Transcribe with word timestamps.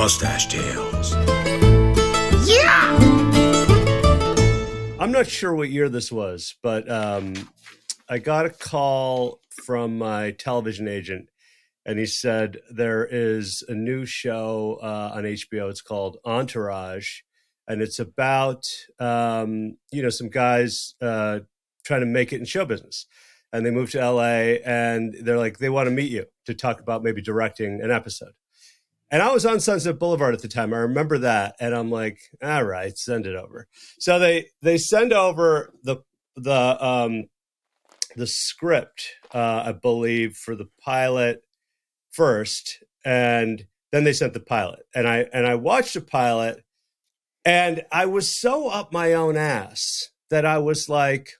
Mustache 0.00 0.46
Tales. 0.46 1.12
Yeah! 2.48 2.96
I'm 4.98 5.12
not 5.12 5.26
sure 5.26 5.54
what 5.54 5.68
year 5.68 5.90
this 5.90 6.10
was, 6.10 6.56
but 6.62 6.90
um, 6.90 7.34
I 8.08 8.16
got 8.16 8.46
a 8.46 8.48
call 8.50 9.40
from 9.50 9.98
my 9.98 10.30
television 10.30 10.88
agent, 10.88 11.28
and 11.84 11.98
he 11.98 12.06
said 12.06 12.60
there 12.70 13.04
is 13.04 13.62
a 13.68 13.74
new 13.74 14.06
show 14.06 14.78
uh, 14.82 15.10
on 15.16 15.24
HBO. 15.24 15.68
It's 15.68 15.82
called 15.82 16.16
Entourage, 16.24 17.20
and 17.68 17.82
it's 17.82 17.98
about 17.98 18.66
um, 18.98 19.76
you 19.92 20.02
know 20.02 20.08
some 20.08 20.30
guys 20.30 20.94
uh, 21.02 21.40
trying 21.84 22.00
to 22.00 22.06
make 22.06 22.32
it 22.32 22.38
in 22.38 22.46
show 22.46 22.64
business, 22.64 23.04
and 23.52 23.66
they 23.66 23.70
move 23.70 23.90
to 23.90 23.98
LA, 23.98 24.56
and 24.64 25.14
they're 25.20 25.36
like 25.36 25.58
they 25.58 25.68
want 25.68 25.88
to 25.88 25.94
meet 25.94 26.10
you 26.10 26.24
to 26.46 26.54
talk 26.54 26.80
about 26.80 27.02
maybe 27.02 27.20
directing 27.20 27.82
an 27.82 27.90
episode. 27.90 28.32
And 29.10 29.22
I 29.22 29.32
was 29.32 29.44
on 29.44 29.58
Sunset 29.58 29.98
Boulevard 29.98 30.34
at 30.34 30.42
the 30.42 30.48
time. 30.48 30.72
I 30.72 30.78
remember 30.78 31.18
that, 31.18 31.56
and 31.58 31.74
I'm 31.74 31.90
like, 31.90 32.18
all 32.42 32.64
right, 32.64 32.96
send 32.96 33.26
it 33.26 33.34
over. 33.34 33.66
So 33.98 34.18
they 34.18 34.46
they 34.62 34.78
send 34.78 35.12
over 35.12 35.72
the 35.82 35.96
the 36.36 36.84
um 36.84 37.24
the 38.16 38.26
script, 38.26 39.08
uh, 39.34 39.64
I 39.66 39.72
believe, 39.72 40.36
for 40.36 40.54
the 40.54 40.68
pilot 40.84 41.42
first, 42.12 42.82
and 43.04 43.64
then 43.92 44.04
they 44.04 44.12
sent 44.12 44.34
the 44.34 44.40
pilot. 44.40 44.80
And 44.94 45.08
I 45.08 45.26
and 45.32 45.46
I 45.46 45.56
watched 45.56 45.94
the 45.94 46.00
pilot, 46.00 46.62
and 47.44 47.82
I 47.90 48.06
was 48.06 48.34
so 48.34 48.68
up 48.68 48.92
my 48.92 49.12
own 49.12 49.36
ass 49.36 50.10
that 50.30 50.46
I 50.46 50.58
was 50.58 50.88
like, 50.88 51.32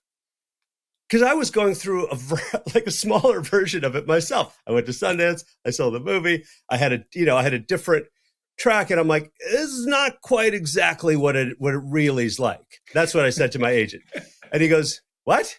because 1.10 1.27
I 1.27 1.34
was 1.34 1.50
going 1.50 1.74
through 1.74 2.09
a 2.09 2.14
like 2.74 2.87
a 2.87 2.91
smaller 2.91 3.41
version 3.41 3.84
of 3.84 3.96
it 3.96 4.06
myself. 4.06 4.59
I 4.66 4.73
went 4.73 4.87
to 4.87 4.92
Sundance, 4.92 5.45
I 5.66 5.70
saw 5.70 5.91
the 5.91 6.01
movie, 6.01 6.45
I 6.68 6.77
had 6.77 6.92
a 6.92 7.05
you 7.14 7.27
know 7.27 7.37
I 7.37 7.42
had 7.42 7.55
a 7.55 7.59
different 7.59 8.06
track, 8.59 8.91
and 8.91 9.01
I'm 9.01 9.09
like, 9.09 9.32
this 9.51 9.70
is 9.70 9.87
not 9.87 10.20
quite 10.20 10.54
exactly 10.54 11.16
what 11.16 11.37
it 11.37 11.57
what 11.59 11.74
it 11.74 11.82
really 11.85 12.26
is 12.26 12.38
like. 12.38 12.80
That's 12.95 13.15
what 13.15 13.24
I 13.24 13.30
said 13.30 13.52
to 13.52 13.59
my 13.59 13.70
agent, 13.70 14.04
and 14.52 14.62
he 14.62 14.68
goes, 14.68 15.01
"What?" 15.24 15.59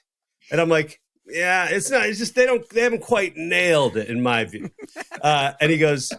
And 0.52 0.62
I'm 0.62 0.70
like, 0.70 1.02
"Yeah, 1.28 1.68
it's 1.70 1.92
not. 1.92 2.06
It's 2.06 2.20
just 2.20 2.36
they 2.36 2.46
don't 2.46 2.68
they 2.70 2.82
haven't 2.82 3.02
quite 3.02 3.36
nailed 3.36 3.98
it 3.98 4.08
in 4.08 4.22
my 4.22 4.46
view." 4.46 4.70
Uh, 5.22 5.54
and 5.60 5.72
he 5.72 5.78
goes, 5.78 6.12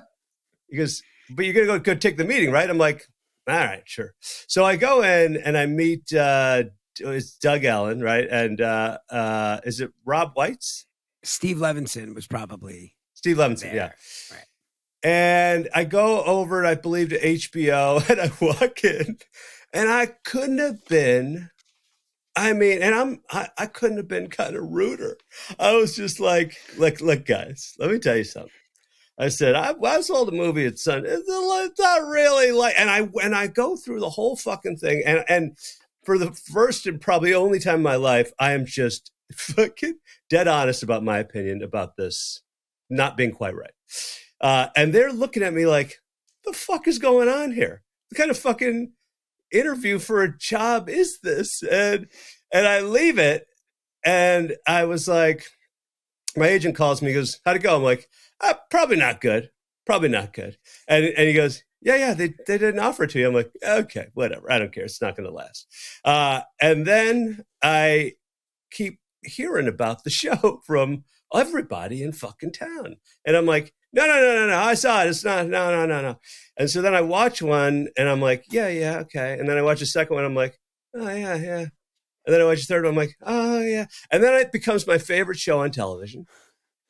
he 0.68 0.76
goes, 0.76 1.02
"But 1.30 1.44
you're 1.44 1.54
gonna 1.54 1.78
go 1.78 1.78
go 1.78 1.94
take 1.94 2.18
the 2.18 2.24
meeting, 2.24 2.50
right?" 2.50 2.68
I'm 2.68 2.78
like, 2.78 3.06
"All 3.48 3.56
right, 3.56 3.82
sure." 3.86 4.12
So 4.20 4.64
I 4.64 4.76
go 4.76 5.02
in 5.02 5.36
and 5.36 5.56
I 5.56 5.66
meet. 5.66 6.12
Uh, 6.12 6.64
it's 7.00 7.36
Doug 7.36 7.64
Ellin, 7.64 8.00
right? 8.00 8.26
And 8.30 8.60
uh, 8.60 8.98
uh, 9.10 9.60
is 9.64 9.80
it 9.80 9.90
Rob 10.04 10.32
Weiss? 10.36 10.86
Steve 11.24 11.58
Levinson 11.58 12.14
was 12.14 12.26
probably 12.26 12.96
Steve 13.14 13.36
Levinson, 13.36 13.62
there. 13.62 13.74
yeah. 13.74 13.92
Right. 14.30 14.46
And 15.04 15.68
I 15.74 15.84
go 15.84 16.22
over, 16.24 16.64
I 16.64 16.74
believe, 16.74 17.10
to 17.10 17.20
HBO, 17.20 18.08
and 18.10 18.20
I 18.20 18.30
walk 18.40 18.84
in, 18.84 19.18
and 19.72 19.88
I 19.88 20.06
couldn't 20.24 20.58
have 20.58 20.84
been. 20.86 21.50
I 22.34 22.54
mean, 22.54 22.80
and 22.82 22.94
I'm 22.94 23.20
I, 23.30 23.48
I 23.58 23.66
couldn't 23.66 23.98
have 23.98 24.08
been 24.08 24.28
kind 24.28 24.56
of 24.56 24.64
ruder. 24.64 25.18
I 25.58 25.76
was 25.76 25.94
just 25.96 26.18
like, 26.18 26.56
look, 26.78 27.00
look, 27.00 27.26
guys, 27.26 27.74
let 27.78 27.90
me 27.90 27.98
tell 27.98 28.16
you 28.16 28.24
something. 28.24 28.50
I 29.18 29.28
said, 29.28 29.54
I, 29.54 29.74
I 29.84 30.00
saw 30.00 30.24
the 30.24 30.32
movie 30.32 30.64
at 30.66 30.78
Sun. 30.78 31.04
It's, 31.06 31.24
it's 31.28 31.80
not 31.80 32.06
really 32.06 32.50
like, 32.50 32.74
and 32.78 32.88
I 32.88 33.08
and 33.22 33.34
I 33.34 33.46
go 33.46 33.76
through 33.76 34.00
the 34.00 34.10
whole 34.10 34.36
fucking 34.36 34.78
thing, 34.78 35.02
and 35.04 35.24
and 35.28 35.56
for 36.04 36.18
the 36.18 36.32
first 36.32 36.86
and 36.86 37.00
probably 37.00 37.32
only 37.32 37.58
time 37.58 37.76
in 37.76 37.82
my 37.82 37.96
life, 37.96 38.32
I 38.38 38.52
am 38.52 38.66
just 38.66 39.10
fucking 39.34 39.98
dead 40.28 40.48
honest 40.48 40.82
about 40.82 41.04
my 41.04 41.18
opinion 41.18 41.62
about 41.62 41.96
this 41.96 42.42
not 42.90 43.16
being 43.16 43.32
quite 43.32 43.54
right. 43.54 43.72
Uh, 44.40 44.68
and 44.76 44.92
they're 44.92 45.12
looking 45.12 45.42
at 45.42 45.54
me 45.54 45.66
like, 45.66 45.98
the 46.44 46.52
fuck 46.52 46.88
is 46.88 46.98
going 46.98 47.28
on 47.28 47.52
here? 47.52 47.82
What 48.10 48.18
kind 48.18 48.30
of 48.30 48.38
fucking 48.38 48.92
interview 49.52 49.98
for 49.98 50.22
a 50.22 50.36
job 50.36 50.88
is 50.88 51.20
this? 51.20 51.62
And 51.62 52.08
and 52.52 52.66
I 52.66 52.80
leave 52.80 53.18
it, 53.18 53.46
and 54.04 54.56
I 54.66 54.84
was 54.84 55.08
like, 55.08 55.46
my 56.36 56.48
agent 56.48 56.76
calls 56.76 57.00
me, 57.00 57.14
goes, 57.14 57.40
How'd 57.44 57.56
it 57.56 57.62
go? 57.62 57.76
I'm 57.76 57.82
like, 57.82 58.08
ah, 58.42 58.58
probably 58.70 58.96
not 58.96 59.20
good. 59.20 59.50
Probably 59.86 60.08
not 60.08 60.32
good. 60.32 60.58
And 60.88 61.04
and 61.04 61.28
he 61.28 61.34
goes, 61.34 61.62
yeah, 61.84 61.96
yeah, 61.96 62.14
they, 62.14 62.34
they 62.46 62.58
didn't 62.58 62.80
offer 62.80 63.04
it 63.04 63.10
to 63.10 63.18
you. 63.18 63.26
I'm 63.26 63.34
like, 63.34 63.50
okay, 63.66 64.06
whatever. 64.14 64.50
I 64.50 64.58
don't 64.58 64.72
care. 64.72 64.84
It's 64.84 65.02
not 65.02 65.16
going 65.16 65.28
to 65.28 65.34
last. 65.34 65.66
Uh, 66.04 66.42
and 66.60 66.86
then 66.86 67.44
I 67.62 68.12
keep 68.70 69.00
hearing 69.24 69.68
about 69.68 70.04
the 70.04 70.10
show 70.22 70.60
from 70.64 71.04
everybody 71.34 72.02
in 72.02 72.12
fucking 72.12 72.52
town. 72.52 72.96
And 73.26 73.36
I'm 73.36 73.46
like, 73.46 73.72
no, 73.92 74.06
no, 74.06 74.14
no, 74.20 74.34
no, 74.34 74.46
no. 74.48 74.58
I 74.58 74.74
saw 74.74 75.02
it. 75.02 75.08
It's 75.08 75.24
not, 75.24 75.48
no, 75.48 75.70
no, 75.70 75.86
no, 75.86 76.00
no. 76.00 76.18
And 76.56 76.70
so 76.70 76.82
then 76.82 76.94
I 76.94 77.00
watch 77.00 77.42
one 77.42 77.88
and 77.98 78.08
I'm 78.08 78.20
like, 78.20 78.44
yeah, 78.50 78.68
yeah, 78.68 78.98
okay. 79.00 79.36
And 79.38 79.48
then 79.48 79.58
I 79.58 79.62
watch 79.62 79.82
a 79.82 79.86
second 79.86 80.14
one. 80.14 80.24
I'm 80.24 80.34
like, 80.34 80.58
oh, 80.94 81.08
yeah, 81.08 81.34
yeah. 81.34 81.66
And 82.24 82.32
then 82.32 82.40
I 82.40 82.44
watch 82.44 82.62
a 82.62 82.66
third 82.66 82.84
one. 82.84 82.92
I'm 82.92 82.96
like, 82.96 83.16
oh, 83.22 83.60
yeah. 83.60 83.86
And 84.10 84.22
then 84.22 84.34
it 84.34 84.52
becomes 84.52 84.86
my 84.86 84.98
favorite 84.98 85.38
show 85.38 85.60
on 85.60 85.72
television. 85.72 86.26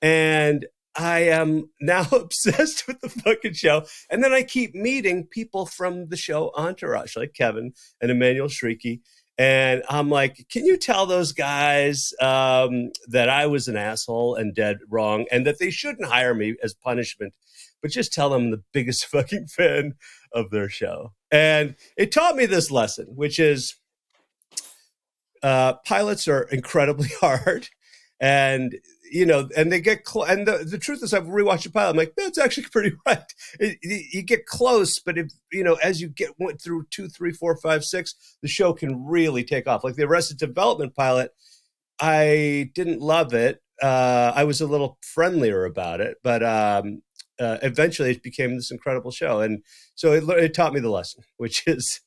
And 0.03 0.67
I 0.97 1.21
am 1.21 1.71
now 1.81 2.07
obsessed 2.13 2.87
with 2.87 3.01
the 3.01 3.09
fucking 3.09 3.55
show. 3.55 3.85
And 4.11 4.23
then 4.23 4.33
I 4.33 4.43
keep 4.43 4.75
meeting 4.75 5.27
people 5.27 5.67
from 5.67 6.09
the 6.09 6.17
show 6.17 6.53
Entourage, 6.57 7.17
like 7.17 7.35
Kevin 7.35 7.73
and 8.01 8.11
Emmanuelle 8.11 8.49
Chriqui. 8.49 9.01
And 9.39 9.83
I'm 9.89 10.11
like, 10.11 10.47
can 10.51 10.67
you 10.67 10.77
tell 10.77 11.07
those 11.07 11.33
guys 11.33 12.13
um, 12.21 12.91
that 13.09 13.29
I 13.29 13.47
was 13.47 13.67
an 13.67 13.77
asshole 13.77 14.35
and 14.35 14.55
dead 14.55 14.79
wrong 14.91 15.27
and 15.33 15.47
that 15.47 15.59
they 15.59 15.71
shouldn't 15.71 16.07
hire 16.07 16.35
me 16.35 16.55
as 16.63 16.75
punishment, 16.75 17.33
but 17.81 17.91
just 17.91 18.13
tell 18.13 18.31
them 18.31 18.43
I'm 18.43 18.51
the 18.51 18.63
biggest 18.73 19.07
fucking 19.11 19.47
fan 19.47 19.95
of 20.33 20.51
their 20.51 20.69
show. 20.69 21.13
And 21.31 21.77
it 21.97 22.13
taught 22.13 22.37
me 22.37 22.47
this 22.47 22.71
lesson, 22.71 23.07
which 23.15 23.39
is 23.39 23.75
uh, 25.43 25.75
pilots 25.87 26.29
are 26.29 26.43
incredibly 26.43 27.09
hard. 27.21 27.69
And 28.21 28.77
you 29.13 29.27
know, 29.27 29.47
and 29.55 29.71
they 29.71 29.81
get 29.81 30.05
close. 30.05 30.31
And 30.31 30.49
the, 30.49 30.65
the 30.65 30.79
truth 30.79 31.03
is, 31.03 31.13
I've 31.13 31.27
rewatched 31.27 31.65
the 31.65 31.71
pilot. 31.71 31.91
I'm 31.91 31.97
like, 31.97 32.15
that's 32.17 32.39
actually 32.39 32.67
pretty 32.73 32.93
right. 33.07 33.23
It, 33.61 33.79
it, 33.83 34.07
you 34.15 34.23
get 34.23 34.47
close, 34.47 34.99
but 34.99 35.19
if 35.19 35.31
you 35.53 35.63
know, 35.63 35.75
as 35.75 36.01
you 36.01 36.09
get 36.09 36.31
went 36.39 36.61
through 36.61 36.87
two, 36.91 37.09
three, 37.09 37.33
four, 37.33 37.57
five, 37.59 37.85
six, 37.85 38.15
the 38.41 38.49
show 38.49 38.73
can 38.73 39.05
really 39.05 39.45
take 39.45 39.69
off. 39.69 39.85
Like 39.85 39.97
the 39.97 40.05
Arrested 40.05 40.39
Development 40.39 40.95
pilot, 40.95 41.33
I 42.01 42.71
didn't 42.75 43.01
love 43.01 43.35
it. 43.35 43.63
Uh, 43.83 44.33
I 44.35 44.45
was 44.45 44.61
a 44.61 44.67
little 44.67 44.99
friendlier 45.03 45.67
about 45.67 46.01
it, 46.01 46.17
but 46.23 46.43
um, 46.43 47.03
uh, 47.39 47.59
eventually 47.63 48.13
it 48.13 48.23
became 48.23 48.55
this 48.55 48.71
incredible 48.71 49.11
show, 49.11 49.41
and 49.41 49.63
so 49.95 50.13
it, 50.13 50.25
it 50.43 50.55
taught 50.55 50.73
me 50.73 50.81
the 50.81 50.91
lesson, 50.91 51.23
which 51.37 51.65
is, 51.67 52.01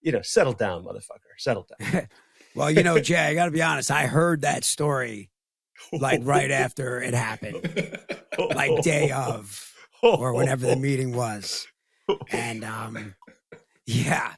you 0.00 0.12
know, 0.12 0.22
settle 0.22 0.52
down, 0.52 0.84
motherfucker, 0.84 1.32
settle 1.38 1.66
down. 1.80 2.06
well, 2.54 2.70
you 2.70 2.84
know, 2.84 3.00
Jay, 3.00 3.16
I 3.16 3.34
got 3.34 3.46
to 3.46 3.50
be 3.50 3.62
honest. 3.62 3.90
I 3.90 4.06
heard 4.06 4.42
that 4.42 4.62
story 4.62 5.31
like 5.92 6.20
right 6.22 6.50
after 6.50 7.00
it 7.00 7.14
happened, 7.14 7.62
like 8.54 8.82
day 8.82 9.10
of 9.10 9.72
or 10.02 10.34
whenever 10.34 10.66
the 10.66 10.76
meeting 10.76 11.14
was. 11.14 11.66
And 12.30 12.64
um, 12.64 13.14
yeah, 13.86 14.34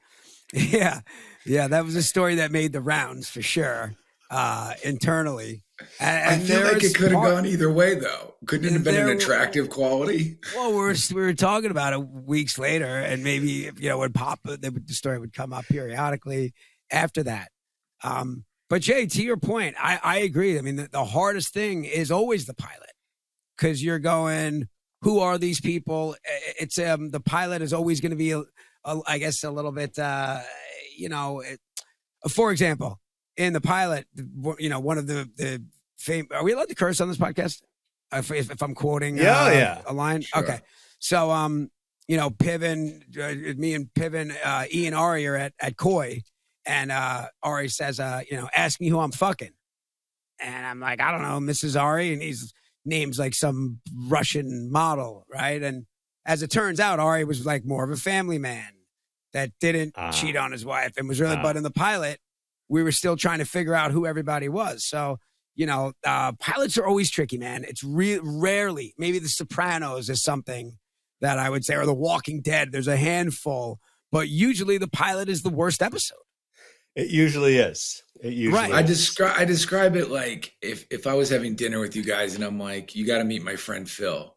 yeah, 0.53 1.01
yeah, 1.45 1.69
that 1.69 1.85
was 1.85 1.97
a 1.97 2.03
story 2.03 2.37
that 2.37 2.53
made 2.53 2.73
the 2.73 2.81
rounds 2.81 3.29
for 3.29 3.43
sure 3.43 3.95
uh, 4.31 4.75
internally. 4.83 5.63
And, 5.99 6.31
I 6.31 6.39
feel 6.39 6.63
like 6.63 6.85
it 6.85 6.95
could 6.95 7.13
have 7.13 7.23
gone 7.23 7.47
either 7.47 7.71
way, 7.71 7.97
though. 7.97 8.35
Couldn't 8.47 8.67
it 8.67 8.73
have 8.73 8.85
been 8.85 8.97
an 8.97 9.09
attractive 9.09 9.71
quality? 9.71 10.39
Well, 10.55 10.71
we 10.71 10.77
were 10.77 10.95
we 11.15 11.21
were 11.23 11.35
talking 11.35 11.71
about 11.71 11.93
it 11.93 12.01
weeks 12.01 12.59
later, 12.59 12.87
and 12.87 13.25
maybe 13.25 13.71
you 13.77 13.89
know 13.89 13.99
when 13.99 14.13
pop 14.13 14.41
the, 14.45 14.57
the 14.57 14.95
story 14.95 15.19
would 15.19 15.33
come 15.33 15.53
up 15.53 15.65
periodically 15.67 16.55
after 16.91 17.25
that. 17.25 17.51
Um, 18.03 18.45
but 18.69 18.83
Jay, 18.83 19.07
to 19.07 19.23
your 19.23 19.37
point, 19.37 19.77
I, 19.79 20.01
I 20.03 20.19
agree. 20.19 20.59
I 20.59 20.63
mean, 20.63 20.77
the, 20.77 20.89
the 20.89 21.05
hardest 21.05 21.53
thing 21.53 21.85
is 21.85 22.11
always 22.11 22.47
the 22.47 22.55
pilot 22.55 22.93
because 23.57 23.83
you're 23.85 23.99
going, 23.99 24.69
who 25.03 25.21
are 25.21 25.39
these 25.39 25.61
people? 25.61 26.17
It's 26.59 26.79
um 26.79 27.11
the 27.11 27.21
pilot 27.21 27.61
is 27.63 27.73
always 27.73 28.01
going 28.01 28.11
to 28.11 28.17
be, 28.17 28.33
a, 28.33 28.43
a, 28.85 29.01
I 29.07 29.19
guess, 29.19 29.45
a 29.45 29.51
little 29.51 29.73
bit, 29.73 29.99
uh, 29.99 30.41
you 30.97 31.09
know, 31.09 31.41
it, 31.41 31.61
for 32.31 32.53
example, 32.53 33.01
in 33.37 33.53
the 33.53 33.61
pilot, 33.61 34.07
you 34.59 34.71
know, 34.71 34.81
one 34.81 34.97
of 34.97 35.07
the 35.07 35.29
the 35.37 35.63
fame. 35.99 36.27
Are 36.33 36.43
we 36.43 36.53
allowed 36.53 36.69
to 36.69 36.75
curse 36.75 37.01
on 37.01 37.09
this 37.09 37.19
podcast? 37.19 37.63
If, 38.13 38.31
if, 38.31 38.51
if 38.51 38.63
I'm 38.63 38.75
quoting, 38.75 39.17
yeah, 39.19 39.45
uh, 39.45 39.51
yeah, 39.51 39.83
a 39.87 39.93
line. 39.93 40.23
Sure. 40.23 40.43
Okay, 40.43 40.61
so 41.01 41.31
um, 41.31 41.71
you 42.07 42.17
know, 42.17 42.31
Piven, 42.31 43.03
uh, 43.19 43.59
me 43.59 43.75
and 43.75 43.89
Piven, 43.95 44.35
uh, 44.45 44.65
E 44.73 44.87
and 44.87 44.95
Ari 44.95 45.27
are 45.27 45.37
at 45.37 45.53
at 45.61 45.77
Koi 45.77 46.23
and 46.67 46.91
uh, 46.93 47.27
Ari 47.43 47.69
says, 47.69 48.01
uh, 48.01 48.21
you 48.31 48.37
know, 48.37 48.49
ask 48.55 48.81
me 48.81 48.89
who 48.89 48.99
I'm 49.01 49.13
fucking. 49.13 49.53
And 50.41 50.67
I'm 50.67 50.81
like, 50.81 51.01
I 51.01 51.11
don't 51.13 51.23
know, 51.23 51.39
Mrs. 51.53 51.81
Ari. 51.81 52.13
And 52.13 52.23
he's 52.23 52.53
names 52.85 53.19
like 53.19 53.35
some 53.35 53.81
Russian 54.09 54.71
model, 54.71 55.25
right? 55.33 55.63
And 55.63 55.87
as 56.27 56.43
it 56.43 56.51
turns 56.51 56.81
out, 56.81 56.99
Ari 56.99 57.25
was 57.25 57.47
like 57.47 57.65
more 57.65 57.85
of 57.85 57.91
a 57.91 57.97
family 57.97 58.39
man 58.39 58.69
that 59.33 59.51
didn't 59.61 59.93
Ah. 59.97 60.11
cheat 60.11 60.37
on 60.37 60.53
his 60.53 60.65
wife 60.65 60.93
and 60.97 61.09
was 61.09 61.21
really, 61.21 61.37
Ah. 61.37 61.43
but 61.43 61.57
in 61.57 61.63
the 61.63 61.71
pilot, 61.71 62.21
we 62.69 62.83
were 62.83 62.93
still 62.93 63.17
trying 63.17 63.39
to 63.39 63.45
figure 63.45 63.75
out 63.75 63.91
who 63.91 64.07
everybody 64.07 64.49
was. 64.49 64.85
So, 64.85 65.19
you 65.55 65.67
know, 65.67 65.93
uh, 66.05 66.33
pilots 66.33 66.77
are 66.79 66.87
always 66.87 67.11
tricky, 67.11 67.39
man. 67.39 67.65
It's 67.65 67.85
re- 67.85 68.21
rarely, 68.23 68.95
maybe 68.99 69.19
The 69.19 69.29
Sopranos 69.29 70.09
is 70.11 70.23
something 70.23 70.79
that 71.21 71.39
I 71.39 71.49
would 71.51 71.65
say, 71.65 71.75
or 71.75 71.87
The 71.87 71.95
Walking 71.95 72.41
Dead. 72.43 72.73
There's 72.73 72.89
a 72.89 72.97
handful, 72.97 73.79
but 74.11 74.29
usually 74.29 74.79
the 74.79 74.89
pilot 74.89 75.29
is 75.29 75.43
the 75.43 75.51
worst 75.51 75.81
episode. 75.83 76.19
It 76.97 77.09
usually 77.09 77.57
is. 77.57 78.03
It 78.23 78.33
usually 78.33 78.63
Right. 78.63 78.73
I 78.73 78.83
describe 78.83 79.35
I 79.37 79.45
describe 79.45 79.97
it 79.97 80.11
like 80.11 80.55
if 80.63 80.87
if 80.91 81.07
I 81.07 81.15
was 81.15 81.29
having 81.29 81.57
dinner 81.57 81.81
with 81.81 81.97
you 81.97 82.05
guys 82.05 82.35
and 82.35 82.45
I'm 82.45 82.59
like, 82.59 82.95
you 82.95 83.07
got 83.07 83.19
to 83.19 83.25
meet 83.25 83.43
my 83.43 83.57
friend 83.57 83.89
Phil. 83.89 84.35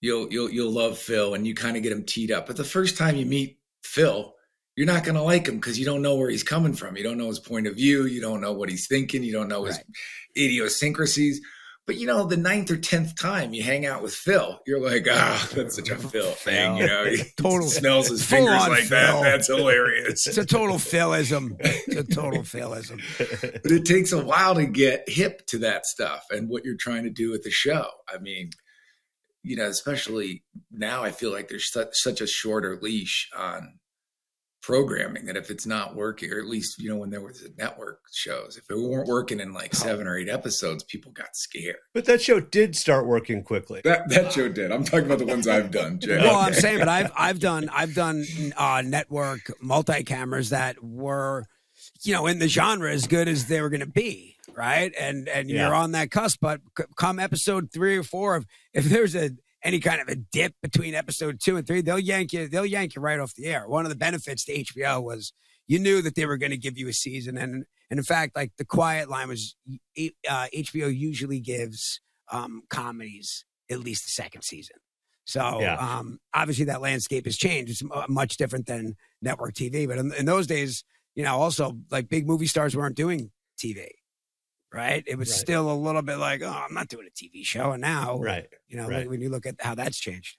You'll 0.00 0.32
you'll 0.32 0.50
you'll 0.50 0.72
love 0.72 0.96
Phil, 0.98 1.34
and 1.34 1.46
you 1.46 1.54
kind 1.54 1.76
of 1.76 1.82
get 1.82 1.92
him 1.92 2.04
teed 2.04 2.30
up. 2.32 2.46
But 2.46 2.56
the 2.56 2.64
first 2.64 2.96
time 2.96 3.16
you 3.16 3.26
meet 3.26 3.58
Phil, 3.84 4.34
you're 4.76 4.86
not 4.86 5.04
going 5.04 5.14
to 5.16 5.22
like 5.22 5.46
him 5.46 5.56
because 5.56 5.78
you 5.78 5.84
don't 5.84 6.00
know 6.00 6.14
where 6.16 6.30
he's 6.30 6.42
coming 6.42 6.72
from. 6.72 6.96
You 6.96 7.02
don't 7.02 7.18
know 7.18 7.28
his 7.28 7.38
point 7.38 7.66
of 7.66 7.76
view. 7.76 8.06
You 8.06 8.22
don't 8.22 8.40
know 8.40 8.52
what 8.54 8.70
he's 8.70 8.86
thinking. 8.88 9.22
You 9.22 9.32
don't 9.32 9.48
know 9.48 9.64
his 9.64 9.76
Right. 9.76 9.84
idiosyncrasies. 10.38 11.40
But 11.86 11.96
you 11.96 12.06
know, 12.06 12.24
the 12.24 12.36
ninth 12.36 12.70
or 12.70 12.76
tenth 12.76 13.18
time 13.18 13.52
you 13.52 13.64
hang 13.64 13.84
out 13.84 14.00
with 14.02 14.14
Phil, 14.14 14.60
you're 14.66 14.80
like, 14.80 15.06
ah, 15.10 15.48
that's 15.54 15.74
such 15.76 15.88
a 15.90 15.96
Phil 15.96 16.30
thing. 16.32 16.76
You 16.76 16.86
know, 16.86 17.04
he 17.10 17.22
Total- 17.36 17.66
smells 17.66 18.08
his 18.08 18.24
fingers 18.24 18.68
like 18.68 18.84
Phil. 18.84 18.90
that. 18.90 19.22
That's 19.22 19.48
hilarious. 19.48 20.26
It's 20.26 20.38
a 20.38 20.44
total 20.46 20.78
Philism. 20.78 21.56
It's 21.58 21.96
a 21.96 22.04
total 22.14 22.42
Philism. 22.44 23.00
but 23.18 23.72
it 23.72 23.84
takes 23.84 24.12
a 24.12 24.24
while 24.24 24.54
to 24.54 24.66
get 24.66 25.08
hip 25.08 25.44
to 25.48 25.58
that 25.58 25.84
stuff 25.86 26.24
and 26.30 26.48
what 26.48 26.64
you're 26.64 26.76
trying 26.78 27.02
to 27.04 27.10
do 27.10 27.30
with 27.30 27.42
the 27.42 27.50
show. 27.50 27.86
I 28.08 28.18
mean, 28.18 28.50
you 29.42 29.56
know, 29.56 29.66
especially 29.66 30.44
now, 30.70 31.02
I 31.02 31.10
feel 31.10 31.32
like 31.32 31.48
there's 31.48 31.72
such, 31.72 31.88
such 31.94 32.20
a 32.20 32.26
shorter 32.26 32.78
leash 32.80 33.28
on 33.36 33.78
programming 34.62 35.24
that 35.26 35.36
if 35.36 35.50
it's 35.50 35.66
not 35.66 35.94
working, 35.96 36.32
or 36.32 36.38
at 36.38 36.46
least 36.46 36.78
you 36.80 36.88
know 36.88 36.96
when 36.96 37.10
there 37.10 37.20
was 37.20 37.42
a 37.42 37.48
network 37.58 38.00
shows, 38.12 38.56
if 38.56 38.64
it 38.70 38.78
weren't 38.78 39.08
working 39.08 39.40
in 39.40 39.52
like 39.52 39.74
seven 39.74 40.06
or 40.06 40.16
eight 40.18 40.28
episodes, 40.28 40.84
people 40.84 41.12
got 41.12 41.34
scared. 41.34 41.76
But 41.94 42.04
that 42.06 42.20
show 42.22 42.40
did 42.40 42.76
start 42.76 43.06
working 43.06 43.42
quickly. 43.42 43.80
That 43.84 44.08
that 44.10 44.32
show 44.32 44.48
did. 44.48 44.70
I'm 44.72 44.84
talking 44.84 45.06
about 45.06 45.18
the 45.18 45.26
ones 45.26 45.48
I've 45.48 45.70
done, 45.70 45.98
Jay. 46.00 46.18
Well, 46.18 46.36
I'm 46.36 46.54
saying, 46.54 46.78
but 46.78 46.88
I've 46.88 47.12
I've 47.16 47.40
done 47.40 47.68
I've 47.72 47.94
done 47.94 48.24
uh, 48.56 48.82
network 48.84 49.40
multi 49.60 50.04
cameras 50.04 50.50
that 50.50 50.82
were, 50.82 51.44
you 52.02 52.12
know, 52.14 52.26
in 52.26 52.38
the 52.38 52.48
genre 52.48 52.92
as 52.92 53.06
good 53.06 53.28
as 53.28 53.46
they 53.46 53.60
were 53.60 53.70
going 53.70 53.80
to 53.80 53.86
be, 53.86 54.36
right? 54.54 54.92
And 54.98 55.28
and 55.28 55.48
Yeah. 55.48 55.66
you're 55.66 55.74
on 55.74 55.92
that 55.92 56.10
cusp. 56.10 56.38
But 56.40 56.60
come 56.96 57.18
episode 57.18 57.70
three 57.72 57.96
or 57.96 58.02
four, 58.02 58.36
if 58.36 58.44
if 58.74 58.84
there's 58.84 59.16
a 59.16 59.30
any 59.62 59.80
kind 59.80 60.00
of 60.00 60.08
a 60.08 60.16
dip 60.16 60.54
between 60.62 60.94
episode 60.94 61.40
two 61.42 61.56
and 61.56 61.66
three, 61.66 61.80
they'll 61.82 61.98
yank 61.98 62.32
you. 62.32 62.48
They'll 62.48 62.66
yank 62.66 62.94
you 62.94 63.02
right 63.02 63.20
off 63.20 63.34
the 63.34 63.46
air. 63.46 63.68
One 63.68 63.84
of 63.84 63.90
the 63.90 63.96
benefits 63.96 64.44
to 64.46 64.64
HBO 64.64 65.02
was 65.02 65.32
you 65.66 65.78
knew 65.78 66.02
that 66.02 66.14
they 66.14 66.26
were 66.26 66.36
going 66.38 66.50
to 66.50 66.56
give 66.58 66.78
you 66.78 66.88
a 66.88 66.92
season, 66.92 67.36
and 67.36 67.64
and 67.90 67.98
in 67.98 68.04
fact, 68.04 68.36
like 68.36 68.52
the 68.56 68.64
quiet 68.64 69.10
line 69.10 69.28
was, 69.28 69.56
uh, 69.98 70.46
HBO 70.54 70.96
usually 70.96 71.40
gives 71.40 72.00
um, 72.30 72.62
comedies 72.70 73.44
at 73.70 73.80
least 73.80 74.04
the 74.04 74.10
second 74.10 74.42
season. 74.42 74.76
So 75.24 75.60
Yeah. 75.60 75.76
um, 75.76 76.18
obviously 76.34 76.64
that 76.66 76.80
landscape 76.80 77.24
has 77.24 77.36
changed. 77.36 77.70
It's 77.70 77.82
much 78.08 78.36
different 78.36 78.66
than 78.66 78.96
network 79.22 79.54
TV. 79.54 79.86
But 79.86 79.98
in, 79.98 80.12
in 80.14 80.24
those 80.26 80.46
days, 80.46 80.84
you 81.14 81.22
know, 81.24 81.36
also 81.36 81.78
like 81.90 82.08
big 82.08 82.26
movie 82.26 82.46
stars 82.46 82.76
weren't 82.76 82.96
doing 82.96 83.30
TV, 83.58 83.88
right? 84.72 85.02
It 85.06 85.16
was 85.16 85.30
Right. 85.30 85.38
still 85.38 85.70
a 85.70 85.74
little 85.74 86.02
bit 86.02 86.16
like, 86.16 86.42
oh, 86.42 86.48
I'm 86.68 86.74
not 86.74 86.88
doing 86.88 87.06
a 87.06 87.10
TV 87.10 87.44
show. 87.44 87.72
And 87.72 87.80
now, 87.80 88.18
Right. 88.18 88.48
you 88.68 88.76
know, 88.76 88.88
right. 88.88 89.08
when 89.08 89.20
you 89.20 89.28
look 89.28 89.46
at 89.46 89.56
how 89.60 89.74
that's 89.74 89.98
changed. 89.98 90.36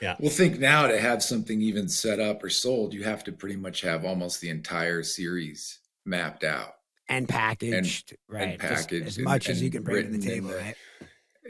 Yeah. 0.00 0.16
Well, 0.20 0.30
think 0.30 0.58
now 0.60 0.86
to 0.86 0.98
have 1.00 1.22
something 1.22 1.60
even 1.60 1.88
set 1.88 2.20
up 2.20 2.42
or 2.44 2.50
sold, 2.50 2.94
you 2.94 3.02
have 3.04 3.24
to 3.24 3.32
pretty 3.32 3.56
much 3.56 3.80
have 3.80 4.04
almost 4.04 4.40
the 4.40 4.48
entire 4.50 5.02
series 5.02 5.80
mapped 6.04 6.44
out. 6.44 6.74
And 7.08 7.28
packaged, 7.28 8.16
right? 8.28 8.60
Just 8.60 8.88
packaged 8.88 9.06
as 9.06 9.16
and- 9.16 9.24
much 9.24 9.48
as 9.48 9.60
you 9.60 9.66
and 9.66 9.72
can 9.72 9.82
bring 9.82 10.12
to 10.12 10.18
the 10.18 10.24
table, 10.26 10.48
the- 10.50 10.56
right? 10.56 10.76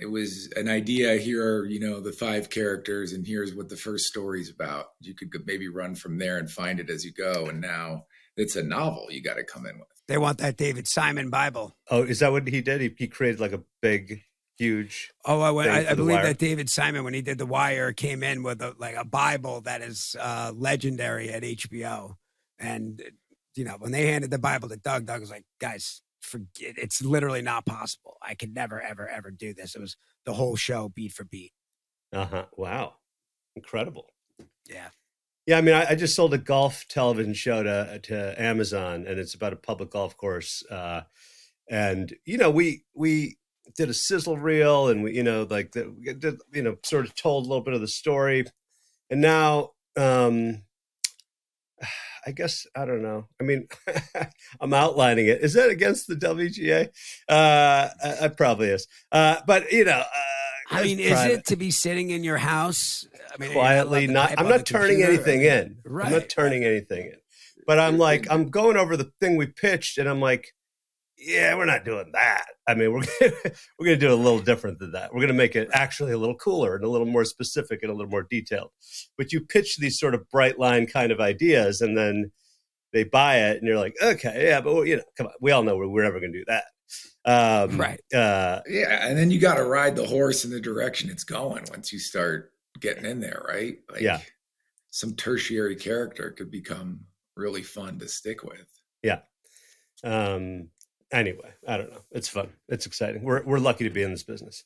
it 0.00 0.06
was 0.06 0.48
an 0.54 0.68
idea 0.68 1.16
here 1.16 1.44
are 1.44 1.64
you 1.66 1.80
know 1.80 1.98
the 1.98 2.12
five 2.12 2.48
characters 2.48 3.12
and 3.14 3.26
here's 3.26 3.52
what 3.56 3.68
the 3.68 3.76
first 3.76 4.04
story's 4.04 4.48
about 4.48 4.90
you 5.00 5.12
could 5.12 5.28
maybe 5.44 5.66
run 5.66 5.92
from 5.92 6.16
there 6.18 6.38
and 6.38 6.48
find 6.48 6.78
it 6.78 6.88
as 6.88 7.04
you 7.04 7.10
go 7.10 7.46
and 7.46 7.60
now 7.60 8.06
it's 8.36 8.54
a 8.54 8.62
novel 8.62 9.08
you 9.10 9.20
got 9.20 9.34
to 9.34 9.42
come 9.42 9.66
in 9.66 9.76
with 9.76 9.88
They 10.08 10.16
want 10.16 10.38
that 10.38 10.56
David 10.56 10.88
Simon 10.88 11.28
Bible. 11.28 11.76
Oh, 11.90 12.02
is 12.02 12.20
that 12.20 12.32
what 12.32 12.48
he 12.48 12.62
did? 12.62 12.80
He, 12.80 12.94
he 12.96 13.08
created 13.08 13.40
like 13.40 13.52
a 13.52 13.62
big, 13.82 14.22
huge. 14.56 15.12
Oh, 15.24 15.40
I, 15.40 15.64
thing 15.64 15.72
I, 15.72 15.90
I 15.90 15.94
believe 15.94 16.22
that 16.22 16.38
David 16.38 16.70
Simon, 16.70 17.04
when 17.04 17.12
he 17.12 17.20
did 17.20 17.36
The 17.36 17.46
Wire, 17.46 17.92
came 17.92 18.22
in 18.22 18.42
with 18.42 18.62
a, 18.62 18.74
like 18.78 18.96
a 18.96 19.04
Bible 19.04 19.60
that 19.62 19.82
is 19.82 20.16
uh, 20.18 20.52
legendary 20.56 21.30
at 21.30 21.42
HBO. 21.42 22.14
And, 22.58 23.02
you 23.54 23.64
know, 23.64 23.76
when 23.78 23.92
they 23.92 24.06
handed 24.06 24.30
the 24.30 24.38
Bible 24.38 24.70
to 24.70 24.78
Doug, 24.78 25.04
Doug 25.04 25.20
was 25.20 25.30
like, 25.30 25.44
guys, 25.60 26.00
forget 26.20 26.74
it's 26.76 27.02
literally 27.02 27.42
not 27.42 27.66
possible. 27.66 28.16
I 28.22 28.34
could 28.34 28.54
never, 28.54 28.80
ever, 28.80 29.06
ever 29.06 29.30
do 29.30 29.52
this. 29.52 29.74
It 29.74 29.80
was 29.80 29.96
the 30.24 30.32
whole 30.32 30.56
show 30.56 30.88
beat 30.88 31.12
for 31.12 31.24
beat. 31.24 31.52
Uh 32.12 32.24
huh. 32.24 32.44
Wow. 32.56 32.94
Incredible. 33.56 34.06
Yeah. 34.66 34.88
Yeah, 35.48 35.56
I 35.56 35.60
mean, 35.62 35.74
I, 35.74 35.92
I 35.92 35.94
just 35.94 36.14
sold 36.14 36.34
a 36.34 36.38
golf 36.38 36.84
television 36.88 37.32
show 37.32 37.62
to 37.62 38.00
to 38.02 38.34
Amazon, 38.38 39.06
and 39.08 39.18
it's 39.18 39.32
about 39.32 39.54
a 39.54 39.56
public 39.56 39.92
golf 39.92 40.14
course. 40.14 40.62
Uh, 40.70 41.04
and 41.70 42.14
you 42.26 42.36
know, 42.36 42.50
we 42.50 42.84
we 42.94 43.38
did 43.74 43.88
a 43.88 43.94
sizzle 43.94 44.36
reel, 44.36 44.88
and 44.88 45.02
we 45.02 45.16
you 45.16 45.22
know 45.22 45.46
like 45.48 45.72
the, 45.72 45.84
did, 46.18 46.42
you 46.52 46.60
know 46.60 46.76
sort 46.84 47.06
of 47.06 47.14
told 47.14 47.46
a 47.46 47.48
little 47.48 47.64
bit 47.64 47.72
of 47.72 47.80
the 47.80 47.88
story, 47.88 48.44
and 49.08 49.22
now 49.22 49.70
um, 49.96 50.64
I 52.26 52.32
guess 52.32 52.66
I 52.76 52.84
don't 52.84 53.00
know. 53.00 53.28
I 53.40 53.44
mean, 53.44 53.68
I'm 54.60 54.74
outlining 54.74 55.28
it. 55.28 55.40
Is 55.40 55.54
that 55.54 55.70
against 55.70 56.08
the 56.08 56.14
WGA? 56.14 56.90
Uh, 57.26 57.88
I 58.20 58.28
probably 58.28 58.68
is. 58.68 58.86
Uh, 59.10 59.36
but 59.46 59.72
you 59.72 59.86
know, 59.86 60.02
uh, 60.02 60.37
I 60.70 60.82
mean, 60.82 61.00
is 61.00 61.12
private. 61.12 61.32
it 61.32 61.46
to 61.46 61.56
be 61.56 61.70
sitting 61.70 62.10
in 62.10 62.24
your 62.24 62.36
house? 62.36 63.06
I 63.32 63.40
mean, 63.40 63.52
quietly 63.52 64.06
not 64.06 64.38
i'm 64.38 64.48
not 64.48 64.66
turning 64.66 65.00
computer? 65.00 65.12
anything 65.12 65.42
in. 65.42 65.76
Right. 65.84 66.06
i'm 66.06 66.12
not 66.12 66.28
turning 66.28 66.64
anything 66.64 67.06
in. 67.06 67.16
But 67.66 67.78
i'm 67.78 67.98
like 67.98 68.26
i'm 68.30 68.48
going 68.50 68.76
over 68.76 68.96
the 68.96 69.10
thing 69.20 69.36
we 69.36 69.46
pitched 69.46 69.98
and 69.98 70.08
i'm 70.08 70.20
like 70.20 70.52
yeah 71.18 71.54
we're 71.56 71.64
not 71.64 71.84
doing 71.84 72.10
that. 72.12 72.46
I 72.66 72.74
mean 72.74 72.92
we're 72.92 73.02
gonna, 73.20 73.32
we're 73.78 73.86
going 73.86 73.98
to 73.98 74.06
do 74.06 74.12
it 74.12 74.18
a 74.18 74.22
little 74.22 74.40
different 74.40 74.78
than 74.78 74.92
that. 74.92 75.12
We're 75.12 75.20
going 75.20 75.28
to 75.28 75.34
make 75.34 75.56
it 75.56 75.68
actually 75.72 76.12
a 76.12 76.18
little 76.18 76.36
cooler 76.36 76.76
and 76.76 76.84
a 76.84 76.88
little 76.88 77.06
more 77.06 77.24
specific 77.24 77.80
and 77.82 77.90
a 77.90 77.94
little 77.94 78.10
more 78.10 78.26
detailed. 78.28 78.70
But 79.16 79.32
you 79.32 79.40
pitch 79.40 79.78
these 79.78 79.98
sort 79.98 80.14
of 80.14 80.28
bright 80.30 80.58
line 80.58 80.86
kind 80.86 81.10
of 81.10 81.20
ideas 81.20 81.80
and 81.80 81.96
then 81.96 82.30
they 82.92 83.04
buy 83.04 83.36
it 83.36 83.58
and 83.58 83.66
you're 83.66 83.78
like 83.78 83.94
okay 84.02 84.46
yeah 84.48 84.60
but 84.60 84.82
you 84.84 84.96
know 84.96 85.02
come 85.16 85.26
on. 85.26 85.32
We 85.40 85.50
all 85.50 85.62
know 85.62 85.76
we're, 85.76 85.88
we're 85.88 86.04
never 86.04 86.20
going 86.20 86.32
to 86.32 86.38
do 86.38 86.44
that 86.48 86.64
um, 87.28 87.78
Right. 87.80 88.00
uh, 88.14 88.60
yeah 88.68 89.06
and 89.06 89.18
then 89.18 89.30
you 89.30 89.38
got 89.40 89.54
to 89.56 89.64
ride 89.64 89.94
the 89.96 90.06
horse 90.06 90.44
in 90.44 90.50
the 90.50 90.60
direction 90.60 91.10
it's 91.10 91.24
going 91.24 91.64
once 91.70 91.92
you 91.92 91.98
start 91.98 92.52
getting 92.80 93.04
in 93.04 93.20
there 93.20 93.44
right? 93.46 93.78
Like 93.90 94.00
Yeah. 94.00 94.20
some 94.90 95.14
tertiary 95.14 95.76
character 95.76 96.30
could 96.30 96.50
become 96.50 97.00
really 97.36 97.62
fun 97.62 97.98
to 98.00 98.08
stick 98.08 98.42
with. 98.42 98.66
Yeah. 99.02 99.20
um, 100.04 100.68
anyway 101.12 101.50
i 101.66 101.76
don't 101.76 101.90
know. 101.90 102.02
It's 102.12 102.28
fun. 102.28 102.48
It's 102.68 102.86
exciting. 102.86 103.22
We're, 103.22 103.42
we're 103.44 103.58
lucky 103.58 103.84
to 103.84 103.90
be 103.90 104.02
in 104.02 104.10
this 104.10 104.22
business. 104.24 104.64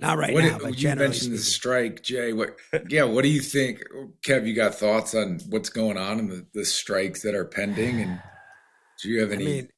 Not 0.00 0.16
right 0.16 0.32
what 0.32 0.44
now, 0.44 0.52
did- 0.58 0.62
but 0.62 0.70
you 0.74 0.76
generally 0.76 1.08
mentioned 1.08 1.32
the 1.34 1.38
strike 1.38 2.02
jay. 2.04 2.32
What 2.32 2.56
yeah 2.88 3.02
what 3.04 3.22
do 3.22 3.28
you 3.28 3.40
think 3.40 3.82
kev 4.24 4.46
you 4.46 4.54
got 4.54 4.74
thoughts 4.76 5.14
on 5.14 5.40
what's 5.48 5.70
going 5.70 5.96
on 5.98 6.18
in 6.20 6.28
the, 6.28 6.46
the 6.54 6.64
strikes 6.64 7.22
that 7.22 7.34
are 7.34 7.44
pending? 7.44 8.00
And 8.00 8.20
do 9.02 9.08
you 9.08 9.20
have 9.20 9.30
I 9.30 9.34
any 9.34 9.68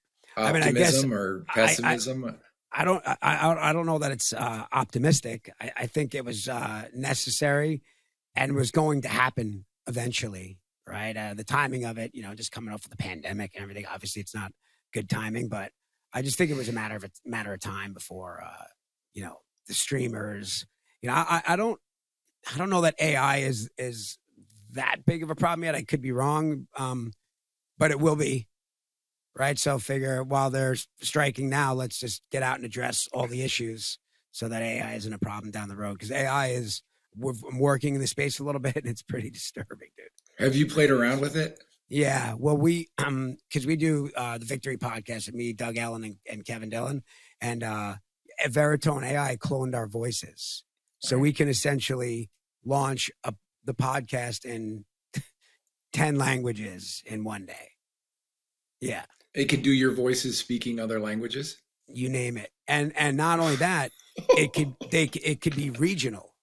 mean, 0.52 0.62
I 0.62 0.66
mean, 0.66 0.76
I 0.76 0.78
guess 0.78 0.96
optimism 0.96 1.14
or 1.14 1.44
I- 1.48 1.52
I- 1.52 1.66
pessimism 1.66 2.40
I 2.72 2.84
don't. 2.84 3.02
I, 3.04 3.16
I 3.20 3.70
I 3.70 3.72
don't 3.72 3.86
know 3.86 3.98
that 3.98 4.12
it's 4.12 4.32
uh, 4.32 4.64
optimistic. 4.72 5.52
I, 5.60 5.72
I 5.76 5.86
think 5.86 6.14
it 6.14 6.24
was 6.24 6.48
uh, 6.48 6.84
necessary 6.94 7.82
and 8.36 8.54
was 8.54 8.70
going 8.70 9.02
to 9.02 9.08
happen 9.08 9.64
eventually. 9.88 10.58
Right. 10.86 11.16
Uh, 11.16 11.34
the 11.34 11.44
timing 11.44 11.84
of 11.84 11.98
it, 11.98 12.12
you 12.14 12.22
know, 12.22 12.34
just 12.34 12.52
coming 12.52 12.72
off 12.72 12.84
of 12.84 12.90
the 12.90 12.96
pandemic 12.96 13.52
and 13.54 13.62
everything. 13.62 13.86
Obviously, 13.92 14.22
it's 14.22 14.34
not 14.34 14.52
good 14.92 15.08
timing, 15.08 15.48
but 15.48 15.72
I 16.12 16.22
just 16.22 16.38
think 16.38 16.50
it 16.50 16.56
was 16.56 16.68
a 16.68 16.72
matter 16.72 16.96
of 16.96 17.04
a 17.04 17.10
matter 17.24 17.52
of 17.52 17.60
time 17.60 17.92
before, 17.92 18.42
uh, 18.44 18.64
you 19.14 19.22
know, 19.24 19.38
the 19.66 19.74
streamers. 19.74 20.64
You 21.02 21.08
know, 21.08 21.14
I, 21.16 21.42
I 21.48 21.56
don't. 21.56 21.80
I 22.52 22.56
don't 22.56 22.70
know 22.70 22.82
that 22.82 22.94
AI 23.00 23.38
is 23.38 23.68
is 23.78 24.16
that 24.72 25.04
big 25.04 25.22
of 25.22 25.30
a 25.30 25.34
problem 25.34 25.64
yet. 25.64 25.74
I 25.74 25.82
could 25.82 26.00
be 26.00 26.12
wrong, 26.12 26.66
um, 26.76 27.12
but 27.78 27.90
it 27.90 27.98
will 27.98 28.16
be 28.16 28.46
right? 29.40 29.58
So 29.58 29.78
figure 29.78 30.22
while 30.22 30.50
they're 30.50 30.76
striking 31.00 31.48
now, 31.48 31.72
let's 31.72 31.98
just 31.98 32.22
get 32.30 32.42
out 32.42 32.56
and 32.56 32.64
address 32.66 33.08
all 33.14 33.26
the 33.26 33.40
issues 33.40 33.98
so 34.32 34.48
that 34.48 34.60
AI 34.60 34.92
isn't 34.96 35.14
a 35.14 35.18
problem 35.18 35.50
down 35.50 35.70
the 35.70 35.76
road. 35.76 35.94
Because 35.94 36.12
AI 36.12 36.48
is, 36.48 36.82
we're, 37.16 37.32
I'm 37.50 37.58
working 37.58 37.94
in 37.94 38.02
the 38.02 38.06
space 38.06 38.38
a 38.38 38.44
little 38.44 38.60
bit 38.68 38.76
and 38.76 38.86
it's 38.86 39.02
pretty 39.02 39.30
disturbing, 39.30 39.88
dude. 39.96 40.44
have 40.46 40.54
you 40.54 40.66
played 40.66 40.90
around 40.90 41.20
with 41.22 41.36
it 41.36 41.58
Yeah, 41.88 42.34
well, 42.36 42.56
we 42.56 42.88
um 42.98 43.38
because 43.48 43.66
we 43.66 43.76
do 43.76 44.10
uh 44.14 44.36
the 44.36 44.44
Victory 44.44 44.76
podcast 44.76 45.24
with 45.26 45.34
me, 45.34 45.54
Doug 45.54 45.78
Ellin, 45.78 46.04
and, 46.04 46.16
and 46.30 46.44
Kevin 46.44 46.68
Dillon, 46.68 47.02
and 47.40 47.62
uh 47.62 47.94
Veritone 48.46 49.04
AI 49.04 49.36
cloned 49.36 49.74
our 49.74 49.86
voices, 49.88 50.64
so 50.98 51.18
we 51.18 51.32
can 51.32 51.48
essentially 51.48 52.30
launch 52.64 53.10
a, 53.24 53.32
the 53.64 53.74
podcast 53.74 54.44
in 54.44 54.84
ten 55.92 56.16
languages 56.16 57.02
in 57.06 57.24
one 57.24 57.46
day. 57.46 57.70
Yeah, 58.80 59.04
it 59.34 59.46
could 59.46 59.62
do 59.62 59.72
your 59.72 59.92
voices 59.92 60.38
speaking 60.38 60.80
other 60.80 61.00
languages 61.00 61.58
you 61.92 62.08
name 62.08 62.36
it, 62.36 62.50
and 62.68 62.92
and 62.96 63.16
not 63.16 63.40
only 63.40 63.56
that, 63.56 63.90
it 64.30 64.52
could 64.52 64.74
they 64.90 65.04
it 65.22 65.40
could 65.40 65.56
be 65.56 65.70
regional. 65.70 66.34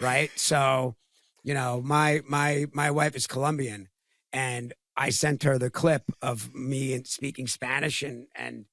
right? 0.00 0.30
So, 0.36 0.96
you 1.42 1.54
know, 1.54 1.80
my 1.82 2.22
my 2.28 2.66
my 2.72 2.90
wife 2.90 3.16
is 3.16 3.26
Colombian, 3.26 3.88
and 4.32 4.72
I 4.96 5.10
sent 5.10 5.42
her 5.44 5.58
the 5.58 5.70
clip 5.70 6.04
of 6.22 6.54
me 6.54 7.02
speaking 7.04 7.46
Spanish, 7.46 8.02
and 8.02 8.26
and 8.34 8.66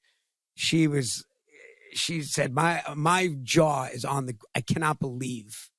she 0.56 0.88
was, 0.88 1.26
she 1.94 2.22
said 2.22 2.54
my 2.54 2.82
my 2.96 3.36
jaw 3.44 3.86
is 3.86 4.06
on 4.06 4.26
the. 4.26 4.36
I 4.56 4.62
cannot 4.62 5.00
believe 5.00 5.70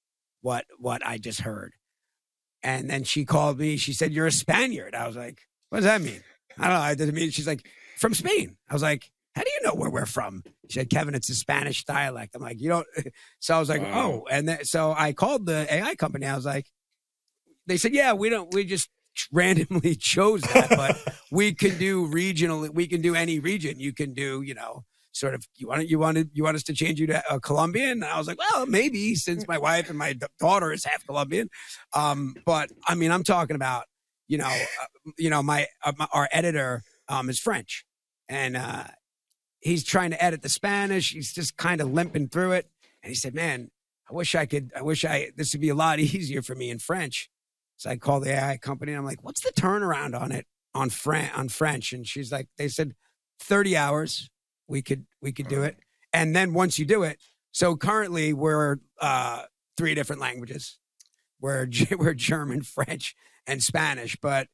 what 0.40 0.66
what 0.78 1.04
I 1.06 1.18
just 1.18 1.40
heard, 1.40 1.74
and 2.62 2.88
then 2.90 3.04
she 3.04 3.24
called 3.24 3.58
me. 3.58 3.76
She 3.76 3.92
said, 3.92 4.12
"You're 4.12 4.26
a 4.26 4.32
Spaniard." 4.32 4.94
I 4.94 5.06
was 5.06 5.16
like, 5.16 5.42
"What 5.70 5.78
does 5.78 5.86
that 5.86 6.02
mean?" 6.02 6.22
I 6.58 6.64
don't 6.68 6.74
know. 6.74 6.80
I 6.80 6.94
didn't 6.94 7.14
mean. 7.14 7.30
She's 7.30 7.46
like, 7.46 7.66
"From 7.98 8.14
Spain." 8.14 8.56
I 8.68 8.72
was 8.72 8.82
like, 8.82 9.10
"How 9.34 9.42
do 9.42 9.50
you 9.50 9.60
know 9.62 9.74
where 9.74 9.90
we're 9.90 10.06
from?" 10.06 10.42
She 10.68 10.78
said, 10.78 10.90
"Kevin, 10.90 11.14
it's 11.14 11.28
a 11.30 11.34
Spanish 11.34 11.84
dialect." 11.84 12.34
I'm 12.34 12.42
like, 12.42 12.60
"You 12.60 12.68
don't." 12.70 12.86
So 13.40 13.54
I 13.54 13.58
was 13.58 13.68
like, 13.68 13.82
Wow. 13.82 14.22
"Oh," 14.22 14.26
and 14.30 14.48
then, 14.48 14.64
so 14.64 14.94
I 14.96 15.12
called 15.12 15.46
the 15.46 15.66
AI 15.72 15.94
company. 15.94 16.26
I 16.26 16.34
was 16.36 16.46
like, 16.46 16.66
"They 17.66 17.76
said, 17.76 17.92
yeah, 17.92 18.12
we 18.12 18.28
don't. 18.28 18.52
We 18.54 18.64
just 18.64 18.88
randomly 19.32 19.94
chose 19.96 20.42
that, 20.42 20.70
but 20.70 21.16
we 21.30 21.54
can 21.54 21.78
do 21.78 22.06
regional. 22.06 22.68
We 22.72 22.86
can 22.86 23.00
do 23.02 23.14
any 23.14 23.38
region. 23.38 23.78
You 23.80 23.92
can 23.92 24.14
do, 24.14 24.42
you 24.42 24.54
know." 24.54 24.84
Sort 25.12 25.32
of, 25.32 25.46
you 25.54 25.66
want 25.66 25.88
you 25.88 25.98
wanted 25.98 26.28
you 26.34 26.44
want 26.44 26.56
us 26.56 26.62
to 26.64 26.74
change 26.74 27.00
you 27.00 27.06
to 27.06 27.22
a 27.30 27.40
Colombian? 27.40 28.02
And 28.02 28.04
I 28.04 28.18
was 28.18 28.26
like, 28.26 28.38
well, 28.38 28.66
maybe 28.66 29.14
since 29.14 29.48
my 29.48 29.56
wife 29.56 29.88
and 29.88 29.98
my 29.98 30.14
daughter 30.38 30.72
is 30.72 30.84
half 30.84 31.06
Colombian. 31.06 31.48
Um, 31.94 32.34
but 32.44 32.70
I 32.86 32.96
mean, 32.96 33.10
I'm 33.10 33.24
talking 33.24 33.56
about, 33.56 33.84
you 34.28 34.38
know, 34.38 34.46
uh, 34.46 35.10
you 35.18 35.30
know, 35.30 35.42
my, 35.42 35.66
uh, 35.84 35.92
my 35.96 36.06
our 36.12 36.28
editor 36.32 36.82
um, 37.08 37.28
is 37.28 37.38
French, 37.38 37.84
and 38.28 38.56
uh, 38.56 38.84
he's 39.60 39.84
trying 39.84 40.10
to 40.10 40.22
edit 40.22 40.42
the 40.42 40.48
Spanish. 40.48 41.12
He's 41.12 41.32
just 41.32 41.56
kind 41.56 41.80
of 41.80 41.92
limping 41.92 42.28
through 42.28 42.52
it, 42.52 42.68
and 43.02 43.10
he 43.10 43.14
said, 43.14 43.34
"Man, 43.34 43.70
I 44.10 44.14
wish 44.14 44.34
I 44.34 44.46
could. 44.46 44.72
I 44.76 44.82
wish 44.82 45.04
I 45.04 45.30
this 45.36 45.52
would 45.52 45.60
be 45.60 45.68
a 45.68 45.74
lot 45.74 45.98
easier 46.00 46.42
for 46.42 46.54
me 46.54 46.70
in 46.70 46.78
French." 46.78 47.30
So 47.76 47.90
I 47.90 47.96
called 47.96 48.24
the 48.24 48.32
AI 48.32 48.56
company, 48.56 48.92
and 48.92 48.98
I'm 48.98 49.04
like, 49.04 49.22
"What's 49.22 49.42
the 49.42 49.52
turnaround 49.52 50.18
on 50.20 50.32
it 50.32 50.46
on 50.74 50.90
Fran- 50.90 51.32
on 51.34 51.48
French?" 51.48 51.92
And 51.92 52.06
she's 52.06 52.32
like, 52.32 52.48
"They 52.58 52.68
said 52.68 52.94
30 53.40 53.76
hours. 53.76 54.30
We 54.68 54.82
could 54.82 55.06
we 55.22 55.32
could 55.32 55.48
do 55.48 55.62
it, 55.62 55.76
and 56.12 56.34
then 56.34 56.52
once 56.52 56.78
you 56.78 56.84
do 56.84 57.04
it, 57.04 57.20
so 57.52 57.76
currently 57.76 58.32
we're 58.32 58.78
uh, 59.00 59.44
three 59.76 59.94
different 59.94 60.20
languages. 60.20 60.78
We're 61.40 61.68
we're 61.98 62.14
German, 62.14 62.62
French, 62.62 63.14
and 63.46 63.62
Spanish, 63.62 64.16
but 64.20 64.48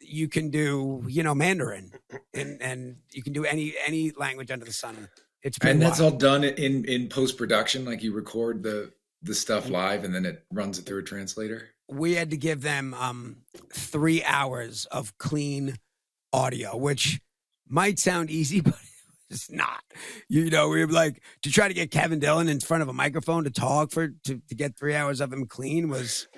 you 0.00 0.28
can 0.28 0.50
do 0.50 1.04
you 1.06 1.22
know 1.22 1.34
Mandarin, 1.34 1.92
and 2.34 2.60
and 2.60 2.96
you 3.12 3.22
can 3.22 3.32
do 3.32 3.44
any 3.44 3.74
any 3.86 4.10
language 4.12 4.50
under 4.50 4.64
the 4.64 4.72
sun. 4.72 5.08
It's 5.42 5.58
been 5.58 5.70
and 5.70 5.82
that's 5.82 6.00
wild. 6.00 6.14
all 6.14 6.18
done 6.18 6.44
in 6.44 6.84
in 6.84 7.08
post 7.08 7.36
production. 7.36 7.84
Like 7.84 8.02
you 8.02 8.12
record 8.12 8.62
the 8.62 8.92
the 9.22 9.34
stuff 9.34 9.68
live, 9.68 10.04
and 10.04 10.14
then 10.14 10.24
it 10.26 10.44
runs 10.52 10.78
it 10.78 10.86
through 10.86 11.00
a 11.00 11.02
translator. 11.04 11.68
we 11.88 12.14
had 12.14 12.30
to 12.30 12.36
give 12.36 12.62
them 12.62 12.94
um, 12.94 13.36
three 13.72 14.22
hours 14.24 14.86
of 14.86 15.16
clean 15.18 15.76
audio, 16.32 16.76
which 16.76 17.20
might 17.68 17.98
sound 17.98 18.30
easy, 18.30 18.60
but 18.62 18.78
it's 19.30 19.50
not. 19.50 19.82
You 20.28 20.50
know, 20.50 20.68
we 20.68 20.84
were 20.84 20.92
like 20.92 21.22
to 21.42 21.50
try 21.50 21.68
to 21.68 21.74
get 21.74 21.90
Kevin 21.90 22.18
Dillon 22.18 22.48
in 22.48 22.60
front 22.60 22.82
of 22.82 22.88
a 22.88 22.92
microphone 22.92 23.44
to 23.44 23.50
talk 23.50 23.90
for 23.90 24.08
to, 24.24 24.40
to 24.48 24.54
get 24.54 24.76
three 24.78 24.94
hours 24.94 25.20
of 25.20 25.32
him 25.32 25.46
clean 25.46 25.88
was. 25.88 26.28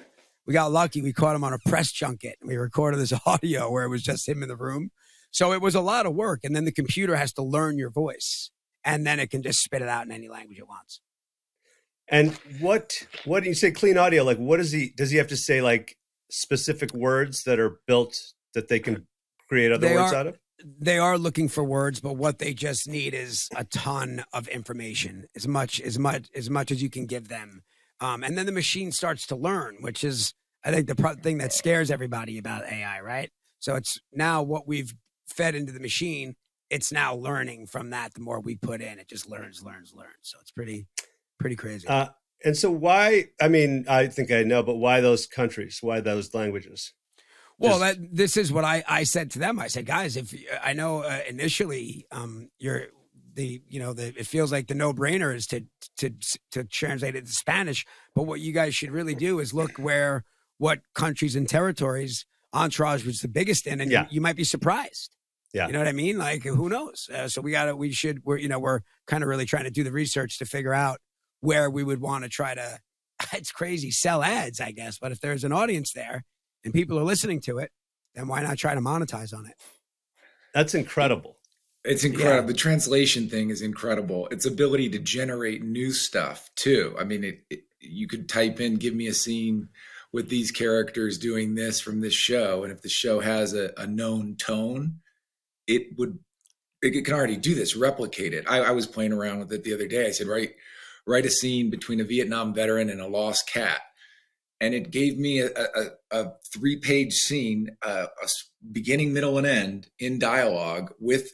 We 0.46 0.52
got 0.52 0.72
lucky. 0.72 1.00
We 1.02 1.12
caught 1.12 1.34
him 1.36 1.44
on 1.44 1.52
a 1.52 1.58
press 1.66 1.90
junket. 1.90 2.36
We 2.44 2.56
recorded 2.56 2.98
this 3.00 3.12
audio 3.26 3.70
where 3.70 3.84
it 3.84 3.88
was 3.88 4.02
just 4.02 4.28
him 4.28 4.42
in 4.42 4.48
the 4.48 4.56
room. 4.56 4.90
So 5.30 5.52
it 5.52 5.60
was 5.60 5.74
a 5.74 5.80
lot 5.80 6.06
of 6.06 6.14
work. 6.14 6.40
And 6.44 6.54
then 6.54 6.64
the 6.64 6.72
computer 6.72 7.16
has 7.16 7.32
to 7.34 7.42
learn 7.42 7.76
your 7.78 7.90
voice, 7.90 8.50
and 8.84 9.06
then 9.06 9.18
it 9.18 9.30
can 9.30 9.42
just 9.42 9.60
spit 9.60 9.82
it 9.82 9.88
out 9.88 10.06
in 10.06 10.12
any 10.12 10.28
language 10.28 10.58
it 10.58 10.68
wants. 10.68 11.00
And 12.08 12.34
what 12.60 13.06
what 13.24 13.42
do 13.42 13.48
you 13.48 13.54
say 13.54 13.70
clean 13.70 13.96
audio? 13.96 14.22
Like 14.24 14.36
what 14.36 14.58
does 14.58 14.70
he 14.72 14.92
does 14.96 15.10
he 15.10 15.16
have 15.18 15.28
to 15.28 15.36
say 15.36 15.62
like 15.62 15.96
specific 16.30 16.92
words 16.92 17.44
that 17.44 17.58
are 17.58 17.80
built 17.86 18.16
that 18.52 18.68
they 18.68 18.78
can 18.78 19.06
create 19.48 19.72
other 19.72 19.88
They 19.88 19.94
words 19.94 20.12
are- 20.12 20.16
out 20.16 20.26
of? 20.28 20.38
they 20.78 20.98
are 20.98 21.18
looking 21.18 21.48
for 21.48 21.64
words, 21.64 22.00
but 22.00 22.14
what 22.16 22.38
they 22.38 22.54
just 22.54 22.86
need 22.88 23.12
is 23.12 23.48
a 23.56 23.64
ton 23.64 24.24
of 24.32 24.46
information, 24.48 25.26
as 25.34 25.48
much 25.48 25.80
as 25.80 25.98
much 25.98 26.28
as 26.34 26.48
much 26.48 26.70
as 26.70 26.80
you 26.82 26.88
can 26.90 27.06
give 27.06 27.28
them. 27.28 27.62
Um, 28.00 28.24
and 28.24 28.36
then 28.36 28.46
the 28.46 28.52
machine 28.52 28.92
starts 28.92 29.26
to 29.28 29.36
learn, 29.36 29.78
which 29.80 30.04
is 30.04 30.34
I 30.64 30.70
think 30.70 30.88
the 30.88 30.94
pro- 30.94 31.14
thing 31.14 31.38
that 31.38 31.52
scares 31.52 31.90
everybody 31.90 32.38
about 32.38 32.64
AI, 32.64 33.00
right? 33.00 33.30
So 33.60 33.76
it's 33.76 33.98
now 34.12 34.42
what 34.42 34.66
we've 34.66 34.94
fed 35.28 35.54
into 35.54 35.72
the 35.72 35.80
machine. 35.80 36.36
It's 36.70 36.90
now 36.90 37.14
learning 37.14 37.66
from 37.66 37.90
that. 37.90 38.14
The 38.14 38.20
more 38.20 38.40
we 38.40 38.56
put 38.56 38.80
in, 38.80 38.98
it 38.98 39.08
just 39.08 39.28
learns, 39.28 39.62
learns, 39.62 39.94
learns. 39.94 40.16
So 40.22 40.38
it's 40.40 40.50
pretty, 40.50 40.86
pretty 41.38 41.56
crazy. 41.56 41.86
Uh, 41.86 42.08
and 42.44 42.56
so 42.56 42.70
why 42.70 43.26
I 43.40 43.48
mean, 43.48 43.84
I 43.88 44.06
think 44.08 44.30
I 44.30 44.42
know, 44.42 44.62
but 44.62 44.76
why 44.76 45.00
those 45.00 45.26
countries? 45.26 45.78
Why 45.80 46.00
those 46.00 46.34
languages? 46.34 46.92
Well, 47.58 47.78
that, 47.78 47.96
this 48.14 48.36
is 48.36 48.52
what 48.52 48.64
I, 48.64 48.82
I 48.88 49.04
said 49.04 49.30
to 49.32 49.38
them. 49.38 49.60
I 49.60 49.68
said, 49.68 49.86
guys, 49.86 50.16
if 50.16 50.34
I 50.62 50.72
know 50.72 51.02
uh, 51.02 51.20
initially, 51.28 52.04
um, 52.10 52.50
you're 52.58 52.88
the 53.34 53.62
you 53.68 53.80
know 53.80 53.92
the 53.92 54.08
it 54.18 54.26
feels 54.26 54.52
like 54.52 54.68
the 54.68 54.74
no 54.74 54.92
brainer 54.92 55.34
is 55.34 55.46
to 55.48 55.64
to 55.98 56.10
to 56.52 56.64
translate 56.64 57.14
it 57.16 57.26
to 57.26 57.32
Spanish, 57.32 57.84
but 58.14 58.24
what 58.24 58.40
you 58.40 58.52
guys 58.52 58.74
should 58.74 58.90
really 58.90 59.14
do 59.14 59.40
is 59.40 59.52
look 59.52 59.72
where 59.78 60.24
what 60.58 60.80
countries 60.94 61.36
and 61.36 61.48
territories 61.48 62.24
Entourage 62.52 63.04
was 63.04 63.18
the 63.20 63.26
biggest 63.28 63.66
in, 63.66 63.80
and 63.80 63.90
Yeah. 63.90 64.02
you, 64.02 64.06
you 64.12 64.20
might 64.20 64.36
be 64.36 64.44
surprised. 64.44 65.10
Yeah. 65.52 65.66
you 65.66 65.72
know 65.72 65.80
what 65.80 65.88
I 65.88 65.92
mean. 65.92 66.18
Like 66.18 66.44
who 66.44 66.68
knows? 66.68 67.08
Uh, 67.12 67.28
so 67.28 67.40
we 67.40 67.50
got 67.50 67.64
to 67.66 67.76
we 67.76 67.90
should 67.92 68.24
we're 68.24 68.38
you 68.38 68.48
know 68.48 68.58
we're 68.60 68.80
kind 69.06 69.22
of 69.22 69.28
really 69.28 69.44
trying 69.46 69.64
to 69.64 69.70
do 69.70 69.82
the 69.84 69.92
research 69.92 70.38
to 70.38 70.44
figure 70.46 70.72
out 70.74 71.00
where 71.40 71.68
we 71.68 71.82
would 71.84 72.00
want 72.00 72.24
to 72.24 72.30
try 72.30 72.54
to. 72.54 72.78
It's 73.32 73.52
crazy 73.52 73.90
sell 73.90 74.22
ads, 74.22 74.60
I 74.60 74.72
guess, 74.72 74.98
but 74.98 75.10
if 75.12 75.20
there's 75.20 75.44
an 75.44 75.52
audience 75.52 75.92
there 75.92 76.24
and 76.64 76.74
people 76.74 76.98
are 76.98 77.04
listening 77.04 77.40
to 77.42 77.58
it, 77.58 77.70
then 78.14 78.26
why 78.28 78.42
not 78.42 78.58
try 78.58 78.74
to 78.74 78.80
monetize 78.80 79.32
on 79.32 79.46
it? 79.46 79.54
That's 80.52 80.74
incredible. 80.74 81.36
It's 81.84 82.04
incredible. 82.04 82.48
The 82.48 82.54
translation 82.54 83.28
thing 83.28 83.50
is 83.50 83.60
incredible. 83.60 84.26
Its 84.28 84.46
ability 84.46 84.88
to 84.90 84.98
generate 84.98 85.62
new 85.62 85.92
stuff 85.92 86.50
too. 86.56 86.96
I 86.98 87.04
mean, 87.04 87.24
it, 87.24 87.44
it, 87.50 87.64
you 87.78 88.08
could 88.08 88.28
type 88.28 88.58
in 88.58 88.76
"Give 88.76 88.94
me 88.94 89.06
a 89.06 89.12
scene 89.12 89.68
with 90.10 90.30
these 90.30 90.50
characters 90.50 91.18
doing 91.18 91.54
this 91.54 91.80
from 91.80 92.00
this 92.00 92.14
show," 92.14 92.64
and 92.64 92.72
if 92.72 92.80
the 92.80 92.88
show 92.88 93.20
has 93.20 93.52
a, 93.52 93.72
a 93.76 93.86
known 93.86 94.36
tone, 94.36 95.00
it 95.66 95.98
would. 95.98 96.18
It 96.80 97.04
can 97.04 97.14
already 97.14 97.36
do 97.38 97.54
this, 97.54 97.76
replicate 97.76 98.34
it. 98.34 98.44
I, 98.48 98.58
I 98.58 98.70
was 98.72 98.86
playing 98.86 99.12
around 99.12 99.38
with 99.38 99.52
it 99.52 99.64
the 99.64 99.74
other 99.74 99.86
day. 99.86 100.06
I 100.06 100.10
said, 100.10 100.26
"Write, 100.26 100.54
write 101.06 101.26
a 101.26 101.30
scene 101.30 101.68
between 101.70 102.00
a 102.00 102.04
Vietnam 102.04 102.54
veteran 102.54 102.88
and 102.88 103.00
a 103.00 103.06
lost 103.06 103.46
cat," 103.46 103.80
and 104.58 104.74
it 104.74 104.90
gave 104.90 105.18
me 105.18 105.40
a, 105.40 105.48
a, 105.48 105.90
a 106.10 106.32
three-page 106.50 107.12
scene, 107.12 107.76
uh, 107.82 108.06
a 108.22 108.28
beginning, 108.72 109.12
middle, 109.12 109.36
and 109.36 109.46
end 109.46 109.88
in 109.98 110.18
dialogue 110.18 110.94
with 110.98 111.32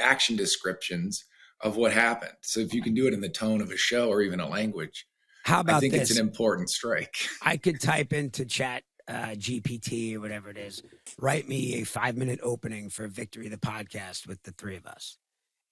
action 0.00 0.36
descriptions 0.36 1.24
of 1.60 1.76
what 1.76 1.92
happened. 1.92 2.34
So 2.42 2.60
if 2.60 2.74
you 2.74 2.82
can 2.82 2.94
do 2.94 3.06
it 3.06 3.14
in 3.14 3.20
the 3.20 3.28
tone 3.28 3.60
of 3.60 3.70
a 3.70 3.76
show 3.76 4.08
or 4.08 4.20
even 4.22 4.40
a 4.40 4.48
language, 4.48 5.06
How 5.44 5.60
about 5.60 5.68
I 5.68 5.72
about 5.72 5.80
think 5.80 5.92
this? 5.94 6.10
it's 6.10 6.18
an 6.18 6.26
important 6.26 6.70
strike. 6.70 7.14
I 7.42 7.56
could 7.56 7.80
type 7.80 8.12
into 8.12 8.44
chat 8.44 8.82
uh, 9.06 9.34
GPT 9.36 10.14
or 10.16 10.20
whatever 10.20 10.50
it 10.50 10.56
is, 10.56 10.82
write 11.18 11.48
me 11.48 11.80
a 11.80 11.84
five 11.84 12.16
minute 12.16 12.40
opening 12.42 12.88
for 12.88 13.06
Victory 13.06 13.48
the 13.48 13.56
podcast 13.56 14.26
with 14.26 14.42
the 14.44 14.52
three 14.52 14.76
of 14.76 14.86
us. 14.86 15.18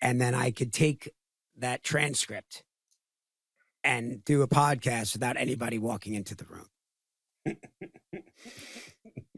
And 0.00 0.20
then 0.20 0.34
I 0.34 0.50
could 0.50 0.72
take 0.72 1.10
that 1.56 1.82
transcript 1.82 2.64
and 3.84 4.24
do 4.24 4.42
a 4.42 4.48
podcast 4.48 5.14
without 5.14 5.36
anybody 5.36 5.78
walking 5.78 6.14
into 6.14 6.34
the 6.34 6.44
room. 6.44 6.68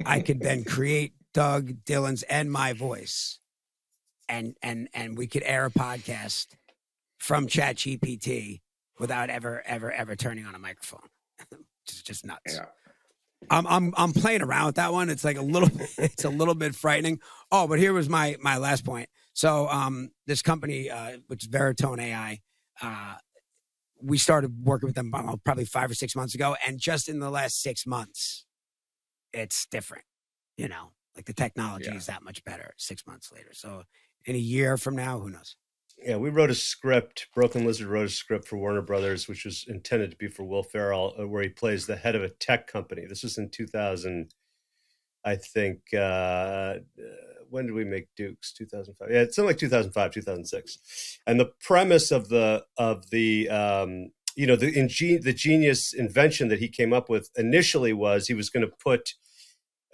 I 0.06 0.20
could 0.20 0.40
then 0.40 0.64
create 0.64 1.14
Doug 1.32 1.84
Dillon's, 1.84 2.22
and 2.24 2.50
my 2.50 2.72
voice 2.72 3.38
and 4.28 4.56
and 4.62 4.88
and 4.94 5.16
we 5.18 5.26
could 5.26 5.42
air 5.44 5.66
a 5.66 5.70
podcast 5.70 6.48
from 7.18 7.46
chat 7.46 7.76
GPT 7.76 8.60
without 8.98 9.30
ever 9.30 9.62
ever 9.66 9.92
ever 9.92 10.16
turning 10.16 10.46
on 10.46 10.54
a 10.54 10.58
microphone. 10.58 11.08
just 11.86 12.06
just 12.06 12.24
nuts. 12.26 12.40
Yeah. 12.54 12.66
I'm 13.50 13.66
I'm 13.66 13.94
I'm 13.96 14.12
playing 14.12 14.42
around 14.42 14.66
with 14.66 14.76
that 14.76 14.92
one. 14.92 15.10
It's 15.10 15.24
like 15.24 15.36
a 15.36 15.42
little 15.42 15.70
it's 15.98 16.24
a 16.24 16.30
little 16.30 16.54
bit 16.54 16.74
frightening. 16.74 17.20
Oh, 17.52 17.66
but 17.66 17.78
here 17.78 17.92
was 17.92 18.08
my 18.08 18.36
my 18.40 18.56
last 18.56 18.84
point. 18.84 19.08
So 19.34 19.68
um 19.68 20.10
this 20.26 20.42
company 20.42 20.90
uh 20.90 21.18
which 21.26 21.44
is 21.44 21.50
Veritone 21.50 22.00
AI 22.00 22.40
uh 22.80 23.16
we 24.02 24.18
started 24.18 24.64
working 24.64 24.86
with 24.86 24.96
them 24.96 25.10
I 25.14 25.18
don't 25.18 25.26
know, 25.26 25.40
probably 25.44 25.64
5 25.64 25.90
or 25.90 25.94
6 25.94 26.16
months 26.16 26.34
ago 26.34 26.56
and 26.66 26.78
just 26.78 27.08
in 27.08 27.20
the 27.20 27.30
last 27.30 27.62
6 27.62 27.86
months 27.86 28.44
it's 29.32 29.66
different. 29.66 30.04
You 30.56 30.68
know, 30.68 30.92
like 31.16 31.24
the 31.26 31.32
technology 31.32 31.86
Yeah. 31.90 31.96
is 31.96 32.06
that 32.06 32.22
much 32.22 32.44
better 32.44 32.72
6 32.76 33.06
months 33.06 33.32
later. 33.32 33.50
So 33.52 33.82
in 34.26 34.34
a 34.34 34.38
year 34.38 34.76
from 34.76 34.96
now, 34.96 35.18
who 35.18 35.30
knows? 35.30 35.56
Yeah, 35.98 36.16
we 36.16 36.28
wrote 36.28 36.50
a 36.50 36.54
script. 36.54 37.28
Broken 37.34 37.64
Lizard 37.64 37.86
wrote 37.86 38.06
a 38.06 38.10
script 38.10 38.46
for 38.46 38.58
Warner 38.58 38.82
Brothers, 38.82 39.26
which 39.26 39.44
was 39.44 39.64
intended 39.68 40.10
to 40.10 40.16
be 40.16 40.28
for 40.28 40.44
Will 40.44 40.62
Ferrell, 40.62 41.14
uh, 41.18 41.26
where 41.26 41.42
he 41.42 41.48
plays 41.48 41.86
the 41.86 41.96
head 41.96 42.14
of 42.14 42.22
a 42.22 42.28
tech 42.28 42.66
company. 42.66 43.06
This 43.06 43.22
was 43.22 43.38
in 43.38 43.48
2000, 43.48 44.34
I 45.24 45.36
think. 45.36 45.78
Uh, 45.94 45.96
uh, 45.96 46.78
when 47.48 47.66
did 47.66 47.74
we 47.74 47.84
make 47.84 48.08
Dukes? 48.16 48.52
2005. 48.52 49.10
Yeah, 49.10 49.22
it's 49.22 49.36
something 49.36 49.48
like 49.48 49.58
2005, 49.58 50.10
2006. 50.10 51.20
And 51.26 51.40
the 51.40 51.52
premise 51.60 52.10
of 52.10 52.28
the 52.28 52.64
of 52.76 53.08
the 53.10 53.48
um, 53.48 54.10
you 54.36 54.46
know, 54.46 54.56
the 54.56 54.72
ingen- 54.72 55.22
the 55.22 55.32
genius 55.32 55.92
invention 55.92 56.48
that 56.48 56.58
he 56.58 56.68
came 56.68 56.92
up 56.92 57.08
with 57.08 57.30
initially 57.36 57.92
was 57.92 58.26
he 58.26 58.34
was 58.34 58.50
going 58.50 58.66
to 58.66 58.72
put 58.82 59.14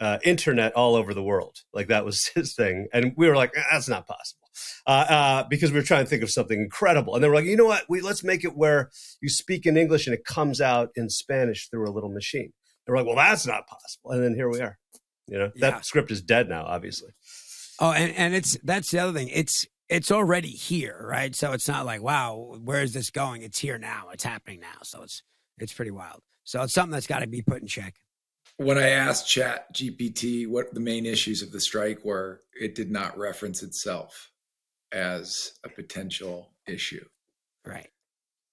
uh, 0.00 0.18
internet 0.24 0.72
all 0.72 0.94
over 0.96 1.12
the 1.14 1.22
world. 1.22 1.58
Like 1.72 1.88
that 1.88 2.04
was 2.04 2.26
his 2.34 2.54
thing, 2.54 2.88
and 2.92 3.12
we 3.16 3.28
were 3.28 3.36
like, 3.36 3.52
"Ah, 3.56 3.62
that's 3.72 3.88
not 3.88 4.06
possible, 4.06 4.48
uh, 4.86 4.90
uh, 5.08 5.44
because 5.48 5.70
we 5.72 5.78
were 5.78 5.84
trying 5.84 6.04
to 6.04 6.10
think 6.10 6.22
of 6.22 6.30
something 6.30 6.60
incredible. 6.60 7.14
And 7.14 7.22
they 7.22 7.28
we're 7.28 7.34
like, 7.34 7.44
you 7.44 7.56
know 7.56 7.66
what? 7.66 7.84
We 7.88 8.00
let's 8.00 8.24
make 8.24 8.44
it 8.44 8.56
where 8.56 8.90
you 9.20 9.28
speak 9.28 9.66
in 9.66 9.76
English 9.76 10.06
and 10.06 10.14
it 10.14 10.24
comes 10.24 10.60
out 10.60 10.90
in 10.96 11.08
Spanish 11.10 11.68
through 11.68 11.88
a 11.88 11.92
little 11.92 12.10
machine. 12.10 12.52
And 12.86 12.94
we're 12.94 12.96
like, 12.96 13.06
well, 13.06 13.16
that's 13.16 13.46
not 13.46 13.66
possible. 13.66 14.12
And 14.12 14.22
then 14.24 14.34
here 14.34 14.48
we 14.48 14.60
are. 14.60 14.78
You 15.28 15.38
know, 15.38 15.50
Yeah. 15.54 15.70
that 15.70 15.84
script 15.84 16.10
is 16.10 16.22
dead 16.22 16.48
now, 16.48 16.64
obviously. 16.64 17.10
Oh, 17.78 17.92
and, 17.92 18.12
and 18.16 18.34
it's 18.34 18.58
that's 18.64 18.90
the 18.90 18.98
other 18.98 19.12
thing. 19.12 19.28
It's 19.28 19.66
it's 19.88 20.10
already 20.10 20.50
here, 20.50 21.04
right? 21.08 21.34
So 21.34 21.52
it's 21.52 21.68
not 21.68 21.84
like, 21.84 22.00
wow, 22.02 22.56
where 22.62 22.82
is 22.82 22.92
this 22.92 23.10
going? 23.10 23.42
It's 23.42 23.58
here 23.58 23.78
now. 23.78 24.08
It's 24.12 24.24
happening 24.24 24.60
now. 24.60 24.78
So 24.82 25.02
it's 25.02 25.22
it's 25.58 25.72
pretty 25.72 25.90
wild. 25.90 26.22
So 26.44 26.62
it's 26.62 26.72
something 26.72 26.92
that's 26.92 27.06
got 27.06 27.20
to 27.20 27.26
be 27.26 27.42
put 27.42 27.60
in 27.62 27.68
check. 27.68 27.94
When 28.60 28.76
I 28.76 28.90
asked 28.90 29.26
Chat 29.26 29.72
GPT 29.72 30.46
what 30.46 30.74
the 30.74 30.80
main 30.80 31.06
issues 31.06 31.40
of 31.40 31.50
the 31.50 31.60
strike 31.62 32.04
were, 32.04 32.42
it 32.60 32.74
did 32.74 32.90
not 32.90 33.16
reference 33.16 33.62
itself 33.62 34.30
as 34.92 35.52
a 35.64 35.70
potential 35.70 36.50
issue. 36.68 37.02
Right. 37.64 37.88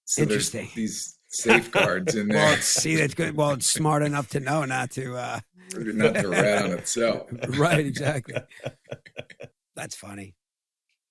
So 0.06 0.24
there's 0.24 0.54
Interesting. 0.54 0.70
these 0.74 1.18
safeguards 1.28 2.14
in 2.14 2.28
there, 2.28 2.54
it's, 2.54 2.64
see, 2.64 2.96
that's 2.96 3.12
good. 3.12 3.36
Well, 3.36 3.50
it's 3.50 3.66
smart 3.66 4.02
enough 4.02 4.30
to 4.30 4.40
know 4.40 4.64
not 4.64 4.92
to. 4.92 5.14
uh 5.14 5.40
not 5.76 6.14
to 6.14 6.28
rat 6.28 6.64
on 6.64 6.70
itself. 6.70 7.28
Right. 7.58 7.84
Exactly. 7.84 8.36
That's 9.76 9.94
funny. 9.94 10.36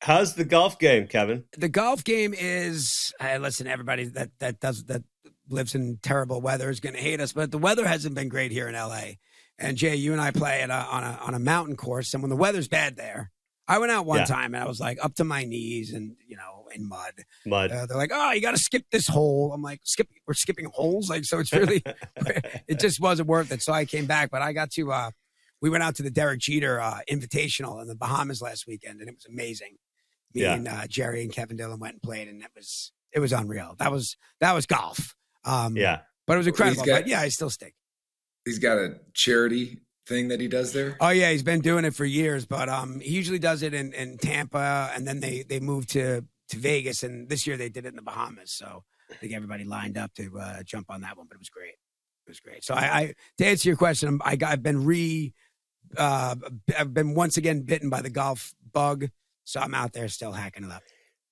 How's 0.01 0.33
the 0.33 0.43
golf 0.43 0.79
game, 0.79 1.05
Kevin? 1.05 1.43
the 1.55 1.69
golf 1.69 2.03
game 2.03 2.33
is 2.35 3.13
hey, 3.19 3.37
listen 3.37 3.67
everybody 3.67 4.05
that 4.05 4.31
that 4.39 4.59
does 4.59 4.85
that 4.85 5.03
lives 5.49 5.75
in 5.75 5.97
terrible 6.01 6.41
weather 6.41 6.69
is 6.69 6.79
going 6.79 6.95
to 6.95 7.01
hate 7.01 7.19
us 7.19 7.33
but 7.33 7.51
the 7.51 7.57
weather 7.57 7.85
hasn't 7.87 8.15
been 8.15 8.29
great 8.29 8.51
here 8.51 8.67
in 8.67 8.73
la 8.75 9.01
and 9.59 9.77
jay 9.77 9.95
you 9.95 10.11
and 10.11 10.21
i 10.21 10.31
play 10.31 10.61
at 10.61 10.69
a, 10.69 10.73
on 10.73 11.03
a 11.03 11.19
on 11.21 11.33
a 11.33 11.39
mountain 11.39 11.75
course 11.75 12.13
and 12.13 12.21
when 12.23 12.29
the 12.29 12.35
weather's 12.35 12.67
bad 12.67 12.95
there 12.95 13.31
i 13.67 13.77
went 13.79 13.91
out 13.91 14.05
one 14.05 14.19
Yeah. 14.19 14.25
time 14.25 14.53
and 14.53 14.63
i 14.63 14.67
was 14.67 14.79
like 14.79 14.97
up 15.03 15.15
to 15.15 15.23
my 15.23 15.43
knees 15.45 15.93
and 15.93 16.15
you 16.27 16.35
know 16.35 16.65
in 16.75 16.87
mud 16.87 17.13
Mud. 17.45 17.71
uh, 17.71 17.85
they're 17.85 17.97
like 17.97 18.11
oh 18.13 18.31
you 18.31 18.41
got 18.41 18.51
to 18.51 18.57
skip 18.57 18.83
this 18.91 19.07
hole 19.07 19.51
i'm 19.53 19.61
like 19.61 19.79
skip 19.83 20.07
we're 20.27 20.33
skipping 20.33 20.65
holes 20.73 21.09
like 21.09 21.23
so 21.25 21.39
it's 21.39 21.53
really 21.53 21.81
it 22.67 22.79
just 22.79 22.99
wasn't 22.99 23.27
worth 23.27 23.51
it 23.51 23.61
so 23.61 23.71
i 23.73 23.85
came 23.85 24.05
back 24.05 24.29
but 24.29 24.41
i 24.41 24.51
got 24.53 24.69
to 24.71 24.91
uh 24.91 25.11
we 25.61 25.69
went 25.69 25.81
out 25.83 25.95
to 25.95 26.03
the 26.03 26.11
derek 26.11 26.39
jeter 26.39 26.79
uh 26.81 26.99
invitational 27.09 27.81
in 27.81 27.87
the 27.87 27.95
bahamas 27.95 28.41
last 28.41 28.67
weekend 28.67 28.99
and 28.99 29.09
it 29.09 29.15
was 29.15 29.25
amazing 29.25 29.77
me 30.33 30.41
Yeah. 30.41 30.55
and 30.55 30.67
uh, 30.67 30.85
Jerry 30.87 31.21
and 31.23 31.31
Kevin 31.31 31.55
Dillon 31.55 31.79
went 31.79 31.93
and 31.93 32.01
played, 32.03 32.27
and 32.27 32.41
it 32.43 32.49
was 32.53 32.91
it 33.13 33.19
was 33.19 33.31
unreal. 33.31 33.75
That 33.79 33.93
was 33.93 34.17
that 34.41 34.51
was 34.53 34.65
golf. 34.65 35.15
Um, 35.45 35.75
yeah. 35.77 36.01
but 36.25 36.33
it 36.33 36.37
was 36.37 36.47
incredible. 36.47 36.83
got- 36.85 37.01
but 37.03 37.07
yeah, 37.07 37.21
I 37.21 37.29
still 37.29 37.49
stick. 37.49 37.73
He's 38.45 38.59
got 38.59 38.77
a 38.77 38.99
charity 39.13 39.79
thing 40.05 40.29
that 40.29 40.39
he 40.39 40.47
does 40.47 40.71
there. 40.73 40.95
Oh 41.01 41.09
yeah, 41.09 41.31
he's 41.31 41.43
been 41.43 41.59
doing 41.61 41.83
it 41.85 41.93
for 41.93 42.05
years, 42.05 42.45
but 42.45 42.69
um, 42.69 42.99
he 43.01 43.11
usually 43.11 43.39
does 43.39 43.61
it 43.61 43.73
in, 43.73 43.91
in 43.93 44.17
Tampa, 44.17 44.89
and 44.95 45.05
then 45.07 45.19
they 45.19 45.43
they 45.43 45.59
moved 45.59 45.89
to 45.91 46.23
to 46.49 46.57
Vegas, 46.57 47.03
and 47.03 47.27
this 47.27 47.45
year 47.45 47.57
they 47.57 47.67
did 47.69 47.85
it 47.85 47.89
in 47.89 47.95
the 47.97 48.01
Bahamas. 48.01 48.51
So 48.53 48.83
I 49.11 49.15
think 49.15 49.33
everybody 49.33 49.65
lined 49.65 49.97
up 49.97 50.13
to 50.15 50.39
uh, 50.39 50.63
jump 50.63 50.89
on 50.89 51.01
that 51.01 51.17
one, 51.17 51.27
but 51.27 51.35
it 51.35 51.39
was 51.39 51.49
great. 51.49 51.73
It 52.25 52.29
was 52.29 52.39
great. 52.39 52.63
So 52.63 52.73
I, 52.73 52.79
I 52.99 53.13
to 53.39 53.45
answer 53.45 53.67
your 53.67 53.75
question, 53.77 54.07
I'm- 54.07 54.21
I 54.23 54.37
got, 54.37 54.51
I've 54.53 54.63
been 54.63 54.85
re, 54.85 55.33
uh, 55.97 56.35
I've 56.77 56.93
been 56.93 57.13
once 57.13 57.35
again 57.35 57.61
bitten 57.63 57.89
by 57.89 58.01
the 58.01 58.09
golf 58.09 58.53
bug, 58.71 59.09
so 59.43 59.59
I'm 59.59 59.73
out 59.73 59.91
there 59.91 60.07
still 60.07 60.31
hacking 60.31 60.63
it 60.63 60.71
up. 60.71 60.83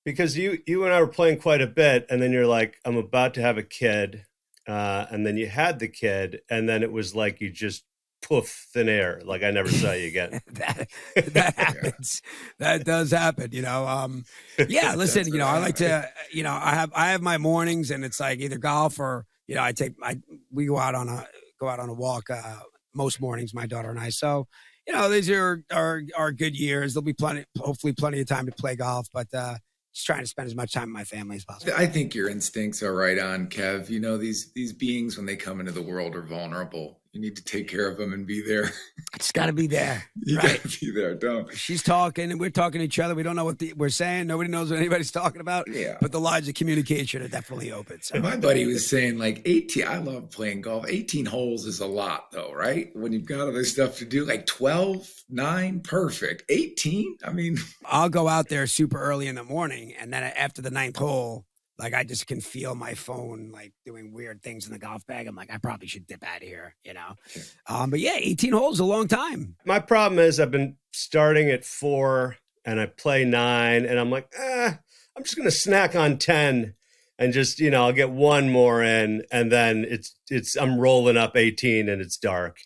Because 0.06 0.38
you 0.38 0.62
you 0.66 0.84
and 0.84 0.94
I 0.94 1.00
were 1.00 1.08
playing 1.08 1.38
quite 1.38 1.60
a 1.60 1.66
bit, 1.66 2.06
and 2.08 2.22
then 2.22 2.32
you're 2.32 2.46
like, 2.46 2.78
I'm 2.84 2.96
about 2.96 3.34
to 3.34 3.42
have 3.42 3.58
a 3.58 3.62
kid, 3.62 4.24
uh, 4.66 5.06
and 5.10 5.26
then 5.26 5.36
you 5.36 5.48
had 5.48 5.80
the 5.80 5.88
kid, 5.88 6.42
and 6.48 6.68
then 6.68 6.84
it 6.84 6.92
was 6.92 7.14
like 7.14 7.40
you 7.40 7.50
just 7.50 7.84
poof 8.22 8.68
thin 8.72 8.88
air, 8.88 9.20
like 9.24 9.42
I 9.42 9.50
never 9.50 9.68
saw 9.68 9.92
you 9.92 10.06
again. 10.06 10.40
that 10.52 10.88
that 11.16 11.54
happens. 11.58 12.22
That 12.60 12.84
does 12.84 13.10
happen. 13.10 13.50
You 13.50 13.62
know. 13.62 13.86
Um, 13.86 14.24
yeah. 14.68 14.94
Listen. 14.94 15.26
You 15.26 15.38
know, 15.38 15.46
I 15.46 15.58
like 15.58 15.76
to. 15.76 16.08
You 16.32 16.44
know, 16.44 16.52
I 16.52 16.74
have 16.74 16.92
I 16.94 17.10
have 17.10 17.20
my 17.20 17.36
mornings, 17.36 17.90
and 17.90 18.04
it's 18.04 18.20
like 18.20 18.38
either 18.38 18.58
golf 18.58 19.00
or 19.00 19.26
you 19.48 19.56
know, 19.56 19.62
I 19.62 19.72
take 19.72 19.94
I 20.00 20.20
we 20.52 20.66
go 20.66 20.78
out 20.78 20.94
on 20.94 21.08
a 21.08 21.26
go 21.58 21.68
out 21.68 21.80
on 21.80 21.88
a 21.88 21.94
walk 21.94 22.30
uh, 22.30 22.60
most 22.94 23.20
mornings, 23.20 23.52
my 23.52 23.66
daughter 23.66 23.90
and 23.90 23.98
I. 23.98 24.10
So 24.10 24.46
you 24.86 24.94
know, 24.94 25.08
these 25.08 25.28
are 25.30 25.64
are 25.72 26.02
are 26.16 26.30
good 26.30 26.56
years. 26.56 26.94
There'll 26.94 27.04
be 27.04 27.12
plenty, 27.12 27.44
hopefully, 27.58 27.92
plenty 27.92 28.20
of 28.20 28.28
time 28.28 28.46
to 28.46 28.52
play 28.52 28.76
golf, 28.76 29.08
but 29.12 29.26
uh, 29.34 29.56
just 29.96 30.06
trying 30.06 30.20
to 30.20 30.26
spend 30.26 30.46
as 30.46 30.54
much 30.54 30.72
time 30.72 30.88
with 30.88 30.94
my 30.94 31.04
family 31.04 31.36
as 31.36 31.44
possible. 31.46 31.72
I 31.74 31.86
think 31.86 32.14
your 32.14 32.28
instincts 32.28 32.82
are 32.82 32.94
right 32.94 33.18
on, 33.18 33.46
Kev. 33.46 33.88
You 33.88 33.98
know 33.98 34.18
these 34.18 34.52
these 34.52 34.74
beings 34.74 35.16
when 35.16 35.24
they 35.24 35.36
come 35.36 35.58
into 35.58 35.72
the 35.72 35.80
world 35.80 36.14
are 36.14 36.22
vulnerable. 36.22 37.00
You 37.16 37.22
need 37.22 37.36
to 37.36 37.44
take 37.44 37.66
care 37.66 37.88
of 37.88 37.96
them 37.96 38.12
and 38.12 38.26
be 38.26 38.42
there. 38.46 38.70
It's 39.14 39.32
got 39.32 39.46
to 39.46 39.52
be 39.54 39.66
there. 39.66 40.04
You 40.24 40.36
Right. 40.36 40.62
gotta 40.62 40.78
be 40.78 40.90
there. 40.90 41.14
Don't. 41.14 41.50
She's 41.56 41.82
talking, 41.82 42.30
and 42.30 42.38
we're 42.38 42.50
talking 42.50 42.80
to 42.80 42.84
each 42.84 42.98
other. 42.98 43.14
We 43.14 43.22
don't 43.22 43.34
know 43.36 43.46
what 43.46 43.58
the, 43.58 43.72
we're 43.72 43.88
saying. 43.88 44.26
Nobody 44.26 44.50
knows 44.50 44.68
what 44.68 44.78
anybody's 44.78 45.10
talking 45.22 45.40
about. 45.40 45.66
Yeah. 45.72 45.96
But 46.02 46.12
the 46.12 46.20
lines 46.20 46.48
of 46.48 46.54
communication 46.54 47.22
are 47.22 47.28
definitely 47.28 47.72
open. 47.72 48.02
So 48.02 48.20
My 48.20 48.36
buddy 48.36 48.66
was 48.66 48.86
saying 48.86 49.16
like 49.16 49.40
18. 49.46 49.86
I 49.88 49.96
love 49.98 50.28
playing 50.30 50.60
golf. 50.60 50.84
18 50.86 51.24
holes 51.24 51.64
is 51.64 51.80
a 51.80 51.86
lot 51.86 52.30
though, 52.30 52.52
right? 52.52 52.94
When 52.94 53.14
you've 53.14 53.24
got 53.24 53.40
other 53.48 53.64
stuff 53.64 53.96
to 53.98 54.04
do, 54.04 54.26
like 54.26 54.44
12, 54.44 55.08
9, 55.30 55.80
perfect. 55.80 56.42
18? 56.50 57.16
I 57.24 57.32
mean, 57.32 57.56
I'll 57.86 58.10
go 58.10 58.28
out 58.28 58.50
there 58.50 58.66
super 58.66 59.00
early 59.00 59.28
in 59.28 59.34
the 59.34 59.44
morning, 59.44 59.94
and 59.98 60.12
then 60.12 60.24
after 60.24 60.60
the 60.60 60.70
ninth 60.70 60.96
hole, 60.98 61.46
like 61.78 61.94
I 61.94 62.04
just 62.04 62.26
can 62.26 62.40
feel 62.40 62.74
my 62.74 62.94
phone 62.94 63.50
like 63.52 63.72
doing 63.84 64.12
weird 64.12 64.42
things 64.42 64.66
in 64.66 64.72
the 64.72 64.78
golf 64.78 65.06
bag. 65.06 65.26
I'm 65.26 65.36
like, 65.36 65.52
I 65.52 65.58
probably 65.58 65.86
should 65.88 66.06
dip 66.06 66.24
out 66.24 66.42
of 66.42 66.48
here, 66.48 66.74
you 66.84 66.94
know. 66.94 67.14
Sure. 67.28 67.42
Um, 67.68 67.90
but 67.90 68.00
yeah, 68.00 68.16
18 68.16 68.52
holes 68.52 68.80
a 68.80 68.84
long 68.84 69.08
time. 69.08 69.56
My 69.64 69.78
problem 69.78 70.18
is 70.18 70.40
I've 70.40 70.50
been 70.50 70.76
starting 70.92 71.50
at 71.50 71.64
four, 71.64 72.36
and 72.64 72.80
I 72.80 72.86
play 72.86 73.24
nine, 73.24 73.84
and 73.84 73.98
I'm 74.00 74.10
like, 74.10 74.32
eh, 74.36 74.72
I'm 75.16 75.22
just 75.22 75.36
gonna 75.36 75.50
snack 75.50 75.94
on 75.94 76.18
ten. 76.18 76.74
And 77.18 77.32
just 77.32 77.60
you 77.60 77.70
know, 77.70 77.84
I'll 77.86 77.92
get 77.92 78.10
one 78.10 78.50
more 78.50 78.82
in, 78.82 79.22
and 79.30 79.50
then 79.50 79.86
it's 79.88 80.14
it's 80.28 80.54
I'm 80.56 80.78
rolling 80.78 81.16
up 81.16 81.34
18, 81.36 81.88
and 81.88 82.02
it's 82.02 82.18
dark, 82.18 82.58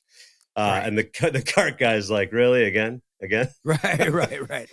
uh, 0.57 0.61
Right. 0.81 0.87
and 0.89 0.99
the 0.99 1.31
the 1.33 1.43
cart 1.43 1.79
guy's 1.79 2.11
like, 2.11 2.33
really 2.33 2.65
again, 2.65 3.03
again? 3.23 3.49
Right, 3.65 4.13
right, 4.13 4.49
right. 4.49 4.69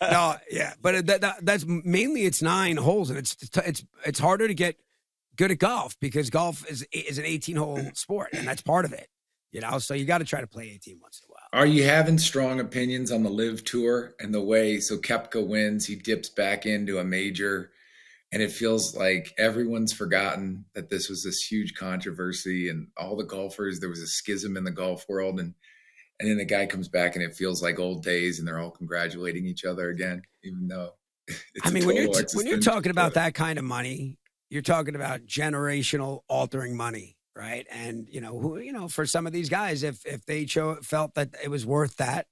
no, 0.00 0.36
yeah, 0.50 0.74
but 0.80 1.06
that, 1.06 1.20
that 1.20 1.44
that's 1.44 1.64
mainly 1.66 2.24
it's 2.24 2.42
nine 2.42 2.76
holes, 2.76 3.10
and 3.10 3.18
it's 3.18 3.36
it's 3.56 3.84
it's 4.04 4.18
harder 4.18 4.48
to 4.48 4.54
get 4.54 4.76
good 5.36 5.50
at 5.50 5.58
golf 5.58 5.96
because 6.00 6.30
golf 6.30 6.68
is 6.70 6.86
is 6.92 7.18
an 7.18 7.24
18 7.24 7.56
hole 7.56 7.80
sport, 7.94 8.30
and 8.32 8.46
that's 8.46 8.62
part 8.62 8.84
of 8.84 8.92
it. 8.92 9.08
You 9.52 9.60
know, 9.60 9.78
so 9.78 9.94
you 9.94 10.06
got 10.06 10.18
to 10.18 10.24
try 10.24 10.40
to 10.40 10.46
play 10.46 10.70
18 10.74 10.98
once 11.02 11.20
in 11.22 11.28
a 11.28 11.32
while. 11.32 11.60
are 11.62 11.66
you 11.66 11.84
having 11.84 12.16
strong 12.16 12.58
opinions 12.58 13.12
on 13.12 13.22
the 13.22 13.28
LIV 13.28 13.64
tour 13.64 14.14
and 14.18 14.32
the 14.32 14.40
way 14.40 14.80
so 14.80 14.96
Koepka 14.96 15.46
wins, 15.46 15.86
he 15.86 15.94
dips 15.94 16.30
back 16.30 16.64
into 16.64 16.98
a 16.98 17.04
major 17.04 17.70
and 18.32 18.40
it 18.40 18.50
feels 18.50 18.96
like 18.96 19.34
everyone's 19.38 19.92
forgotten 19.92 20.64
that 20.74 20.88
this 20.88 21.10
was 21.10 21.22
this 21.22 21.42
huge 21.42 21.74
controversy 21.74 22.70
and 22.70 22.88
all 22.96 23.14
the 23.14 23.24
golfers 23.24 23.78
there 23.78 23.90
was 23.90 24.00
a 24.00 24.06
schism 24.06 24.56
in 24.56 24.64
the 24.64 24.70
golf 24.70 25.04
world 25.08 25.38
and 25.38 25.54
and 26.22 26.30
then 26.30 26.38
the 26.38 26.44
guy 26.44 26.64
comes 26.64 26.88
back 26.88 27.16
and 27.16 27.22
it 27.24 27.34
feels 27.34 27.62
like 27.62 27.78
old 27.78 28.02
days 28.02 28.38
and 28.38 28.48
they're 28.48 28.58
all 28.58 28.70
congratulating 28.70 29.44
each 29.44 29.64
other 29.64 29.90
again 29.90 30.22
even 30.44 30.66
though 30.68 30.92
it's 31.28 31.40
I 31.64 31.68
a 31.68 31.72
mean, 31.72 31.86
when 31.86 31.96
you're 31.96 32.12
when 32.34 32.46
you're 32.46 32.58
talking 32.60 32.90
about 32.90 33.14
that 33.14 33.34
kind 33.34 33.58
of 33.58 33.64
money, 33.64 34.18
you're 34.50 34.62
talking 34.62 34.96
about 34.96 35.24
generational 35.24 36.20
altering 36.28 36.76
money, 36.76 37.16
right? 37.36 37.64
And 37.70 38.08
you 38.10 38.20
know, 38.20 38.38
who 38.38 38.58
you 38.58 38.72
know, 38.72 38.88
for 38.88 39.06
some 39.06 39.26
of 39.26 39.32
these 39.32 39.48
guys, 39.48 39.82
if 39.84 40.04
if 40.04 40.26
they 40.26 40.44
cho- 40.46 40.78
felt 40.82 41.14
that 41.14 41.30
it 41.42 41.48
was 41.48 41.64
worth 41.64 41.96
that, 41.98 42.26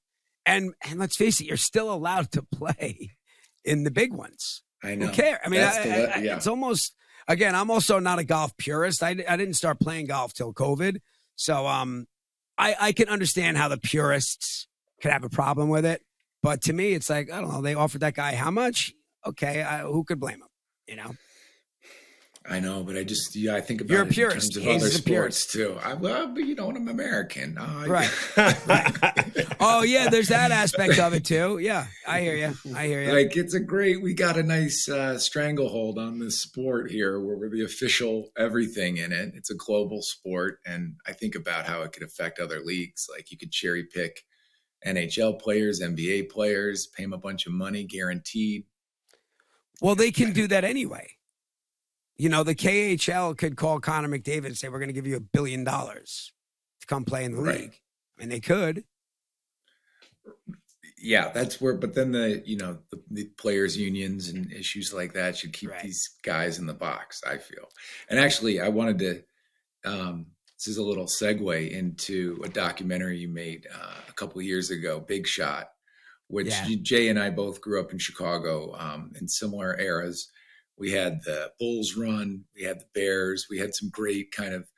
and 0.44 0.74
and 0.88 0.98
let's 0.98 1.16
face 1.16 1.40
it, 1.40 1.46
you're 1.46 1.56
still 1.56 1.92
allowed 1.92 2.32
to 2.32 2.42
play 2.42 3.12
in 3.64 3.84
the 3.84 3.90
big 3.92 4.12
ones. 4.12 4.62
I 4.82 4.96
know 4.96 5.06
Who 5.06 5.12
care? 5.12 5.40
I 5.44 5.48
mean, 5.48 5.60
I, 5.60 5.82
the 5.82 6.16
I- 6.16 6.20
yeah. 6.20 6.36
it's 6.36 6.48
almost 6.48 6.96
again. 7.28 7.54
I'm 7.54 7.70
also 7.70 8.00
not 8.00 8.18
a 8.18 8.24
golf 8.24 8.56
purist. 8.56 9.02
I, 9.04 9.10
I 9.10 9.36
didn't 9.36 9.54
start 9.54 9.78
playing 9.78 10.06
golf 10.06 10.34
till 10.34 10.52
COVID, 10.52 10.98
so 11.36 11.66
um, 11.66 12.06
I 12.60 12.76
I 12.80 12.92
can 12.92 13.08
understand 13.08 13.56
how 13.56 13.68
the 13.68 13.78
purists 13.78 14.68
could 15.00 15.10
have 15.10 15.24
a 15.24 15.30
problem 15.30 15.68
with 15.68 15.84
it. 15.84 16.02
But 16.42 16.62
to 16.62 16.72
me, 16.72 16.92
it's 16.92 17.10
like 17.10 17.32
I 17.32 17.40
don't 17.40 17.50
know. 17.50 17.62
They 17.62 17.74
offered 17.74 18.02
that 18.02 18.14
guy 18.14 18.34
how 18.34 18.50
much? 18.50 18.92
Okay, 19.26 19.62
I, 19.62 19.80
who 19.80 20.04
could 20.04 20.20
blame 20.20 20.36
him? 20.36 20.48
You 20.86 20.96
know, 20.96 21.14
I 22.48 22.58
know, 22.58 22.82
but 22.82 22.96
I 22.96 23.04
just 23.04 23.36
yeah, 23.36 23.54
I 23.54 23.60
think 23.60 23.82
about 23.82 23.92
You're 23.92 24.02
a 24.02 24.06
purist. 24.06 24.34
in 24.34 24.40
terms 24.40 24.56
of 24.56 24.62
Hayes 24.62 24.82
other 24.82 24.90
sports 24.90 25.46
too. 25.46 25.78
I, 25.82 25.92
well, 25.92 26.28
but 26.28 26.44
you 26.44 26.54
know, 26.54 26.70
I'm 26.70 26.88
American, 26.88 27.58
I- 27.58 27.86
Right. 27.86 28.10
oh 29.60 29.82
yeah, 29.82 30.08
there's 30.08 30.28
that 30.28 30.50
aspect 30.50 30.98
of 30.98 31.12
it 31.12 31.24
too. 31.26 31.58
Yeah, 31.58 31.86
I 32.08 32.22
hear 32.22 32.34
you. 32.36 32.54
I 32.74 32.86
hear 32.86 33.02
you. 33.02 33.12
like 33.12 33.36
it's 33.36 33.52
a 33.52 33.60
great. 33.60 34.02
We 34.02 34.14
got 34.14 34.38
a 34.38 34.42
nice 34.42 34.88
uh, 34.88 35.18
stranglehold 35.18 35.98
on 35.98 36.18
this 36.18 36.40
sport 36.40 36.90
here, 36.90 37.20
where 37.20 37.36
we're 37.36 37.50
the 37.50 37.64
official 37.64 38.30
everything 38.38 38.96
in 38.96 39.12
it. 39.12 39.32
It's 39.34 39.50
a 39.50 39.54
global 39.56 40.00
sport, 40.00 40.60
and 40.64 40.94
I 41.06 41.12
think 41.12 41.34
about 41.34 41.66
how 41.66 41.82
it 41.82 41.92
could 41.92 42.02
affect 42.02 42.38
other 42.40 42.60
leagues. 42.60 43.06
Like 43.14 43.30
you 43.30 43.36
could 43.36 43.52
cherry 43.52 43.84
pick 43.84 44.24
NHL 44.86 45.38
players, 45.40 45.82
NBA 45.82 46.30
players, 46.30 46.86
pay 46.86 47.02
them 47.02 47.12
a 47.12 47.18
bunch 47.18 47.46
of 47.46 47.52
money, 47.52 47.84
guaranteed. 47.84 48.64
Well, 49.82 49.94
they 49.94 50.10
can 50.10 50.32
do 50.32 50.46
that 50.48 50.64
anyway. 50.64 51.06
You 52.20 52.28
know, 52.28 52.44
the 52.44 52.54
KHL 52.54 53.34
could 53.38 53.56
call 53.56 53.80
Connor 53.80 54.06
McDavid 54.08 54.44
and 54.44 54.58
say, 54.58 54.68
"We're 54.68 54.78
going 54.78 54.90
to 54.90 54.92
give 54.94 55.06
you 55.06 55.16
a 55.16 55.20
billion 55.20 55.64
dollars 55.64 56.32
to 56.82 56.86
come 56.86 57.02
play 57.06 57.24
in 57.24 57.32
the 57.32 57.40
Right. 57.40 57.60
league," 57.62 57.80
mean, 58.18 58.28
they 58.28 58.40
could. 58.40 58.84
yeah, 60.98 61.30
that's 61.32 61.62
where. 61.62 61.72
But 61.74 61.94
then 61.94 62.12
the 62.12 62.42
you 62.44 62.58
know 62.58 62.76
the, 62.90 63.02
the 63.10 63.24
players' 63.38 63.74
unions 63.74 64.28
and 64.28 64.52
issues 64.52 64.92
like 64.92 65.14
that 65.14 65.38
should 65.38 65.54
keep 65.54 65.70
Right. 65.70 65.82
these 65.82 66.10
guys 66.22 66.58
in 66.58 66.66
the 66.66 66.74
box. 66.74 67.22
I 67.26 67.38
feel. 67.38 67.70
And 68.10 68.20
actually, 68.20 68.60
I 68.60 68.68
wanted 68.68 68.98
to. 68.98 69.22
Um, 69.90 70.26
this 70.58 70.68
is 70.68 70.76
a 70.76 70.82
little 70.82 71.06
segue 71.06 71.70
into 71.70 72.38
a 72.44 72.50
documentary 72.50 73.16
you 73.16 73.28
made 73.28 73.66
uh, 73.74 73.94
a 74.06 74.12
couple 74.12 74.42
years 74.42 74.70
ago, 74.70 75.00
Big 75.00 75.26
Shot, 75.26 75.70
which 76.26 76.48
Yeah. 76.48 76.68
Jay 76.82 77.08
and 77.08 77.18
I 77.18 77.30
both 77.30 77.62
grew 77.62 77.80
up 77.80 77.92
in 77.92 77.98
Chicago 77.98 78.74
um, 78.78 79.10
in 79.18 79.26
similar 79.26 79.80
eras. 79.80 80.28
We 80.80 80.90
had 80.90 81.20
the 81.24 81.52
Bulls 81.60 81.96
run, 81.96 82.44
we 82.56 82.64
had 82.64 82.80
the 82.80 82.86
Bears, 82.94 83.46
we 83.50 83.58
had 83.58 83.74
some 83.74 83.90
great 83.90 84.32
kind 84.32 84.54
of 84.54 84.68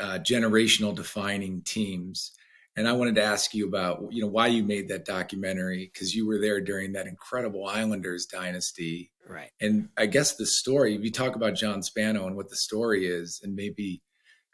uh, 0.00 0.18
generational 0.18 0.94
defining 0.94 1.62
teams. 1.62 2.32
And 2.76 2.88
I 2.88 2.92
wanted 2.92 3.14
to 3.16 3.22
ask 3.22 3.54
you 3.54 3.66
about, 3.66 4.08
you 4.10 4.22
know, 4.22 4.28
why 4.28 4.46
you 4.46 4.64
made 4.64 4.88
that 4.88 5.04
documentary 5.04 5.90
because 5.92 6.14
you 6.14 6.26
were 6.26 6.38
there 6.38 6.60
during 6.60 6.92
that 6.92 7.06
incredible 7.06 7.66
Islanders 7.66 8.26
dynasty. 8.26 9.12
Right. 9.28 9.50
And 9.60 9.90
I 9.98 10.06
guess 10.06 10.36
the 10.36 10.46
story, 10.46 10.94
if 10.94 11.04
you 11.04 11.10
talk 11.10 11.36
about 11.36 11.54
John 11.54 11.82
Spano 11.82 12.26
and 12.26 12.34
what 12.34 12.48
the 12.48 12.56
story 12.56 13.06
is, 13.06 13.40
and 13.44 13.54
maybe 13.54 14.02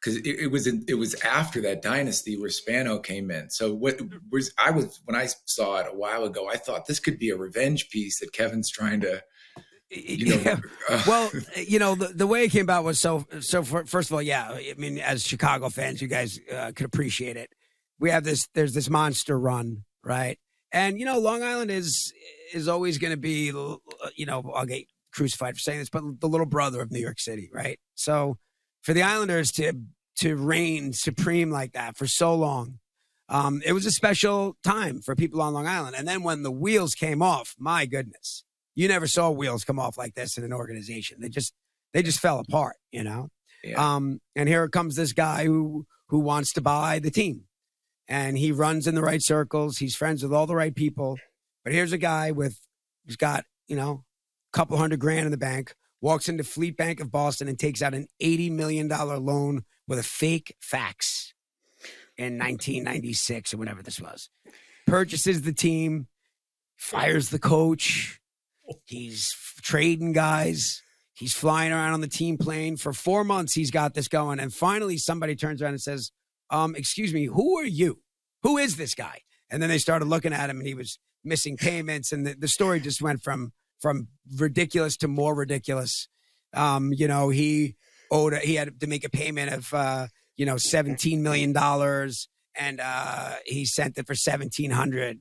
because 0.01 0.17
it, 0.17 0.27
it 0.27 0.51
was 0.51 0.67
in, 0.67 0.85
it 0.89 0.95
was 0.95 1.15
after 1.23 1.61
that 1.63 1.83
dynasty 1.83 2.37
where 2.39 2.51
Spano 2.51 2.99
came 2.99 3.31
in. 3.31 3.51
So 3.51 3.75
what 3.75 4.01
was 4.31 4.53
I 4.59 4.71
was 4.71 5.01
when 5.05 5.17
I 5.17 5.29
saw 5.47 5.79
it 5.79 5.87
a 5.91 5.97
while 5.97 6.25
ago, 6.25 6.49
I 6.49 6.57
thought 6.57 6.87
this 6.87 7.01
could 7.01 7.19
be 7.19 7.31
a 7.31 7.37
revenge 7.37 7.89
piece 7.91 8.21
that 8.21 8.33
Kevin's 8.33 8.71
trying 8.71 9.01
to, 9.03 9.23
you 9.91 10.27
know, 10.37 10.43
Yeah. 10.45 10.61
uh, 10.89 11.03
well, 11.07 11.31
you 11.57 11.79
know, 11.79 11.95
the, 11.95 12.09
the 12.09 12.27
way 12.27 12.45
it 12.45 12.51
came 12.51 12.65
about 12.65 12.85
was 12.85 12.99
so. 13.01 13.27
So 13.41 13.63
for, 13.63 13.85
first 13.87 14.11
of 14.11 14.15
all, 14.15 14.23
yeah, 14.23 14.49
I 14.51 14.75
mean, 14.77 14.99
as 14.99 15.23
Chicago 15.27 15.69
fans, 15.69 16.01
you 16.03 16.09
guys 16.09 16.39
uh, 16.53 16.73
could 16.75 16.87
appreciate 16.87 17.37
it. 17.37 17.51
We 17.99 18.11
have 18.11 18.25
this. 18.25 18.49
There's 18.55 18.75
this 18.75 18.89
monster 18.91 19.39
run, 19.39 19.85
right? 20.05 20.39
And 20.73 20.99
you 20.99 21.05
know, 21.07 21.19
Long 21.19 21.43
Island 21.43 21.71
is 21.71 22.13
is 22.53 22.69
always 22.69 22.99
going 22.99 23.13
to 23.13 23.17
be, 23.19 23.47
you 24.17 24.27
know, 24.27 24.53
I'll 24.55 24.67
get 24.67 24.85
crucified 25.13 25.55
for 25.55 25.61
saying 25.61 25.79
this, 25.81 25.91
but 25.91 26.03
the 26.21 26.29
little 26.29 26.47
brother 26.47 26.81
of 26.81 26.91
New 26.91 27.01
York 27.01 27.19
City, 27.19 27.51
right? 27.53 27.79
So 27.95 28.37
for 28.83 28.93
the 28.93 29.03
Islanders 29.03 29.51
to 29.53 29.73
to 30.19 30.37
reign 30.37 30.93
supreme 30.93 31.51
like 31.51 31.73
that 31.73 31.97
for 31.97 32.07
so 32.07 32.35
long, 32.35 32.79
um, 33.29 33.63
it 33.65 33.73
was 33.73 33.87
a 33.87 33.91
special 33.91 34.57
time 34.63 35.01
for 35.01 35.15
people 35.15 35.41
on 35.41 35.55
Long 35.55 35.67
Island. 35.67 35.97
And 35.97 36.07
then 36.09 36.23
when 36.23 36.43
the 36.43 36.51
wheels 36.51 36.95
came 36.95 37.23
off, 37.23 37.55
my 37.59 37.87
goodness, 37.87 38.45
you 38.79 38.87
never 38.87 39.09
saw 39.09 39.29
wheels 39.29 39.65
come 39.65 39.81
off 39.81 39.99
like 39.99 40.15
this 40.15 40.39
in 40.39 40.45
an 40.45 40.53
organization. 40.53 41.19
They 41.21 41.29
just 41.29 41.53
they 41.93 42.01
just 42.01 42.21
fell 42.21 42.39
apart, 42.39 42.77
you 42.93 43.03
know. 43.03 43.29
yeah. 43.65 43.97
Um, 43.97 44.21
and 44.37 44.49
here 44.49 44.69
comes 44.69 44.95
this 44.95 45.13
guy 45.13 45.47
who 45.47 45.85
who 46.11 46.21
wants 46.21 46.53
to 46.53 46.61
buy 46.61 47.01
the 47.01 47.11
team, 47.11 47.47
and 48.07 48.39
he 48.39 48.53
runs 48.53 48.87
in 48.87 48.95
the 48.95 49.03
right 49.03 49.21
circles. 49.21 49.79
He's 49.79 49.97
friends 49.97 50.23
with 50.23 50.33
all 50.33 50.47
the 50.47 50.55
right 50.55 50.73
people. 50.73 51.19
But 51.65 51.73
here's 51.73 51.91
a 51.91 51.99
guy 51.99 52.31
with 52.31 52.61
who's 53.05 53.17
got 53.17 53.47
you 53.67 53.75
know 53.75 54.05
a 54.55 54.57
couple 54.57 54.79
hundred 54.79 55.01
grand 55.01 55.25
in 55.25 55.33
the 55.33 55.37
bank. 55.37 55.75
Walks 56.01 56.29
into 56.29 56.45
Fleet 56.45 56.77
Bank 56.77 57.01
of 57.01 57.11
Boston 57.11 57.49
and 57.49 57.59
takes 57.59 57.83
out 57.83 57.95
an 57.95 58.07
eighty 58.21 58.49
million 58.49 58.87
dollar 58.87 59.19
loan 59.19 59.65
with 59.89 59.99
a 59.99 60.05
fake 60.05 60.55
fax 60.61 61.35
in 62.17 62.39
1996 62.39 63.55
or 63.55 63.57
whenever 63.57 63.83
this 63.83 64.01
was. 64.01 64.31
Purchases 64.87 65.43
the 65.43 65.53
team, 65.53 66.07
fires 66.77 67.31
the 67.31 67.41
coach. 67.41 68.21
He's 68.85 69.35
trading 69.63 70.13
guys. 70.13 70.83
He's 71.15 71.35
flying 71.35 71.73
around 71.73 71.95
on 71.95 72.01
the 72.01 72.09
team 72.09 72.39
plane 72.39 72.77
for 72.77 72.93
four 72.93 73.25
months. 73.25 73.55
He's 73.55 73.71
got 73.71 73.95
this 73.95 74.09
going, 74.09 74.39
and 74.39 74.55
finally, 74.55 74.99
somebody 74.99 75.35
turns 75.35 75.61
around 75.61 75.73
and 75.73 75.83
says, 75.83 76.13
"Um, 76.51 76.77
excuse 76.77 77.13
me, 77.13 77.25
who 77.25 77.59
are 77.59 77.67
you? 77.67 78.03
Who 78.43 78.57
is 78.57 78.77
this 78.77 78.95
guy?" 78.95 79.23
And 79.51 79.61
then 79.61 79.69
they 79.69 79.79
started 79.79 80.07
looking 80.07 80.33
at 80.33 80.49
him, 80.49 80.59
and 80.59 80.67
he 80.67 80.75
was 80.75 80.99
missing 81.25 81.57
payments, 81.57 82.13
and 82.13 82.27
the, 82.27 82.35
the 82.35 82.49
story 82.49 82.81
just 82.81 83.03
went 83.03 83.23
from 83.23 83.53
from 83.81 84.09
ridiculous 84.37 84.97
to 84.99 85.09
more 85.09 85.35
ridiculous. 85.35 86.09
Um, 86.55 86.93
you 86.93 87.09
know, 87.09 87.29
he 87.31 87.77
owed 88.11 88.35
he 88.39 88.55
had 88.55 88.81
to 88.81 88.87
make 88.87 89.05
a 89.05 89.11
payment 89.11 89.53
of 89.53 89.75
uh, 89.75 90.07
you 90.37 90.47
know 90.47 90.57
seventeen 90.57 91.23
million 91.23 91.53
dollars, 91.53 92.29
and 92.55 92.81
uh, 92.81 93.35
he 93.45 93.65
sent 93.65 93.99
it 93.99 94.07
for 94.07 94.15
seventeen 94.15 94.71
hundred, 94.71 95.21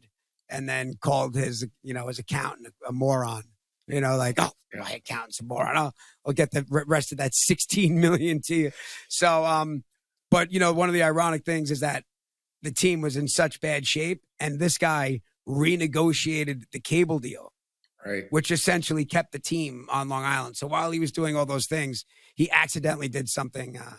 and 0.49 0.67
then 0.67 0.93
called 0.99 1.35
his 1.35 1.65
you 1.83 1.93
know 1.93 2.07
his 2.07 2.19
accountant 2.19 2.73
a 2.87 2.91
moron. 2.91 3.43
You 3.87 4.01
know, 4.01 4.17
like 4.17 4.35
oh 4.39 4.51
my 4.73 4.91
accountant's 4.91 5.39
a 5.39 5.43
moron. 5.43 5.77
I'll, 5.77 5.93
I'll 6.25 6.33
get 6.33 6.51
the 6.51 6.65
rest 6.87 7.11
of 7.11 7.17
that 7.19 7.33
sixteen 7.33 7.99
million 8.01 8.41
to 8.45 8.55
you. 8.55 8.71
So, 9.07 9.45
um, 9.45 9.83
but 10.29 10.51
you 10.51 10.59
know, 10.59 10.73
one 10.73 10.89
of 10.89 10.93
the 10.93 11.03
ironic 11.03 11.45
things 11.45 11.71
is 11.71 11.79
that 11.79 12.03
the 12.61 12.71
team 12.71 13.01
was 13.01 13.15
in 13.15 13.27
such 13.27 13.61
bad 13.61 13.87
shape, 13.87 14.23
and 14.39 14.59
this 14.59 14.77
guy 14.77 15.21
renegotiated 15.47 16.63
the 16.71 16.79
cable 16.79 17.19
deal 17.19 17.53
right. 18.07 18.25
which 18.29 18.51
essentially 18.51 19.05
kept 19.05 19.31
the 19.31 19.39
team 19.39 19.87
on 19.91 20.09
Long 20.09 20.23
Island. 20.23 20.57
So 20.57 20.67
while 20.67 20.91
he 20.91 20.99
was 20.99 21.11
doing 21.11 21.35
all 21.35 21.45
those 21.45 21.67
things, 21.67 22.05
he 22.35 22.49
accidentally 22.51 23.07
did 23.07 23.29
something, 23.29 23.77
uh, 23.77 23.97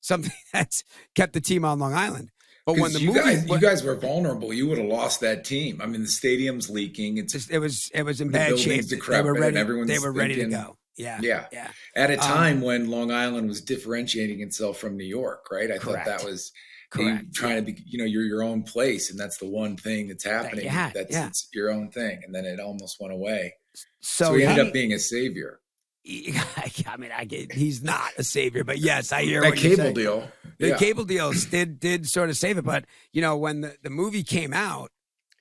something 0.00 0.32
that's 0.52 0.84
kept 1.14 1.32
the 1.32 1.40
team 1.40 1.64
on 1.64 1.78
Long 1.78 1.94
Island. 1.94 2.30
But 2.74 2.80
when 2.82 2.92
the 2.92 3.00
you 3.00 3.08
movie, 3.08 3.20
guys, 3.20 3.48
you 3.48 3.58
guys 3.58 3.82
were 3.82 3.94
vulnerable. 3.94 4.52
You 4.52 4.68
would 4.68 4.76
have 4.78 4.86
lost 4.86 5.20
that 5.20 5.42
team. 5.44 5.80
I 5.82 5.86
mean, 5.86 6.02
the 6.02 6.08
stadium's 6.08 6.68
leaking. 6.68 7.16
It's 7.16 7.48
it 7.48 7.58
was 7.58 7.90
it 7.94 8.02
was 8.02 8.20
in 8.20 8.30
bad 8.30 8.58
shape. 8.58 8.82
They 8.82 8.96
decrepit 8.96 9.24
were 9.24 9.32
and 9.32 9.40
ready. 9.40 9.56
everyone's 9.56 9.88
They 9.88 9.98
were 9.98 10.12
ready 10.12 10.34
to 10.36 10.46
go. 10.46 10.76
Yeah, 10.98 11.18
yeah. 11.22 11.46
yeah. 11.50 11.70
At 11.96 12.10
a 12.10 12.14
Um, 12.14 12.18
time 12.20 12.60
when 12.60 12.90
Long 12.90 13.10
Island 13.10 13.48
was 13.48 13.60
differentiating 13.62 14.40
itself 14.42 14.78
from 14.78 14.96
New 14.98 15.06
York, 15.06 15.46
right? 15.50 15.70
I 15.70 15.78
Correct. 15.78 16.06
thought 16.06 16.18
that 16.18 16.24
was 16.24 16.52
Correct. 16.90 17.32
trying 17.34 17.56
to 17.56 17.62
be, 17.72 17.82
you 17.86 17.98
know, 17.98 18.04
you're 18.04 18.24
your 18.24 18.42
own 18.42 18.64
place, 18.64 19.10
and 19.10 19.18
that's 19.18 19.38
the 19.38 19.46
one 19.48 19.76
thing 19.76 20.08
that's 20.08 20.24
happening. 20.24 20.66
had, 20.66 20.92
that's 20.94 21.12
yeah. 21.12 21.28
it's 21.28 21.48
your 21.54 21.70
own 21.70 21.90
thing, 21.90 22.20
and 22.24 22.34
then 22.34 22.44
it 22.44 22.58
almost 22.60 22.96
went 23.00 23.12
away. 23.14 23.54
So, 24.00 24.24
So, 24.26 24.34
he 24.34 24.44
ended 24.44 24.66
up 24.66 24.72
being 24.72 24.92
a 24.92 24.98
savior. 24.98 25.60
I 26.86 26.96
mean, 26.96 27.10
I 27.14 27.24
get, 27.24 27.52
he's 27.52 27.82
not 27.82 28.10
a 28.16 28.24
savior, 28.24 28.64
but 28.64 28.78
yes, 28.78 29.12
I 29.12 29.22
hear 29.22 29.42
That 29.42 29.50
what 29.50 29.62
you're 29.62 29.76
cable 29.76 29.92
deal, 29.92 30.28
the 30.58 30.68
yeah. 30.68 30.76
cable 30.76 31.04
deals 31.04 31.46
did 31.46 31.80
did 31.80 32.08
sort 32.08 32.30
of 32.30 32.36
save 32.36 32.58
it 32.58 32.64
but 32.64 32.84
you 33.12 33.22
know 33.22 33.36
when 33.36 33.60
the, 33.60 33.76
the 33.82 33.90
movie 33.90 34.22
came 34.22 34.52
out 34.52 34.90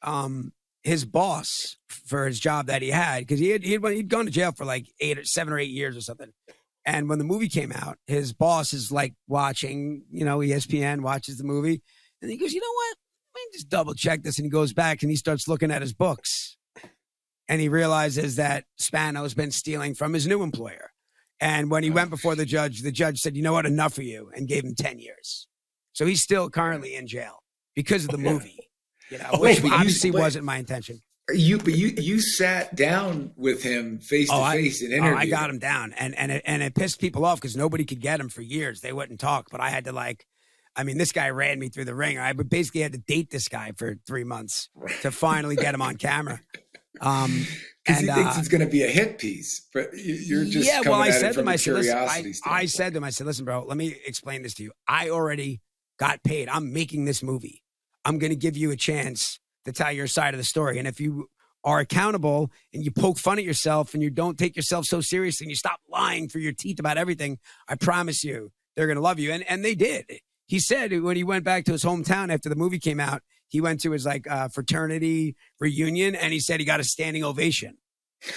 um 0.04 0.54
his 0.84 1.06
boss 1.06 1.78
for 1.90 2.28
his 2.28 2.40
job 2.40 2.68
that 2.68 2.82
he 2.82 2.90
had 2.90 3.20
because 3.20 3.40
he 3.40 3.50
had 3.50 3.64
he'd, 3.64 3.84
he'd 3.86 4.10
gone 4.10 4.26
to 4.26 4.32
jail 4.32 4.52
for 4.52 4.66
like 4.66 4.88
eight 5.00 5.18
or 5.18 5.26
seven 5.26 5.54
or 5.54 5.60
eight 5.60 5.72
years 5.72 5.98
or 5.98 6.02
something. 6.02 6.32
And 6.86 7.10
when 7.10 7.20
the 7.20 7.26
movie 7.26 7.50
came 7.50 7.72
out 7.72 7.98
his 8.08 8.32
boss 8.34 8.74
is 8.74 8.92
like 8.92 9.14
watching 9.28 10.04
you 10.12 10.24
know 10.24 10.40
espn 10.40 11.02
watches 11.02 11.38
the 11.38 11.44
movie 11.44 11.82
and 12.22 12.32
he 12.32 12.38
goes 12.38 12.54
you 12.54 12.62
know 12.62 12.74
what? 12.74 12.98
Let 13.36 13.42
me 13.42 13.50
just 13.54 13.70
double 13.70 13.94
check 13.94 14.24
this 14.24 14.38
and 14.38 14.46
he 14.46 14.50
goes 14.50 14.74
back 14.74 15.02
and 15.02 15.12
he 15.12 15.18
starts 15.18 15.48
looking 15.48 15.72
at 15.72 15.82
his 15.82 15.94
books 15.94 16.57
and 17.50 17.62
he 17.62 17.70
realizes 17.70 18.36
that 18.36 18.66
spano's 18.78 19.34
been 19.34 19.52
stealing 19.52 19.94
from 19.96 20.14
his 20.14 20.28
new 20.28 20.44
employer 20.44 20.92
and 21.40 21.70
when 21.70 21.84
he 21.84 21.90
Oh, 21.92 21.94
went 21.94 22.10
before 22.10 22.36
the 22.36 22.46
judge, 22.46 22.82
the 22.82 22.92
judge 22.92 23.20
said, 23.20 23.36
"You 23.36 23.44
know 23.44 23.54
what? 23.54 23.68
Enough 23.68 24.00
of 24.00 24.04
you," 24.06 24.32
and 24.36 24.48
gave 24.48 24.64
him 24.64 24.74
ten 24.74 24.98
years. 24.98 25.48
So 25.94 26.06
he's 26.08 26.22
still 26.22 26.50
currently 26.50 26.96
in 26.96 27.06
jail 27.08 27.44
because 27.76 28.06
of 28.06 28.10
the 28.10 28.18
movie. 28.18 28.58
You 29.12 29.20
know, 29.20 29.30
Oh, 29.34 29.40
which 29.42 29.62
you- 29.64 29.72
obviously 29.72 30.10
wait. 30.12 30.20
wasn't 30.22 30.46
my 30.46 30.58
intention. 30.58 31.00
You, 31.32 31.60
but 31.60 31.76
you, 31.76 31.90
you 31.90 32.20
sat 32.22 32.76
down 32.76 33.34
with 33.36 33.62
him 33.62 34.00
face 34.00 34.30
oh, 34.32 34.36
to 34.38 34.40
Oh, 34.40 34.44
I- 34.44 34.58
face 34.58 34.82
and 34.82 34.94
Oh. 34.96 35.16
I 35.16 35.28
got 35.28 35.50
him 35.52 35.60
down, 35.60 35.94
and 35.94 36.16
and 36.18 36.32
it, 36.32 36.42
and 36.46 36.64
it 36.64 36.74
pissed 36.74 37.00
people 37.00 37.24
off 37.24 37.40
because 37.40 37.56
nobody 37.56 37.86
could 37.86 38.02
get 38.02 38.20
him 38.20 38.30
for 38.30 38.42
years. 38.42 38.82
They 38.82 38.92
wouldn't 38.92 39.20
talk, 39.20 39.50
but 39.52 39.62
I 39.62 39.70
had 39.70 39.86
to 39.86 39.92
like. 39.92 40.26
I 40.76 40.84
mean, 40.84 40.98
this 40.98 41.12
guy 41.12 41.30
ran 41.30 41.58
me 41.60 41.70
through 41.70 41.86
the 41.86 41.96
ring. 41.96 42.18
I 42.20 42.34
basically 42.34 42.82
had 42.82 42.92
to 42.94 43.00
date 43.00 43.30
this 43.32 43.48
guy 43.48 43.72
for 43.78 43.96
three 44.06 44.24
months 44.24 44.70
to 45.02 45.10
finally 45.12 45.56
get 45.56 45.74
him 45.74 45.82
on 45.82 45.98
camera. 45.98 46.40
Um, 47.02 47.46
because 47.86 48.02
he 48.02 48.08
thinks 48.08 48.36
uh, 48.36 48.40
it's 48.40 48.48
going 48.50 48.62
to 48.62 48.68
be 48.68 48.84
a 48.84 48.88
hit 48.90 49.18
piece, 49.18 49.66
but 49.74 49.94
you- 49.98 50.16
you're 50.16 50.44
just 50.46 50.68
yeah. 50.68 50.82
Well, 50.82 50.96
I 50.96 51.08
said 51.12 51.34
to 51.34 51.40
him, 51.40 51.48
I 51.48 51.56
said, 51.56 51.74
listen, 51.76 51.98
I, 51.98 52.22
I 52.46 52.66
said 52.66 52.94
to 52.94 52.98
him, 52.98 53.04
I 53.06 53.10
said, 53.12 53.28
listen, 53.28 53.46
bro, 53.46 53.64
let 53.66 53.78
me 53.78 53.96
explain 54.06 54.42
this 54.44 54.54
to 54.56 54.64
you. 54.64 54.72
I 54.88 55.10
already 55.10 55.62
got 55.98 56.22
paid. 56.24 56.50
I'm 56.50 56.74
making 56.74 57.06
this 57.06 57.24
movie. 57.24 57.64
I'm 58.04 58.18
going 58.20 58.32
to 58.32 58.36
give 58.38 58.58
you 58.58 58.72
a 58.72 58.76
chance 58.76 59.40
to 59.66 59.72
tell 59.72 59.92
your 59.92 60.08
side 60.08 60.34
of 60.34 60.38
the 60.38 60.44
story. 60.44 60.78
And 60.80 60.88
if 60.88 61.00
you 61.00 61.30
are 61.64 61.80
accountable 61.80 62.52
and 62.74 62.84
you 62.84 62.92
poke 62.92 63.18
fun 63.18 63.38
at 63.40 63.44
yourself 63.46 63.94
and 63.94 64.04
you 64.04 64.10
don't 64.10 64.38
take 64.38 64.56
yourself 64.56 64.86
so 64.86 65.02
seriously 65.02 65.46
and 65.46 65.50
you 65.52 65.56
stop 65.56 65.80
lying 65.90 66.28
through 66.30 66.42
your 66.42 66.54
teeth 66.54 66.80
about 66.80 66.98
everything, 66.98 67.40
I 67.68 67.76
promise 67.76 68.24
you, 68.24 68.52
they're 68.76 68.88
going 68.88 68.96
to 68.98 69.02
love 69.02 69.18
you. 69.20 69.32
And 69.32 69.44
and 69.50 69.64
they 69.66 69.76
did. 69.76 70.06
He 70.46 70.60
said 70.60 70.92
when 71.02 71.18
he 71.18 71.24
went 71.24 71.44
back 71.44 71.66
to 71.66 71.72
his 71.74 71.84
hometown 71.84 72.32
after 72.34 72.48
the 72.50 72.56
movie 72.56 72.80
came 72.80 73.00
out, 73.00 73.22
he 73.50 73.62
went 73.62 73.80
to 73.82 73.92
his 73.92 74.06
like 74.06 74.30
uh, 74.30 74.48
fraternity 74.50 75.36
reunion 75.60 76.16
and 76.16 76.34
he 76.34 76.40
said 76.40 76.60
he 76.60 76.66
got 76.66 76.80
a 76.80 76.84
standing 76.84 77.24
ovation. 77.24 77.78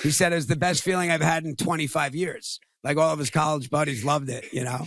He 0.02 0.10
said 0.10 0.32
it 0.32 0.36
was 0.36 0.46
the 0.46 0.56
best 0.56 0.82
feeling 0.82 1.10
I've 1.10 1.20
had 1.22 1.44
in 1.44 1.56
25 1.56 2.14
years. 2.14 2.60
Like 2.84 2.96
all 2.96 3.12
of 3.12 3.18
his 3.18 3.30
college 3.30 3.70
buddies 3.70 4.04
loved 4.04 4.28
it, 4.30 4.44
you 4.52 4.64
know. 4.64 4.86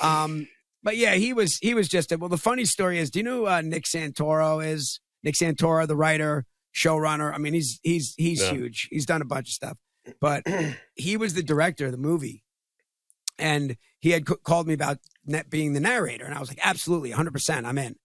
Um, 0.00 0.46
but 0.82 0.96
yeah, 0.96 1.14
he 1.14 1.32
was 1.32 1.58
he 1.58 1.74
was 1.74 1.88
just 1.88 2.10
a, 2.12 2.16
well. 2.18 2.28
The 2.28 2.36
funny 2.38 2.64
story 2.64 2.98
is, 2.98 3.10
do 3.10 3.18
you 3.18 3.22
know 3.24 3.38
who 3.38 3.46
uh, 3.48 3.60
Nick 3.60 3.84
Santora 3.84 4.64
is? 4.66 5.00
Nick 5.22 5.34
Santora, 5.34 5.86
the 5.86 5.96
writer, 5.96 6.46
showrunner. 6.74 7.34
I 7.34 7.38
mean, 7.38 7.52
he's 7.54 7.78
he's 7.82 8.14
he's 8.16 8.40
Yeah. 8.40 8.52
huge. 8.52 8.88
He's 8.90 9.04
done 9.06 9.20
a 9.20 9.24
bunch 9.26 9.48
of 9.48 9.52
stuff, 9.52 9.76
but 10.20 10.44
he 10.94 11.16
was 11.16 11.34
the 11.34 11.42
director 11.42 11.86
of 11.86 11.92
the 11.92 11.98
movie. 11.98 12.44
and 13.38 13.76
he 13.98 14.10
had 14.10 14.26
c- 14.28 14.34
called 14.44 14.66
me 14.66 14.74
about 14.74 14.98
net 15.26 15.50
being 15.50 15.72
the 15.74 15.80
narrator, 15.80 16.24
and 16.24 16.34
I 16.34 16.40
was 16.40 16.48
like, 16.48 16.60
absolutely, 16.62 17.10
100, 17.10 17.30
percent 17.32 17.66
I'm 17.66 17.78
in. 17.78 17.96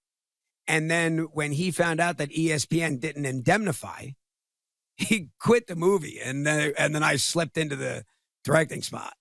And 0.67 0.89
then 0.89 1.27
when 1.33 1.51
he 1.51 1.71
found 1.71 1.99
out 1.99 2.17
that 2.17 2.31
ESPN 2.31 2.99
didn't 2.99 3.25
indemnify, 3.25 4.09
he 4.97 5.29
quit 5.39 5.67
the 5.67 5.75
movie, 5.75 6.19
and 6.23 6.45
then 6.45 6.73
and 6.77 6.93
then 6.95 7.03
I 7.03 7.17
slipped 7.17 7.57
into 7.57 7.75
the 7.75 8.03
directing 8.43 8.81
spot 8.81 9.13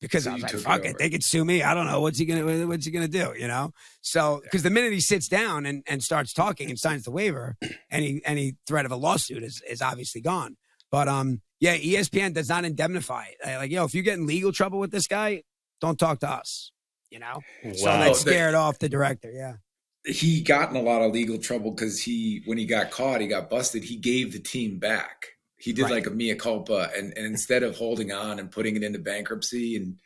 because 0.00 0.24
So 0.24 0.30
I 0.30 0.34
was 0.34 0.42
like, 0.42 0.52
took 0.52 0.60
it 0.60 0.64
"Fuck 0.64 0.84
it, 0.84 0.98
they 0.98 1.10
could 1.10 1.22
sue 1.22 1.44
me. 1.44 1.62
I 1.62 1.74
don't 1.74 1.86
know 1.86 2.00
what's 2.00 2.18
he 2.18 2.24
gonna 2.24 2.66
what's 2.66 2.84
he 2.86 2.90
gonna 2.90 3.08
do, 3.08 3.34
you 3.38 3.46
know." 3.46 3.72
So 4.00 4.40
because 4.42 4.62
the 4.62 4.70
minute 4.70 4.92
he 4.92 5.00
sits 5.00 5.28
down 5.28 5.66
and, 5.66 5.82
and 5.86 6.02
starts 6.02 6.32
talking 6.32 6.68
and 6.70 6.78
signs 6.78 7.04
the 7.04 7.10
waiver, 7.12 7.56
any 7.90 8.20
any 8.24 8.54
threat 8.66 8.84
of 8.86 8.90
a 8.92 8.96
lawsuit 8.96 9.42
is 9.42 9.62
is 9.68 9.80
obviously 9.82 10.20
gone. 10.20 10.56
But 10.90 11.08
um, 11.08 11.42
yeah, 11.60 11.76
ESPN 11.76 12.34
does 12.34 12.48
not 12.48 12.64
indemnify. 12.64 13.24
Like, 13.44 13.70
yo, 13.70 13.84
if 13.84 13.94
you 13.94 14.02
get 14.02 14.18
in 14.18 14.26
legal 14.26 14.52
trouble 14.52 14.78
with 14.80 14.90
this 14.90 15.06
guy, 15.06 15.42
don't 15.80 15.98
talk 15.98 16.18
to 16.20 16.28
us. 16.28 16.72
You 17.10 17.18
know, 17.18 17.40
so 17.74 17.86
Wow. 17.86 17.98
that 17.98 18.08
they- 18.08 18.14
scared 18.14 18.54
off 18.54 18.78
the 18.78 18.88
director. 18.88 19.30
Yeah, 19.30 19.56
he 20.04 20.40
got 20.42 20.70
in 20.70 20.76
a 20.76 20.82
lot 20.82 21.02
of 21.02 21.12
legal 21.12 21.38
trouble 21.38 21.70
because 21.70 22.00
he 22.00 22.42
when 22.46 22.58
he 22.58 22.66
got 22.66 22.90
caught 22.90 23.20
he 23.20 23.26
got 23.28 23.48
busted 23.48 23.84
he 23.84 23.96
gave 23.96 24.32
the 24.32 24.38
team 24.40 24.78
back 24.78 25.26
he 25.58 25.72
did 25.72 25.82
Right. 25.84 25.92
like 25.92 26.06
a 26.06 26.10
mea 26.10 26.34
culpa 26.34 26.90
and, 26.96 27.12
and 27.16 27.24
instead 27.26 27.62
of 27.62 27.76
holding 27.76 28.10
on 28.10 28.38
and 28.40 28.50
putting 28.50 28.74
it 28.76 28.82
into 28.82 28.98
bankruptcy 28.98 29.76
and 29.76 29.96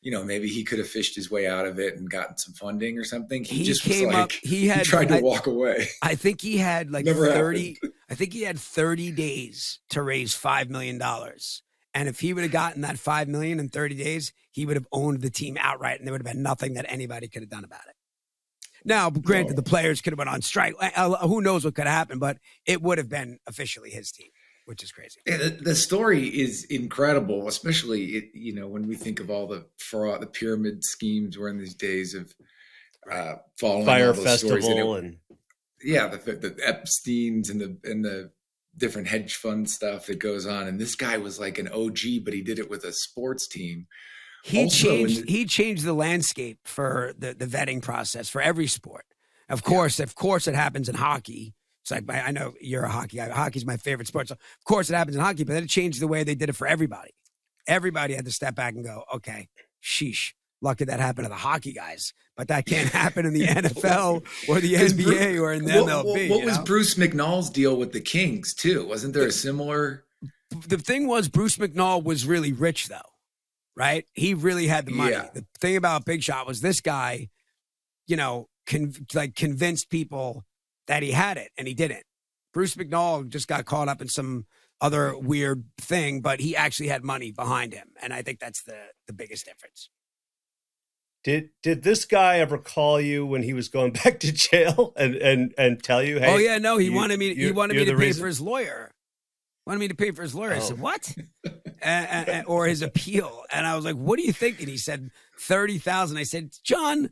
you 0.00 0.12
know 0.12 0.22
maybe 0.24 0.46
he 0.48 0.62
could 0.64 0.78
have 0.78 0.88
fished 0.88 1.16
his 1.16 1.30
way 1.30 1.46
out 1.48 1.66
of 1.66 1.78
it 1.80 1.96
and 1.96 2.08
gotten 2.10 2.36
some 2.36 2.54
funding 2.54 2.98
or 2.98 3.04
something 3.04 3.42
he, 3.44 3.56
he, 3.58 3.64
just 3.64 3.86
was 3.86 4.02
up. 4.02 4.12
like 4.12 4.32
He 4.42 4.66
had 4.68 4.78
he 4.78 4.84
tried 4.84 5.08
to 5.08 5.16
I, 5.16 5.20
walk 5.20 5.46
away 5.48 5.88
I 6.02 6.14
think 6.14 6.40
he 6.40 6.58
had 6.58 6.90
like 6.92 7.04
Never 7.04 7.26
thirty. 7.26 7.74
happened. 7.74 7.92
I 8.10 8.14
think 8.14 8.32
he 8.32 8.42
had 8.42 8.58
thirty 8.58 9.10
days 9.10 9.80
to 9.90 10.02
raise 10.02 10.34
five 10.34 10.70
million 10.70 10.98
dollars. 10.98 11.62
And 11.94 12.08
if 12.08 12.20
he 12.20 12.32
would 12.32 12.42
have 12.42 12.52
gotten 12.52 12.82
that 12.82 12.98
five 12.98 13.28
million 13.28 13.60
in 13.60 13.68
30 13.68 13.96
days, 13.96 14.32
he 14.50 14.64
would 14.64 14.76
have 14.76 14.86
owned 14.92 15.20
the 15.20 15.28
team 15.28 15.58
outright, 15.60 15.98
and 15.98 16.06
there 16.06 16.12
would 16.14 16.26
have 16.26 16.32
been 16.34 16.42
nothing 16.42 16.72
that 16.74 16.86
anybody 16.88 17.28
could 17.28 17.42
have 17.42 17.50
done 17.50 17.64
about 17.64 17.82
it. 17.86 17.94
Now, 18.84 19.10
granted, 19.10 19.50
No. 19.50 19.56
the 19.56 19.62
players 19.62 20.00
could 20.00 20.12
have 20.12 20.18
been 20.18 20.28
on 20.28 20.42
strike. 20.42 20.74
Uh, 20.80 20.90
uh, 20.96 21.26
Who 21.28 21.40
knows 21.40 21.64
what 21.64 21.74
could 21.74 21.86
have 21.86 21.94
happened? 21.96 22.20
But 22.20 22.38
it 22.66 22.82
would 22.82 22.98
have 22.98 23.08
been 23.08 23.38
officially 23.46 23.90
his 23.90 24.10
team, 24.12 24.28
which 24.66 24.82
is 24.82 24.92
crazy. 24.92 25.20
The, 25.26 25.58
the 25.60 25.74
story 25.74 26.26
is 26.28 26.64
incredible, 26.64 27.48
especially 27.48 28.04
it, 28.16 28.24
you 28.34 28.54
know 28.54 28.68
when 28.68 28.86
we 28.88 28.96
think 28.96 29.20
of 29.20 29.30
all 29.30 29.46
the 29.46 29.66
fraud, 29.78 30.20
the 30.22 30.26
pyramid 30.26 30.84
schemes 30.84 31.38
we're 31.38 31.48
in 31.48 31.58
these 31.58 31.74
days 31.74 32.14
of 32.14 32.34
uh, 33.10 33.34
following 33.58 33.84
Fyre 33.86 34.08
all 34.08 34.12
those 34.14 34.38
stories. 34.40 34.66
And 34.66 34.78
it- 34.78 34.82
festival 34.82 34.94
and 34.96 35.16
yeah, 35.84 36.06
the, 36.06 36.16
the 36.18 36.56
Epstein's 36.64 37.50
and 37.50 37.60
the 37.60 37.76
and 37.84 38.04
the 38.04 38.30
different 38.76 39.08
hedge 39.08 39.34
fund 39.36 39.68
stuff 39.68 40.06
that 40.06 40.18
goes 40.18 40.46
on. 40.46 40.66
And 40.66 40.80
this 40.80 40.94
guy 40.94 41.18
was 41.18 41.38
like 41.38 41.58
an 41.58 41.68
OG, 41.68 42.24
but 42.24 42.32
he 42.32 42.40
did 42.40 42.58
it 42.58 42.70
with 42.70 42.84
a 42.84 42.92
sports 42.92 43.46
team. 43.46 43.86
He 44.44 44.64
Also, 44.64 44.88
changed. 44.88 45.26
the- 45.26 45.32
he 45.32 45.44
changed 45.46 45.84
the 45.84 45.92
landscape 45.92 46.58
for 46.64 47.14
the 47.18 47.34
the 47.34 47.46
vetting 47.46 47.80
process 47.82 48.28
for 48.28 48.40
every 48.42 48.66
sport. 48.66 49.04
Of 49.48 49.62
course, 49.62 50.00
of 50.00 50.14
course, 50.14 50.46
it 50.48 50.54
happens 50.54 50.88
in 50.88 50.94
hockey. 50.94 51.54
It's 51.82 51.90
like 51.90 52.06
my, 52.06 52.20
I 52.24 52.30
know 52.30 52.54
you're 52.60 52.84
a 52.84 52.88
hockey 52.90 53.16
guy. 53.18 53.28
Hockey's 53.28 53.66
my 53.66 53.76
favorite 53.76 54.06
sport, 54.08 54.28
so 54.28 54.34
of 54.34 54.64
course 54.64 54.88
it 54.90 54.94
happens 54.94 55.16
in 55.16 55.22
hockey. 55.22 55.44
But 55.44 55.54
then 55.54 55.64
it 55.64 55.68
changed 55.68 56.00
the 56.00 56.08
way 56.08 56.24
they 56.24 56.34
did 56.34 56.48
it 56.48 56.54
for 56.56 56.66
everybody. 56.66 57.10
Everybody 57.66 58.14
had 58.14 58.24
to 58.24 58.30
step 58.32 58.54
back 58.54 58.74
and 58.74 58.84
go, 58.84 59.04
okay, 59.14 59.48
sheesh. 59.82 60.32
Lucky 60.60 60.84
that 60.84 61.00
happened 61.00 61.24
to 61.24 61.28
the 61.28 61.34
hockey 61.34 61.72
guys, 61.72 62.14
but 62.36 62.46
that 62.48 62.66
can't 62.66 62.88
happen 63.02 63.26
in 63.26 63.32
the 63.34 63.46
NFL 63.46 64.24
or 64.48 64.60
the 64.60 64.74
NBA 64.74 65.40
or 65.40 65.52
in 65.52 65.64
the 65.64 65.72
what, 65.82 65.88
MLB. 66.06 66.30
what- 66.30 66.36
what 66.38 66.44
was 66.44 66.58
know? 66.58 66.64
Bruce 66.64 66.94
McNall's 66.94 67.50
deal 67.50 67.76
with 67.76 67.92
the 67.92 68.00
Kings 68.00 68.54
too? 68.54 68.86
Wasn't 68.86 69.12
there 69.12 69.26
a 69.26 69.32
similar? 69.32 70.04
the 70.68 70.78
thing 70.78 71.08
was 71.08 71.28
Bruce 71.28 71.56
McNall 71.56 72.02
was 72.04 72.26
really 72.26 72.52
rich 72.52 72.86
though, 72.88 73.00
right? 73.76 74.06
He 74.12 74.34
really 74.34 74.66
had 74.66 74.86
the 74.86 74.92
money. 74.92 75.12
Yeah. 75.12 75.28
The 75.34 75.44
thing 75.60 75.76
about 75.76 76.04
Big 76.04 76.22
Shot 76.22 76.46
was 76.46 76.60
this 76.60 76.80
guy, 76.80 77.28
you 78.06 78.16
know, 78.16 78.48
con- 78.66 78.94
like 79.14 79.34
convinced 79.34 79.90
people 79.90 80.44
that 80.86 81.02
he 81.02 81.12
had 81.12 81.36
it 81.36 81.50
and 81.56 81.66
he 81.68 81.74
didn't. 81.74 82.04
Bruce 82.52 82.74
McNall 82.74 83.28
just 83.28 83.48
got 83.48 83.64
caught 83.64 83.88
up 83.88 84.02
in 84.02 84.08
some 84.08 84.46
other 84.80 85.16
weird 85.16 85.64
thing, 85.78 86.20
but 86.20 86.40
he 86.40 86.54
actually 86.56 86.88
had 86.88 87.02
money 87.04 87.30
behind 87.32 87.72
him, 87.72 87.88
and 88.02 88.12
I 88.12 88.20
think 88.22 88.40
that's 88.40 88.62
the 88.64 88.76
the 89.06 89.12
biggest 89.12 89.46
difference. 89.46 89.88
Did 91.24 91.50
did 91.62 91.84
this 91.84 92.04
guy 92.04 92.38
ever 92.40 92.58
call 92.58 93.00
you 93.00 93.24
when 93.24 93.44
he 93.44 93.52
was 93.54 93.68
going 93.68 93.92
back 94.04 94.18
to 94.20 94.32
jail 94.32 94.92
and 94.96 95.14
and 95.14 95.54
and 95.56 95.82
tell 95.82 96.02
you, 96.02 96.18
"Hey, 96.18 96.34
oh 96.34 96.36
yeah, 96.36 96.58
no, 96.58 96.78
he 96.78 96.86
you- 96.86 96.92
wanted 96.92 97.18
me. 97.18 97.34
He 97.34 97.40
you're- 97.42 97.52
wanted 97.52 97.76
me 97.76 97.84
to 97.84 97.92
pay 97.92 97.96
reason- 97.96 98.20
for 98.22 98.26
his 98.26 98.40
lawyer. 98.40 98.90
Wanted 99.66 99.78
me 99.80 99.88
to 99.88 99.94
pay 99.94 100.10
for 100.10 100.22
his 100.22 100.34
lawyer. 100.34 100.52
I 100.54 100.56
Oh. 100.56 100.60
said 100.60 100.78
what? 100.80 101.14
and, 101.82 102.28
and- 102.28 102.46
or 102.46 102.66
his 102.66 102.82
appeal, 102.82 103.44
and 103.52 103.66
I 103.66 103.76
was 103.76 103.84
like, 103.84 103.96
"What 103.96 104.18
are 104.18 104.22
you 104.22 104.32
thinking?" 104.32 104.68
He 104.68 104.76
said 104.76 105.10
thirty 105.38 105.78
thousand. 105.78 106.16
I 106.18 106.24
said, 106.24 106.50
"John, 106.64 107.10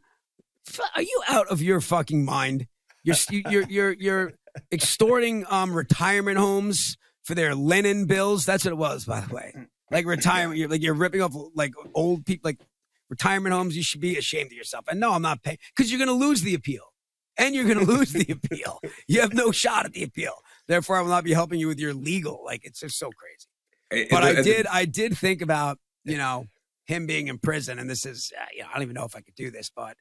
are 0.97 1.03
you 1.03 1.23
out 1.29 1.47
of 1.49 1.63
your 1.63 1.81
fucking 1.81 2.25
mind? 2.25 2.67
You're 3.05 3.17
you're 3.31 3.63
you're 3.69 3.93
you're 3.93 4.33
extorting 4.73 5.45
um 5.49 5.73
retirement 5.75 6.39
homes 6.39 6.97
for 7.23 7.35
their 7.35 7.55
linen 7.55 8.07
bills. 8.07 8.45
That's 8.47 8.65
what 8.65 8.73
it 8.73 8.77
was, 8.79 9.05
by 9.05 9.21
the 9.21 9.33
way. 9.35 9.55
Like 9.91 10.07
retirement, 10.07 10.59
you're 10.59 10.69
like 10.69 10.83
you're 10.83 10.95
ripping 10.95 11.23
off 11.23 11.35
like 11.55 11.73
old 11.95 12.27
people, 12.27 12.49
like 12.49 12.61
retirement 13.09 13.55
homes. 13.55 13.77
You 13.77 13.83
should 13.83 14.01
be 14.01 14.17
ashamed 14.17 14.47
of 14.53 14.53
yourself. 14.57 14.85
And 14.89 15.01
no, 15.01 15.13
I'm 15.13 15.23
not 15.23 15.43
paying 15.43 15.59
because 15.75 15.91
you're 15.91 16.05
going 16.05 16.09
to 16.21 16.27
lose 16.27 16.43
the 16.43 16.55
appeal, 16.55 16.93
and 17.39 17.55
you're 17.55 17.65
going 17.65 17.79
to 17.79 17.85
lose 17.93 18.13
the 18.13 18.27
appeal. 18.33 18.81
You 19.09 19.21
have 19.21 19.33
no 19.35 19.51
shot 19.53 19.87
at 19.87 19.93
the 19.93 20.03
appeal. 20.03 20.35
Therefore, 20.71 20.97
I 20.99 21.01
will 21.01 21.09
not 21.09 21.25
be 21.25 21.33
helping 21.33 21.59
you 21.59 21.67
with 21.67 21.81
your 21.81 21.93
legal. 21.93 22.43
Like 22.45 22.65
it's 22.65 22.79
just 22.79 22.97
so 22.97 23.11
crazy. 23.11 24.09
But 24.09 24.23
I 24.23 24.41
did, 24.41 24.67
I 24.69 24.85
did 24.85 25.19
think 25.19 25.43
about 25.43 25.79
you 26.05 26.17
know 26.17 26.47
him 26.87 27.07
being 27.07 27.27
in 27.27 27.39
prison, 27.39 27.81
and 27.81 27.91
this 27.91 28.07
is 28.07 28.31
uh, 28.41 28.45
you 28.55 28.63
know 28.63 28.69
I 28.71 28.75
don't 28.75 28.83
even 28.85 28.95
know 28.95 29.05
if 29.05 29.17
I 29.17 29.21
could 29.21 29.35
do 29.35 29.51
this, 29.51 29.69
but 29.75 29.97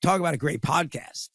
talk 0.00 0.18
about 0.20 0.32
a 0.32 0.38
great 0.38 0.62
podcast. 0.62 1.28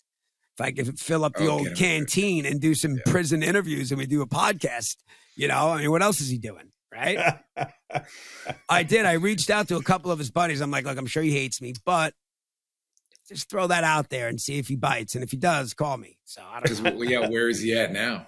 If 0.58 0.62
I 0.66 0.72
could 0.72 1.00
fill 1.00 1.24
up 1.24 1.36
the 1.36 1.46
Oh, 1.46 1.60
old 1.60 1.76
canteen 1.76 2.48
and 2.48 2.60
do 2.60 2.74
some 2.74 2.96
Yeah. 2.96 3.02
prison 3.06 3.44
interviews, 3.44 3.92
and 3.92 4.00
we 4.00 4.08
do 4.08 4.24
a 4.24 4.28
podcast, 4.28 4.98
you 5.36 5.48
know, 5.48 5.70
I 5.70 5.78
mean, 5.82 5.92
what 5.92 6.02
else 6.02 6.20
is 6.20 6.30
he 6.30 6.40
doing, 6.40 6.72
right? 6.92 7.20
I 8.70 8.82
did. 8.82 9.06
I 9.06 9.14
reached 9.14 9.52
out 9.52 9.68
to 9.68 9.76
a 9.78 9.84
couple 9.84 10.12
of 10.12 10.18
his 10.18 10.32
buddies. 10.32 10.62
I'm 10.62 10.72
like, 10.72 10.86
look, 10.86 10.98
I'm 10.98 11.06
sure 11.06 11.22
he 11.22 11.32
hates 11.32 11.62
me, 11.62 11.76
but 11.86 12.16
just 13.28 13.50
throw 13.52 13.68
that 13.68 13.84
out 13.84 14.10
there 14.10 14.28
and 14.28 14.42
see 14.42 14.58
if 14.58 14.68
he 14.68 14.76
bites. 14.76 15.14
And 15.14 15.24
if 15.24 15.30
he 15.30 15.38
does, 15.38 15.76
call 15.76 15.96
me. 15.98 16.18
So 16.26 16.42
I 16.44 16.60
don't 16.60 16.84
know. 16.84 17.02
yeah, 17.04 17.30
where 17.30 17.50
is 17.50 17.62
he 17.62 17.78
at 17.78 17.94
now? 17.94 18.26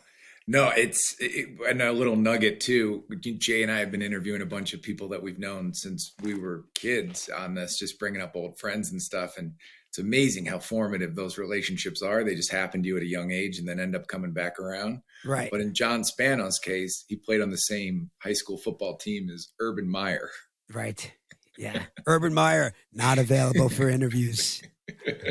No, 0.48 0.70
it's 0.70 1.16
it, 1.20 1.50
and 1.70 1.82
a 1.82 1.92
little 1.92 2.16
nugget 2.16 2.60
too. 2.60 3.04
Jay 3.38 3.64
and 3.64 3.72
I 3.72 3.80
have 3.80 3.92
been 3.92 4.02
interviewing 4.02 4.42
a 4.42 4.48
bunch 4.48 4.74
of 4.74 4.82
people 4.82 5.10
that 5.10 5.22
we've 5.22 5.40
known 5.40 5.74
since 5.74 6.14
we 6.22 6.34
were 6.34 6.66
kids 6.74 7.30
on 7.30 7.54
this, 7.54 7.78
just 7.78 8.00
bringing 8.00 8.22
up 8.22 8.36
old 8.36 8.60
friends 8.60 8.92
and 8.92 9.02
stuff. 9.02 9.38
And 9.38 9.54
it's 9.90 10.00
amazing 10.00 10.46
how 10.46 10.60
formative 10.60 11.16
those 11.16 11.38
relationships 11.38 12.02
are. 12.02 12.24
They 12.24 12.36
just 12.36 12.52
happen 12.52 12.82
to 12.82 12.88
you 12.88 12.98
at 12.98 13.04
a 13.04 13.08
young 13.08 13.32
age 13.32 13.60
and 13.60 13.68
then 13.68 13.80
end 13.80 13.96
up 13.96 14.08
coming 14.08 14.32
back 14.32 14.60
around. 14.60 15.02
right. 15.26 15.52
But 15.52 15.62
in 15.62 15.74
John 15.74 16.04
Spano's 16.04 16.60
case, 16.60 17.04
he 17.08 17.18
played 17.18 17.42
on 17.42 17.50
the 17.50 17.58
same 17.58 18.10
high 18.24 18.34
school 18.34 18.58
football 18.58 18.98
team 18.98 19.30
as 19.30 19.50
Urban 19.60 19.90
Meyer. 19.90 20.30
Right. 20.74 21.12
Yeah. 21.58 21.84
Urban 22.08 22.34
Meyer, 22.34 22.74
not 22.94 23.20
available 23.20 23.70
for 23.70 23.90
interviews. 23.90 24.64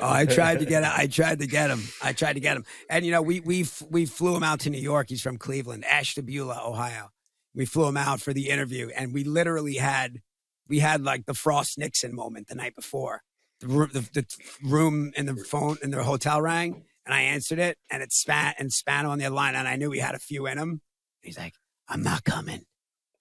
Oh, 0.01 0.11
I 0.11 0.27
tried 0.27 0.61
to 0.61 0.64
get 0.64 0.85
I 0.85 1.07
tried 1.07 1.40
to 1.40 1.46
get 1.46 1.70
him. 1.70 1.83
I 2.03 2.12
tried 2.12 2.35
to 2.35 2.40
get 2.40 2.57
him. 2.57 2.64
And 2.88 3.05
you 3.05 3.12
know, 3.12 3.23
we 3.23 3.40
we 3.40 3.66
we 3.88 4.07
flew 4.07 4.37
him 4.37 4.42
out 4.42 4.61
to 4.61 4.70
New 4.70 4.81
York. 4.81 5.09
He's 5.09 5.23
from 5.23 5.38
Cleveland, 5.38 5.85
Ashtabula, 5.85 6.62
Ohio. 6.64 7.11
We 7.55 7.66
flew 7.66 7.87
him 7.87 7.96
out 7.96 8.20
for 8.20 8.33
the 8.33 8.49
interview 8.49 8.90
and 8.96 9.12
we 9.12 9.25
literally 9.25 9.77
had 9.77 10.20
we 10.68 10.79
had 10.79 11.03
like 11.03 11.27
the 11.27 11.35
Frost 11.35 11.79
Nixon 11.79 12.14
moment 12.14 12.49
the 12.49 12.55
night 12.55 12.75
before. 12.77 13.23
The 13.61 13.66
room, 13.66 13.90
the, 13.92 14.01
the 14.01 14.27
room 14.62 15.12
in 15.16 15.27
the 15.27 15.37
phone 15.37 15.77
in 15.83 15.90
the 15.90 16.03
hotel 16.03 16.40
rang 16.40 16.85
and 17.05 17.14
I 17.14 17.23
answered 17.23 17.59
it 17.59 17.77
and 17.90 18.03
it 18.03 18.12
spat 18.12 18.57
and 18.59 18.73
Spano 18.73 19.11
on 19.11 19.18
the 19.18 19.29
line 19.29 19.55
and 19.55 19.68
I 19.68 19.77
knew 19.77 19.90
he 19.90 20.01
had 20.01 20.14
a 20.14 20.20
few 20.20 20.46
in 20.46 20.59
him. 20.59 20.81
He's 21.23 21.38
like, 21.38 21.55
I'm 21.88 22.03
not 22.03 22.25
coming. 22.25 22.64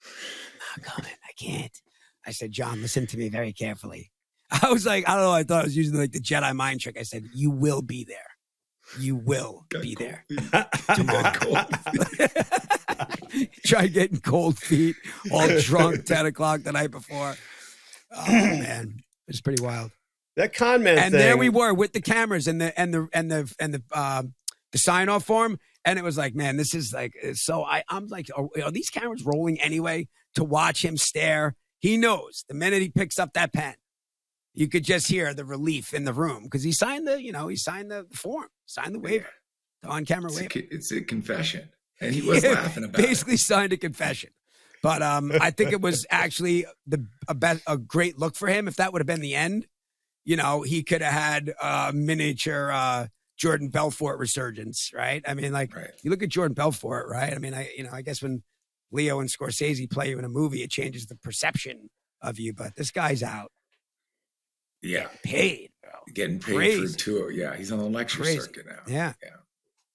I'm 0.06 0.82
not 0.84 0.86
coming. 0.86 1.12
I 1.28 1.32
can't. 1.38 1.82
I 2.25 2.32
said, 2.32 2.52
John, 2.52 2.82
listen 2.82 3.08
to 3.08 3.17
me 3.17 3.30
very 3.30 3.52
carefully. 3.52 4.12
I 4.64 4.70
was 4.72 4.86
like, 4.86 5.08
I 5.08 5.14
don't 5.16 5.24
know. 5.24 5.32
I 5.32 5.44
thought 5.44 5.62
I 5.62 5.66
was 5.66 5.78
using 5.78 5.98
like 5.98 6.12
the 6.12 6.20
Jedi 6.20 6.54
mind 6.56 6.82
trick. 6.82 6.98
I 7.00 7.04
said, 7.04 7.26
You 7.34 7.52
will 7.52 7.82
be 7.82 8.04
there. 8.04 8.18
You 9.00 9.16
will 9.18 9.66
be 9.70 9.96
there. 9.96 10.26
Tried 13.66 13.94
getting 13.94 14.20
cold 14.20 14.58
feet, 14.58 14.96
all 15.32 15.48
drunk, 15.60 16.06
10 16.06 16.26
o'clock 16.26 16.64
the 16.64 16.72
night 16.72 16.92
before. 16.92 17.36
Oh, 18.12 18.26
man. 18.28 18.96
It 19.28 19.34
was 19.34 19.42
pretty 19.42 19.64
wild. 19.64 19.92
that 20.36 20.56
con 20.56 20.84
man 20.84 20.98
And 20.98 21.12
thing. 21.12 21.20
there 21.20 21.38
we 21.38 21.50
were 21.50 21.74
with 21.74 21.94
the 21.94 22.02
cameras 22.02 22.48
and 22.48 22.60
the, 22.60 22.78
and 22.80 22.94
the, 22.94 23.08
and 23.14 23.32
the, 23.32 23.54
and 23.60 23.74
the, 23.76 23.84
um, 23.92 24.34
the 24.72 24.80
sign 24.80 25.10
off 25.10 25.26
form. 25.26 25.60
And 25.86 26.00
it 26.00 26.04
was 26.04 26.18
like, 26.18 26.34
man, 26.34 26.58
this 26.58 26.74
is 26.74 26.92
like, 26.92 27.14
so 27.34 27.64
I, 27.64 27.84
I'm 27.90 28.08
like, 28.08 28.28
are, 28.36 28.48
are 28.64 28.72
these 28.72 28.90
cameras 28.90 29.24
rolling 29.24 29.62
anyway 29.62 30.08
to 30.36 30.44
watch 30.44 30.84
him 30.84 30.98
stare? 30.98 31.56
He 31.80 31.96
knows 31.96 32.44
the 32.48 32.56
minute 32.56 32.82
he 32.82 32.90
picks 32.90 33.20
up 33.20 33.34
that 33.34 33.54
pen, 33.54 33.76
you 34.60 34.67
could 34.67 34.84
just 34.84 35.08
hear 35.08 35.34
the 35.34 35.45
relief 35.45 35.93
in 35.93 36.04
the 36.04 36.12
room 36.12 36.43
because 36.43 36.63
he 36.63 36.72
signed 36.74 37.08
the, 37.08 37.22
you 37.24 37.32
know, 37.32 37.48
he 37.48 37.56
signed 37.56 37.89
the 37.89 38.06
form, 38.13 38.48
signed 38.65 38.93
the 38.93 39.00
waiver, 39.00 39.30
the 39.82 39.88
on 39.88 40.04
camera 40.04 40.30
It's 40.30 40.39
a, 40.39 40.43
waiver. 40.43 40.67
it's 40.69 40.91
a 40.91 41.02
confession. 41.02 41.69
And 42.02 42.13
he 42.13 42.22
was 42.28 42.43
laughing 42.43 42.84
about 42.84 43.00
it. 43.00 43.08
Basically 43.08 43.38
signed 43.38 43.72
a 43.72 43.78
confession. 43.78 44.32
But 44.84 45.02
um, 45.02 45.32
I 45.39 45.52
think 45.52 45.72
it 45.72 45.80
was 45.80 46.06
actually 46.12 46.65
the 46.86 47.06
a, 47.30 47.34
be- 47.36 47.62
a 47.67 47.78
great 47.78 48.19
look 48.19 48.36
for 48.36 48.48
him. 48.50 48.67
If 48.67 48.76
that 48.76 48.91
would 48.91 49.00
have 49.00 49.08
been 49.08 49.22
the 49.22 49.36
end, 49.36 49.65
you 50.26 50.36
know, 50.36 50.62
he 50.63 50.84
could 50.84 51.02
have 51.02 51.13
had 51.13 51.54
a 51.62 51.93
miniature 51.93 52.69
uh, 52.69 53.08
Jordan 53.38 53.69
Belfort 53.69 54.19
resurgence, 54.19 54.91
right? 54.93 55.24
I 55.26 55.36
mean, 55.36 55.54
like 55.54 55.74
Right. 55.74 55.91
you 56.04 56.12
look 56.12 56.22
at 56.22 56.28
Jordan 56.28 56.54
Belfort, 56.54 57.08
right? 57.10 57.32
I 57.34 57.38
mean, 57.38 57.54
I 57.54 57.72
you 57.78 57.84
know, 57.86 57.91
I 57.93 58.02
guess 58.02 58.22
when 58.22 58.43
Leo 58.91 59.22
and 59.22 59.30
Scorsese 59.30 59.89
play 59.89 60.10
you 60.10 60.19
in 60.19 60.26
a 60.26 60.30
movie, 60.30 60.63
it 60.63 60.69
changes 60.69 61.06
the 61.06 61.15
perception 61.15 61.89
of 62.22 62.38
you. 62.39 62.52
But 62.54 62.76
this 62.76 62.91
guy's 62.91 63.24
out 63.24 63.52
Yeah. 64.82 65.08
paid, 65.24 65.72
bro. 65.82 65.92
Getting 66.13 66.39
paid 66.39 66.56
Crazy. 66.56 66.88
for 66.94 67.00
tour. 67.00 67.32
Yeah. 67.32 67.56
He's 67.56 67.72
on 67.72 67.80
the 67.80 67.86
lecture 67.86 68.22
Crazy. 68.24 68.39
circuit 68.39 68.65
now. 68.68 68.82
Yeah. 68.88 69.13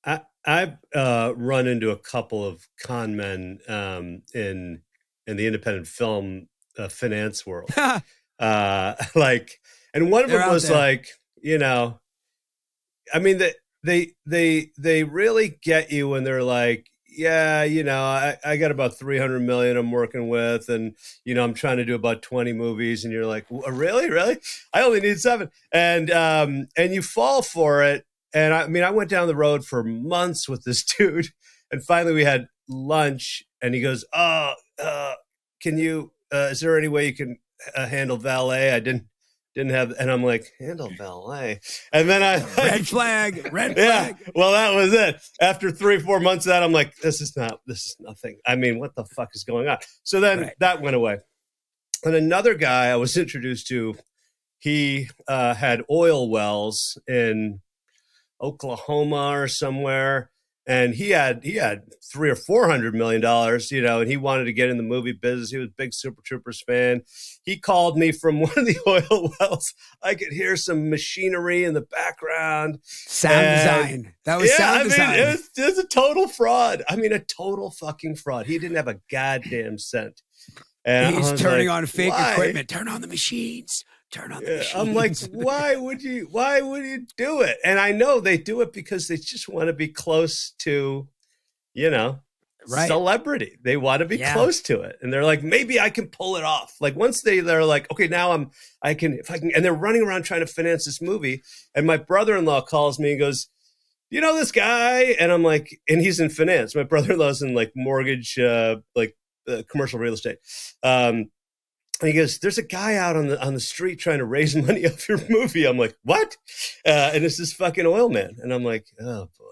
I, 0.04 0.20
I've 0.44 0.76
uh, 0.94 1.32
run 1.36 1.66
into 1.66 1.90
a 1.90 1.96
couple 1.96 2.44
of 2.46 2.68
con 2.82 3.16
men 3.16 3.60
um, 3.68 4.22
in 4.34 4.82
in 5.26 5.36
the 5.36 5.46
independent 5.46 5.86
film 5.86 6.48
uh, 6.78 6.88
finance 6.88 7.46
world. 7.46 7.70
uh, 8.38 8.94
like, 9.14 9.60
and 9.94 10.10
one 10.10 10.24
of 10.24 10.30
They're 10.30 10.40
them 10.40 10.50
was 10.50 10.68
there. 10.68 10.76
like, 10.76 11.08
you 11.40 11.56
know, 11.58 12.00
I 13.12 13.18
mean, 13.18 13.38
they 13.38 13.54
they 13.82 14.12
they 14.26 14.70
they 14.78 15.04
really 15.04 15.58
get 15.62 15.90
you 15.90 16.08
when 16.10 16.24
they're 16.24 16.42
like, 16.42 16.88
yeah, 17.16 17.64
you 17.64 17.84
know, 17.84 18.02
I, 18.02 18.36
I 18.44 18.56
got 18.56 18.70
about 18.70 18.98
three 18.98 19.18
hundred 19.18 19.40
million 19.40 19.76
I'm 19.76 19.90
working 19.90 20.28
with, 20.28 20.68
and 20.68 20.96
you 21.24 21.34
know, 21.34 21.44
I'm 21.44 21.54
trying 21.54 21.76
to 21.78 21.84
do 21.84 21.94
about 21.94 22.22
twenty 22.22 22.52
movies, 22.52 23.04
and 23.04 23.12
you're 23.12 23.26
like, 23.26 23.46
really, 23.50 24.10
really? 24.10 24.38
I 24.72 24.82
only 24.82 25.00
need 25.00 25.20
seven, 25.20 25.50
and 25.72 26.10
um, 26.10 26.68
and 26.76 26.92
you 26.92 27.02
fall 27.02 27.42
for 27.42 27.82
it. 27.82 28.04
And 28.34 28.52
I 28.52 28.66
mean, 28.66 28.82
I 28.82 28.90
went 28.90 29.10
down 29.10 29.28
the 29.28 29.36
road 29.36 29.64
for 29.64 29.84
months 29.84 30.48
with 30.48 30.64
this 30.64 30.84
dude, 30.98 31.28
and 31.70 31.84
finally 31.84 32.14
we 32.14 32.24
had 32.24 32.48
lunch, 32.68 33.44
and 33.62 33.74
he 33.74 33.80
goes, 33.80 34.04
"Oh, 34.14 34.54
uh, 34.82 35.14
can 35.60 35.78
you? 35.78 36.12
Uh, 36.32 36.48
is 36.50 36.60
there 36.60 36.78
any 36.78 36.88
way 36.88 37.06
you 37.06 37.14
can 37.14 37.38
uh, 37.76 37.86
handle 37.86 38.16
valet? 38.16 38.72
I 38.72 38.80
didn't 38.80 39.06
didn't 39.54 39.72
have." 39.72 39.92
And 39.98 40.10
I'm 40.10 40.22
like, 40.22 40.52
"Handle 40.58 40.90
valet?" 40.96 41.60
And 41.92 42.08
then 42.08 42.22
I 42.22 42.44
red 42.56 42.86
flag, 42.88 43.52
red 43.52 43.74
flag 43.74 44.16
yeah. 44.24 44.30
Well, 44.34 44.52
that 44.52 44.74
was 44.74 44.92
it. 44.92 45.16
After 45.40 45.70
three, 45.70 45.98
four 46.00 46.20
months 46.20 46.46
of 46.46 46.50
that, 46.50 46.62
I'm 46.62 46.72
like, 46.72 46.96
this 46.96 47.20
is 47.20 47.36
not, 47.36 47.60
this 47.66 47.86
is 47.86 47.96
nothing. 48.00 48.38
I 48.46 48.56
mean, 48.56 48.78
what 48.78 48.94
the 48.94 49.04
fuck 49.04 49.30
is 49.34 49.44
going 49.44 49.68
on? 49.68 49.78
So 50.02 50.20
then 50.20 50.40
Right. 50.40 50.52
that 50.60 50.80
went 50.82 50.96
away. 50.96 51.18
And 52.04 52.14
another 52.14 52.54
guy 52.54 52.86
I 52.88 52.96
was 52.96 53.16
introduced 53.16 53.66
to, 53.68 53.96
he 54.58 55.08
uh, 55.28 55.54
had 55.54 55.82
oil 55.90 56.28
wells 56.28 56.98
in 57.08 57.60
Oklahoma 58.42 59.30
or 59.38 59.48
somewhere. 59.48 60.30
And 60.66 60.94
he 60.94 61.10
had 61.10 61.40
he 61.44 61.56
had 61.56 61.82
three 62.10 62.30
or 62.30 62.36
four 62.36 62.68
hundred 62.70 62.94
million 62.94 63.20
dollars, 63.20 63.70
you 63.70 63.82
know, 63.82 64.00
and 64.00 64.10
he 64.10 64.16
wanted 64.16 64.44
to 64.44 64.52
get 64.54 64.70
in 64.70 64.78
the 64.78 64.82
movie 64.82 65.12
business. 65.12 65.50
He 65.50 65.58
was 65.58 65.68
a 65.68 65.72
big 65.76 65.92
Super 65.92 66.22
Troopers 66.24 66.62
fan. 66.66 67.02
He 67.42 67.58
called 67.58 67.98
me 67.98 68.12
from 68.12 68.40
one 68.40 68.52
of 68.56 68.64
the 68.64 68.78
oil 68.86 69.30
wells. 69.38 69.74
I 70.02 70.14
could 70.14 70.32
hear 70.32 70.56
some 70.56 70.88
machinery 70.88 71.64
in 71.64 71.74
the 71.74 71.82
background. 71.82 72.78
Sound 72.82 73.34
And- 73.34 73.58
design. 74.04 74.14
That 74.24 74.38
was 74.40 74.54
sound 74.56 74.74
I 74.74 74.78
mean, 74.84 74.88
design. 74.90 75.18
it 75.18 75.26
was, 75.26 75.50
it 75.58 75.64
was 75.66 75.78
a 75.78 75.86
total 75.86 76.28
fraud. 76.28 76.82
I 76.88 76.96
mean, 76.96 77.12
a 77.12 77.18
total 77.18 77.70
fucking 77.70 78.16
fraud. 78.16 78.46
He 78.46 78.58
didn't 78.58 78.76
have 78.76 78.88
a 78.88 79.00
goddamn 79.10 79.76
cent. 79.78 80.22
And 80.86 81.14
He's 81.16 81.32
turning 81.40 81.68
like, 81.68 81.76
on 81.78 81.86
fake 81.86 82.12
why? 82.12 82.32
equipment. 82.32 82.68
Turn 82.68 82.88
on 82.88 83.00
the 83.02 83.06
machines. 83.06 83.84
Turn 84.14 84.30
on 84.30 84.44
the 84.44 84.64
Yeah. 84.72 84.80
I'm 84.80 84.94
like, 84.94 85.18
why 85.32 85.74
would 85.74 86.00
you? 86.00 86.28
Why 86.30 86.60
would 86.60 86.84
you 86.84 87.04
do 87.16 87.40
it? 87.40 87.58
And 87.64 87.80
I 87.80 87.90
know 87.90 88.20
they 88.20 88.38
do 88.38 88.60
it 88.60 88.72
because 88.72 89.08
they 89.08 89.16
just 89.16 89.48
want 89.48 89.66
to 89.66 89.72
be 89.72 89.88
close 89.88 90.52
to, 90.60 91.08
you 91.72 91.90
know, 91.90 92.20
Right. 92.68 92.86
celebrity. 92.86 93.58
They 93.60 93.76
want 93.76 94.00
to 94.00 94.06
be 94.06 94.18
Yeah. 94.18 94.32
close 94.32 94.62
to 94.62 94.80
it, 94.82 94.96
and 95.02 95.12
they're 95.12 95.24
like, 95.24 95.42
maybe 95.42 95.80
I 95.80 95.90
can 95.90 96.06
pull 96.06 96.36
it 96.36 96.44
off. 96.44 96.76
Like 96.80 96.94
once 96.96 97.22
they 97.22 97.40
they're 97.40 97.64
like, 97.64 97.90
okay, 97.90 98.06
now 98.06 98.30
I'm 98.32 98.52
I 98.82 98.94
can 98.94 99.14
if 99.18 99.30
I 99.32 99.38
can, 99.38 99.50
and 99.54 99.64
they're 99.64 99.74
running 99.74 100.02
around 100.02 100.22
trying 100.22 100.40
to 100.40 100.46
finance 100.46 100.84
this 100.86 101.02
movie. 101.02 101.42
And 101.74 101.84
my 101.86 101.96
brother-in-law 101.96 102.62
calls 102.62 102.98
me 103.00 103.10
and 103.10 103.18
goes, 103.18 103.48
you 104.10 104.20
know 104.20 104.34
this 104.36 104.52
guy? 104.52 105.16
And 105.18 105.32
I'm 105.32 105.42
like, 105.42 105.80
and 105.88 106.00
he's 106.00 106.20
in 106.20 106.30
finance. 106.30 106.74
My 106.76 106.84
brother-in-law's 106.84 107.42
in 107.42 107.52
like 107.54 107.72
mortgage, 107.74 108.38
uh, 108.38 108.76
like 108.94 109.16
uh, 109.48 109.62
commercial 109.68 109.98
real 109.98 110.14
estate. 110.14 110.38
Um, 110.84 111.30
and 112.04 112.12
he 112.12 112.18
goes, 112.18 112.38
"There's 112.38 112.58
a 112.58 112.62
guy 112.62 112.96
out 112.96 113.16
on 113.16 113.28
the 113.28 113.42
on 113.44 113.54
the 113.54 113.60
street 113.60 113.96
trying 113.96 114.18
to 114.18 114.24
raise 114.24 114.54
money 114.66 114.86
off 114.86 115.08
your 115.08 115.18
movie." 115.28 115.64
I'm 115.66 115.78
like, 115.78 115.96
"What?" 116.02 116.36
Uh, 116.86 117.10
and 117.14 117.24
it's 117.24 117.38
this 117.38 117.52
fucking 117.52 117.86
oil 117.86 118.08
man, 118.08 118.36
and 118.42 118.52
I'm 118.52 118.64
like, 118.64 118.86
"Oh 119.00 119.28
boy." 119.38 119.44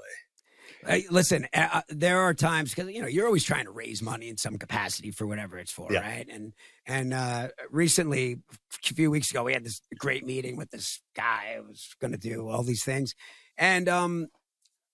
Hey, 0.84 1.04
listen, 1.10 1.46
uh, 1.54 1.82
there 1.90 2.20
are 2.22 2.34
times 2.34 2.74
because 2.74 2.90
you 2.92 3.00
know 3.00 3.06
you're 3.06 3.26
always 3.26 3.44
trying 3.44 3.66
to 3.66 3.70
raise 3.70 4.02
money 4.02 4.28
in 4.28 4.36
some 4.36 4.58
capacity 4.58 5.12
for 5.12 5.26
whatever 5.28 5.56
it's 5.58 5.70
for, 5.70 5.86
Yeah. 5.92 6.00
right? 6.00 6.28
And 6.28 6.52
and 6.86 7.14
uh, 7.14 7.48
recently, 7.70 8.38
a 8.90 8.94
few 8.94 9.10
weeks 9.10 9.30
ago, 9.30 9.44
we 9.44 9.52
had 9.52 9.64
this 9.64 9.80
great 9.96 10.26
meeting 10.26 10.56
with 10.56 10.70
this 10.70 11.00
guy 11.14 11.54
who 11.56 11.68
was 11.68 11.94
going 12.00 12.12
to 12.12 12.18
do 12.18 12.48
all 12.48 12.64
these 12.64 12.82
things, 12.84 13.14
and 13.56 13.88
um, 13.88 14.26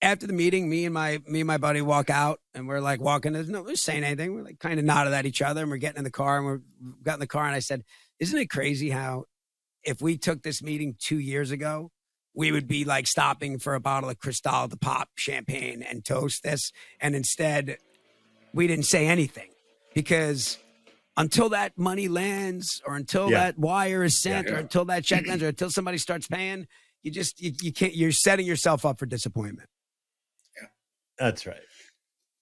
after 0.01 0.25
the 0.27 0.33
meeting, 0.33 0.69
me 0.69 0.85
and 0.85 0.93
my 0.93 1.21
me 1.27 1.41
and 1.41 1.47
my 1.47 1.57
buddy 1.57 1.81
walk 1.81 2.09
out, 2.09 2.39
and 2.53 2.67
we're 2.67 2.79
like 2.79 3.01
walking. 3.01 3.33
There's 3.33 3.49
no 3.49 3.63
we're 3.63 3.75
saying 3.75 4.03
anything. 4.03 4.33
We're 4.33 4.43
like 4.43 4.59
kind 4.59 4.79
of 4.79 4.85
nodded 4.85 5.13
at 5.13 5.25
each 5.25 5.41
other, 5.41 5.61
and 5.61 5.69
we're 5.71 5.77
getting 5.77 5.97
in 5.99 6.03
the 6.03 6.11
car, 6.11 6.37
and 6.37 6.45
we're 6.45 6.61
got 7.03 7.15
in 7.15 7.19
the 7.19 7.27
car, 7.27 7.45
and 7.45 7.55
I 7.55 7.59
said, 7.59 7.83
"Isn't 8.19 8.39
it 8.39 8.49
crazy 8.49 8.89
how 8.89 9.25
if 9.83 10.01
we 10.01 10.17
took 10.17 10.43
this 10.43 10.61
meeting 10.63 10.95
two 10.99 11.19
years 11.19 11.51
ago?" 11.51 11.91
we 12.35 12.51
would 12.51 12.67
be 12.67 12.85
like 12.85 13.07
stopping 13.07 13.57
for 13.57 13.73
a 13.73 13.79
bottle 13.81 14.07
of 14.09 14.17
Cristal 14.19 14.69
to 14.69 14.77
pop 14.77 15.09
champagne 15.17 15.81
and 15.81 16.05
toast 16.05 16.43
this. 16.43 16.71
And 17.01 17.15
instead, 17.15 17.77
we 18.53 18.67
didn't 18.67 18.85
say 18.85 19.07
anything 19.07 19.49
because 19.95 20.59
until 21.17 21.49
that 21.49 21.77
money 21.77 22.07
lands 22.07 22.81
or 22.85 22.95
until 22.95 23.29
Yeah. 23.31 23.45
that 23.45 23.57
wire 23.57 24.03
is 24.03 24.15
sent 24.15 24.47
Yeah. 24.47 24.53
or 24.53 24.57
until 24.57 24.85
that 24.85 25.03
check 25.03 25.27
lands 25.27 25.43
or 25.43 25.47
until 25.47 25.71
somebody 25.71 25.97
starts 25.97 26.27
paying, 26.27 26.67
you 27.01 27.11
just, 27.11 27.41
you, 27.41 27.51
you 27.61 27.73
can't, 27.73 27.95
you're 27.95 28.11
setting 28.11 28.45
yourself 28.45 28.85
up 28.85 28.99
for 28.99 29.07
disappointment. 29.07 29.67
That's 31.19 31.45
right. 31.45 31.61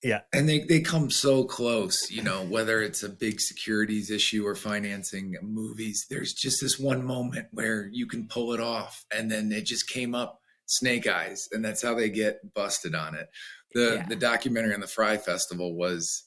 Yeah, 0.03 0.21
and 0.31 0.47
they, 0.47 0.59
they 0.59 0.79
come 0.81 1.09
so 1.09 1.43
close 1.43 2.11
you 2.11 2.21
know 2.21 2.43
whether 2.45 2.83
it's 2.83 3.01
a 3.01 3.09
big 3.09 3.41
securities 3.41 4.11
issue 4.11 4.45
or 4.45 4.53
financing 4.53 5.35
movies 5.41 6.05
there's 6.07 6.33
just 6.33 6.61
this 6.61 6.77
one 6.77 7.03
moment 7.03 7.47
where 7.51 7.89
you 7.91 8.05
can 8.05 8.27
pull 8.27 8.53
it 8.53 8.59
off 8.59 9.03
and 9.11 9.29
then 9.31 9.51
it 9.51 9.65
just 9.65 9.89
came 9.89 10.13
up 10.13 10.39
snake 10.67 11.07
eyes 11.07 11.49
and 11.51 11.65
that's 11.65 11.81
how 11.81 11.95
they 11.95 12.09
get 12.11 12.37
busted 12.53 12.93
on 12.93 13.15
it 13.15 13.27
the 13.73 13.95
Yeah. 13.95 14.05
the 14.07 14.15
documentary 14.15 14.75
on 14.75 14.81
the 14.81 14.87
Fyre 14.87 15.17
festival 15.17 15.73
was 15.75 16.25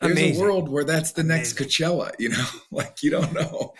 there's 0.00 0.12
Amazing. 0.12 0.42
a 0.42 0.44
world 0.46 0.68
where 0.70 0.84
that's 0.84 1.12
the 1.12 1.22
next 1.22 1.60
Amazing. 1.60 1.86
coachella 1.86 2.12
you 2.18 2.30
know 2.30 2.46
like 2.70 2.96
you 3.02 3.10
don't 3.10 3.34
know 3.34 3.74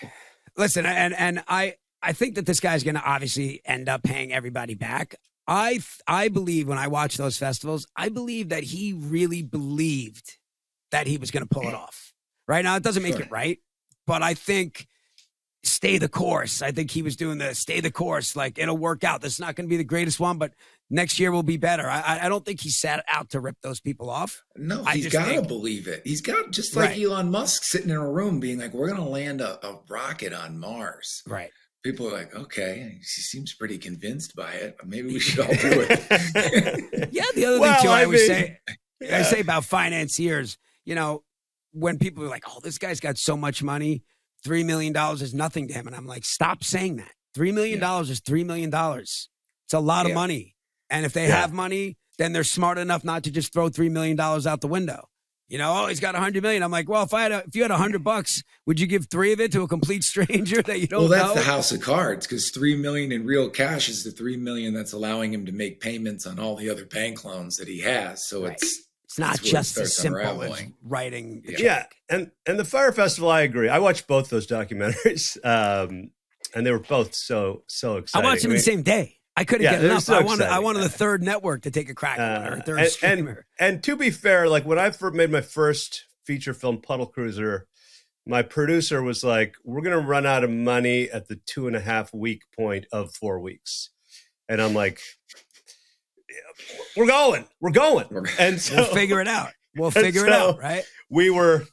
Listen, 0.57 0.85
and 0.85 1.15
and 1.15 1.43
I 1.49 1.77
I 2.03 2.13
think 2.13 2.35
that 2.35 2.45
this 2.45 2.61
guy's 2.61 2.83
going 2.85 2.97
to 2.97 3.03
obviously 3.05 3.63
end 3.65 3.89
up 3.89 4.03
paying 4.03 4.33
everybody 4.33 4.75
back. 4.75 5.15
I 5.51 5.81
I 6.07 6.29
believe 6.29 6.69
when 6.69 6.79
I 6.79 6.87
watch 6.87 7.17
those 7.17 7.37
festivals, 7.37 7.87
I 7.97 8.09
believe 8.09 8.49
that 8.51 8.63
he 8.63 8.93
really 8.95 9.43
believed 9.43 10.39
that 10.93 11.07
he 11.09 11.19
was 11.19 11.31
going 11.31 11.43
to 11.47 11.49
pull 11.49 11.69
it 11.69 11.75
off. 11.75 12.13
Right 12.49 12.65
now, 12.65 12.77
it 12.77 12.83
doesn't 12.83 13.03
make 13.03 13.15
Sure. 13.15 13.23
it 13.25 13.31
right, 13.31 13.59
but 14.07 14.23
I 14.23 14.35
think 14.35 14.87
stay 15.63 15.99
the 15.99 16.09
course. 16.09 16.63
I 16.63 16.71
think 16.73 16.91
he 16.91 17.03
was 17.03 17.17
doing 17.17 17.39
the 17.39 17.55
stay 17.55 17.81
the 17.81 17.91
course. 17.91 18.35
Like 18.37 18.59
it'll 18.59 18.79
work 18.79 19.05
out. 19.05 19.21
This 19.21 19.35
is 19.35 19.41
not 19.41 19.57
going 19.57 19.67
to 19.67 19.71
be 19.71 19.77
the 19.77 19.85
greatest 19.85 20.19
one, 20.21 20.39
but 20.39 20.53
next 20.89 21.19
year 21.21 21.31
will 21.33 21.43
be 21.43 21.57
better. 21.59 21.87
I 21.89 22.21
I- 22.23 22.29
don't 22.29 22.45
think 22.45 22.61
he 22.61 22.71
set 22.71 23.05
out 23.09 23.31
to 23.31 23.41
rip 23.41 23.57
those 23.63 23.81
people 23.81 24.09
off. 24.09 24.43
No, 24.57 24.85
he's 24.85 25.09
got 25.09 25.33
to 25.35 25.43
believe 25.43 25.87
it. 25.89 26.03
He's 26.05 26.21
got 26.23 26.51
just 26.53 26.75
like 26.77 26.91
Right. 26.91 27.03
Elon 27.03 27.31
Musk 27.31 27.65
sitting 27.65 27.91
in 27.91 27.97
a 27.97 28.09
room 28.11 28.41
being 28.41 28.59
like, 28.59 28.73
"We're 28.73 28.89
going 28.89 29.03
to 29.03 29.09
land 29.09 29.41
a, 29.41 29.65
a 29.67 29.81
rocket 29.89 30.33
on 30.33 30.59
Mars." 30.59 31.23
Right. 31.27 31.51
People 31.83 32.09
are 32.09 32.13
like, 32.13 32.35
"Okay, 32.35 32.99
she 33.03 33.23
seems 33.23 33.55
pretty 33.55 33.79
convinced 33.79 34.37
by 34.37 34.53
it. 34.53 34.77
Maybe 34.85 35.09
we 35.13 35.19
should 35.21 35.41
all 35.41 35.47
do 35.55 35.87
it." 35.89 37.09
Yeah. 37.13 37.25
The 37.35 37.45
other 37.47 37.61
Well, 37.61 37.75
thing 37.75 37.83
too, 37.85 37.89
I, 37.91 38.01
I 38.01 38.05
always 38.05 38.21
mean, 38.21 38.29
say. 38.29 38.59
I 38.69 38.75
Yeah. 39.05 39.23
say 39.23 39.41
about 39.41 39.65
financiers, 39.65 40.59
you 40.85 40.95
know, 40.95 41.25
when 41.73 41.99
people 41.99 42.23
are 42.25 42.29
like, 42.29 42.45
oh, 42.49 42.61
this 42.63 42.77
guy's 42.79 43.01
got 43.01 43.17
so 43.17 43.37
much 43.37 43.63
money, 43.63 44.03
$3 44.47 44.65
million 44.67 44.95
is 45.15 45.33
nothing 45.33 45.69
to 45.69 45.75
him. 45.75 45.87
And 45.87 45.97
I'm 45.97 46.07
like, 46.07 46.25
stop 46.25 46.63
saying 46.65 46.97
that. 46.97 47.13
$3 47.37 47.55
million 47.55 47.79
is 47.83 48.21
$3 48.21 48.45
million. 48.45 48.71
It's 48.75 49.29
a 49.73 49.79
lot 49.81 50.05
of 50.07 50.13
money. 50.13 50.57
And 50.91 51.07
if 51.07 51.13
they 51.15 51.29
Yeah. 51.29 51.41
have 51.41 51.53
money, 51.53 51.97
then 52.19 52.33
they're 52.33 52.45
smart 52.45 52.77
enough 52.77 53.05
not 53.05 53.23
to 53.25 53.31
just 53.31 53.53
throw 53.53 53.71
$3 53.71 53.91
million 53.91 54.19
out 54.21 54.61
the 54.61 54.69
window. 54.69 55.09
You 55.51 55.59
know, 55.59 55.83
oh, 55.83 55.87
he's 55.89 55.99
got 55.99 56.15
a 56.15 56.19
hundred 56.21 56.43
million. 56.45 56.63
I'm 56.63 56.71
like, 56.71 56.89
well, 56.89 57.03
if 57.03 57.13
I 57.13 57.23
had 57.23 57.33
a, 57.33 57.39
if 57.47 57.57
you 57.57 57.63
had 57.63 57.73
a 57.73 57.77
hundred 57.77 58.05
bucks, 58.05 58.43
would 58.67 58.79
you 58.79 58.87
give 58.87 59.09
three 59.11 59.33
of 59.33 59.41
it 59.41 59.51
to 59.53 59.63
a 59.63 59.69
complete 59.69 60.05
stranger 60.13 60.63
that 60.63 60.79
you 60.81 60.87
don't 60.87 61.01
well, 61.01 61.09
that's 61.09 61.29
know? 61.31 61.35
the 61.35 61.43
house 61.43 61.73
of 61.73 61.81
cards 61.81 62.25
because 62.27 62.51
three 62.51 62.77
million 62.77 63.11
in 63.11 63.27
real 63.27 63.51
cash 63.51 63.89
is 63.89 64.05
the 64.05 64.13
three 64.13 64.37
million 64.37 64.73
that's 64.73 64.93
allowing 64.93 65.35
him 65.35 65.45
to 65.47 65.53
make 65.53 65.81
payments 65.81 66.25
on 66.25 66.39
all 66.39 66.55
the 66.55 66.71
other 66.71 66.85
bank 66.87 67.25
loans 67.25 67.57
that 67.57 67.67
he 67.67 67.81
has. 67.81 68.27
So 68.29 68.45
Right. 68.45 68.53
it's 68.53 68.81
it's 69.05 69.19
not 69.19 69.31
that's 69.39 69.49
it 69.49 69.51
just 69.51 69.77
as 69.77 69.93
starts 69.97 69.97
simple 69.97 70.43
as 70.45 70.63
writing. 70.85 71.43
the 71.45 71.53
Yeah. 71.53 71.59
check. 71.59 71.97
yeah, 72.09 72.17
and 72.17 72.31
and 72.47 72.59
the 72.59 72.65
Fyre 72.65 72.93
Festival, 72.93 73.29
I 73.29 73.41
agree. 73.41 73.69
I 73.69 73.81
watched 73.81 74.07
both 74.07 74.31
those 74.31 74.47
documentaries, 74.47 75.37
um, 75.45 76.13
and 76.55 76.65
they 76.65 76.71
were 76.71 76.79
both 76.79 77.13
so 77.17 77.65
so 77.67 77.97
exciting. 77.97 78.25
I 78.25 78.31
watched 78.31 78.43
them 78.43 78.51
the 78.53 78.55
mean, 78.59 78.63
same 78.63 78.83
day. 78.83 79.17
I 79.37 79.45
couldn't 79.45 79.65
Yeah, 79.65 79.73
get 79.77 79.85
enough. 79.85 80.03
so 80.03 80.15
I 80.15 80.23
wanted 80.23 80.43
I 80.43 80.47
exciting. 80.47 80.65
wanted 80.65 80.81
the 80.83 80.89
third 80.91 81.23
network 81.23 81.63
to 81.63 81.71
take 81.71 81.89
a 81.89 81.95
crack 81.95 82.19
at 82.19 82.43
it, 82.43 82.49
or 82.49 82.57
Uh, 82.57 82.63
third 82.63 82.79
and, 82.79 82.81
and 82.81 82.91
streamer. 82.91 83.47
and 83.59 83.83
to 83.85 83.97
be 83.97 84.11
fair, 84.11 84.49
like 84.49 84.65
when 84.67 84.79
I 84.79 84.91
fir- 84.91 85.11
made 85.13 85.31
my 85.31 85.41
first 85.41 86.05
feature 86.27 86.53
film 86.55 86.81
Puddle 86.83 87.07
Cruiser, 87.07 87.67
my 88.27 88.43
producer 88.43 89.03
was 89.03 89.25
like, 89.25 89.55
"We're 89.65 89.81
gonna 89.83 89.99
run 89.99 90.27
out 90.27 90.45
of 90.45 90.51
money 90.51 91.11
at 91.11 91.29
the 91.29 91.37
two 91.47 91.67
and 91.67 91.75
a 91.77 91.81
half 91.81 92.13
week 92.13 92.43
point 92.55 92.87
of 92.93 93.15
four 93.15 93.41
weeks," 93.41 93.91
and 94.49 94.61
I'm 94.61 94.75
like, 94.75 95.01
"We're 96.97 97.07
going, 97.07 97.47
we're 97.61 97.71
going," 97.71 98.07
and 98.39 98.61
so 98.61 98.77
We'll 98.77 98.85
figure 98.87 99.21
it 99.21 99.29
out. 99.29 99.53
We'll 99.77 99.91
figure 99.93 100.27
it 100.27 100.33
out, 100.33 100.59
right? 100.59 100.85
we 101.09 101.31
were 101.31 101.65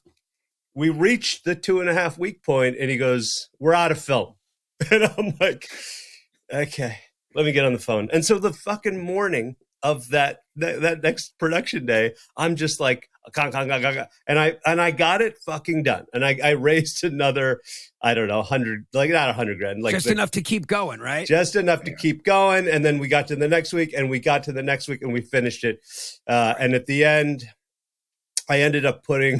we 0.73 0.89
reached 0.89 1.43
the 1.43 1.55
two 1.55 1.79
and 1.81 1.89
a 1.89 1.93
half 1.93 2.17
week 2.17 2.43
point 2.43 2.75
and 2.79 2.89
he 2.89 2.97
goes 2.97 3.49
we're 3.59 3.73
out 3.73 3.91
of 3.91 3.99
film 3.99 4.35
and 4.91 5.03
i'm 5.03 5.33
like 5.39 5.67
okay 6.53 6.99
let 7.37 7.45
me 7.45 7.53
get 7.53 7.63
on 7.63 7.71
the 7.71 7.79
phone. 7.79 8.09
And 8.11 8.25
so 8.25 8.39
the 8.39 8.51
fucking 8.51 8.99
morning 8.99 9.55
of 9.83 10.09
that 10.09 10.39
that, 10.55 10.81
that 10.81 11.03
next 11.03 11.37
production 11.37 11.85
day 11.85 12.11
i'm 12.35 12.55
just 12.55 12.79
like 12.79 13.11
"Gah, 13.31 13.51
gah, 13.51 13.63
gah, 13.63 13.77
gah, 13.77 13.93
gah," 13.93 14.05
and 14.27 14.39
i 14.39 14.55
and 14.65 14.81
i 14.81 14.89
got 14.89 15.21
it 15.21 15.37
fucking 15.45 15.83
done. 15.83 16.07
And 16.13 16.25
i 16.25 16.35
i 16.43 16.49
raised 16.51 17.03
another 17.13 17.61
i 18.01 18.15
don't 18.15 18.27
know 18.27 18.37
100 18.37 18.87
like 18.91 19.11
not 19.11 19.25
a 19.25 19.33
100 19.33 19.59
grand 19.59 19.83
like 19.83 19.91
Just 19.93 20.07
the- 20.07 20.13
enough 20.13 20.31
to 20.31 20.41
keep 20.41 20.65
going, 20.65 20.99
right? 20.99 21.27
just 21.27 21.55
enough 21.55 21.83
to 21.83 21.95
keep 21.95 22.23
going. 22.23 22.67
And 22.67 22.83
then 22.83 22.97
we 22.97 23.07
got 23.07 23.27
to 23.27 23.35
the 23.35 23.47
next 23.47 23.71
week 23.71 23.93
and 23.95 24.09
we 24.09 24.19
got 24.19 24.43
to 24.45 24.51
the 24.51 24.63
next 24.63 24.87
week 24.87 25.03
and 25.03 25.13
we 25.13 25.21
finished 25.21 25.63
it. 25.63 25.79
Uh, 26.27 26.55
and 26.59 26.73
at 26.73 26.87
the 26.87 27.05
end 27.05 27.43
i 28.49 28.59
ended 28.61 28.83
up 28.83 29.03
putting 29.03 29.39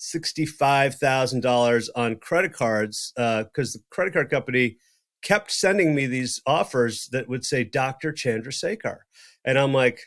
$65000 0.00 1.88
on 1.94 2.16
credit 2.16 2.52
cards 2.54 3.12
because 3.16 3.74
the 3.74 3.80
credit 3.90 4.14
card 4.14 4.30
company 4.30 4.78
kept 5.22 5.50
sending 5.50 5.94
me 5.94 6.06
these 6.06 6.40
offers 6.46 7.08
that 7.12 7.28
would 7.28 7.44
say 7.44 7.64
dr 7.64 8.12
chandrasekhar 8.12 8.98
and 9.44 9.58
i'm 9.58 9.72
like 9.72 10.00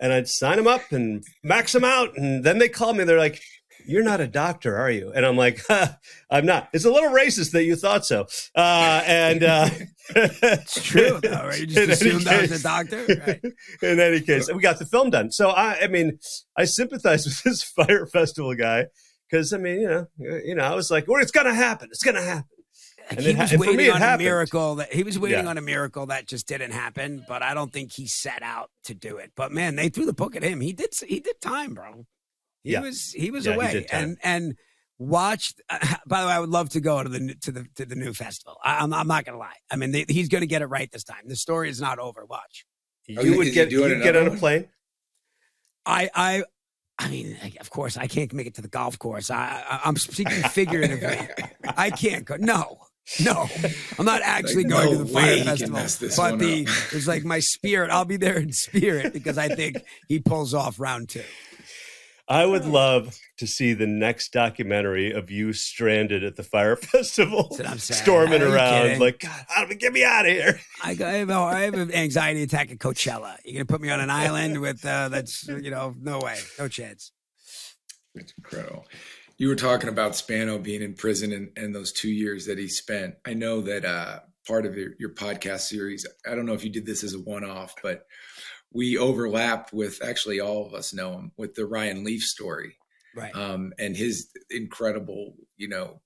and 0.00 0.12
i'd 0.12 0.28
sign 0.28 0.56
them 0.56 0.66
up 0.66 0.90
and 0.90 1.24
max 1.42 1.72
them 1.72 1.84
out 1.84 2.16
and 2.16 2.44
then 2.44 2.58
they 2.58 2.68
call 2.68 2.92
me 2.92 3.04
they're 3.04 3.18
like 3.18 3.42
you're 3.86 4.02
not 4.02 4.20
a 4.20 4.26
doctor, 4.26 4.76
are 4.76 4.90
you? 4.90 5.12
And 5.12 5.24
I'm 5.24 5.36
like, 5.36 5.60
I'm 6.30 6.46
not. 6.46 6.68
It's 6.72 6.84
a 6.84 6.90
little 6.90 7.10
racist 7.10 7.52
that 7.52 7.64
you 7.64 7.76
thought 7.76 8.04
so. 8.04 8.26
Uh, 8.54 9.02
and 9.06 9.42
uh, 9.42 9.68
It's 10.16 10.82
true, 10.82 11.18
though, 11.22 11.46
right? 11.46 11.60
You 11.60 11.66
just 11.66 12.02
assumed 12.02 12.26
I 12.26 12.42
was 12.42 12.52
a 12.52 12.62
doctor, 12.62 13.04
right? 13.26 13.40
in 13.82 14.00
any 14.00 14.20
case, 14.20 14.52
we 14.52 14.60
got 14.60 14.78
the 14.78 14.86
film 14.86 15.10
done. 15.10 15.30
So 15.30 15.50
I, 15.50 15.82
I 15.82 15.86
mean, 15.86 16.18
I 16.56 16.64
sympathize 16.64 17.24
with 17.24 17.42
this 17.42 17.62
Fyre 17.62 18.06
festival 18.06 18.54
guy 18.54 18.86
because 19.28 19.52
I 19.52 19.58
mean, 19.58 19.80
you 19.80 19.88
know, 19.88 20.06
you 20.18 20.54
know, 20.54 20.64
I 20.64 20.74
was 20.74 20.90
like, 20.90 21.06
well, 21.06 21.22
it's 21.22 21.30
gonna 21.30 21.54
happen. 21.54 21.88
It's 21.90 22.02
gonna 22.02 22.22
happen. 22.22 22.48
And 23.10 23.20
he 23.20 23.30
it 23.30 23.36
ha- 23.36 23.42
was 23.42 23.52
and 23.52 23.60
for 23.62 23.66
waiting 23.70 23.76
me, 23.86 23.90
on 23.90 23.98
happened. 24.00 24.22
a 24.22 24.24
miracle 24.30 24.74
that 24.76 24.92
he 24.92 25.02
was 25.02 25.18
waiting 25.18 25.44
Yeah. 25.44 25.50
on 25.50 25.58
a 25.58 25.60
miracle 25.62 26.06
that 26.06 26.26
just 26.26 26.46
didn't 26.46 26.70
happen. 26.72 27.24
But 27.26 27.42
I 27.42 27.54
don't 27.54 27.72
think 27.72 27.92
he 27.92 28.06
set 28.06 28.42
out 28.42 28.70
to 28.84 28.94
do 28.94 29.16
it. 29.18 29.32
But 29.34 29.52
man, 29.52 29.76
they 29.76 29.88
threw 29.88 30.06
the 30.06 30.12
book 30.12 30.36
at 30.36 30.42
him. 30.42 30.60
He 30.60 30.72
did. 30.72 30.94
He 31.06 31.20
did 31.20 31.40
time, 31.40 31.74
bro. 31.74 32.06
He 32.62 32.72
Yeah. 32.72 32.80
was. 32.80 33.12
He 33.12 33.30
was 33.30 33.46
Yeah, 33.46 33.54
away. 33.54 33.72
did 33.72 33.88
time. 33.88 34.02
and 34.02 34.18
and 34.22 34.54
watched. 34.98 35.60
by 36.06 36.20
the 36.20 36.26
way, 36.28 36.32
I 36.32 36.38
would 36.38 36.50
love 36.50 36.68
to 36.70 36.80
go 36.80 37.02
to 37.02 37.08
the 37.08 37.20
new- 37.20 37.34
to 37.34 37.50
the 37.52 37.66
to 37.76 37.84
the 37.86 37.96
new 37.96 38.12
festival. 38.12 38.58
I, 38.64 38.78
I'm 38.78 38.92
I'm 38.92 39.08
not 39.08 39.24
gonna 39.24 39.38
lie. 39.38 39.56
I 39.70 39.76
mean, 39.76 39.90
they, 39.92 40.04
he's 40.08 40.28
gonna 40.28 40.46
get 40.46 40.62
it 40.62 40.66
right 40.66 40.90
this 40.92 41.04
time. 41.04 41.22
The 41.26 41.36
story 41.36 41.68
is 41.70 41.80
not 41.80 41.98
over. 41.98 42.24
Watch. 42.24 42.64
Oh, 43.16 43.22
You 43.22 43.36
would 43.38 43.52
get 43.52 43.72
you'd 43.72 44.02
get 44.02 44.14
another 44.14 44.30
on 44.30 44.36
a 44.36 44.38
plane. 44.38 44.68
I 45.86 46.10
I. 46.14 46.44
I 47.02 47.08
mean, 47.08 47.34
of 47.60 47.70
course, 47.70 47.96
I 47.96 48.06
can't 48.06 48.30
make 48.34 48.46
it 48.46 48.54
to 48.56 48.60
the 48.62 48.68
golf 48.68 48.98
course. 48.98 49.30
I, 49.30 49.64
I 49.66 49.80
I'm 49.86 49.96
speaking 49.96 50.42
figuratively. 50.42 51.18
I 51.76 51.88
can't 51.90 52.26
go. 52.26 52.36
No, 52.36 52.76
no, 53.24 53.48
I'm 53.98 54.04
not 54.04 54.22
actually 54.22 54.64
Like, 54.64 54.72
going 54.72 54.92
no 54.92 54.98
to 54.98 55.04
the 55.04 55.12
Fyre 55.12 55.44
festival. 55.44 55.76
this 55.80 56.16
but 56.16 56.38
the 56.38 56.62
up. 56.66 56.92
it's 56.92 57.06
like 57.08 57.24
my 57.24 57.40
spirit. 57.40 57.90
I'll 57.90 58.04
be 58.04 58.16
there 58.16 58.38
in 58.38 58.52
spirit 58.52 59.12
because 59.12 59.36
I 59.38 59.48
think 59.48 59.78
he 60.08 60.20
pulls 60.20 60.54
off 60.54 60.78
round 60.78 61.08
two. 61.08 61.22
I 62.28 62.46
would 62.46 62.64
love 62.64 63.18
to 63.38 63.46
see 63.48 63.72
the 63.72 63.88
next 63.88 64.32
documentary 64.32 65.10
of 65.10 65.32
you 65.32 65.52
stranded 65.52 66.22
at 66.22 66.36
the 66.36 66.44
Fyre 66.44 66.76
festival, 66.80 67.56
I'm 67.66 67.78
storming 67.78 68.42
around 68.42 68.82
kidding? 68.82 69.00
like, 69.00 69.18
God, 69.18 69.44
how 69.48 69.62
do 69.62 69.68
we 69.68 69.74
get 69.74 69.92
me 69.92 70.04
out 70.04 70.26
of 70.26 70.30
here? 70.32 70.60
I, 70.84 70.94
got- 70.94 71.08
I 71.08 71.14
have, 71.14 71.30
a- 71.30 71.34
I 71.34 71.60
have 71.62 71.74
an 71.74 71.92
anxiety 71.92 72.44
attack 72.44 72.70
at 72.70 72.78
Coachella. 72.78 73.36
You're 73.44 73.54
gonna 73.54 73.64
put 73.64 73.80
me 73.80 73.90
on 73.90 73.98
an 73.98 74.10
island 74.10 74.60
with 74.60 74.84
uh, 74.86 75.08
that's 75.08 75.48
you 75.48 75.70
know 75.72 75.96
no 76.00 76.20
way, 76.20 76.38
no 76.58 76.68
chance. 76.68 77.10
It's 78.14 78.32
incredible. 78.38 78.86
You 79.40 79.48
were 79.48 79.56
talking 79.56 79.88
about 79.88 80.14
Spano 80.16 80.58
being 80.58 80.82
in 80.82 80.92
prison 80.92 81.32
and, 81.32 81.50
and 81.56 81.74
those 81.74 81.92
two 81.92 82.10
years 82.10 82.44
that 82.44 82.58
he 82.58 82.68
spent. 82.68 83.14
I 83.26 83.32
know 83.32 83.62
that 83.62 83.86
uh, 83.86 84.18
part 84.46 84.66
of 84.66 84.76
your, 84.76 84.90
your 84.98 85.14
podcast 85.14 85.60
series, 85.60 86.06
I 86.30 86.34
don't 86.34 86.44
know 86.44 86.52
if 86.52 86.62
you 86.62 86.70
did 86.70 86.84
this 86.84 87.02
as 87.02 87.14
a 87.14 87.20
one 87.20 87.42
off, 87.42 87.74
but 87.82 88.04
we 88.70 88.98
overlapped 88.98 89.72
with 89.72 90.04
actually 90.04 90.40
all 90.40 90.66
of 90.66 90.74
us 90.74 90.92
know 90.92 91.14
him 91.14 91.32
with 91.38 91.54
the 91.54 91.64
Ryan 91.64 92.04
Leaf 92.04 92.20
story 92.20 92.76
Right. 93.16 93.34
um, 93.34 93.72
and 93.78 93.96
his 93.96 94.28
incredible, 94.50 95.34
you 95.56 95.68
know, 95.68 96.02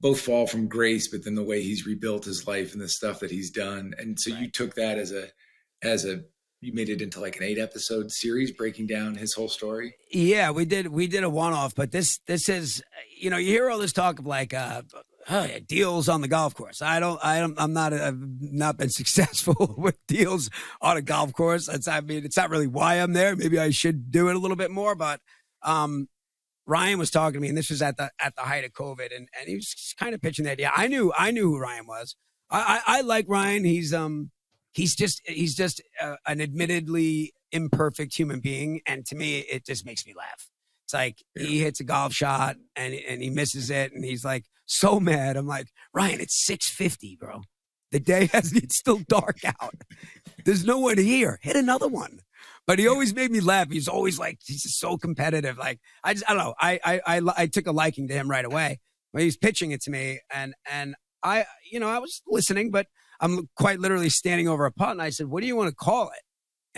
both 0.00 0.20
fall 0.20 0.46
from 0.46 0.68
grace, 0.68 1.08
but 1.08 1.24
then 1.24 1.34
the 1.34 1.42
way 1.42 1.62
he's 1.62 1.84
rebuilt 1.84 2.26
his 2.26 2.46
life 2.46 2.74
and 2.74 2.80
the 2.80 2.88
stuff 2.88 3.18
that 3.20 3.32
he's 3.32 3.50
done. 3.50 3.92
And 3.98 4.20
so 4.20 4.30
you 4.30 4.52
took 4.52 4.74
that 4.76 4.98
as 4.98 5.10
a, 5.10 5.30
as 5.82 6.04
a, 6.04 6.20
you 6.64 6.72
made 6.72 6.88
it 6.88 7.02
into 7.02 7.20
like 7.20 7.36
an 7.36 7.42
eight 7.42 7.58
episode 7.58 8.10
series 8.10 8.50
breaking 8.50 8.86
down 8.86 9.14
his 9.14 9.34
whole 9.34 9.48
story. 9.48 9.94
Yeah, 10.10 10.50
we 10.50 10.64
did. 10.64 10.88
We 10.88 11.06
did 11.06 11.24
a 11.24 11.30
one-off, 11.30 11.74
but 11.74 11.92
this 11.92 12.18
this 12.26 12.48
is 12.48 12.82
you 13.16 13.30
know 13.30 13.36
you 13.36 13.48
hear 13.48 13.70
all 13.70 13.78
this 13.78 13.92
talk 13.92 14.18
of 14.18 14.26
like 14.26 14.54
uh, 14.54 14.82
oh, 15.28 15.44
yeah, 15.44 15.58
deals 15.66 16.08
on 16.08 16.20
the 16.20 16.28
golf 16.28 16.54
course. 16.54 16.82
I 16.82 17.00
don't. 17.00 17.20
I 17.24 17.40
don't. 17.40 17.54
I'm 17.58 17.72
not. 17.72 17.92
I've 17.92 18.20
not 18.40 18.76
been 18.76 18.88
successful 18.90 19.74
with 19.76 19.98
deals 20.06 20.50
on 20.80 20.96
a 20.96 21.02
golf 21.02 21.32
course. 21.32 21.66
That's. 21.66 21.88
I 21.88 22.00
mean, 22.00 22.24
it's 22.24 22.36
not 22.36 22.50
really 22.50 22.66
why 22.66 22.96
I'm 22.96 23.12
there. 23.12 23.36
Maybe 23.36 23.58
I 23.58 23.70
should 23.70 24.10
do 24.10 24.28
it 24.28 24.36
a 24.36 24.38
little 24.38 24.56
bit 24.56 24.70
more. 24.70 24.94
But 24.94 25.20
um, 25.62 26.08
Ryan 26.66 26.98
was 26.98 27.10
talking 27.10 27.34
to 27.34 27.40
me, 27.40 27.48
and 27.48 27.58
this 27.58 27.70
was 27.70 27.82
at 27.82 27.96
the 27.96 28.10
at 28.18 28.34
the 28.36 28.42
height 28.42 28.64
of 28.64 28.72
COVID, 28.72 29.14
and 29.14 29.28
and 29.38 29.48
he 29.48 29.56
was 29.56 29.94
kind 29.98 30.14
of 30.14 30.22
pitching 30.22 30.44
the 30.44 30.52
idea. 30.52 30.72
I 30.74 30.88
knew. 30.88 31.12
I 31.16 31.30
knew 31.30 31.50
who 31.50 31.58
Ryan 31.58 31.86
was. 31.86 32.16
I 32.50 32.80
I, 32.86 32.98
I 32.98 33.00
like 33.02 33.26
Ryan. 33.28 33.64
He's 33.64 33.92
um. 33.92 34.30
He's 34.74 34.96
just 34.96 35.22
he's 35.24 35.54
just 35.54 35.80
uh, 36.02 36.16
an 36.26 36.40
admittedly 36.40 37.32
imperfect 37.52 38.16
human 38.16 38.40
being, 38.40 38.80
and 38.86 39.06
to 39.06 39.14
me, 39.14 39.38
it 39.38 39.64
just 39.64 39.86
makes 39.86 40.04
me 40.04 40.14
laugh. 40.16 40.48
It's 40.84 40.92
like 40.92 41.22
he 41.38 41.60
hits 41.60 41.78
a 41.78 41.84
golf 41.84 42.12
shot 42.12 42.56
and 42.74 42.92
and 42.92 43.22
he 43.22 43.30
misses 43.30 43.70
it, 43.70 43.92
and 43.92 44.04
he's 44.04 44.24
like 44.24 44.46
so 44.66 44.98
mad. 44.98 45.36
I'm 45.36 45.46
like, 45.46 45.68
Ryan, 45.92 46.20
it's 46.20 46.44
six 46.44 46.68
fifty, 46.68 47.16
bro. 47.16 47.42
The 47.92 48.00
day 48.00 48.26
has 48.32 48.52
it's 48.52 48.76
still 48.76 49.00
dark 49.08 49.38
out. 49.44 49.76
There's 50.44 50.64
no 50.64 50.78
one 50.78 50.98
here. 50.98 51.38
Hit 51.42 51.54
another 51.54 51.88
one. 51.88 52.20
But 52.66 52.80
he 52.80 52.88
always 52.88 53.14
made 53.14 53.30
me 53.30 53.40
laugh. 53.40 53.70
He's 53.70 53.88
always 53.88 54.18
like 54.18 54.40
he's 54.44 54.64
just 54.64 54.80
so 54.80 54.98
competitive. 54.98 55.56
Like 55.56 55.78
I 56.02 56.14
just 56.14 56.24
I 56.28 56.34
don't 56.34 56.44
know. 56.44 56.54
I 56.58 56.80
I 56.84 57.00
I, 57.06 57.20
I 57.36 57.46
took 57.46 57.68
a 57.68 57.72
liking 57.72 58.08
to 58.08 58.14
him 58.14 58.28
right 58.28 58.44
away 58.44 58.80
when 59.12 59.20
he 59.20 59.26
was 59.26 59.36
pitching 59.36 59.70
it 59.70 59.82
to 59.82 59.92
me, 59.92 60.18
and 60.32 60.54
and 60.68 60.96
I 61.22 61.46
you 61.70 61.78
know 61.78 61.88
I 61.88 61.98
was 61.98 62.22
listening, 62.26 62.72
but 62.72 62.88
I'm 63.20 63.48
quite 63.56 63.78
literally 63.80 64.08
standing 64.08 64.48
over 64.48 64.66
a 64.66 64.72
putt, 64.72 64.90
and 64.90 65.02
I 65.02 65.10
said, 65.10 65.26
"What 65.26 65.40
do 65.40 65.46
you 65.46 65.56
want 65.56 65.70
to 65.70 65.74
call 65.74 66.08
it?" 66.08 66.22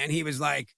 And 0.00 0.12
he 0.12 0.22
was 0.22 0.40
like, 0.40 0.68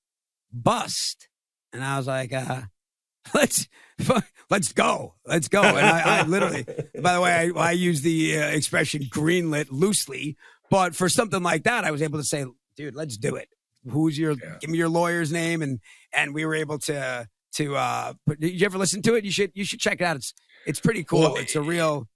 "Bust," 0.53 1.29
and 1.73 1.85
I 1.85 1.97
was 1.99 2.07
like, 2.07 2.33
uh, 2.33 2.63
"Let's 3.35 3.69
let's 4.51 4.73
go, 4.73 5.15
let's 5.27 5.49
go." 5.49 5.63
And 5.63 5.87
I, 5.87 6.21
I 6.21 6.23
literally, 6.23 6.65
by 7.01 7.15
the 7.15 7.21
way, 7.21 7.33
I, 7.33 7.61
I 7.61 7.73
use 7.73 8.03
the 8.03 8.39
uh, 8.39 8.47
expression 8.49 9.03
"greenlit" 9.03 9.67
loosely, 9.71 10.37
but 10.71 10.95
for 10.95 11.09
something 11.09 11.43
like 11.43 11.65
that, 11.65 11.85
I 11.85 11.91
was 11.91 12.03
able 12.03 12.19
to 12.19 12.25
say, 12.25 12.45
"Dude, 12.77 12.95
let's 12.95 13.17
do 13.17 13.37
it." 13.37 13.49
Who's 13.89 14.19
your? 14.19 14.33
Yeah. 14.33 14.57
Give 14.61 14.71
me 14.71 14.79
your 14.79 14.89
lawyer's 14.89 15.33
name, 15.33 15.63
and 15.63 15.81
and 16.13 16.35
we 16.35 16.45
were 16.45 16.55
able 16.55 16.79
to 16.81 17.27
to. 17.55 17.77
uh 17.77 18.15
put, 18.27 18.41
Did 18.41 18.61
you 18.61 18.67
ever 18.67 18.79
listen 18.79 19.03
to 19.03 19.15
it? 19.15 19.25
You 19.25 19.31
should 19.31 19.53
you 19.55 19.65
should 19.65 19.81
check 19.81 20.01
it 20.01 20.05
out. 20.05 20.17
It's 20.17 20.35
it's 20.67 20.81
pretty 20.81 21.05
cool. 21.05 21.21
Well, 21.21 21.37
it's 21.37 21.57
a 21.57 21.63
real. 21.63 22.09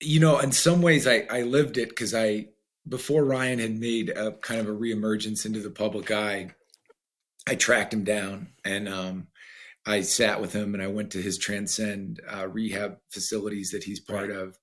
you 0.00 0.20
know, 0.20 0.38
in 0.38 0.52
some 0.52 0.82
ways, 0.82 1.06
I 1.06 1.26
I 1.30 1.42
lived 1.42 1.78
it 1.78 1.88
because 1.88 2.14
I 2.14 2.46
before 2.88 3.24
Ryan 3.24 3.58
had 3.58 3.78
made 3.78 4.10
a 4.10 4.32
kind 4.32 4.60
of 4.60 4.68
a 4.68 4.78
reemergence 4.78 5.44
into 5.46 5.60
the 5.60 5.70
public 5.70 6.10
eye, 6.10 6.50
I 7.46 7.54
tracked 7.54 7.92
him 7.94 8.04
down 8.04 8.48
and 8.64 8.88
um, 8.88 9.28
I 9.86 10.02
sat 10.02 10.40
with 10.40 10.52
him 10.52 10.74
and 10.74 10.82
I 10.82 10.86
went 10.88 11.10
to 11.12 11.22
his 11.22 11.38
Transcend 11.38 12.20
uh, 12.28 12.46
rehab 12.48 12.98
facilities 13.10 13.70
that 13.70 13.84
he's 13.84 14.00
part 14.00 14.30
of, 14.30 14.58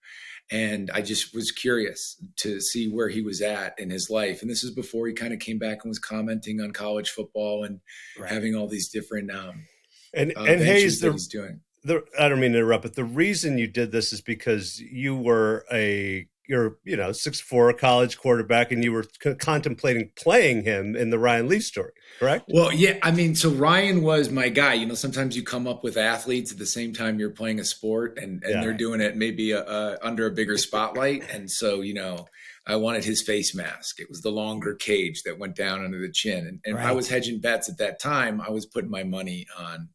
and 0.52 0.92
I 0.94 1.02
just 1.02 1.34
was 1.34 1.52
curious 1.52 2.22
to 2.38 2.62
see 2.62 2.88
where 2.90 3.10
he 3.10 3.22
was 3.22 3.42
at 3.42 3.80
in 3.80 3.90
his 3.90 4.10
life. 4.10 4.42
And 4.42 4.50
this 4.52 4.64
is 4.64 4.72
before 4.72 5.08
he 5.08 5.14
kind 5.14 5.34
of 5.34 5.40
came 5.40 5.58
back 5.58 5.80
and 5.84 5.90
was 5.90 6.00
commenting 6.00 6.62
on 6.62 6.72
college 6.72 7.10
football 7.10 7.64
and 7.64 7.80
Right. 8.20 8.32
having 8.32 8.56
all 8.56 8.68
these 8.68 8.90
different 8.90 9.32
um, 9.32 9.66
And 10.14 10.32
uh, 10.38 10.44
and 10.44 10.62
Hayes, 10.62 11.00
that 11.00 11.08
the, 11.08 11.14
he's 11.14 11.28
doing. 11.28 11.62
the 11.84 12.04
I 12.20 12.30
don't 12.30 12.40
mean 12.40 12.52
to 12.52 12.60
interrupt, 12.60 12.84
but 12.84 12.96
the 12.96 13.04
reason 13.04 13.58
you 13.58 13.68
did 13.68 13.92
this 13.92 14.14
is 14.14 14.22
because 14.22 14.80
you 14.80 15.16
were 15.16 15.66
a 15.72 16.28
you're 16.48 16.78
you 16.84 16.96
know 16.98 17.12
six 17.12 17.40
four 17.40 17.72
college 17.74 18.18
quarterback, 18.18 18.72
and 18.72 18.84
you 18.84 18.92
were 18.92 19.06
c- 19.22 19.36
contemplating 19.36 20.12
playing 20.16 20.64
him 20.64 20.96
in 20.96 21.10
the 21.10 21.20
Ryan 21.20 21.48
Leaf 21.48 21.64
story, 21.64 21.92
correct? 22.20 22.46
Well, 22.54 22.74
yeah, 22.74 22.98
I 23.04 23.12
mean, 23.12 23.36
so 23.36 23.50
Ryan 23.52 24.02
was 24.02 24.30
my 24.30 24.50
guy. 24.50 24.74
You 24.76 24.86
know, 24.86 24.94
sometimes 24.96 25.36
you 25.36 25.44
come 25.44 25.68
up 25.68 25.84
with 25.84 25.98
athletes 25.98 26.52
at 26.52 26.58
the 26.58 26.66
same 26.66 26.94
time 26.94 27.20
you're 27.20 27.30
playing 27.32 27.60
a 27.60 27.66
sport, 27.66 28.18
and 28.18 28.44
and 28.44 28.54
Yeah. 28.56 28.62
they're 28.62 28.74
doing 28.74 29.02
it 29.02 29.16
maybe 29.16 29.54
uh 29.54 29.62
uh 29.64 29.98
under 30.02 30.26
a 30.28 30.32
bigger 30.32 30.58
spotlight. 30.58 31.24
And 31.32 31.50
so, 31.50 31.82
you 31.82 31.94
know, 31.94 32.28
I 32.68 32.76
wanted 32.78 33.04
his 33.04 33.22
face 33.22 33.54
mask. 33.56 34.00
It 34.00 34.10
was 34.10 34.22
the 34.22 34.32
longer 34.32 34.76
cage 34.76 35.24
that 35.24 35.38
went 35.40 35.56
down 35.56 35.84
under 35.86 36.00
the 36.00 36.12
chin. 36.12 36.48
And, 36.48 36.60
and 36.66 36.78
if 36.78 36.84
I 36.86 36.92
was 36.94 37.08
hedging 37.10 37.40
bets 37.40 37.70
at 37.70 37.78
that 37.78 38.00
time, 38.00 38.42
I 38.42 38.50
was 38.50 38.66
putting 38.66 38.90
my 38.90 39.04
money 39.04 39.46
on 39.58 39.90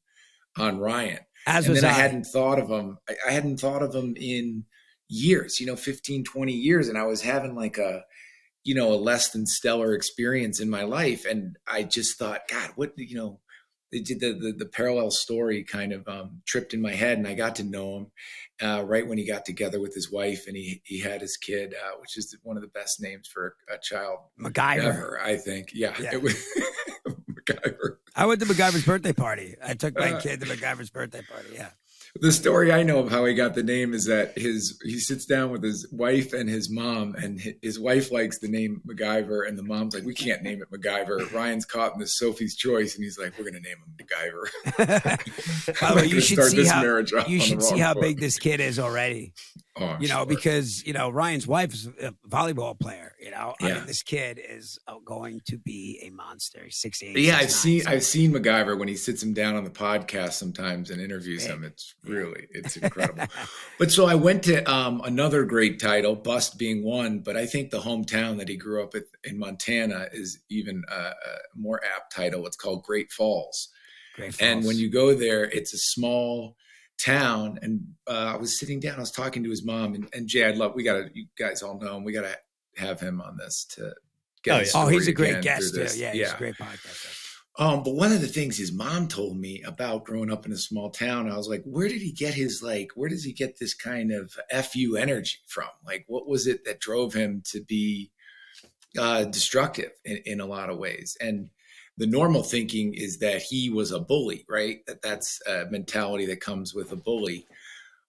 on 0.57 0.79
Ryan. 0.79 1.19
As 1.47 1.65
and 1.67 1.73
was 1.73 1.81
then 1.83 1.91
I 1.91 1.95
I. 1.95 1.99
hadn't 1.99 2.25
thought 2.27 2.59
of 2.59 2.69
him. 2.69 2.99
I, 3.09 3.15
I 3.29 3.31
hadn't 3.33 3.59
thought 3.61 3.83
of 3.83 3.95
him 3.95 4.15
in 4.17 4.65
years, 5.11 5.59
you 5.61 5.67
know, 5.67 5.77
15, 5.77 6.25
20 6.25 6.53
years. 6.53 6.89
And 6.89 6.97
I 6.97 7.05
was 7.05 7.21
having 7.23 7.55
like 7.55 7.77
a, 7.79 8.05
you 8.65 8.75
know, 8.75 8.93
a 8.93 8.97
less 8.97 9.31
than 9.31 9.45
stellar 9.47 9.93
experience 9.95 10.61
in 10.61 10.71
my 10.71 10.85
life. 10.85 11.25
And 11.25 11.57
I 11.67 11.83
just 11.83 12.19
thought, 12.19 12.43
God, 12.49 12.71
what, 12.77 12.93
you 12.97 13.17
know, 13.17 13.41
the, 13.93 14.03
the, 14.05 14.55
the 14.57 14.67
parallel 14.67 15.11
story 15.11 15.65
kind 15.65 15.93
of 15.93 16.07
um, 16.07 16.43
tripped 16.47 16.73
in 16.75 16.81
my 16.81 16.93
head 16.93 17.19
and 17.19 17.27
I 17.27 17.35
got 17.35 17.57
to 17.57 17.65
know 17.65 17.97
him 17.97 18.07
uh, 18.63 18.85
right 18.85 19.05
when 19.05 19.19
he 19.19 19.27
got 19.27 19.45
together 19.45 19.81
with 19.81 19.95
his 19.95 20.13
wife 20.13 20.45
and 20.47 20.57
he, 20.57 20.81
he 20.85 21.01
had 21.01 21.21
his 21.21 21.37
kid, 21.37 21.75
uh, 21.75 21.97
which 22.01 22.17
is 22.17 22.37
one 22.45 22.57
of 22.57 22.63
the 22.63 22.69
best 22.69 23.03
names 23.03 23.27
for 23.27 23.57
a 23.69 23.79
child 23.83 24.19
MacGyver. 24.41 24.79
ever, 24.85 25.21
I 25.21 25.37
think. 25.37 25.71
Yeah. 25.75 25.97
Yeah. 26.01 26.11
It 26.15 26.23
was 26.23 26.35
MacGyver. 27.49 27.97
I 28.15 28.27
went 28.27 28.41
to 28.41 28.47
MacGyver's 28.47 28.85
birthday 28.85 29.13
party. 29.13 29.57
I 29.65 29.75
took 29.75 29.97
my 29.99 30.13
Uh, 30.13 30.21
kid 30.21 30.41
to 30.41 30.47
MacGyver's 30.47 30.91
birthday 30.91 31.23
party. 31.23 31.49
Yeah. 31.55 31.71
The 32.21 32.33
story 32.33 32.73
I 32.73 32.83
know 32.83 32.99
of 32.99 33.11
how 33.11 33.25
he 33.25 33.35
got 33.35 33.55
the 33.55 33.63
name 33.63 33.95
is 33.95 34.07
that 34.07 34.37
his 34.37 34.81
he 34.85 34.99
sits 34.99 35.25
down 35.27 35.51
with 35.51 35.63
his 35.63 35.87
wife 35.93 36.33
and 36.33 36.49
his 36.49 36.69
mom, 36.71 37.15
and 37.15 37.41
his 37.63 37.79
wife 37.79 38.11
likes 38.11 38.39
the 38.39 38.49
name 38.49 38.83
MacGyver, 38.87 39.47
and 39.47 39.57
the 39.57 39.63
mom's 39.63 39.95
like, 39.95 40.05
"We 40.05 40.15
can't 40.15 40.43
name 40.43 40.63
it 40.63 40.71
MacGyver." 40.71 41.33
Ryan's 41.33 41.65
caught 41.65 41.95
in 41.95 42.01
this 42.01 42.17
Sophie's 42.19 42.57
Choice, 42.57 42.95
and 42.97 43.05
he's 43.05 43.19
like, 43.19 43.39
"We're 43.39 43.45
gonna 43.45 43.61
name 43.61 43.77
him 43.79 44.07
MacGyver." 44.07 45.31
By 45.81 45.87
I'm 45.87 45.95
the 45.95 45.97
way, 45.97 46.03
not 46.03 46.11
you 46.11 46.21
should 46.21 46.35
start 46.37 46.51
see 46.51 46.57
this 46.57 46.71
how 46.71 46.83
marriage 46.83 47.13
off 47.13 47.29
you 47.29 47.41
should 47.41 47.63
see 47.63 47.79
how 47.79 47.95
foot. 47.95 48.03
big 48.03 48.21
this 48.21 48.39
kid 48.39 48.61
is 48.61 48.79
already. 48.79 49.33
Oh, 49.77 49.97
you 50.01 50.09
know, 50.09 50.17
sure. 50.19 50.27
because 50.27 50.85
you 50.85 50.93
know 50.93 51.11
Ryan's 51.11 51.47
wife 51.47 51.73
is 51.73 51.87
a 51.87 52.13
volleyball 52.29 52.79
player. 52.79 53.15
You 53.21 53.31
know, 53.31 53.55
I 53.61 53.73
mean, 53.73 53.87
this 53.87 54.03
kid 54.03 54.41
is 54.43 54.79
uh, 54.89 54.95
going 55.05 55.41
to 55.47 55.59
be 55.59 56.01
a 56.05 56.11
monster. 56.11 56.61
He's 56.65 56.77
Six 56.79 57.03
eight. 57.03 57.17
yeah, 57.19 57.37
I've 57.37 57.49
6'9", 57.49 57.51
seen 57.51 57.81
so- 57.83 57.91
I've 57.91 58.05
seen 58.05 58.33
MacGyver 58.33 58.79
when 58.79 58.89
he 58.89 58.97
sits 58.97 59.23
him 59.23 59.33
down 59.33 59.55
on 59.57 59.65
the 59.65 59.71
podcast 59.71 60.33
sometimes 60.33 60.91
and 60.91 61.01
interviews 61.01 61.47
Big. 61.47 61.53
him. 61.57 61.65
It's 61.65 61.95
really 62.05 62.47
it's 62.51 62.77
incredible. 62.79 63.25
But 63.79 63.91
so 63.91 64.07
I 64.07 64.15
went 64.15 64.43
to 64.45 64.63
um, 64.71 65.01
another 65.05 65.45
great 65.45 65.81
title, 65.81 66.15
Bust 66.15 66.59
being 66.59 66.85
one, 66.85 67.21
but 67.21 67.37
I 67.37 67.47
think 67.47 67.71
the 67.71 67.81
hometown 67.81 68.39
that 68.39 68.49
he 68.49 68.57
grew 68.57 68.83
up 68.83 68.95
at, 68.95 69.05
in 69.25 69.39
Montana 69.39 70.09
is 70.13 70.39
even 70.49 70.83
a, 70.91 70.95
a 70.95 71.15
more 71.55 71.81
apt 71.97 72.15
title. 72.15 72.47
It's 72.47 72.57
called 72.57 72.83
Great 72.83 73.11
Falls. 73.11 73.69
Great 74.17 74.41
And 74.41 74.65
when 74.65 74.77
you 74.77 74.91
go 74.91 75.15
there, 75.15 75.45
it's 75.45 75.73
a 75.75 75.79
small 75.79 76.57
town. 76.99 77.59
And 77.63 77.81
uh, 78.07 78.33
I 78.35 78.37
was 78.37 78.59
sitting 78.59 78.81
down, 78.81 78.97
I 78.97 79.01
was 79.01 79.11
talking 79.11 79.43
to 79.45 79.51
his 79.51 79.65
mom, 79.65 79.95
and, 79.95 80.09
and 80.13 80.29
Jay, 80.29 80.45
I'd 80.45 80.57
love, 80.57 80.75
we 80.75 80.83
got 80.83 80.95
to, 80.95 81.11
you 81.15 81.27
guys 81.39 81.63
all 81.63 81.79
know 81.79 81.97
him, 81.97 82.05
we 82.05 82.13
got 82.13 82.23
to 82.23 82.37
have 82.77 83.01
him 83.01 83.21
on 83.21 83.37
this 83.37 83.65
to 83.77 83.95
get 84.43 84.55
Oh, 84.55 84.59
yeah. 84.59 84.71
oh, 84.75 84.89
he's 84.89 85.09
a 85.09 85.13
great 85.13 85.43
guest. 85.43 85.75
Too. 85.75 85.81
this. 85.81 85.99
Yeah, 85.99 86.13
he's 86.13 86.33
a 86.33 86.37
great 86.37 86.57
podcast. 86.57 87.20
Um, 87.61 87.83
but 87.83 87.95
one 87.95 88.11
of 88.11 88.23
the 88.23 88.27
things 88.27 88.57
his 88.57 88.73
mom 88.73 89.07
told 89.07 89.37
me 89.37 89.63
about 89.63 90.07
growing 90.07 90.33
up 90.33 90.47
in 90.47 90.53
a 90.53 90.57
small 90.57 90.89
town, 90.89 91.31
I 91.31 91.37
was 91.37 91.47
like, 91.47 91.63
where 91.65 91.89
did 91.89 92.01
he 92.01 92.11
get 92.11 92.33
his 92.33 92.63
like, 92.63 92.93
where 92.95 93.11
does 93.11 93.23
he 93.23 93.35
get 93.35 93.59
this 93.59 93.75
kind 93.75 94.11
of 94.13 94.33
fu 94.65 94.97
energy 94.97 95.37
from? 95.47 95.69
Like, 95.85 96.07
what 96.09 96.27
was 96.27 96.47
it 96.47 96.65
that 96.65 96.81
drove 96.81 97.13
him 97.13 97.43
to 97.51 97.63
be 97.63 98.13
uh, 98.99 99.25
destructive 99.25 99.91
in, 100.07 100.23
in 100.25 100.41
a 100.41 100.47
lot 100.47 100.71
of 100.71 100.79
ways? 100.79 101.19
And 101.21 101.51
the 101.99 102.07
normal 102.07 102.43
thinking 102.43 102.95
is 102.95 103.19
that 103.19 103.43
he 103.43 103.69
was 103.69 103.93
a 103.93 104.01
bully, 104.01 104.47
right? 104.49 104.79
That 104.87 105.03
that's 105.03 105.39
a 105.47 105.67
mentality 105.71 106.25
that 106.27 106.41
comes 106.41 106.75
with 106.75 106.93
a 106.93 106.97
bully. 106.97 107.47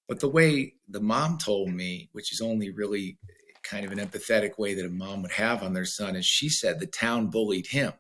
But 0.08 0.22
the 0.22 0.30
way 0.30 0.76
the 0.88 1.02
mom 1.02 1.38
told 1.38 1.74
me, 1.74 2.10
which 2.14 2.32
is 2.32 2.40
only 2.40 2.70
really 2.70 3.18
kind 3.64 3.86
of 3.86 3.92
an 3.92 4.00
empathetic 4.00 4.58
way 4.58 4.76
that 4.76 4.86
a 4.86 4.90
mom 4.90 5.24
would 5.24 5.34
have 5.34 5.62
on 5.62 5.74
their 5.74 5.84
son, 5.84 6.16
is 6.16 6.26
she 6.26 6.48
said 6.48 6.80
the 6.80 6.88
town 6.88 7.28
bullied 7.28 7.68
him 7.68 7.92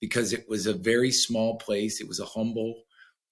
because 0.00 0.32
it 0.32 0.46
was 0.48 0.66
a 0.66 0.74
very 0.74 1.10
small 1.10 1.56
place. 1.56 2.00
It 2.00 2.08
was 2.08 2.20
a 2.20 2.24
humble 2.24 2.82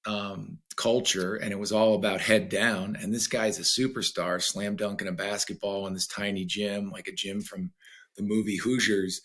um, 0.06 0.58
culture 0.76 1.34
and 1.34 1.52
it 1.52 1.58
was 1.58 1.72
all 1.72 1.94
about 1.94 2.20
head 2.20 2.48
down. 2.48 2.96
And 3.00 3.12
this 3.12 3.26
guy's 3.26 3.58
a 3.58 3.62
superstar, 3.62 4.42
slam 4.42 4.76
dunking 4.76 5.08
a 5.08 5.12
basketball 5.12 5.86
in 5.86 5.94
this 5.94 6.06
tiny 6.06 6.44
gym, 6.44 6.90
like 6.90 7.08
a 7.08 7.12
gym 7.12 7.40
from 7.40 7.72
the 8.16 8.22
movie 8.22 8.56
Hoosiers. 8.56 9.20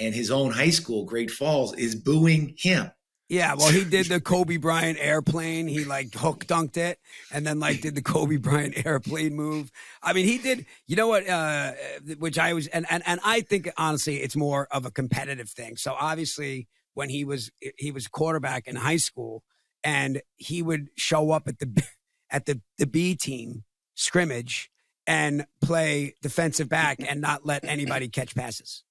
And 0.00 0.14
his 0.14 0.30
own 0.30 0.52
high 0.52 0.70
school, 0.70 1.04
Great 1.04 1.30
Falls, 1.30 1.74
is 1.76 1.94
booing 1.94 2.54
him. 2.56 2.90
Yeah, 3.28 3.54
well, 3.54 3.70
he 3.70 3.84
did 3.84 4.06
the 4.06 4.20
Kobe 4.24 4.58
Bryant 4.58 4.98
airplane. 5.00 5.66
He 5.66 5.84
like 5.84 6.14
hook 6.14 6.44
dunked 6.44 6.76
it, 6.76 6.98
and 7.30 7.46
then 7.46 7.60
like 7.60 7.80
did 7.80 7.94
the 7.94 8.02
Kobe 8.02 8.36
Bryant 8.36 8.84
airplane 8.84 9.34
move. 9.34 9.70
I 10.02 10.12
mean, 10.12 10.26
he 10.26 10.36
did. 10.36 10.66
You 10.86 10.96
know 10.96 11.08
what? 11.08 11.26
Uh, 11.26 11.72
which 12.18 12.38
I 12.38 12.52
was, 12.52 12.66
and 12.66 12.84
and 12.90 13.02
and 13.06 13.20
I 13.24 13.40
think 13.40 13.70
honestly, 13.78 14.16
it's 14.16 14.36
more 14.36 14.68
of 14.70 14.84
a 14.84 14.90
competitive 14.90 15.48
thing. 15.48 15.78
So 15.78 15.96
obviously, 15.98 16.68
when 16.94 17.08
he 17.08 17.24
was 17.24 17.50
he 17.78 17.90
was 17.90 18.08
quarterback 18.08 18.66
in 18.66 18.76
high 18.76 18.96
school, 18.96 19.42
and 19.82 20.22
he 20.36 20.62
would 20.62 20.88
show 20.96 21.30
up 21.30 21.48
at 21.48 21.58
the 21.58 21.82
at 22.30 22.46
the 22.46 22.60
the 22.78 22.86
B 22.86 23.14
team 23.14 23.64
scrimmage 23.94 24.70
and 25.06 25.46
play 25.60 26.14
defensive 26.22 26.68
back 26.68 26.98
and 27.06 27.20
not 27.20 27.44
let 27.44 27.64
anybody 27.64 28.08
catch 28.08 28.34
passes. 28.34 28.84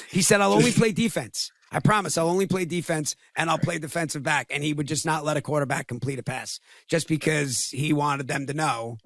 He 0.09 0.21
said, 0.21 0.41
I'll 0.41 0.53
only 0.53 0.71
play 0.71 0.91
defense. 0.91 1.51
I 1.71 1.79
promise 1.79 2.17
I'll 2.17 2.29
only 2.29 2.47
play 2.47 2.65
defense 2.65 3.15
and 3.35 3.49
I'll 3.49 3.59
play 3.59 3.77
defensive 3.77 4.23
back. 4.23 4.47
And 4.49 4.63
he 4.63 4.73
would 4.73 4.87
just 4.87 5.05
not 5.05 5.23
let 5.23 5.37
a 5.37 5.41
quarterback 5.41 5.87
complete 5.87 6.19
a 6.19 6.23
pass 6.23 6.59
just 6.89 7.07
because 7.07 7.67
he 7.71 7.93
wanted 7.93 8.27
them 8.27 8.47
to 8.47 8.53
know 8.53 8.97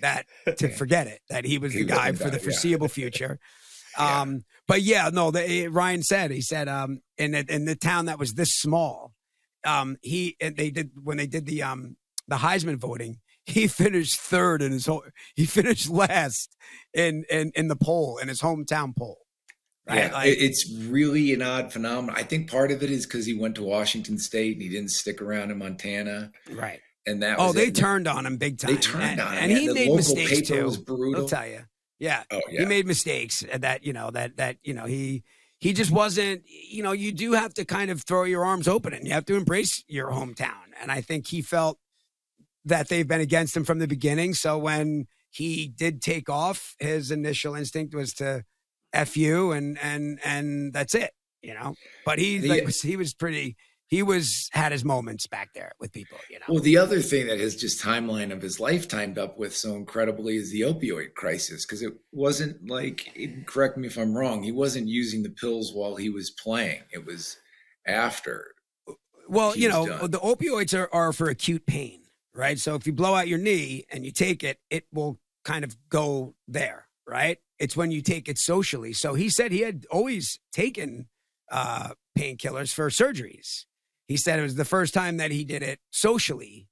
that 0.00 0.26
to 0.58 0.68
forget 0.76 1.06
it, 1.06 1.20
that 1.30 1.44
he 1.44 1.58
was 1.58 1.72
He 1.72 1.80
the 1.80 1.88
guy 1.88 2.12
for 2.12 2.30
the 2.30 2.38
foreseeable 2.38 2.88
future. 2.88 3.38
Um, 3.98 4.44
but 4.68 4.82
yeah, 4.82 5.10
no, 5.12 5.30
the, 5.30 5.68
Ryan 5.68 6.02
said, 6.02 6.30
he 6.30 6.40
said, 6.40 6.68
um, 6.68 7.00
in, 7.18 7.32
the- 7.32 7.46
in 7.48 7.64
the 7.64 7.76
town 7.76 8.06
that 8.06 8.18
was 8.18 8.34
this 8.34 8.50
small, 8.50 9.12
um, 9.64 9.96
he, 10.02 10.36
and 10.40 10.56
they 10.56 10.70
did, 10.70 10.90
when 11.02 11.16
they 11.16 11.26
did 11.26 11.46
the, 11.46 11.62
um, 11.62 11.96
the 12.28 12.36
Heisman 12.36 12.76
voting, 12.76 13.18
he 13.44 13.66
finished 13.68 14.18
third 14.18 14.62
in 14.62 14.72
his 14.72 14.86
whole, 14.86 15.04
he 15.34 15.44
finished 15.46 15.88
last 15.88 16.56
in, 16.92 17.24
in, 17.30 17.52
in 17.54 17.68
the 17.68 17.76
poll, 17.76 18.18
in 18.18 18.28
his 18.28 18.40
hometown 18.40 18.94
poll. 18.96 19.18
Right? 19.88 19.98
Yeah, 19.98 20.12
Like- 20.12 20.36
it's 20.38 20.68
really 20.88 21.32
an 21.32 21.42
odd 21.42 21.72
phenomenon. 21.72 22.16
I 22.18 22.24
think 22.24 22.50
part 22.50 22.72
of 22.72 22.82
it 22.82 22.90
is 22.90 23.06
because 23.06 23.24
he 23.24 23.34
went 23.38 23.54
to 23.54 23.62
Washington 23.62 24.18
State 24.18 24.54
and 24.54 24.62
he 24.62 24.68
didn't 24.68 24.90
stick 24.90 25.22
around 25.22 25.52
in 25.52 25.58
Montana, 25.58 26.32
right. 26.50 26.80
and 27.06 27.22
that. 27.22 27.36
Oh, 27.38 27.52
they 27.52 27.68
it. 27.68 27.76
turned 27.76 28.08
on 28.08 28.26
him 28.26 28.36
big 28.36 28.58
time. 28.58 28.74
They 28.74 28.80
turned 28.80 29.04
and, 29.04 29.20
on 29.20 29.32
him, 29.34 29.42
and 29.44 29.52
yeah. 29.52 29.58
he 29.58 29.66
The 29.68 29.74
made 29.74 29.80
local 29.90 29.96
mistakes 29.98 30.30
paper 30.50 30.60
too. 30.60 30.64
was 30.64 30.76
brutal. 30.78 31.22
I'll 31.22 31.28
tell 31.28 31.46
you. 31.46 31.60
Yeah, 31.98 32.24
Oh 32.30 32.40
yeah, 32.50 32.60
he 32.60 32.66
made 32.66 32.86
mistakes 32.86 33.44
uh, 33.50 33.58
that 33.58 33.84
you 33.84 33.92
know 33.92 34.10
that 34.10 34.36
that 34.36 34.56
you 34.62 34.74
know 34.74 34.84
he 34.84 35.24
he 35.58 35.72
just 35.72 35.90
wasn't. 35.90 36.42
You 36.46 36.82
know, 36.82 36.92
you 36.92 37.12
do 37.12 37.32
have 37.32 37.54
to 37.54 37.64
kind 37.64 37.90
of 37.90 38.02
throw 38.02 38.24
your 38.24 38.44
arms 38.44 38.68
open 38.68 38.92
and 38.92 39.06
you 39.06 39.12
have 39.12 39.24
to 39.26 39.36
embrace 39.36 39.82
your 39.88 40.10
hometown. 40.10 40.74
And 40.80 40.92
I 40.92 41.00
think 41.00 41.28
he 41.28 41.42
felt 41.42 41.78
that 42.64 42.88
they've 42.88 43.06
been 43.06 43.20
against 43.20 43.56
him 43.56 43.64
from 43.64 43.78
the 43.78 43.86
beginning. 43.86 44.34
So 44.34 44.58
when 44.58 45.06
he 45.30 45.68
did 45.68 46.02
take 46.02 46.28
off, 46.28 46.74
his 46.78 47.10
initial 47.10 47.54
instinct 47.54 47.94
was 47.94 48.12
to 48.14 48.44
f 48.92 49.16
you 49.16 49.52
and 49.52 49.78
and 49.78 50.18
and 50.24 50.72
that's 50.72 50.94
it. 50.94 51.12
You 51.42 51.54
know, 51.54 51.74
but 52.04 52.18
he 52.18 52.40
like, 52.40 52.68
he 52.74 52.96
was 52.96 53.14
pretty. 53.14 53.56
He 53.88 54.02
was 54.02 54.48
had 54.52 54.72
his 54.72 54.84
moments 54.84 55.26
back 55.26 55.50
there 55.54 55.72
with 55.78 55.92
people. 55.92 56.18
You 56.28 56.40
know. 56.40 56.44
Well, 56.48 56.62
the 56.62 56.76
other 56.76 57.00
thing 57.00 57.28
that 57.28 57.38
his 57.38 57.56
just 57.56 57.82
timeline 57.82 58.32
of 58.32 58.42
his 58.42 58.58
life 58.58 58.88
timed 58.88 59.18
up 59.18 59.38
with 59.38 59.56
so 59.56 59.74
incredibly 59.74 60.36
is 60.36 60.50
the 60.50 60.62
opioid 60.62 61.14
crisis 61.14 61.64
because 61.64 61.82
it 61.82 61.92
wasn't 62.12 62.68
like 62.68 63.12
it- 63.14 63.46
correct 63.46 63.76
me 63.76 63.86
if 63.86 63.96
I'm 63.96 64.16
wrong. 64.16 64.42
He 64.42 64.52
wasn't 64.52 64.88
using 64.88 65.22
the 65.22 65.30
pills 65.30 65.72
while 65.72 65.96
he 65.96 66.10
was 66.10 66.30
playing. 66.30 66.82
It 66.90 67.06
was 67.06 67.36
after. 67.86 68.54
Well, 69.28 69.56
you 69.56 69.68
know, 69.68 69.86
done. 69.86 70.10
the 70.10 70.20
opioids 70.20 70.76
are, 70.76 70.92
are 70.92 71.12
for 71.12 71.28
acute 71.28 71.66
pain, 71.66 72.02
right? 72.34 72.58
So 72.58 72.74
if 72.74 72.86
you 72.86 72.92
blow 72.92 73.14
out 73.14 73.28
your 73.28 73.38
knee 73.38 73.84
and 73.90 74.04
you 74.04 74.12
take 74.12 74.44
it, 74.44 74.58
it 74.70 74.86
will 74.92 75.18
kind 75.44 75.64
of 75.64 75.76
go 75.88 76.34
there, 76.46 76.88
right? 77.06 77.38
It's 77.58 77.76
when 77.76 77.90
you 77.90 78.02
take 78.02 78.28
it 78.28 78.38
socially. 78.38 78.92
So 78.92 79.14
he 79.14 79.28
said 79.28 79.50
he 79.52 79.60
had 79.60 79.86
always 79.90 80.38
taken 80.52 81.08
uh, 81.50 81.90
painkillers 82.18 82.72
for 82.72 82.88
surgeries. 82.90 83.64
He 84.06 84.16
said 84.16 84.38
it 84.38 84.42
was 84.42 84.54
the 84.54 84.64
first 84.64 84.94
time 84.94 85.16
that 85.16 85.30
he 85.30 85.44
did 85.44 85.62
it 85.62 85.80
socially 85.90 86.68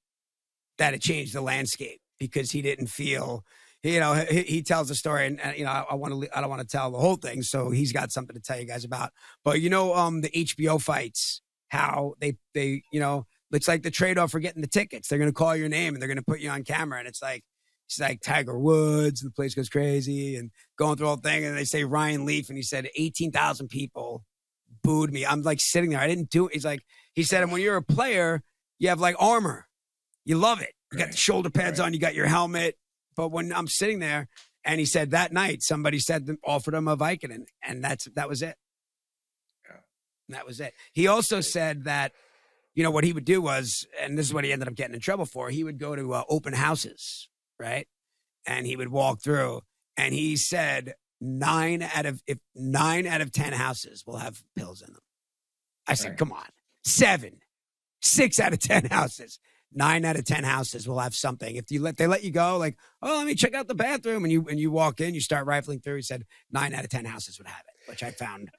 that 0.78 0.94
it 0.94 1.00
changed 1.00 1.34
the 1.34 1.40
landscape 1.40 2.00
because 2.18 2.50
he 2.50 2.62
didn't 2.62 2.86
feel. 2.86 3.44
You 3.82 4.00
know, 4.00 4.14
he, 4.14 4.42
he 4.42 4.62
tells 4.62 4.90
a 4.90 4.94
story, 4.94 5.26
and, 5.26 5.40
and 5.40 5.58
you 5.58 5.64
know, 5.64 5.70
I, 5.70 5.84
I 5.90 5.94
want 5.94 6.22
to. 6.22 6.36
I 6.36 6.40
don't 6.40 6.48
want 6.48 6.62
to 6.62 6.66
tell 6.66 6.90
the 6.90 6.98
whole 6.98 7.16
thing, 7.16 7.42
so 7.42 7.70
he's 7.70 7.92
got 7.92 8.12
something 8.12 8.34
to 8.34 8.40
tell 8.40 8.58
you 8.58 8.66
guys 8.66 8.84
about. 8.84 9.10
But 9.44 9.60
you 9.60 9.68
know, 9.68 9.94
um, 9.94 10.22
the 10.22 10.30
HBO 10.30 10.80
fights, 10.80 11.42
how 11.68 12.14
they 12.18 12.38
they 12.54 12.82
you 12.92 13.00
know 13.00 13.26
it's 13.52 13.68
like 13.68 13.82
the 13.82 13.90
trade 13.90 14.16
off 14.16 14.30
for 14.30 14.40
getting 14.40 14.62
the 14.62 14.68
tickets. 14.68 15.08
They're 15.08 15.18
going 15.18 15.30
to 15.30 15.34
call 15.34 15.54
your 15.54 15.68
name 15.68 15.94
and 15.94 16.00
they're 16.00 16.08
going 16.08 16.16
to 16.16 16.24
put 16.24 16.40
you 16.40 16.48
on 16.48 16.64
camera, 16.64 16.98
and 16.98 17.06
it's 17.06 17.20
like 17.20 17.44
it's 17.86 18.00
like 18.00 18.22
Tiger 18.22 18.58
Woods, 18.58 19.22
and 19.22 19.30
the 19.30 19.34
place 19.34 19.54
goes 19.54 19.68
crazy, 19.68 20.36
and 20.36 20.50
going 20.78 20.96
through 20.96 21.04
the 21.04 21.08
whole 21.08 21.16
thing, 21.16 21.44
and 21.44 21.56
they 21.56 21.64
say 21.64 21.84
Ryan 21.84 22.24
Leaf, 22.24 22.48
and 22.48 22.56
he 22.56 22.62
said 22.62 22.88
eighteen 22.96 23.32
thousand 23.32 23.68
people 23.68 24.24
booed 24.84 25.12
me. 25.12 25.26
I'm 25.26 25.42
like 25.42 25.58
sitting 25.60 25.90
there, 25.90 25.98
I 25.98 26.06
didn't 26.06 26.30
do 26.30 26.46
it. 26.46 26.54
He's 26.54 26.64
like 26.64 26.84
he 27.14 27.24
said, 27.24 27.42
and 27.42 27.50
when 27.50 27.60
you're 27.60 27.76
a 27.76 27.82
player, 27.82 28.42
you 28.78 28.88
have 28.90 29.00
like 29.00 29.16
armor, 29.18 29.66
you 30.24 30.38
love 30.38 30.60
it. 30.60 30.72
You 30.92 30.98
got 30.98 31.10
the 31.10 31.16
shoulder 31.16 31.50
pads 31.50 31.80
Right. 31.80 31.86
on, 31.86 31.94
you 31.94 31.98
got 31.98 32.14
your 32.14 32.26
helmet, 32.26 32.76
but 33.16 33.30
when 33.32 33.52
I'm 33.52 33.66
sitting 33.66 33.98
there. 33.98 34.28
And 34.66 34.80
he 34.80 34.86
said 34.86 35.10
that 35.10 35.30
night 35.30 35.62
somebody 35.62 35.98
said 35.98 36.26
offered 36.42 36.72
him 36.72 36.88
a 36.88 36.96
Vicodin, 36.96 37.44
and 37.62 37.84
that's 37.84 38.06
that 38.14 38.28
was 38.30 38.40
it. 38.40 38.56
Yeah. 39.68 39.76
That 40.30 40.46
was 40.46 40.58
it. 40.60 40.72
He 40.94 41.06
also 41.06 41.42
said 41.42 41.84
that 41.84 42.12
you 42.74 42.82
know, 42.82 42.90
what 42.90 43.04
he 43.04 43.12
would 43.12 43.24
do 43.24 43.40
was, 43.40 43.86
and 44.00 44.18
this 44.18 44.26
is 44.26 44.34
what 44.34 44.44
he 44.44 44.52
ended 44.52 44.66
up 44.66 44.74
getting 44.74 44.94
in 44.94 45.00
trouble 45.00 45.26
for. 45.26 45.48
He 45.50 45.62
would 45.62 45.78
go 45.78 45.94
to 45.94 46.12
uh, 46.14 46.24
open 46.28 46.54
houses, 46.54 47.28
right? 47.60 47.86
And 48.46 48.66
he 48.66 48.74
would 48.74 48.88
walk 48.88 49.20
through, 49.22 49.60
and 49.96 50.12
he 50.12 50.36
said 50.36 50.94
nine 51.24 51.82
out 51.82 52.06
of 52.06 52.22
if 52.26 52.38
nine 52.54 53.06
out 53.06 53.20
of 53.20 53.32
ten 53.32 53.52
houses 53.52 54.04
will 54.06 54.18
have 54.18 54.42
pills 54.54 54.82
in 54.82 54.92
them. 54.92 55.02
I 55.86 55.94
said, 55.94 56.10
Right. 56.10 56.18
come 56.18 56.32
on, 56.32 56.46
seven, 56.84 57.40
six 58.02 58.38
out 58.38 58.52
of 58.52 58.58
ten 58.58 58.86
houses, 58.86 59.38
nine 59.72 60.04
out 60.04 60.16
of 60.16 60.24
ten 60.24 60.44
houses 60.44 60.86
will 60.86 60.98
have 60.98 61.14
something. 61.14 61.56
If 61.56 61.70
you 61.70 61.80
let 61.82 61.96
they 61.96 62.06
let 62.06 62.24
you 62.24 62.30
go, 62.30 62.58
like, 62.58 62.76
oh, 63.02 63.16
let 63.18 63.26
me 63.26 63.34
check 63.34 63.54
out 63.54 63.68
the 63.68 63.74
bathroom, 63.74 64.24
and 64.24 64.32
you 64.32 64.46
and 64.48 64.60
you 64.60 64.70
walk 64.70 65.00
in, 65.00 65.14
you 65.14 65.20
start 65.20 65.46
rifling 65.46 65.80
through. 65.80 65.96
He 65.96 66.02
said 66.02 66.24
nine 66.52 66.74
out 66.74 66.84
of 66.84 66.90
ten 66.90 67.04
houses 67.06 67.38
would 67.38 67.48
have 67.48 67.64
it, 67.68 67.90
which 67.90 68.02
I 68.02 68.10
found, 68.10 68.50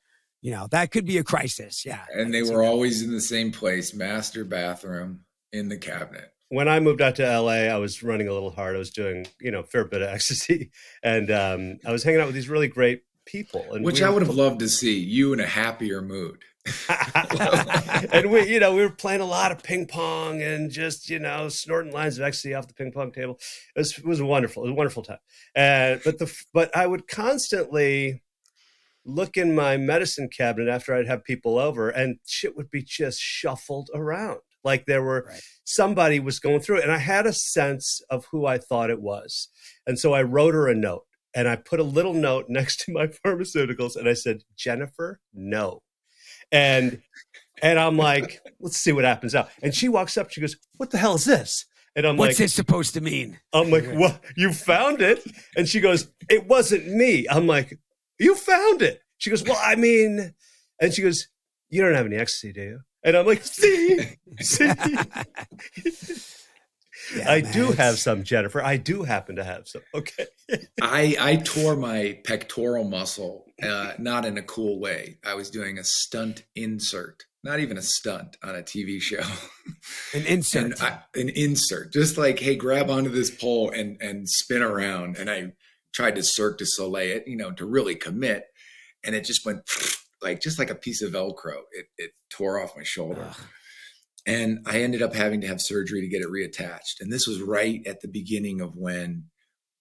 you 0.42 0.52
know, 0.52 0.68
that 0.72 0.92
could 0.92 1.06
be 1.06 1.18
a 1.18 1.24
crisis. 1.24 1.86
Yeah, 1.86 2.06
And 2.14 2.34
they 2.34 2.44
were 2.44 2.64
always 2.64 3.02
in 3.04 3.12
the 3.12 3.22
same 3.22 3.52
place, 3.52 3.94
master 3.94 4.44
bathroom 4.44 5.22
in 5.54 5.70
the 5.70 5.78
cabinet. 5.78 6.32
When 6.50 6.68
I 6.68 6.80
moved 6.80 7.02
out 7.02 7.16
to 7.16 7.40
LA, 7.40 7.68
I 7.74 7.78
was 7.78 8.04
running 8.04 8.28
a 8.28 8.34
little 8.34 8.52
hard. 8.52 8.76
I 8.76 8.80
was 8.80 8.92
doing, 8.92 9.28
you 9.40 9.52
know, 9.52 9.62
a 9.62 9.64
fair 9.64 9.86
bit 9.86 10.02
of 10.02 10.10
ecstasy, 10.14 10.72
and 11.04 11.32
um, 11.32 11.78
I 11.86 11.92
was 11.92 12.04
hanging 12.04 12.22
out 12.22 12.28
with 12.28 12.36
these 12.36 12.50
really 12.50 12.68
great 12.68 13.04
people. 13.26 13.66
And 13.74 13.84
Which 13.84 14.00
we 14.00 14.06
I 14.06 14.10
would 14.10 14.22
have 14.22 14.36
loved 14.36 14.60
to 14.60 14.70
see 14.70 15.00
you 15.00 15.34
in 15.34 15.40
a 15.40 15.46
happier 15.46 16.02
mood. 16.02 16.44
and 18.12 18.32
we, 18.32 18.48
you 18.48 18.60
know, 18.60 18.74
we 18.74 18.82
were 18.82 18.90
playing 18.90 19.22
a 19.22 19.26
lot 19.26 19.52
of 19.52 19.62
ping 19.62 19.86
pong 19.86 20.42
and 20.42 20.72
just, 20.72 21.10
you 21.10 21.20
know, 21.20 21.48
snorting 21.50 21.92
lines 21.92 22.18
of 22.18 22.24
ecstasy 22.24 22.54
off 22.54 22.68
the 22.68 22.74
ping 22.74 22.92
pong 22.92 23.12
table. 23.12 23.40
It 23.76 23.80
was, 23.80 23.98
it 23.98 24.06
was 24.06 24.22
wonderful. 24.22 24.64
It 24.64 24.68
was 24.68 24.72
a 24.72 24.76
wonderful 24.76 25.04
time. 25.04 25.20
And 25.56 26.02
but 26.04 26.18
the 26.18 26.34
but 26.54 26.76
I 26.76 26.88
would 26.88 27.08
constantly 27.08 28.24
look 29.06 29.38
in 29.38 29.54
my 29.54 29.78
medicine 29.78 30.30
cabinet 30.36 30.68
after 30.68 30.96
I'd 30.96 31.08
have 31.08 31.24
people 31.24 31.60
over, 31.60 31.90
and 31.90 32.18
shit 32.26 32.58
would 32.58 32.72
be 32.72 32.82
just 32.82 33.20
shuffled 33.20 33.90
around. 33.94 34.40
Like 34.66 34.86
there 34.88 35.04
were 35.04 35.26
Right. 35.30 35.42
somebody 35.64 36.20
was 36.20 36.40
going 36.40 36.60
through 36.60 36.80
it, 36.80 36.84
and 36.84 36.92
I 36.92 36.98
had 36.98 37.26
a 37.26 37.34
sense 37.34 38.02
of 38.10 38.26
who 38.32 38.46
I 38.46 38.58
thought 38.58 38.90
it 38.90 39.02
was, 39.02 39.48
and 39.88 39.98
so 39.98 40.14
I 40.14 40.24
wrote 40.24 40.54
her 40.56 40.68
a 40.68 40.76
note. 40.76 41.04
And 41.38 41.48
I 41.50 41.58
put 41.58 41.80
a 41.82 41.84
little 41.84 42.14
note 42.14 42.46
next 42.50 42.80
to 42.82 42.92
my 42.94 43.08
pharmaceuticals, 43.08 43.96
and 43.96 44.10
I 44.10 44.14
said, 44.14 44.42
"Jennifer, 44.58 45.20
no." 45.34 45.82
And 46.52 47.02
and 47.62 47.80
I'm 47.80 47.98
like, 47.98 48.40
let's 48.60 48.78
see 48.78 48.92
what 48.92 49.06
happens 49.06 49.34
now. 49.34 49.48
And 49.62 49.74
she 49.74 49.88
walks 49.90 50.18
up, 50.18 50.30
she 50.32 50.42
goes, 50.42 50.56
What 50.78 50.92
the 50.92 50.98
hell 50.98 51.16
is 51.16 51.26
this? 51.26 51.66
And 51.96 52.06
I'm 52.06 52.18
What's 52.18 52.20
like, 52.20 52.30
What's 52.32 52.38
this 52.40 52.54
supposed 52.54 52.94
to 52.96 53.02
mean? 53.02 53.40
I'm 53.54 53.70
like, 53.72 53.86
What? 53.94 54.22
You 54.36 54.52
found 54.54 55.02
it? 55.02 55.24
And 55.56 55.68
she 55.68 55.80
goes, 55.80 56.10
It 56.30 56.48
wasn't 56.48 56.88
me. 56.88 57.26
I'm 57.30 57.48
like, 57.48 57.78
You 58.20 58.36
found 58.36 58.82
it. 58.82 59.02
She 59.18 59.30
goes, 59.30 59.44
Well, 59.44 59.60
I 59.62 59.76
mean, 59.76 60.34
and 60.82 60.94
she 60.94 61.02
goes, 61.02 61.28
You 61.70 61.82
don't 61.82 61.96
have 61.96 62.06
any 62.06 62.18
ecstasy, 62.18 62.52
do 62.54 62.62
you? 62.62 62.80
And 63.06 63.16
I'm 63.16 63.26
like, 63.26 63.44
See, 63.44 64.00
see. 64.42 64.70
Yeah, 67.16 67.32
I 67.32 67.42
man, 67.44 67.52
do 67.52 67.64
it's- 67.66 67.78
have 67.78 68.00
some, 68.00 68.24
Jennifer. 68.24 68.64
I 68.64 68.78
do 68.78 69.04
happen 69.04 69.36
to 69.36 69.44
have 69.44 69.68
some. 69.68 69.84
Okay. 69.94 70.26
I 70.82 71.16
I 71.20 71.36
tore 71.36 71.76
my 71.76 72.18
pectoral 72.24 72.84
muscle, 72.84 73.46
uh, 73.62 73.94
not 74.00 74.26
in 74.26 74.38
a 74.40 74.42
cool 74.42 74.80
way. 74.80 75.20
I 75.24 75.36
was 75.36 75.52
doing 75.52 75.78
a 75.78 75.84
stunt 75.84 76.46
insert, 76.56 77.26
not 77.44 77.60
even 77.60 77.78
a 77.78 77.82
stunt 77.84 78.38
on 78.42 78.56
a 78.56 78.64
TV 78.64 79.00
show. 79.00 79.22
an 80.16 80.26
insert. 80.26 80.64
and 80.64 80.74
I, 80.82 81.00
an 81.14 81.30
insert, 81.30 81.94
just 81.94 82.18
like, 82.18 82.40
hey, 82.40 82.56
grab 82.56 82.90
onto 82.90 83.12
this 83.12 83.30
pole 83.30 83.70
and 83.70 83.98
and 84.02 84.28
spin 84.28 84.64
around. 84.64 85.18
And 85.18 85.30
I 85.30 85.52
tried 85.94 86.16
to 86.16 86.24
Cirque 86.24 86.58
du 86.58 86.66
Soleil 86.66 87.18
it, 87.18 87.28
you 87.28 87.38
know, 87.38 87.52
to 87.52 87.66
really 87.68 87.96
commit, 87.96 88.46
and 89.04 89.14
it 89.14 89.26
just 89.26 89.46
went 89.46 89.60
like 90.26 90.42
just 90.42 90.60
like 90.60 90.70
a 90.70 90.76
piece 90.76 91.02
of 91.02 91.14
Velcro. 91.14 91.62
It 91.72 91.86
it 91.98 92.12
tore 92.30 92.62
off 92.62 92.76
my 92.76 92.84
shoulder, 92.84 93.28
Ugh. 93.30 93.38
and 94.26 94.60
I 94.66 94.82
ended 94.82 95.02
up 95.02 95.14
having 95.14 95.42
to 95.42 95.48
have 95.48 95.62
surgery 95.62 96.02
to 96.02 96.08
get 96.08 96.22
it 96.22 96.28
reattached. 96.28 97.00
And 97.00 97.14
this 97.14 97.28
was 97.28 97.42
right 97.42 97.86
at 97.88 98.02
the 98.02 98.10
beginning 98.10 98.60
of 98.60 98.76
when 98.76 99.26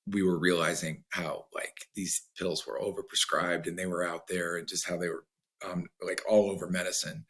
we 0.07 0.23
were 0.23 0.39
realizing 0.39 1.03
how 1.11 1.47
like 1.55 1.87
these 1.97 2.23
pills 2.39 2.67
were 2.67 2.79
overprescribed 2.79 3.67
and 3.67 3.79
they 3.79 3.87
were 3.87 4.07
out 4.07 4.29
there 4.29 4.57
and 4.57 4.69
just 4.69 4.87
how 4.89 4.99
they 4.99 5.09
were 5.09 5.25
um, 5.67 5.87
like 6.03 6.21
all 6.29 6.51
over 6.51 6.69
medicine. 6.69 7.25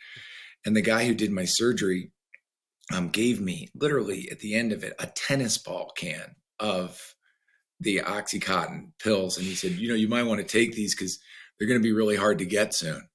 And 0.67 0.77
the 0.77 0.83
guy 0.83 1.05
who 1.07 1.15
did 1.15 1.31
my 1.31 1.45
surgery 1.45 2.11
um, 2.93 3.11
gave 3.11 3.41
me 3.41 3.69
literally 3.75 4.29
at 4.31 4.41
the 4.41 4.55
end 4.55 4.73
of 4.73 4.83
it 4.83 4.95
a 4.99 5.07
tennis 5.07 5.57
ball 5.57 5.93
can 5.97 6.35
of 6.59 7.15
the 7.81 7.99
oxycontin 7.99 8.93
pills, 9.03 9.37
and 9.37 9.47
he 9.47 9.55
said, 9.55 9.73
you 9.73 9.89
know, 9.89 9.95
you 9.95 10.09
might 10.09 10.23
want 10.25 10.41
to 10.41 10.47
take 10.47 10.75
these 10.75 10.95
because 10.95 11.19
they're 11.65 11.69
going 11.69 11.81
to 11.81 11.89
be 11.89 11.93
really 11.95 12.17
hard 12.17 12.39
to 12.39 12.45
get 12.45 12.75
soon. 12.75 13.09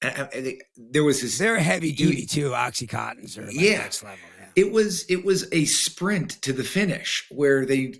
And, 0.00 0.28
and 0.32 0.46
they- 0.46 0.60
there 0.76 1.02
was 1.04 1.20
this 1.20 1.38
They're 1.38 1.58
heavy 1.58 1.92
duty 1.92 2.26
too. 2.26 2.50
Oxycontins 2.50 3.36
are 3.38 3.46
like 3.46 3.54
Yeah. 3.54 3.78
next 3.78 4.02
level. 4.04 4.18
Yeah. 4.38 4.46
it 4.56 4.70
was 4.72 5.04
it 5.08 5.24
was 5.24 5.48
a 5.52 5.64
sprint 5.64 6.40
to 6.42 6.52
the 6.52 6.64
finish 6.64 7.24
where 7.30 7.66
they 7.66 7.94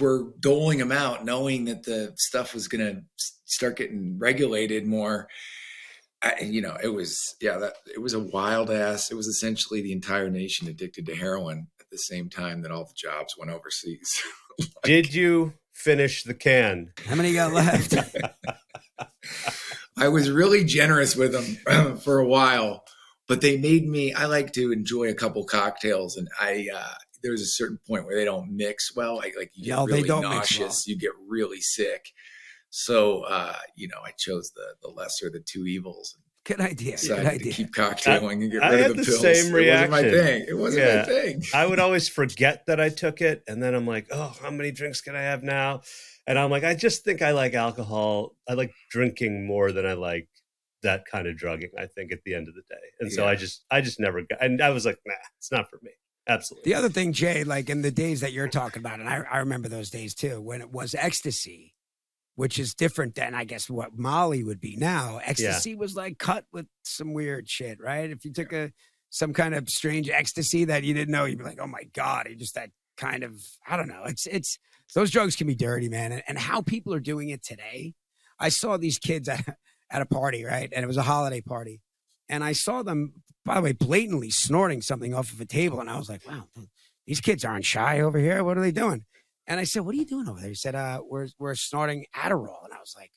were 0.00 0.32
doling 0.40 0.78
them 0.78 0.92
out 0.92 1.24
knowing 1.24 1.64
that 1.66 1.84
the 1.84 2.12
stuff 2.16 2.54
was 2.54 2.68
going 2.68 2.84
to 2.84 3.02
start 3.46 3.76
getting 3.76 4.18
regulated 4.18 4.84
more 4.86 5.28
I, 6.22 6.40
you 6.42 6.60
know 6.60 6.76
it 6.82 6.88
was 6.88 7.16
yeah 7.40 7.58
that 7.58 7.74
it 7.94 8.00
was 8.00 8.12
a 8.14 8.18
wild 8.20 8.70
ass 8.70 9.10
it 9.10 9.14
was 9.14 9.26
essentially 9.28 9.82
the 9.82 9.92
entire 9.92 10.28
nation 10.30 10.66
addicted 10.66 11.06
to 11.06 11.14
heroin 11.14 11.68
at 11.80 11.86
the 11.90 11.98
same 11.98 12.28
time 12.30 12.62
that 12.62 12.72
all 12.72 12.84
the 12.84 12.94
jobs 12.96 13.34
went 13.38 13.50
overseas 13.52 14.22
Did 14.82 15.14
you 15.14 15.52
finish 15.76 16.24
the 16.24 16.34
can? 16.34 16.92
How 17.06 17.14
many 17.14 17.30
you 17.30 17.36
got 17.36 17.52
left? 17.52 17.94
I 19.98 20.08
was 20.08 20.30
really 20.30 20.64
generous 20.64 21.16
with 21.16 21.32
them 21.32 21.96
for 21.98 22.18
a 22.18 22.26
while, 22.26 22.84
but 23.28 23.40
they 23.40 23.56
made 23.56 23.86
me. 23.86 24.12
I 24.12 24.26
like 24.26 24.52
to 24.54 24.72
enjoy 24.72 25.08
a 25.08 25.14
couple 25.14 25.44
cocktails, 25.44 26.16
and 26.16 26.28
I 26.40 26.68
uh, 26.74 26.94
there's 27.22 27.40
a 27.40 27.46
certain 27.46 27.78
point 27.86 28.06
where 28.06 28.16
they 28.16 28.24
don't 28.24 28.56
mix 28.56 28.94
well. 28.94 29.16
Like 29.16 29.34
like 29.38 29.52
you 29.54 29.64
get 29.66 29.76
No, 29.76 29.86
they 29.86 29.96
really 29.96 30.08
don't 30.08 30.22
mix 30.22 30.58
nauseous, 30.58 30.86
you 30.86 30.98
get 30.98 31.12
really 31.28 31.60
sick. 31.60 32.12
So 32.70 33.22
uh, 33.22 33.56
you 33.74 33.88
know, 33.88 34.00
I 34.04 34.10
chose 34.18 34.52
the 34.54 34.74
the 34.82 34.88
lesser 34.88 35.28
of 35.28 35.32
the 35.32 35.40
two 35.40 35.66
evils. 35.66 36.16
Good 36.46 36.60
idea. 36.60 36.92
Good 36.92 37.00
Decided 37.00 37.24
to 37.24 37.30
idea. 37.34 37.52
keep 37.52 37.72
cocktailing 37.74 38.42
and 38.42 38.52
get 38.52 38.62
I 38.62 38.70
rid 38.70 38.80
had 38.80 38.90
of 38.92 38.96
the, 38.98 39.02
the 39.02 39.06
pills. 39.10 39.20
same 39.20 39.54
It 39.56 39.68
wasn't 39.68 39.90
my 39.90 40.02
thing. 40.02 40.44
It 40.48 40.54
wasn't 40.56 40.86
Yeah. 40.86 40.96
my 40.98 41.02
thing. 41.04 41.42
I 41.52 41.66
would 41.66 41.80
always 41.80 42.08
forget 42.08 42.64
that 42.66 42.80
I 42.80 42.88
took 42.88 43.20
it, 43.20 43.42
and 43.48 43.60
then 43.62 43.74
I'm 43.74 43.86
like, 43.86 44.06
"Oh, 44.12 44.32
how 44.40 44.50
many 44.50 44.70
drinks 44.70 45.00
can 45.00 45.16
I 45.16 45.22
have 45.22 45.42
now?" 45.42 45.80
And 46.26 46.38
I'm 46.38 46.50
like, 46.50 46.62
"I 46.64 46.74
just 46.74 47.04
think 47.04 47.20
I 47.20 47.32
like 47.32 47.54
alcohol. 47.54 48.36
I 48.48 48.54
like 48.54 48.72
drinking 48.90 49.44
more 49.46 49.72
than 49.72 49.86
I 49.86 49.94
like 49.94 50.28
that 50.82 51.04
kind 51.10 51.26
of 51.26 51.36
drugging. 51.36 51.70
I 51.76 51.86
think 51.86 52.12
at 52.12 52.20
the 52.24 52.34
end 52.34 52.46
of 52.48 52.54
the 52.54 52.62
day, 52.70 52.82
and 53.00 53.12
so 53.12 53.26
I 53.26 53.34
just, 53.34 53.64
I 53.70 53.80
just 53.80 53.98
never 53.98 54.22
got. 54.22 54.42
And 54.44 54.62
I 54.62 54.70
was 54.70 54.86
like, 54.86 54.98
"Nah, 55.04 55.14
it's 55.38 55.50
not 55.50 55.68
for 55.68 55.80
me." 55.82 55.90
Absolutely. 56.28 56.70
The 56.70 56.76
other 56.76 56.88
thing, 56.88 57.12
Jay, 57.12 57.44
like 57.44 57.70
in 57.70 57.82
the 57.82 57.90
days 57.92 58.20
that 58.20 58.32
you're 58.32 58.48
talking 58.48 58.80
about, 58.80 58.98
and 59.00 59.08
I, 59.08 59.22
I 59.30 59.38
remember 59.38 59.68
those 59.68 59.90
days 59.90 60.12
too, 60.14 60.40
when 60.40 60.60
it 60.60 60.70
was 60.72 60.94
ecstasy, 60.96 61.72
which 62.36 62.58
is 62.58 62.74
different 62.74 63.14
than 63.14 63.34
I 63.34 63.44
guess 63.44 63.68
what 63.68 63.98
Molly 63.98 64.44
would 64.44 64.60
be 64.60 64.76
now. 64.76 65.20
Ecstasy 65.24 65.74
was 65.74 65.96
like 65.96 66.18
cut 66.18 66.44
with 66.52 66.66
some 66.84 67.12
weird 67.12 67.48
shit, 67.48 67.80
right? 67.80 68.10
If 68.10 68.24
you 68.24 68.32
took 68.32 68.52
a 68.52 68.72
some 69.10 69.32
kind 69.32 69.54
of 69.54 69.68
strange 69.70 70.10
ecstasy 70.10 70.66
that 70.66 70.84
you 70.84 70.92
didn't 70.94 71.12
know, 71.12 71.24
you'd 71.24 71.38
be 71.38 71.44
like, 71.44 71.60
oh 71.60 71.66
my 71.66 71.84
god, 71.94 72.28
you 72.28 72.36
just 72.36 72.54
that 72.54 72.70
kind 72.96 73.24
of 73.24 73.34
I 73.66 73.76
don't 73.76 73.88
know. 73.88 74.04
It's 74.04 74.26
it's 74.26 74.58
those 74.94 75.10
drugs 75.10 75.34
can 75.34 75.46
be 75.46 75.54
dirty, 75.54 75.88
man, 75.88 76.12
and, 76.12 76.22
and 76.28 76.38
how 76.38 76.60
people 76.60 76.94
are 76.94 77.00
doing 77.00 77.30
it 77.30 77.42
today. 77.42 77.94
I 78.38 78.50
saw 78.50 78.76
these 78.76 78.98
kids 78.98 79.28
at, 79.28 79.56
at 79.90 80.02
a 80.02 80.06
party, 80.06 80.44
right, 80.44 80.70
and 80.74 80.84
it 80.84 80.86
was 80.86 80.98
a 80.98 81.02
holiday 81.02 81.40
party, 81.40 81.80
and 82.28 82.44
I 82.44 82.52
saw 82.52 82.82
them, 82.82 83.14
by 83.44 83.54
the 83.54 83.62
way, 83.62 83.72
blatantly 83.72 84.30
snorting 84.30 84.82
something 84.82 85.14
off 85.14 85.32
of 85.32 85.40
a 85.40 85.46
table, 85.46 85.80
and 85.80 85.88
I 85.88 85.96
was 85.96 86.10
like, 86.10 86.26
wow, 86.28 86.44
these 87.06 87.20
kids 87.20 87.44
aren't 87.44 87.64
shy 87.64 88.00
over 88.00 88.18
here. 88.18 88.44
What 88.44 88.58
are 88.58 88.60
they 88.60 88.72
doing? 88.72 89.04
And 89.46 89.60
I 89.60 89.64
said, 89.64 89.82
"What 89.82 89.94
are 89.94 89.98
you 89.98 90.04
doing 90.06 90.28
over 90.28 90.40
there?" 90.40 90.48
He 90.48 90.54
said, 90.54 90.74
"Uh, 90.74 91.00
we're 91.08 91.28
we're 91.38 91.54
snorting 91.54 92.06
Adderall." 92.14 92.64
And 92.64 92.72
I 92.74 92.80
was 92.80 92.94
like, 92.96 93.12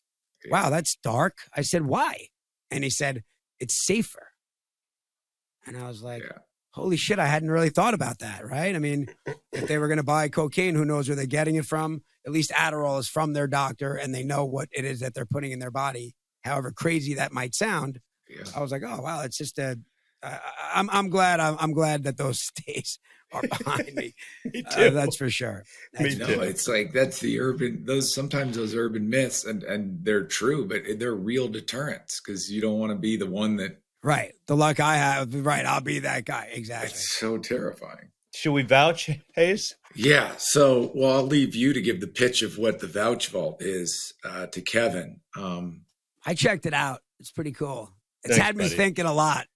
"Wow, 0.50 0.70
that's 0.70 0.96
dark." 1.02 1.40
I 1.56 1.62
said, 1.62 1.86
"Why?" 1.86 2.28
And 2.72 2.84
he 2.84 2.90
said, 2.90 3.24
"It's 3.60 3.86
safer." 3.86 4.28
And 5.66 5.78
I 5.78 5.88
was 5.88 6.02
like, 6.02 6.24
Yeah. 6.24 6.40
"Holy 6.72 6.98
shit! 6.98 7.20
I 7.20 7.26
hadn't 7.28 7.52
really 7.52 7.70
thought 7.70 7.94
about 7.94 8.20
that." 8.20 8.46
Right? 8.48 8.76
I 8.76 8.80
mean, 8.80 9.08
if 9.52 9.68
they 9.68 9.78
were 9.78 9.88
going 9.88 9.98
to 9.98 10.04
buy 10.04 10.30
cocaine, 10.30 10.76
who 10.76 10.86
knows 10.86 11.10
where 11.10 11.16
they're 11.16 11.26
getting 11.26 11.56
it 11.56 11.66
from? 11.66 12.04
At 12.26 12.32
least 12.32 12.52
Adderall 12.52 13.00
is 13.00 13.08
from 13.08 13.34
their 13.34 13.48
doctor, 13.48 13.96
and 13.96 14.14
they 14.14 14.24
know 14.24 14.46
what 14.46 14.70
it 14.72 14.86
is 14.86 15.00
that 15.00 15.14
they're 15.14 15.26
putting 15.26 15.52
in 15.52 15.60
their 15.60 15.72
body. 15.72 16.16
However 16.44 16.72
crazy 16.72 17.16
that 17.16 17.32
might 17.34 17.54
sound, 17.56 18.00
Yeah. 18.30 18.44
I 18.56 18.62
was 18.62 18.72
like, 18.72 18.84
"Oh 18.86 19.02
wow, 19.02 19.22
it's 19.24 19.38
just 19.38 19.58
a." 19.58 19.80
I- 20.22 20.40
I'm 20.76 20.90
I'm 20.92 21.10
glad 21.10 21.40
I'm, 21.40 21.56
I'm 21.60 21.74
glad 21.74 22.04
that 22.04 22.18
those 22.18 22.52
days 22.68 23.00
are 23.32 23.42
behind 23.60 23.94
me. 23.96 24.14
Me 24.46 24.64
Uh, 24.66 24.76
too. 24.76 24.90
that's 24.92 25.16
for 25.18 25.30
sure. 25.30 25.64
Me 26.00 26.16
That's 26.16 26.18
No, 26.18 26.26
too. 26.28 26.42
it's 26.42 26.68
like 26.68 26.94
that's 26.94 27.20
the 27.20 27.40
urban. 27.40 27.86
Those 27.86 28.14
sometimes 28.14 28.56
those 28.58 28.76
urban 28.76 29.10
myths, 29.10 29.46
and 29.46 29.64
and 29.64 30.04
they're 30.04 30.26
true, 30.26 30.66
but 30.68 30.82
they're 30.98 31.16
real 31.16 31.48
deterrents 31.48 32.20
because 32.22 32.52
you 32.52 32.62
don't 32.62 32.80
want 32.80 32.92
to 32.92 32.98
be 32.98 33.18
the 33.18 33.28
one 33.30 33.58
that. 33.58 33.78
Right. 34.02 34.34
The 34.48 34.56
luck 34.56 34.80
I 34.80 34.96
have, 34.96 35.34
right. 35.46 35.66
I'll 35.66 35.82
be 35.82 36.00
that 36.00 36.24
guy. 36.26 36.50
Exactly. 36.54 36.90
It's 36.90 37.18
so 37.20 37.38
terrifying. 37.38 38.12
Should 38.34 38.54
we 38.54 38.62
vouch, 38.62 39.10
Hayes? 39.34 39.76
Yeah. 39.94 40.32
So, 40.38 40.92
well, 40.96 41.18
I'll 41.18 41.24
leave 41.26 41.54
you 41.54 41.74
to 41.74 41.82
give 41.82 42.00
the 42.00 42.08
pitch 42.08 42.42
of 42.42 42.58
what 42.58 42.80
the 42.80 42.88
vouch 42.88 43.28
vault 43.28 43.62
is 43.62 44.14
uh, 44.24 44.46
to 44.48 44.62
Kevin. 44.62 45.20
Um, 45.36 45.82
I 46.26 46.34
checked 46.34 46.66
it 46.66 46.74
out. 46.74 47.02
It's 47.20 47.32
pretty 47.32 47.52
cool. 47.52 47.92
It's 48.24 48.36
Thanks, 48.36 48.46
had 48.46 48.56
me 48.56 48.66
buddy. 48.66 48.76
thinking 48.76 49.06
a 49.06 49.14
lot. 49.14 49.48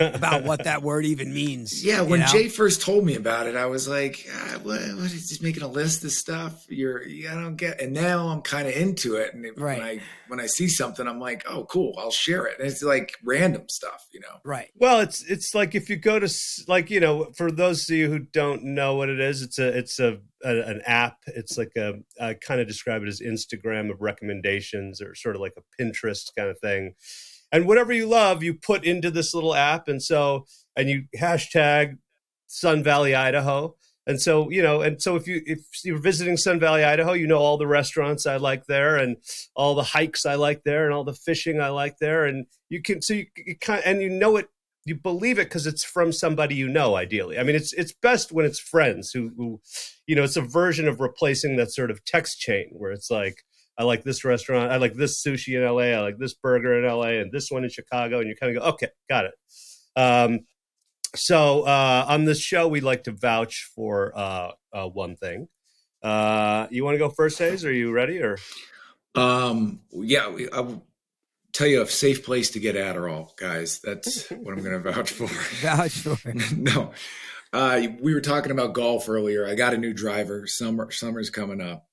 About 0.00 0.44
what 0.44 0.64
that 0.64 0.82
word 0.82 1.04
even 1.04 1.32
means. 1.32 1.84
Yeah, 1.84 2.02
you 2.02 2.08
when 2.08 2.20
know? 2.20 2.26
Jay 2.26 2.48
first 2.48 2.82
told 2.82 3.04
me 3.04 3.14
about 3.16 3.46
it, 3.46 3.54
I 3.56 3.66
was 3.66 3.86
like, 3.86 4.26
ah, 4.32 4.58
"What? 4.62 4.80
What 4.80 5.04
is 5.12 5.28
just 5.28 5.42
making 5.42 5.62
a 5.62 5.68
list 5.68 6.02
of 6.04 6.10
stuff?" 6.12 6.64
You're, 6.68 7.02
I 7.04 7.34
don't 7.34 7.56
get. 7.56 7.80
And 7.80 7.92
now 7.92 8.28
I'm 8.28 8.42
kind 8.42 8.66
of 8.66 8.74
into 8.74 9.16
it. 9.16 9.34
And 9.34 9.44
Right. 9.56 9.78
when 9.78 9.86
I 9.86 10.00
when 10.28 10.40
I 10.40 10.46
see 10.46 10.68
something, 10.68 11.06
I'm 11.06 11.20
like, 11.20 11.44
"Oh, 11.48 11.64
cool! 11.64 11.94
I'll 11.98 12.10
share 12.10 12.46
it." 12.46 12.58
And 12.58 12.68
it's 12.68 12.82
like 12.82 13.16
random 13.24 13.68
stuff, 13.68 14.06
you 14.12 14.20
know. 14.20 14.40
right. 14.44 14.70
Well, 14.76 15.00
it's 15.00 15.22
it's 15.30 15.54
like 15.54 15.74
if 15.74 15.90
you 15.90 15.96
go 15.96 16.18
to 16.18 16.28
like 16.68 16.90
you 16.90 17.00
know, 17.00 17.30
for 17.36 17.50
those 17.50 17.88
of 17.90 17.96
you 17.96 18.08
who 18.08 18.18
don't 18.20 18.62
know 18.64 18.94
what 18.96 19.08
it 19.08 19.20
is, 19.20 19.42
it's 19.42 19.58
a 19.58 19.76
it's 19.76 19.98
a, 20.00 20.18
a 20.44 20.60
an 20.62 20.80
app. 20.86 21.18
It's 21.26 21.58
like 21.58 21.72
a 21.76 21.94
I 22.20 22.34
kind 22.34 22.60
of 22.60 22.66
describe 22.66 23.02
it 23.02 23.08
as 23.08 23.20
Instagram 23.20 23.90
of 23.90 24.00
recommendations 24.00 25.00
or 25.02 25.14
sort 25.14 25.36
of 25.36 25.42
like 25.42 25.54
a 25.58 25.82
Pinterest 25.82 26.30
kind 26.36 26.48
of 26.48 26.58
thing. 26.60 26.94
And 27.52 27.66
whatever 27.66 27.92
you 27.92 28.06
love, 28.06 28.42
you 28.42 28.54
put 28.54 28.84
into 28.84 29.10
this 29.10 29.34
little 29.34 29.54
app, 29.54 29.88
and 29.88 30.02
so 30.02 30.46
and 30.76 30.88
you 30.88 31.04
hashtag 31.18 31.98
Sun 32.46 32.82
Valley, 32.82 33.14
Idaho. 33.14 33.76
And 34.06 34.20
so, 34.20 34.50
you 34.50 34.62
know, 34.62 34.80
and 34.80 35.00
so 35.00 35.14
if 35.16 35.28
you 35.28 35.42
if 35.46 35.60
you're 35.84 35.98
visiting 35.98 36.36
Sun 36.36 36.58
Valley, 36.58 36.82
Idaho, 36.84 37.12
you 37.12 37.26
know 37.26 37.38
all 37.38 37.58
the 37.58 37.66
restaurants 37.66 38.26
I 38.26 38.36
like 38.36 38.66
there, 38.66 38.96
and 38.96 39.16
all 39.54 39.74
the 39.74 39.82
hikes 39.82 40.26
I 40.26 40.34
like 40.34 40.62
there, 40.64 40.84
and 40.84 40.94
all 40.94 41.04
the 41.04 41.14
fishing 41.14 41.60
I 41.60 41.68
like 41.68 41.98
there, 41.98 42.24
and 42.24 42.46
you 42.68 42.82
can 42.82 43.02
so 43.02 43.14
you, 43.14 43.26
you 43.36 43.56
kind 43.60 43.82
and 43.84 44.00
you 44.02 44.08
know 44.08 44.36
it, 44.36 44.48
you 44.84 44.96
believe 44.96 45.38
it 45.38 45.44
because 45.44 45.66
it's 45.66 45.84
from 45.84 46.12
somebody 46.12 46.54
you 46.54 46.68
know. 46.68 46.96
Ideally, 46.96 47.38
I 47.38 47.42
mean, 47.42 47.54
it's 47.54 47.72
it's 47.74 47.92
best 47.92 48.32
when 48.32 48.46
it's 48.46 48.58
friends 48.58 49.12
who, 49.12 49.30
who, 49.36 49.60
you 50.06 50.16
know, 50.16 50.24
it's 50.24 50.36
a 50.36 50.42
version 50.42 50.88
of 50.88 51.00
replacing 51.00 51.56
that 51.56 51.70
sort 51.70 51.90
of 51.90 52.04
text 52.04 52.40
chain 52.40 52.70
where 52.72 52.92
it's 52.92 53.10
like. 53.10 53.42
I 53.80 53.84
like 53.84 54.04
this 54.04 54.26
restaurant. 54.26 54.70
I 54.70 54.76
like 54.76 54.92
this 54.92 55.24
sushi 55.24 55.56
in 55.56 55.64
LA. 55.64 55.96
I 55.98 56.00
like 56.02 56.18
this 56.18 56.34
burger 56.34 56.78
in 56.78 56.84
LA 56.84 57.20
and 57.22 57.32
this 57.32 57.50
one 57.50 57.64
in 57.64 57.70
Chicago. 57.70 58.20
And 58.20 58.28
you 58.28 58.36
kind 58.36 58.54
of 58.54 58.62
go, 58.62 58.68
okay, 58.72 58.88
got 59.08 59.24
it. 59.24 59.32
Um, 59.96 60.40
so 61.16 61.62
uh, 61.62 62.04
on 62.06 62.26
this 62.26 62.38
show, 62.38 62.68
we'd 62.68 62.82
like 62.82 63.04
to 63.04 63.12
vouch 63.12 63.70
for 63.74 64.12
uh, 64.14 64.50
uh, 64.70 64.86
one 64.86 65.16
thing. 65.16 65.48
Uh, 66.02 66.66
you 66.70 66.84
want 66.84 66.94
to 66.96 66.98
go 66.98 67.08
first, 67.08 67.38
Hayes? 67.38 67.64
Are 67.64 67.72
you 67.72 67.90
ready? 67.90 68.18
Or 68.20 68.36
Um, 69.14 69.80
yeah, 69.92 70.28
we- 70.28 70.50
I 70.50 70.60
will 70.60 70.86
tell 71.54 71.66
you 71.66 71.80
a 71.80 71.86
safe 71.86 72.22
place 72.22 72.50
to 72.50 72.60
get 72.60 72.76
Adderall, 72.76 73.34
guys. 73.38 73.80
That's 73.82 74.28
what 74.30 74.52
I'm 74.58 74.62
going 74.62 74.82
to 74.82 74.92
vouch 74.92 75.10
for. 75.10 75.26
Vouch 75.26 75.92
for 76.02 76.28
it. 76.28 76.52
no, 76.56 76.92
uh, 77.54 77.80
we 77.98 78.12
were 78.12 78.20
talking 78.20 78.52
about 78.52 78.74
golf 78.74 79.08
earlier. 79.08 79.48
I 79.48 79.54
got 79.54 79.72
a 79.72 79.78
new 79.78 79.94
driver. 79.94 80.46
Summer, 80.46 80.90
summer's 80.90 81.30
coming 81.30 81.62
up. 81.62 81.86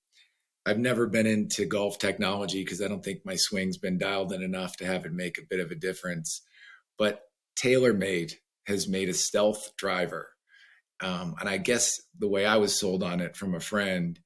I've 0.68 0.80
never 0.80 1.08
been 1.08 1.26
into 1.26 1.66
golf 1.66 1.98
technology 1.98 2.62
because 2.62 2.82
I 2.82 2.90
don't 2.90 3.04
think 3.04 3.22
my 3.24 3.36
swing's 3.38 3.78
been 3.78 3.98
dialed 3.98 4.34
in 4.34 4.44
enough 4.44 4.76
to 4.78 4.86
have 4.86 5.06
it 5.06 5.14
make 5.14 5.38
a 5.38 5.46
bit 5.50 5.62
of 5.62 5.72
a 5.72 5.76
difference. 5.76 6.42
But 6.98 7.22
TaylorMade 7.58 8.34
has 8.66 8.86
made 8.86 9.08
a 9.08 9.14
stealth 9.14 9.78
driver. 9.78 10.28
Um, 11.00 11.36
and 11.40 11.48
I 11.48 11.58
guess 11.58 12.02
the 12.20 12.28
way 12.28 12.46
I 12.46 12.58
was 12.58 12.78
sold 12.78 13.02
on 13.02 13.22
it 13.22 13.38
from 13.38 13.56
a 13.56 13.62
friend, 13.62 14.20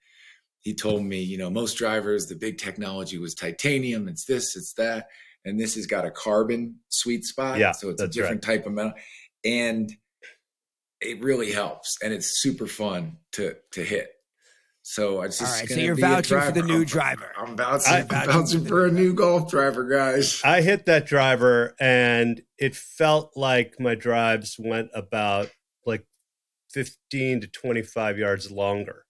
he 0.61 0.73
told 0.73 1.03
me, 1.03 1.21
you 1.21 1.37
know, 1.37 1.51
most 1.51 1.75
drivers, 1.75 2.25
the 2.25 2.35
big 2.35 2.57
technology 2.57 3.19
was 3.19 3.35
titanium, 3.35 4.07
it's 4.07 4.25
this, 4.25 4.55
it's 4.55 4.73
that. 4.73 5.09
And 5.45 5.59
this 5.59 5.75
has 5.75 5.85
got 5.85 6.05
a 6.05 6.11
carbon 6.11 6.77
sweet 6.89 7.23
spot. 7.23 7.59
Yeah, 7.59 7.71
So 7.71 7.89
it's 7.89 8.01
a 8.01 8.07
different 8.07 8.41
type 8.41 8.65
of 8.65 8.73
metal. 8.73 8.93
And 9.45 9.91
it 11.01 11.21
really 11.21 11.51
helps. 11.51 11.97
And 12.01 12.11
it's 12.11 12.41
super 12.41 12.65
fun 12.67 13.17
to 13.33 13.57
to 13.73 13.83
hit. 13.83 14.09
So 14.91 15.21
I 15.21 15.27
just 15.27 15.41
All 15.41 15.47
right, 15.47 15.59
so 15.69 15.75
gonna 15.75 15.85
you're 15.85 15.95
vouching 15.95 16.37
for 16.41 16.51
the 16.51 16.59
driver. 16.59 16.67
new 16.67 16.73
I'm- 16.79 16.83
driver. 16.85 17.31
I'm 17.37 17.55
vouching, 17.55 17.93
I- 17.93 17.99
I'm 17.99 18.07
vouching 18.07 18.31
vouching 18.33 18.61
for 18.63 18.67
for 18.67 18.85
a 18.87 18.91
new 18.91 19.13
golf 19.13 19.49
driver, 19.49 19.85
guys. 19.87 20.41
I 20.43 20.61
hit 20.61 20.85
that 20.87 21.05
driver, 21.05 21.73
and 21.79 22.41
it 22.57 22.75
felt 22.75 23.31
like 23.37 23.75
my 23.79 23.95
drives 23.95 24.57
went 24.59 24.89
about 24.93 25.49
like 25.85 26.05
fifteen 26.73 27.39
to 27.39 27.47
twenty-five 27.47 28.17
yards 28.17 28.51
longer. 28.51 29.05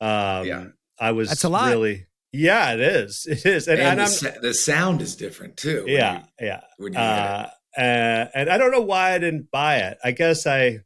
Um, 0.00 0.46
Yeah. 0.48 0.64
I 0.98 1.12
was 1.12 1.28
That's 1.28 1.44
a 1.44 1.48
lot. 1.48 1.68
really, 1.70 2.06
yeah, 2.32 2.72
it 2.74 2.80
is, 2.80 3.24
it 3.28 3.46
is, 3.46 3.68
and, 3.68 3.78
And, 3.80 4.00
and 4.00 4.10
the, 4.10 4.32
I'm, 4.34 4.42
the 4.42 4.52
sound 4.54 5.00
is 5.00 5.14
different 5.14 5.56
too. 5.56 5.84
yeah, 5.86 6.24
you- 6.40 6.46
yeah. 6.48 6.60
when 6.78 6.92
you 6.92 6.98
hit 6.98 7.04
it. 7.06 7.08
uh, 7.08 7.46
uh, 7.78 8.28
and 8.34 8.50
I 8.50 8.58
don't 8.58 8.72
know 8.72 8.80
why 8.80 9.12
I 9.14 9.18
didn't 9.18 9.52
buy 9.52 9.76
it. 9.76 9.96
I 10.02 10.10
guess 10.10 10.44
I, 10.44 10.80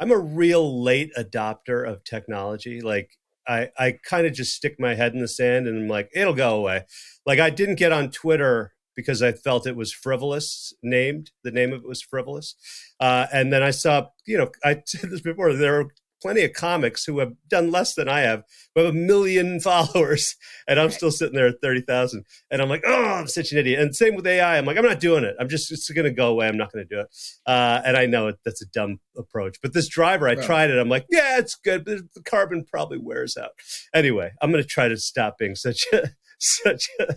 I'm 0.00 0.10
a 0.10 0.18
real 0.18 0.82
late 0.82 1.12
adopter 1.16 1.88
of 1.88 2.02
technology. 2.02 2.80
Like 2.80 3.10
I, 3.50 3.68
I 3.76 3.98
kind 4.04 4.26
of 4.26 4.32
just 4.32 4.54
stick 4.54 4.76
my 4.78 4.94
head 4.94 5.12
in 5.12 5.20
the 5.20 5.28
sand 5.28 5.66
and 5.66 5.76
I'm 5.76 5.88
like, 5.88 6.08
it'll 6.14 6.34
go 6.34 6.56
away. 6.56 6.84
Like 7.26 7.40
I 7.40 7.50
didn't 7.50 7.74
get 7.74 7.90
on 7.90 8.10
Twitter 8.10 8.72
because 8.94 9.22
I 9.22 9.32
felt 9.32 9.66
it 9.66 9.76
was 9.76 9.92
frivolous. 9.92 10.72
Named 10.82 11.32
the 11.42 11.50
name 11.50 11.72
of 11.72 11.80
it 11.80 11.88
was 11.88 12.02
frivolous, 12.02 12.54
uh, 13.00 13.26
and 13.32 13.52
then 13.52 13.62
I 13.62 13.70
saw, 13.70 14.08
you 14.26 14.38
know, 14.38 14.50
I 14.64 14.82
said 14.86 15.10
this 15.10 15.20
before. 15.20 15.52
There 15.52 15.80
are 15.80 15.88
plenty 16.20 16.42
of 16.44 16.52
comics 16.52 17.04
who 17.04 17.18
have 17.18 17.32
done 17.48 17.70
less 17.70 17.94
than 17.94 18.08
I 18.08 18.20
have, 18.20 18.42
who 18.74 18.84
have 18.84 18.94
a 18.94 18.96
million 18.98 19.60
followers, 19.70 20.36
and 20.68 20.78
I'm 20.80 20.90
still 20.90 21.10
sitting 21.10 21.34
there 21.34 21.48
at 21.48 21.60
thirty 21.62 21.80
thousand. 21.80 22.24
And 22.50 22.60
I'm 22.60 22.68
like, 22.68 22.82
oh, 22.86 23.04
I'm 23.04 23.26
such 23.28 23.52
an 23.52 23.58
idiot. 23.58 23.80
And 23.80 23.94
same 23.94 24.14
with 24.16 24.26
AI. 24.26 24.58
I'm 24.58 24.66
like, 24.66 24.76
I'm 24.76 24.84
not 24.84 25.00
doing 25.00 25.24
it. 25.24 25.34
I'm 25.40 25.48
just 25.48 25.70
it's 25.72 25.90
going 25.90 26.04
to 26.04 26.10
go 26.10 26.28
away. 26.28 26.48
I'm 26.48 26.56
not 26.56 26.72
going 26.72 26.86
to 26.86 26.94
do 26.94 27.00
it. 27.00 27.06
Uh, 27.46 27.80
and 27.84 27.96
I 27.96 28.06
know 28.06 28.28
it, 28.28 28.36
that's 28.44 28.62
a 28.62 28.66
dumb 28.66 28.98
approach. 29.16 29.58
But 29.62 29.72
this 29.74 29.88
driver, 29.88 30.28
I 30.28 30.34
Right. 30.34 30.44
tried 30.44 30.70
it. 30.70 30.78
I'm 30.78 30.88
like, 30.88 31.06
yeah, 31.10 31.38
it's 31.38 31.54
good, 31.54 31.84
but 31.84 31.98
the 32.14 32.22
carbon 32.22 32.64
probably 32.64 32.98
wears 32.98 33.36
out. 33.36 33.50
Anyway, 33.94 34.30
I'm 34.40 34.50
going 34.50 34.62
to 34.62 34.68
try 34.68 34.88
to 34.88 34.96
stop 34.96 35.38
being 35.38 35.54
such 35.54 35.86
a 35.92 36.10
such 36.38 36.88
a 37.00 37.14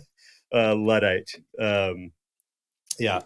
uh, 0.54 0.74
luddite. 0.76 1.30
Um, 1.58 2.12
yeah, 2.98 3.20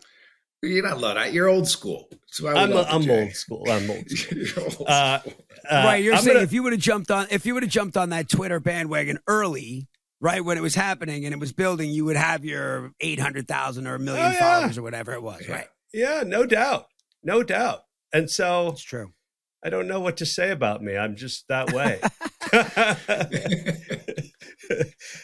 You're 0.62 0.88
not 0.88 0.98
Luddite. 1.00 1.32
You're 1.32 1.48
old 1.48 1.68
school. 1.68 2.09
So 2.26 2.48
I 2.48 2.62
I'm 2.62 2.70
love 2.70 2.86
it, 2.88 2.94
I'm 2.94 3.11
old 3.11 3.32
school. 3.32 3.64
I'm 3.70 3.90
old. 3.90 4.09
School. 4.11 4.38
You're 4.38 4.64
old 4.64 4.84
Uh, 4.88 5.20
school. 5.20 5.32
Uh, 5.70 5.82
right, 5.84 6.02
you're 6.04 6.14
I'm 6.14 6.22
saying 6.22 6.34
gonna- 6.34 6.44
if 6.44 6.52
you 6.52 6.62
would 6.64 6.72
have 6.72 6.82
jumped 6.82 7.11
on 7.11 7.26
if 7.30 7.46
you 7.46 7.54
would 7.54 7.62
have 7.62 7.72
jumped 7.72 7.96
on 7.96 8.11
that 8.11 8.28
Twitter 8.28 8.61
bandwagon 8.61 9.18
early, 9.26 9.88
right 10.20 10.44
when 10.44 10.59
it 10.59 10.62
was 10.62 10.74
happening 10.74 11.24
and 11.24 11.32
it 11.32 11.38
was 11.40 11.52
building, 11.52 11.90
you 11.90 12.04
would 12.04 12.16
have 12.16 12.44
your 12.44 12.92
eight 13.00 13.20
hundred 13.20 13.48
thousand 13.48 13.86
or 13.86 13.94
a 13.94 13.98
million 13.98 14.26
Oh, 14.26 14.30
yeah. 14.30 14.38
followers 14.61 14.78
or 14.78 14.82
whatever 14.82 15.12
it 15.12 15.22
was. 15.22 15.42
Yeah. 15.46 15.54
Right, 15.54 15.66
yeah, 15.92 16.22
no 16.26 16.44
doubt, 16.44 16.86
no 17.22 17.42
doubt. 17.42 17.80
And 18.12 18.30
so 18.30 18.68
it's 18.68 18.82
true. 18.82 19.12
I 19.64 19.70
don't 19.70 19.88
know 19.88 20.00
what 20.00 20.18
to 20.18 20.26
say 20.26 20.50
about 20.50 20.82
me. 20.82 20.96
I'm 20.96 21.16
just 21.16 21.46
that 21.48 21.72
way. 21.72 22.00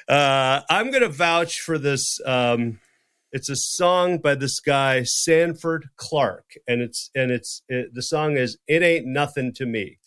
uh, 0.09 0.61
I'm 0.69 0.91
going 0.91 1.03
to 1.03 1.09
vouch 1.09 1.61
for 1.61 1.79
this. 1.79 2.21
Um, 2.25 2.81
it's 3.35 3.49
a 3.49 3.57
song 3.57 4.19
by 4.19 4.37
this 4.37 4.61
guy 4.61 5.03
Sanford 5.03 5.91
Clark, 5.97 6.55
and 6.69 6.81
it's 6.81 7.11
and 7.17 7.33
it's 7.33 7.63
it, 7.69 7.93
the 7.93 8.01
song 8.01 8.37
is 8.37 8.57
"It 8.69 8.83
Ain't 8.83 9.07
Nothing 9.07 9.53
to 9.55 9.67
Me," 9.67 9.99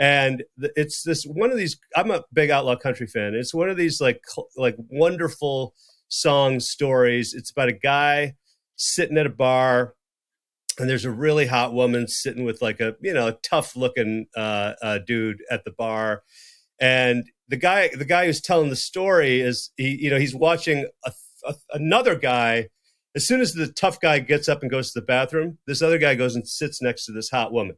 and 0.00 0.42
it's 0.58 1.04
this 1.04 1.24
one 1.24 1.52
of 1.52 1.56
these. 1.56 1.78
I'm 1.94 2.10
a 2.10 2.24
big 2.32 2.50
outlaw 2.50 2.74
country 2.74 3.06
fan. 3.06 3.34
It's 3.34 3.54
one 3.54 3.70
of 3.70 3.76
these 3.76 4.00
like 4.00 4.20
like 4.56 4.74
wonderful 4.90 5.74
song 6.08 6.58
stories. 6.58 7.34
It's 7.34 7.52
about 7.52 7.68
a 7.68 7.72
guy 7.72 8.34
sitting 8.74 9.16
at 9.16 9.26
a 9.26 9.30
bar 9.30 9.94
and 10.80 10.90
there's 10.90 11.04
a 11.04 11.10
really 11.10 11.46
hot 11.46 11.72
woman 11.72 12.08
sitting 12.08 12.44
with 12.44 12.60
like 12.62 12.80
a 12.80 12.96
you 13.00 13.14
know 13.14 13.30
tough 13.44 13.76
looking 13.76 14.26
uh, 14.36 14.72
uh, 14.82 14.98
dude 15.06 15.42
at 15.50 15.64
the 15.64 15.70
bar 15.70 16.22
and 16.80 17.24
the 17.48 17.56
guy 17.56 17.90
the 17.96 18.04
guy 18.04 18.26
who's 18.26 18.40
telling 18.40 18.70
the 18.70 18.76
story 18.76 19.40
is 19.40 19.70
he 19.76 19.96
you 20.02 20.10
know 20.10 20.18
he's 20.18 20.34
watching 20.34 20.86
a, 21.04 21.12
a, 21.44 21.54
another 21.72 22.14
guy 22.14 22.68
as 23.14 23.26
soon 23.26 23.40
as 23.40 23.52
the 23.52 23.68
tough 23.68 24.00
guy 24.00 24.18
gets 24.18 24.48
up 24.48 24.62
and 24.62 24.70
goes 24.70 24.92
to 24.92 25.00
the 25.00 25.06
bathroom 25.06 25.58
this 25.66 25.82
other 25.82 25.98
guy 25.98 26.14
goes 26.14 26.34
and 26.34 26.48
sits 26.48 26.80
next 26.82 27.06
to 27.06 27.12
this 27.12 27.30
hot 27.30 27.52
woman. 27.52 27.76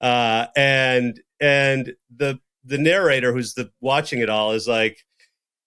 Uh, 0.00 0.46
and 0.56 1.20
and 1.40 1.94
the 2.14 2.38
the 2.64 2.78
narrator 2.78 3.32
who's 3.32 3.54
the 3.54 3.70
watching 3.80 4.20
it 4.20 4.30
all 4.30 4.52
is 4.52 4.68
like 4.68 5.04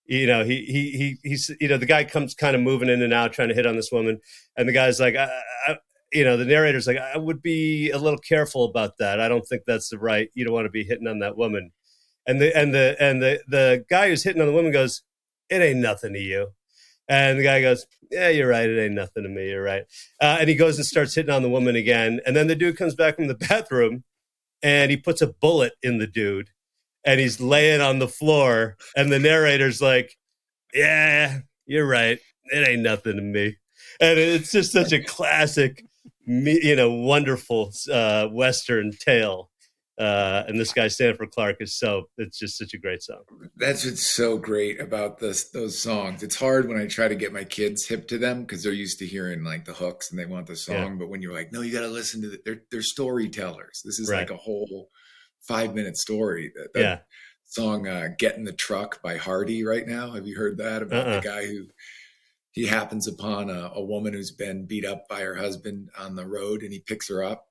you 0.06 0.26
know 0.26 0.44
he 0.44 0.64
he 0.66 0.92
he 0.92 1.18
he's 1.24 1.52
you 1.60 1.68
know 1.68 1.78
the 1.78 1.86
guy 1.86 2.04
comes 2.04 2.34
kind 2.34 2.56
of 2.56 2.62
moving 2.62 2.89
in 2.89 3.02
and 3.02 3.14
out 3.14 3.34
trying 3.34 3.50
to 3.50 3.54
hit 3.54 3.66
on 3.66 3.76
this 3.76 3.92
woman 3.92 4.20
and 4.56 4.70
the 4.70 4.74
guy's 4.74 5.00
like 5.00 5.16
I, 5.16 5.30
I, 5.68 5.78
you 6.14 6.24
know 6.24 6.38
the 6.38 6.46
narrator's 6.46 6.88
like 6.88 6.98
i 6.98 7.18
would 7.18 7.42
be 7.42 7.89
a 7.92 7.98
little 7.98 8.20
careful 8.20 8.66
about 8.66 8.98
that. 9.00 9.20
I 9.20 9.28
don't 9.28 9.48
think 9.48 9.64
that's 9.66 9.89
the 9.89 9.98
right 9.98 10.30
you 10.34 10.46
don't 10.46 10.54
want 10.54 10.66
to 10.66 10.72
be 10.72 10.84
hitting 10.84 11.08
on 11.08 11.20
that 11.20 11.38
woman. 11.38 11.72
And 12.28 12.39
the 12.39 12.56
and 12.56 12.74
the 12.74 12.96
and 13.00 13.22
the 13.22 13.42
the 13.48 13.86
guy 13.89 14.10
who's 14.10 14.24
hitting 14.24 14.42
on 14.42 14.48
the 14.48 14.54
woman 14.54 14.72
goes 14.72 15.02
it 15.50 15.62
ain't 15.62 15.80
nothing 15.80 16.14
to 16.14 16.20
you 16.20 16.50
and 17.12 17.38
the 17.38 17.43
guy 17.43 17.62
goes 17.62 17.86
yeah 18.09 18.30
you're 18.30 18.47
right. 18.47 18.70
It 18.70 18.82
ain't 18.82 18.93
nothing 18.93 19.24
to 19.24 19.30
me. 19.30 19.49
You're 19.49 19.64
right. 19.64 19.84
Uh, 20.22 20.38
and 20.39 20.49
he 20.49 20.55
goes 20.55 20.78
and 20.78 20.86
starts 20.86 21.16
hitting 21.16 21.34
on 21.34 21.43
the 21.43 21.49
woman 21.49 21.76
again. 21.76 22.20
And 22.26 22.36
then 22.36 22.47
the 22.47 22.55
dude 22.55 22.78
comes 22.78 22.95
back 22.95 23.16
from 23.16 23.28
the 23.28 23.36
bathroom 23.49 24.03
and 24.64 24.91
he 24.91 24.97
puts 24.97 25.22
a 25.22 25.28
bullet 25.28 25.74
in 25.84 25.97
the 25.97 26.07
dude 26.07 26.49
and 27.05 27.20
he's 27.20 27.39
laying 27.39 27.82
on 27.82 27.99
the 27.99 28.07
floor. 28.07 28.78
And 28.95 29.12
the 29.12 29.20
narrator's 29.20 29.82
like 29.82 30.18
yeah 30.74 31.39
you're 31.66 31.88
right. 31.88 32.20
It 32.45 32.68
ain't 32.68 32.82
nothing 32.82 33.18
to 33.18 33.22
me. 33.22 33.57
And 33.99 34.18
it's 34.18 34.51
just 34.51 34.72
such 34.72 34.91
a 34.91 35.03
classic 35.03 35.86
you 36.26 36.76
know 36.76 36.91
wonderful 36.91 37.74
uh 37.91 38.28
western 38.28 38.91
tale 38.91 39.51
Uh, 40.00 40.44
and 40.48 40.60
this 40.60 40.74
guy 40.74 40.88
Sanford 40.88 41.32
Clark 41.32 41.58
is 41.60 41.78
so 41.78 42.10
it's 42.18 42.39
just 42.39 42.58
such 42.58 42.74
a 42.74 42.78
great 42.78 43.04
song. 43.04 43.22
That's 43.58 43.86
what's 43.86 44.16
so 44.16 44.38
great 44.38 44.80
about 44.80 45.20
this 45.20 45.50
those 45.52 45.80
songs. 45.80 46.24
It's 46.24 46.36
hard 46.38 46.68
when 46.68 46.78
I 46.80 46.88
try 46.88 47.08
to 47.08 47.16
get 47.16 47.34
my 47.34 47.44
kids 47.44 47.86
hip 47.86 48.08
to 48.08 48.18
them 48.18 48.42
because 48.42 48.64
they're 48.64 48.72
used 48.74 49.00
to 49.00 49.06
hearing 49.06 49.44
like 49.44 49.66
the 49.66 49.74
hooks 49.74 50.10
and 50.10 50.20
they 50.20 50.26
want 50.26 50.48
the 50.48 50.56
song. 50.56 50.76
Yeah. 50.76 50.96
But 50.98 51.10
when 51.10 51.22
you're 51.22 51.34
like, 51.34 51.52
no, 51.52 51.62
you 51.62 51.72
got 51.74 51.82
to 51.82 51.88
listen 51.88 52.22
to 52.22 52.30
the, 52.30 52.42
they're 52.44 52.62
they're 52.72 52.82
storytellers. 52.82 53.82
This 53.86 54.00
is 54.00 54.10
Right. 54.10 54.20
like 54.20 54.32
a 54.32 54.38
whole 54.38 54.89
five 55.42 55.76
minute 55.76 55.98
story. 55.98 56.52
That, 56.56 56.74
that 56.74 56.80
Yeah. 56.80 57.00
song 57.46 57.88
uh, 57.88 58.08
"Get 58.18 58.38
in 58.38 58.46
the 58.46 58.54
Truck" 58.54 59.02
by 59.04 59.18
Hardy 59.18 59.64
right 59.64 59.86
now. 59.88 60.12
Have 60.12 60.26
you 60.26 60.38
heard 60.38 60.58
that 60.58 60.82
about 60.82 61.06
Uh-uh. 61.08 61.16
the 61.20 61.28
guy 61.28 61.46
who 61.48 61.66
he 62.54 62.66
happens 62.66 63.08
upon 63.08 63.50
a, 63.50 63.72
a 63.76 63.84
woman 63.84 64.14
who's 64.14 64.32
been 64.32 64.66
beat 64.66 64.86
up 64.86 65.08
by 65.10 65.22
her 65.22 65.36
husband 65.36 65.89
on 65.98 66.16
the 66.16 66.26
road 66.26 66.64
and 66.64 66.74
he 66.74 66.80
picks 66.80 67.08
her 67.10 67.24
up 67.24 67.48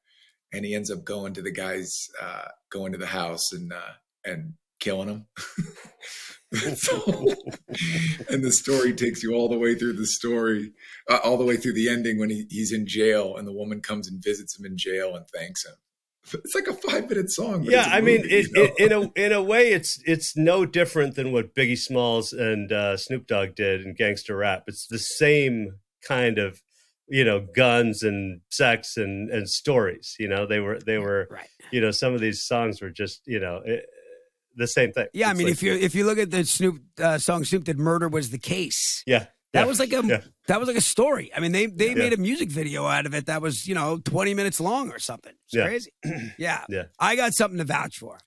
and 0.52 0.64
he 0.64 0.74
ends 0.74 0.90
up 0.90 1.04
going 1.04 1.34
to 1.34 1.42
the 1.42 1.52
guy's 1.52 2.08
uh, 2.20 2.48
going 2.70 2.92
to 2.92 2.98
the 2.98 3.06
house 3.06 3.52
and 3.52 3.72
uh, 3.72 3.94
and 4.24 4.54
killing 4.80 5.08
him. 5.08 5.26
And 8.28 8.44
the 8.44 8.52
story 8.52 8.92
takes 8.92 9.22
you 9.22 9.34
all 9.34 9.48
the 9.48 9.58
way 9.58 9.74
through 9.74 9.94
the 9.94 10.06
story, 10.06 10.72
uh, 11.08 11.18
all 11.24 11.36
the 11.36 11.44
way 11.44 11.56
through 11.56 11.74
the 11.74 11.88
ending 11.88 12.18
when 12.18 12.30
he, 12.30 12.46
he's 12.50 12.72
in 12.72 12.86
jail 12.86 13.36
and 13.36 13.46
the 13.46 13.52
woman 13.52 13.80
comes 13.80 14.08
and 14.08 14.22
visits 14.22 14.58
him 14.58 14.66
in 14.66 14.76
jail 14.76 15.14
and 15.14 15.26
thanks 15.34 15.64
him. 15.64 15.74
It's 16.32 16.54
like 16.54 16.66
a 16.66 16.74
five 16.74 17.08
minute 17.08 17.30
song. 17.30 17.64
yeah, 17.64 17.88
I 17.90 18.00
mean, 18.00 18.24
it, 18.24 18.48
you 18.48 18.52
know? 18.52 18.62
it, 18.62 18.74
in 18.78 18.92
a 18.92 19.26
in 19.26 19.32
a 19.32 19.42
way, 19.42 19.72
it's 19.72 20.00
it's 20.04 20.36
no 20.36 20.66
different 20.66 21.14
than 21.14 21.32
what 21.32 21.54
Biggie 21.54 21.78
Smalls 21.78 22.32
and 22.32 22.70
uh, 22.70 22.96
Snoop 22.96 23.26
Dogg 23.26 23.54
did 23.54 23.84
in 23.84 23.94
gangster 23.94 24.36
rap. 24.36 24.64
It's 24.66 24.86
the 24.86 24.98
same 24.98 25.78
kind 26.06 26.38
of 26.38 26.60
you 27.10 27.24
know 27.24 27.46
guns 27.54 28.02
and 28.02 28.40
sex 28.50 28.96
and 28.96 29.30
and 29.30 29.48
stories. 29.48 30.16
You 30.18 30.28
know, 30.28 30.46
they 30.46 30.60
were 30.60 30.78
they 30.78 30.98
were 30.98 31.28
Right. 31.30 31.48
you 31.70 31.80
know 31.80 31.90
some 31.90 32.14
of 32.14 32.20
these 32.20 32.42
songs 32.42 32.80
were 32.80 32.90
just 32.90 33.22
you 33.26 33.40
know 33.40 33.60
eh, 33.66 33.80
the 34.56 34.66
same 34.66 34.92
thing. 34.92 35.06
Yeah, 35.12 35.28
I 35.30 35.34
mean, 35.34 35.46
like- 35.46 35.52
if 35.54 35.62
you 35.62 35.74
if 35.74 35.94
you 35.94 36.04
look 36.06 36.18
at 36.18 36.30
the 36.30 36.44
Snoop 36.44 36.80
uh, 36.98 37.18
song 37.18 37.44
Snoop 37.44 37.64
did, 37.64 37.78
"Murder 37.78 38.08
Was 38.08 38.30
the 38.30 38.38
Case." 38.38 39.02
yeah 39.06 39.26
That 39.52 39.62
yeah, 39.62 39.64
was 39.66 39.78
like 39.80 39.92
a 39.92 40.02
yeah. 40.06 40.20
that 40.48 40.58
was 40.60 40.68
like 40.68 40.76
a 40.78 40.80
story. 40.96 41.30
I 41.34 41.40
mean, 41.40 41.52
they 41.52 41.66
they 41.66 41.88
Yeah. 41.88 41.94
made 41.94 42.12
a 42.12 42.16
music 42.16 42.50
video 42.50 42.86
out 42.86 43.06
of 43.06 43.14
it 43.14 43.26
that 43.26 43.42
was 43.42 43.66
you 43.66 43.74
know 43.74 43.98
twenty 43.98 44.34
minutes 44.34 44.60
long 44.60 44.90
or 44.90 44.98
something. 44.98 45.32
It's 45.46 45.54
Yeah. 45.54 45.66
crazy. 45.66 45.92
Yeah, 46.38 46.64
Yeah. 46.68 46.84
I 46.98 47.16
got 47.16 47.34
something 47.34 47.58
to 47.58 47.64
vouch 47.64 47.98
for. 47.98 48.18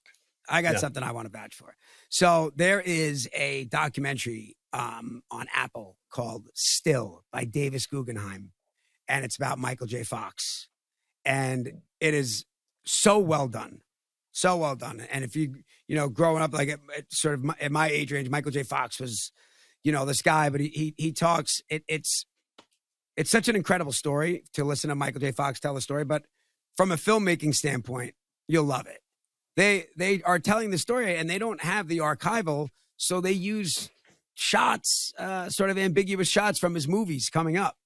I 0.49 0.61
got 0.61 0.77
something 0.79 1.01
I 1.03 1.11
want 1.13 1.25
to 1.31 1.31
vouch 1.39 1.55
for. 1.55 1.73
So 2.09 2.51
there 2.57 2.81
is 2.81 3.29
a 3.33 3.63
documentary 3.65 4.57
um, 4.73 5.21
on 5.31 5.45
Apple 5.55 5.97
called 6.09 6.49
"Still" 6.53 7.23
by 7.31 7.45
Davis 7.45 7.85
Guggenheim, 7.87 8.51
and 9.07 9.25
it's 9.25 9.35
about 9.35 9.59
Michael 9.59 9.87
J. 9.87 10.03
Fox, 10.03 10.67
and 11.25 11.81
it 11.99 12.13
is 12.13 12.45
so 12.85 13.19
well 13.19 13.47
done, 13.47 13.81
so 14.31 14.57
well 14.57 14.75
done. 14.75 15.05
And 15.11 15.23
if 15.23 15.35
you 15.35 15.55
you 15.87 15.95
know 15.95 16.09
growing 16.09 16.41
up 16.41 16.53
like 16.53 16.69
at, 16.69 16.79
at 16.95 17.05
sort 17.11 17.35
of 17.35 17.43
my, 17.43 17.55
at 17.59 17.71
my 17.71 17.89
age 17.89 18.11
range, 18.11 18.29
Michael 18.29 18.51
J. 18.51 18.63
Fox 18.63 18.99
was 18.99 19.31
you 19.83 19.91
know 19.91 20.05
this 20.05 20.21
guy, 20.21 20.49
but 20.49 20.61
he 20.61 20.67
he, 20.67 20.93
he 20.97 21.11
talks. 21.11 21.61
It, 21.69 21.83
it's 21.87 22.25
it's 23.15 23.29
such 23.29 23.47
an 23.47 23.55
incredible 23.55 23.91
story 23.91 24.43
to 24.53 24.63
listen 24.63 24.89
to 24.89 24.95
Michael 24.95 25.21
J. 25.21 25.31
Fox 25.31 25.59
tell 25.59 25.73
the 25.73 25.81
story, 25.81 26.03
but 26.03 26.23
from 26.75 26.91
a 26.91 26.95
filmmaking 26.95 27.53
standpoint, 27.53 28.15
you'll 28.47 28.63
love 28.63 28.87
it. 28.87 28.99
They 29.55 29.87
they 29.95 30.21
are 30.23 30.39
telling 30.39 30.71
the 30.71 30.77
story 30.77 31.15
and 31.15 31.29
they 31.29 31.37
don't 31.37 31.61
have 31.61 31.87
the 31.87 31.99
archival, 31.99 32.69
so 32.97 33.21
they 33.21 33.31
use 33.31 33.89
shots, 34.35 35.13
uh, 35.19 35.49
sort 35.49 35.69
of 35.69 35.77
ambiguous 35.77 36.27
shots 36.27 36.57
from 36.57 36.73
his 36.73 36.87
movies 36.87 37.29
coming 37.31 37.57
up. 37.57 37.77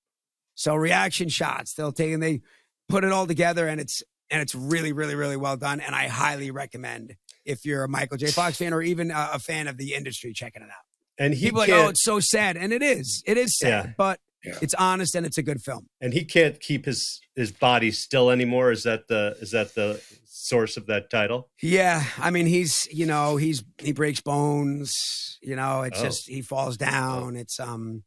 So 0.58 0.76
reaction 0.76 1.30
shots, 1.30 1.74
they'll 1.76 1.92
take 1.94 2.12
and 2.14 2.22
they 2.22 2.42
put 2.90 3.04
it 3.04 3.12
all 3.12 3.28
together, 3.28 3.68
and 3.68 3.80
it's 3.80 4.02
and 4.30 4.42
it's 4.42 4.54
really, 4.54 4.92
really, 4.92 5.16
really 5.16 5.38
well 5.38 5.56
done. 5.56 5.80
And 5.80 5.96
I 5.96 6.08
highly 6.08 6.52
recommend 6.52 7.16
if 7.46 7.64
you're 7.64 7.84
a 7.86 7.88
Michael 7.90 8.18
J. 8.18 8.28
Fox 8.32 8.58
fan 8.58 8.74
or 8.74 8.82
even 8.82 9.10
a, 9.12 9.30
a 9.36 9.40
fan 9.40 9.68
of 9.68 9.78
the 9.78 9.94
industry, 9.94 10.34
checking 10.34 10.62
it 10.64 10.70
out. 10.70 10.84
and 11.18 11.34
he 11.34 11.46
People 11.46 11.60
like, 11.60 11.70
oh, 11.70 11.88
it's 11.90 12.04
so 12.04 12.20
sad, 12.20 12.58
and 12.58 12.74
it 12.74 12.82
is. 12.84 13.24
It 13.26 13.38
is 13.38 13.58
sad, 13.58 13.70
Yeah. 13.86 13.92
but 13.98 14.20
Yeah. 14.44 14.58
it's 14.62 14.74
honest 14.74 15.16
and 15.16 15.26
it's 15.26 15.38
a 15.38 15.44
good 15.44 15.62
film. 15.62 15.88
and 16.02 16.14
he 16.14 16.26
can't 16.26 16.60
keep 16.60 16.86
his 16.86 17.22
his 17.36 17.52
body 17.52 17.92
still 17.92 18.30
anymore. 18.32 18.72
Is 18.72 18.84
that 18.84 19.08
the 19.08 19.38
is 19.40 19.52
that 19.52 19.76
the 19.76 20.02
source 20.26 20.76
of 20.78 20.88
that 20.88 21.10
title? 21.10 21.50
Yeah, 21.62 22.04
I 22.18 22.30
mean, 22.32 22.48
he's 22.48 22.88
you 22.92 23.06
know 23.06 23.36
he's 23.38 23.64
he 23.78 23.94
breaks 23.94 24.22
bones. 24.22 25.38
You 25.42 25.56
know, 25.56 25.84
it's 25.84 26.00
Oh. 26.00 26.04
just 26.04 26.28
he 26.28 26.42
falls 26.42 26.78
down. 26.78 27.36
It's 27.36 27.60
um, 27.60 28.04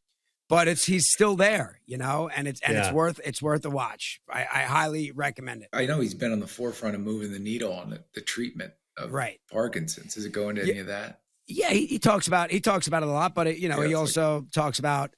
but 0.51 0.68
it's 0.68 0.84
he's 0.84 1.09
still 1.11 1.36
there. 1.36 1.80
You 1.86 1.96
know, 1.96 2.28
and 2.28 2.46
it's 2.46 2.61
and 2.61 2.76
it's 2.76 2.92
worth 2.92 3.18
it's 3.24 3.40
worth 3.40 3.64
a 3.64 3.70
watch. 3.70 4.20
I, 4.30 4.40
I 4.40 4.61
highly 4.64 5.11
recommend 5.12 5.62
it. 5.62 5.68
I 5.72 5.86
know 5.86 6.01
he's 6.01 6.12
been 6.14 6.32
on 6.32 6.40
the 6.40 6.46
forefront 6.46 6.94
of 6.96 7.01
moving 7.01 7.32
the 7.32 7.38
needle 7.38 7.72
on 7.72 7.88
the, 7.90 8.05
the 8.14 8.20
treatment 8.20 8.72
of 8.98 9.12
Right. 9.12 9.40
Parkinson's. 9.51 10.14
Does 10.14 10.26
it 10.26 10.32
go 10.32 10.51
into 10.51 10.66
Yeah. 10.66 10.70
any 10.72 10.80
of 10.80 10.86
that? 10.88 11.20
Yeah, 11.46 11.70
he, 11.70 11.86
he 11.86 11.98
talks 11.98 12.28
about 12.28 12.51
he 12.51 12.61
talks 12.61 12.86
about 12.86 13.03
it 13.03 13.09
a 13.09 13.12
lot, 13.12 13.34
but 13.34 13.46
it, 13.46 13.57
you 13.59 13.68
know 13.70 13.76
Yeah, 13.80 13.86
he 13.88 13.92
it's 13.92 14.16
like- 14.16 14.24
also 14.24 14.46
talks 14.53 14.78
about 14.78 15.14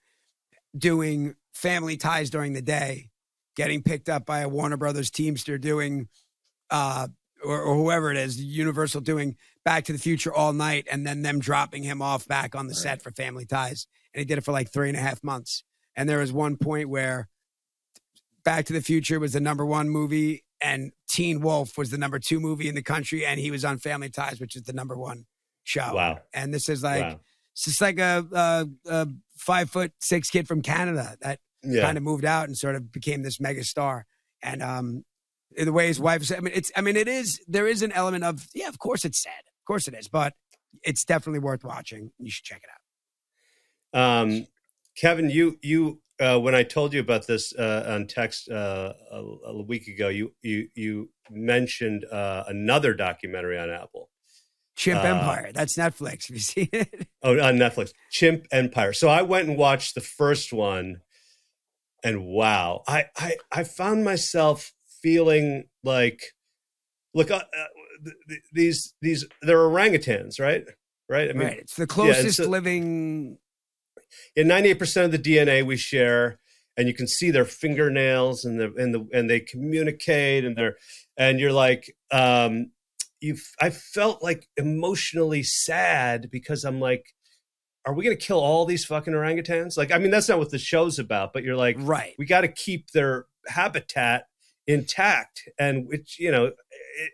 doing 0.77 1.35
family 1.53 1.97
ties 1.97 2.31
during 2.31 2.53
the 2.53 2.63
day, 2.63 3.11
getting 3.57 3.83
picked 3.83 4.09
up 4.09 4.25
by 4.25 4.41
a 4.41 4.49
Warner 4.49 4.77
Brothers 4.77 5.11
Teamster, 5.11 5.59
doing 5.59 6.09
uh 6.71 7.09
or, 7.45 7.61
or 7.61 7.75
whoever 7.75 8.11
it 8.13 8.17
is, 8.17 8.41
Universal 8.41 9.01
doing 9.01 9.37
Back 9.65 9.85
to 9.87 9.93
the 9.93 9.99
Future 9.99 10.33
all 10.33 10.53
night, 10.53 10.87
and 10.91 11.05
then 11.07 11.23
them 11.23 11.41
dropping 11.41 11.83
him 11.83 12.01
off 12.01 12.27
back 12.29 12.55
on 12.55 12.67
the 12.69 12.75
set 12.75 13.03
for 13.03 13.11
Family 13.11 13.45
Ties, 13.47 13.87
and 14.15 14.21
he 14.21 14.25
did 14.25 14.39
it 14.39 14.45
for 14.45 14.53
like 14.53 14.71
three 14.73 14.89
and 14.89 14.97
a 14.97 15.01
half 15.01 15.23
months. 15.23 15.65
And 15.97 16.09
there 16.09 16.19
was 16.19 16.33
one 16.33 16.57
point 16.57 16.89
where 16.89 17.29
Back 18.45 18.67
to 18.67 18.73
the 18.73 18.81
Future 18.81 19.21
was 19.21 19.33
the 19.35 19.41
number 19.41 19.65
one 19.65 19.89
movie, 19.89 20.45
and 20.61 20.93
Teen 21.09 21.41
Wolf 21.41 21.77
was 21.79 21.91
the 21.91 21.99
number 21.99 22.19
two 22.19 22.41
movie 22.41 22.69
in 22.69 22.75
the 22.75 22.83
country, 22.83 23.25
and 23.27 23.39
he 23.39 23.51
was 23.51 23.65
on 23.65 23.79
Family 23.79 24.09
Ties, 24.09 24.41
which 24.41 24.57
is 24.57 24.63
the 24.63 24.73
number 24.73 24.97
one 24.97 25.27
show. 25.65 25.95
Wow. 25.95 26.21
And 26.33 26.53
this 26.53 26.69
is 26.69 26.83
like 26.83 27.03
wow. 27.03 27.21
it's 27.53 27.65
just 27.65 27.81
like 27.81 27.99
a, 27.99 28.27
a, 28.33 28.69
a 28.91 29.09
five 29.37 29.71
foot 29.71 29.93
six 30.01 30.31
kid 30.31 30.49
from 30.49 30.63
Canada 30.63 31.17
that 31.21 31.39
Yeah. 31.63 31.83
kind 31.83 31.97
of 31.97 32.03
moved 32.03 32.25
out 32.25 32.49
and 32.49 32.59
sort 32.59 32.75
of 32.75 32.91
became 32.91 33.23
this 33.23 33.39
mega 33.41 33.63
star. 33.63 34.07
And 34.43 34.61
um, 34.63 35.05
the 35.57 35.73
way 35.73 35.87
his 35.87 36.01
wife 36.01 36.25
said, 36.25 36.39
I 36.39 36.41
mean, 36.41 36.55
it's, 36.57 36.73
I 36.75 36.81
mean, 36.81 36.97
it 36.97 37.07
is, 37.07 37.41
there 37.47 37.69
is 37.69 37.83
an 37.83 37.93
element 37.93 38.25
of, 38.25 38.49
yeah, 38.55 38.69
of 38.69 38.79
course 38.81 39.05
it's 39.05 39.23
sad. 39.23 39.45
Of 39.61 39.67
course 39.67 39.87
it 39.87 39.95
is, 39.95 40.09
but 40.09 40.35
it's 40.83 41.05
definitely 41.05 41.39
worth 41.39 41.63
watching. 41.63 42.11
You 42.19 42.31
should 42.33 42.45
check 42.45 42.63
it 42.65 42.71
out. 42.73 42.82
Um, 43.93 44.47
Kevin, 44.97 45.31
you 45.31 45.59
you 45.63 46.01
uh, 46.21 46.39
when 46.39 46.55
I 46.55 46.63
told 46.63 46.93
you 46.93 47.01
about 47.01 47.27
this 47.27 47.55
uh, 47.55 47.85
on 47.89 48.07
text 48.07 48.49
uh, 48.51 48.93
a, 49.11 49.17
a 49.47 49.63
week 49.63 49.89
ago, 49.89 50.09
you 50.09 50.35
you 50.43 50.69
you 50.75 51.11
mentioned 51.31 52.05
uh, 52.11 52.45
another 52.49 52.95
documentary 52.95 53.59
on 53.59 53.71
Apple. 53.71 54.09
Chimp 54.77 55.03
Uh, 55.03 55.07
Empire. 55.09 55.51
That's 55.53 55.77
Netflix. 55.77 56.29
Have 56.29 56.37
you 56.37 56.39
seen 56.41 56.69
it? 56.73 57.09
Oh, 57.23 57.39
on 57.41 57.57
Netflix, 57.57 57.93
Chimp 58.11 58.47
Empire. 58.51 58.93
So 58.93 59.09
I 59.09 59.23
went 59.23 59.49
and 59.49 59.57
watched 59.59 59.95
the 59.95 60.01
first 60.01 60.53
one, 60.53 61.01
and 62.03 62.25
wow, 62.27 62.83
I 62.87 63.07
I, 63.17 63.37
I 63.51 63.65
found 63.65 64.05
myself 64.05 64.73
feeling 65.03 65.65
like, 65.85 66.23
look, 67.15 67.31
uh, 67.31 67.35
uh, 67.37 67.43
th- 68.05 68.17
th- 68.29 68.43
these 68.53 68.95
these 69.03 69.27
they're 69.43 69.59
orangutans, 69.59 70.41
right? 70.41 70.65
Right. 71.09 71.29
I 71.29 71.33
mean, 71.35 71.49
right. 71.49 71.59
It's 71.59 71.77
the 71.77 71.87
closest 71.87 72.39
so- 72.39 72.49
living. 72.49 73.39
In 74.37 74.49
98% 74.49 75.05
of 75.05 75.13
the 75.13 75.19
DNA 75.19 75.65
we 75.65 75.77
share 75.77 76.39
and 76.77 76.89
you 76.89 76.95
can 76.95 77.07
see 77.07 77.31
their 77.31 77.45
fingernails 77.45 78.45
and 78.45 78.59
the 78.59 78.73
and 78.77 78.95
the 78.95 79.07
and 79.13 79.29
they 79.29 79.41
communicate 79.41 80.45
and 80.45 80.57
they're 80.57 80.77
and 81.17 81.39
you're 81.39 81.53
like 81.53 81.95
um 82.11 82.71
you 83.21 83.37
I 83.61 83.71
felt 83.71 84.23
like 84.23 84.49
emotionally 84.57 85.43
sad 85.43 86.31
because 86.31 86.65
I'm 86.65 86.81
like 86.81 87.15
are 87.85 87.95
we 87.95 88.05
going 88.05 88.17
to 88.17 88.25
kill 88.25 88.39
all 88.39 88.65
these 88.65 88.85
fucking 88.85 89.13
orangutans? 89.13 89.77
Like 89.77 89.93
I 89.93 89.99
mean 89.99 90.11
that's 90.11 90.29
not 90.29 90.39
what 90.39 90.51
the 90.51 90.59
show's 90.59 90.99
about, 90.99 91.33
but 91.33 91.43
you're 91.43 91.57
like 91.57 91.77
Right. 91.79 92.15
we 92.19 92.27
got 92.27 92.43
to 92.43 92.49
keep 92.49 92.91
their 92.93 93.27
habitat 93.49 94.27
intact 94.67 95.49
and 95.59 95.89
which 95.89 96.19
you 96.19 96.31
know 96.31 96.47
it, 96.47 96.55
it, 97.01 97.11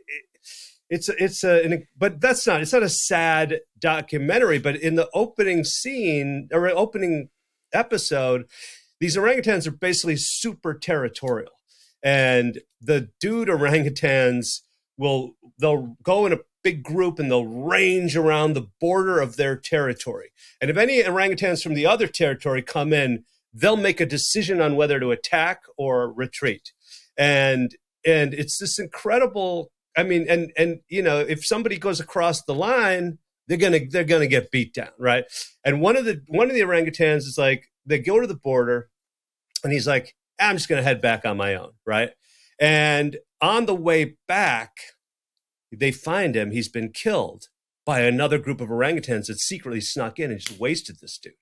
it's 0.90 1.08
a- 1.08 1.22
it's 1.22 1.44
a 1.44 1.62
an, 1.64 1.86
but 1.96 2.20
that's 2.20 2.46
not 2.46 2.62
it's 2.62 2.72
not 2.72 2.82
a 2.82 2.88
sad 2.88 3.60
documentary 3.78 4.58
but 4.58 4.76
in 4.76 4.94
the 4.94 5.08
opening 5.14 5.64
scene 5.64 6.48
or 6.52 6.68
opening 6.68 7.28
episode 7.72 8.46
these 9.00 9.16
orangutans 9.16 9.66
are 9.66 9.72
basically 9.72 10.16
super 10.16 10.74
territorial. 10.74 11.52
And 12.02 12.60
the 12.80 13.10
dude 13.20 13.48
orangutans 13.48 14.60
will 14.96 15.34
they'll 15.60 15.96
go 16.02 16.26
in 16.26 16.32
a 16.32 16.38
big 16.62 16.82
group 16.82 17.18
and 17.18 17.30
they'll 17.30 17.46
range 17.46 18.16
around 18.16 18.52
the 18.52 18.68
border 18.80 19.20
of 19.20 19.36
their 19.36 19.56
territory. 19.56 20.30
And 20.60 20.70
if 20.70 20.76
any 20.76 21.02
orangutans 21.02 21.62
from 21.62 21.74
the 21.74 21.86
other 21.86 22.06
territory 22.06 22.62
come 22.62 22.92
in 22.92 23.24
they'll 23.54 23.76
make 23.76 24.00
a 24.00 24.06
decision 24.06 24.60
on 24.60 24.76
whether 24.76 25.00
to 25.00 25.10
attack 25.10 25.62
or 25.76 26.12
retreat. 26.12 26.72
And 27.16 27.76
and 28.04 28.34
it's 28.34 28.58
this 28.58 28.78
incredible 28.78 29.70
i 29.98 30.02
mean 30.02 30.26
and 30.28 30.52
and 30.56 30.80
you 30.88 31.02
know 31.02 31.18
if 31.18 31.44
somebody 31.44 31.76
goes 31.76 32.00
across 32.00 32.42
the 32.42 32.54
line 32.54 33.18
they're 33.48 33.58
gonna 33.58 33.80
they're 33.90 34.04
gonna 34.04 34.26
get 34.26 34.50
beat 34.50 34.74
down 34.74 34.90
right? 34.98 35.24
And 35.64 35.80
one 35.80 35.96
of 35.96 36.04
the 36.04 36.22
one 36.28 36.48
of 36.48 36.54
the 36.54 36.60
orangutans 36.60 37.18
is 37.18 37.36
like 37.38 37.64
they 37.84 37.98
go 37.98 38.20
to 38.20 38.26
the 38.26 38.34
border 38.36 38.88
and 39.64 39.72
he's 39.72 39.86
like 39.86 40.14
i'm 40.38 40.56
just 40.56 40.68
gonna 40.68 40.82
head 40.82 41.00
back 41.00 41.24
on 41.24 41.36
my 41.36 41.54
own 41.54 41.72
right? 41.86 42.10
And 42.60 43.16
on 43.40 43.66
the 43.66 43.74
way 43.74 44.16
back 44.26 44.72
they 45.72 45.92
find 45.92 46.34
him. 46.34 46.50
He's 46.50 46.68
been 46.68 46.92
killed 46.92 47.48
by 47.88 48.00
another 48.02 48.36
group 48.36 48.60
of 48.60 48.68
orangutans 48.68 49.28
that 49.28 49.38
secretly 49.38 49.80
snuck 49.80 50.18
in 50.18 50.30
and 50.30 50.38
just 50.38 50.60
wasted 50.60 50.98
this 51.00 51.16
dude. 51.16 51.32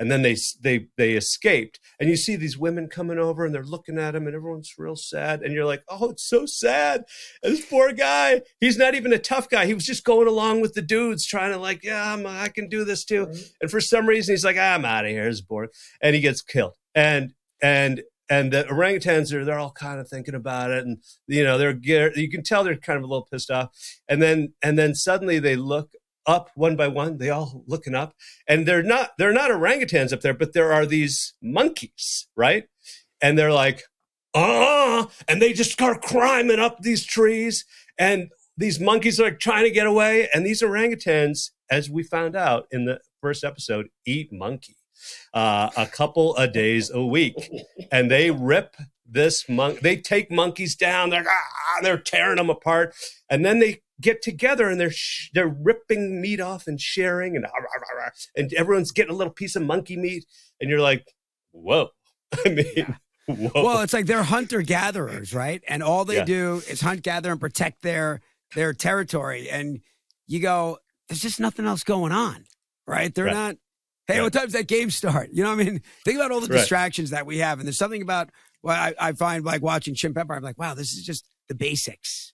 And 0.00 0.10
then 0.10 0.22
they 0.22 0.36
they 0.60 0.88
they 0.96 1.12
escaped, 1.12 1.78
and 2.00 2.10
you 2.10 2.16
see 2.16 2.34
these 2.34 2.58
women 2.58 2.88
coming 2.88 3.20
over, 3.20 3.46
and 3.46 3.54
they're 3.54 3.62
looking 3.62 3.98
at 3.98 4.16
him, 4.16 4.26
and 4.26 4.34
everyone's 4.34 4.74
real 4.76 4.96
sad. 4.96 5.42
And 5.42 5.54
you're 5.54 5.64
like, 5.64 5.84
"Oh, 5.88 6.10
it's 6.10 6.28
so 6.28 6.44
sad." 6.44 7.04
And 7.42 7.52
this 7.52 7.64
poor 7.64 7.92
guy, 7.92 8.42
he's 8.58 8.76
not 8.76 8.96
even 8.96 9.12
a 9.12 9.18
tough 9.18 9.48
guy. 9.48 9.66
He 9.66 9.74
was 9.74 9.86
just 9.86 10.04
going 10.04 10.26
along 10.26 10.60
with 10.60 10.74
the 10.74 10.82
dudes, 10.82 11.24
trying 11.24 11.52
to 11.52 11.58
like, 11.58 11.84
"Yeah, 11.84 12.12
I'm, 12.12 12.26
I 12.26 12.48
can 12.48 12.68
do 12.68 12.84
this 12.84 13.04
too." 13.04 13.32
And 13.60 13.70
for 13.70 13.80
some 13.80 14.06
reason, 14.06 14.32
he's 14.32 14.44
like, 14.44 14.58
"I'm 14.58 14.84
out 14.84 15.04
of 15.04 15.10
here." 15.12 15.28
It's 15.28 15.40
bored, 15.40 15.70
and 16.00 16.16
he 16.16 16.20
gets 16.20 16.42
killed. 16.42 16.74
And 16.96 17.32
and 17.62 18.02
and 18.32 18.50
the 18.50 18.64
orangutans 18.64 19.30
are 19.34 19.44
they're 19.44 19.58
all 19.58 19.72
kind 19.72 20.00
of 20.00 20.08
thinking 20.08 20.34
about 20.34 20.70
it 20.70 20.86
and 20.86 20.98
you 21.26 21.44
know 21.44 21.58
they're 21.58 21.78
you 22.16 22.30
can 22.30 22.42
tell 22.42 22.64
they're 22.64 22.76
kind 22.76 22.96
of 22.96 23.04
a 23.04 23.06
little 23.06 23.28
pissed 23.30 23.50
off 23.50 23.68
and 24.08 24.22
then 24.22 24.54
and 24.62 24.78
then 24.78 24.94
suddenly 24.94 25.38
they 25.38 25.54
look 25.54 25.90
up 26.26 26.50
one 26.54 26.74
by 26.74 26.88
one 26.88 27.18
they 27.18 27.28
all 27.28 27.62
looking 27.66 27.94
up 27.94 28.14
and 28.48 28.66
they're 28.66 28.82
not 28.82 29.10
they're 29.18 29.34
not 29.34 29.50
orangutans 29.50 30.14
up 30.14 30.22
there 30.22 30.32
but 30.32 30.54
there 30.54 30.72
are 30.72 30.86
these 30.86 31.34
monkeys 31.42 32.26
right? 32.34 32.64
And 33.20 33.38
they're 33.38 33.52
like 33.52 33.82
uh 34.34 35.04
and 35.28 35.42
they 35.42 35.52
just 35.52 35.72
start 35.72 36.00
climbing 36.00 36.58
up 36.58 36.78
these 36.80 37.04
trees 37.04 37.66
and 37.98 38.30
these 38.56 38.80
monkeys 38.80 39.20
are 39.20 39.30
trying 39.30 39.64
to 39.64 39.70
get 39.70 39.86
away 39.86 40.28
and 40.32 40.46
these 40.46 40.62
orangutans 40.62 41.50
as 41.70 41.90
we 41.90 42.02
found 42.02 42.34
out 42.34 42.64
in 42.70 42.86
the 42.86 42.98
first 43.20 43.44
episode 43.44 43.88
eat 44.06 44.32
monkey 44.32 44.76
uh, 45.34 45.70
a 45.76 45.86
couple 45.86 46.34
of 46.36 46.52
days 46.52 46.90
a 46.90 47.04
week, 47.04 47.50
and 47.90 48.10
they 48.10 48.30
rip 48.30 48.76
this 49.06 49.48
monk. 49.48 49.80
They 49.80 49.96
take 49.96 50.30
monkeys 50.30 50.74
down. 50.74 51.10
They're 51.10 51.24
ah, 51.28 51.80
they're 51.82 51.98
tearing 51.98 52.36
them 52.36 52.50
apart, 52.50 52.94
and 53.28 53.44
then 53.44 53.58
they 53.58 53.82
get 54.00 54.20
together 54.20 54.68
and 54.68 54.80
they're 54.80 54.90
sh- 54.90 55.30
they're 55.32 55.54
ripping 55.62 56.20
meat 56.20 56.40
off 56.40 56.66
and 56.66 56.80
sharing, 56.80 57.36
and 57.36 57.46
ah, 57.46 58.10
and 58.36 58.52
everyone's 58.54 58.92
getting 58.92 59.14
a 59.14 59.16
little 59.16 59.32
piece 59.32 59.56
of 59.56 59.62
monkey 59.62 59.96
meat, 59.96 60.24
and 60.60 60.70
you're 60.70 60.80
like, 60.80 61.06
whoa. 61.52 61.88
I 62.46 62.48
mean. 62.48 62.66
Yeah. 62.76 62.94
Whoa. 63.26 63.50
Well, 63.54 63.82
it's 63.82 63.92
like 63.92 64.06
they're 64.06 64.24
hunter 64.24 64.62
gatherers, 64.62 65.32
right? 65.32 65.62
And 65.68 65.82
all 65.82 66.04
they 66.04 66.16
yeah. 66.16 66.24
do 66.24 66.62
is 66.68 66.80
hunt, 66.80 67.02
gather, 67.02 67.30
and 67.30 67.40
protect 67.40 67.82
their 67.82 68.20
their 68.54 68.72
territory. 68.72 69.48
And 69.48 69.80
you 70.26 70.40
go, 70.40 70.78
there's 71.08 71.20
just 71.20 71.40
nothing 71.40 71.66
else 71.66 71.84
going 71.84 72.12
on, 72.12 72.44
right? 72.86 73.14
They're 73.14 73.26
right. 73.26 73.34
not 73.34 73.56
Hey, 74.06 74.18
right. 74.18 74.24
what 74.24 74.32
time's 74.32 74.52
that 74.54 74.66
game 74.66 74.90
start? 74.90 75.30
You 75.32 75.44
know 75.44 75.54
what 75.54 75.60
I 75.60 75.64
mean? 75.64 75.82
Think 76.04 76.16
about 76.16 76.32
all 76.32 76.40
the 76.40 76.48
right. 76.48 76.58
distractions 76.58 77.10
that 77.10 77.26
we 77.26 77.38
have. 77.38 77.58
And 77.58 77.66
there's 77.66 77.78
something 77.78 78.02
about 78.02 78.30
what 78.60 78.76
I, 78.76 78.94
I, 78.98 79.12
find 79.12 79.44
like 79.44 79.62
watching 79.62 79.94
Chimp 79.94 80.16
Empire, 80.18 80.36
I'm 80.36 80.42
like, 80.42 80.58
wow, 80.58 80.74
this 80.74 80.92
is 80.92 81.04
just 81.04 81.26
the 81.48 81.54
basics. 81.54 82.32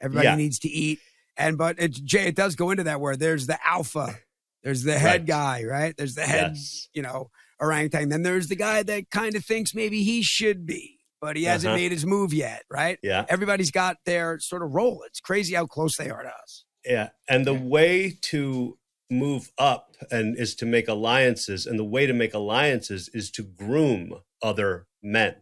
Everybody 0.00 0.28
yeah. 0.28 0.36
needs 0.36 0.58
to 0.60 0.68
eat. 0.68 1.00
And, 1.36 1.56
but 1.56 1.78
it, 1.78 1.92
Jay, 1.92 2.26
it 2.26 2.36
does 2.36 2.56
go 2.56 2.70
into 2.70 2.84
that 2.84 3.00
where 3.00 3.16
there's 3.16 3.46
the 3.46 3.58
alpha, 3.66 4.18
there's 4.62 4.82
the 4.82 4.98
head 4.98 5.22
right. 5.22 5.26
guy, 5.26 5.64
right? 5.64 5.96
There's 5.96 6.14
the 6.14 6.22
head, 6.22 6.52
yes. 6.54 6.88
you 6.92 7.02
know, 7.02 7.30
orangutan. 7.58 8.10
Then 8.10 8.22
there's 8.22 8.48
the 8.48 8.56
guy 8.56 8.82
that 8.82 9.10
kind 9.10 9.34
of 9.34 9.44
thinks 9.44 9.74
maybe 9.74 10.02
he 10.02 10.22
should 10.22 10.66
be, 10.66 10.98
but 11.20 11.36
he 11.36 11.44
hasn't 11.44 11.70
uh-huh. 11.70 11.78
made 11.78 11.92
his 11.92 12.04
move 12.04 12.34
yet, 12.34 12.64
right? 12.70 12.98
Yeah. 13.02 13.24
Everybody's 13.28 13.70
got 13.70 13.96
their 14.04 14.38
sort 14.40 14.62
of 14.62 14.74
role. 14.74 15.02
It's 15.06 15.20
crazy 15.20 15.54
how 15.54 15.66
close 15.66 15.96
they 15.96 16.10
are 16.10 16.22
to 16.22 16.28
us. 16.42 16.64
Yeah. 16.84 17.10
And 17.28 17.46
the 17.46 17.54
way 17.54 18.18
to 18.22 18.76
move 19.10 19.50
up 19.58 19.96
and 20.10 20.38
is 20.38 20.54
to 20.54 20.66
make 20.66 20.88
alliances 20.88 21.66
and 21.66 21.78
the 21.78 21.84
way 21.84 22.06
to 22.06 22.12
make 22.14 22.32
alliances 22.32 23.10
is 23.12 23.30
to 23.30 23.42
groom 23.42 24.14
other 24.42 24.86
men 25.02 25.36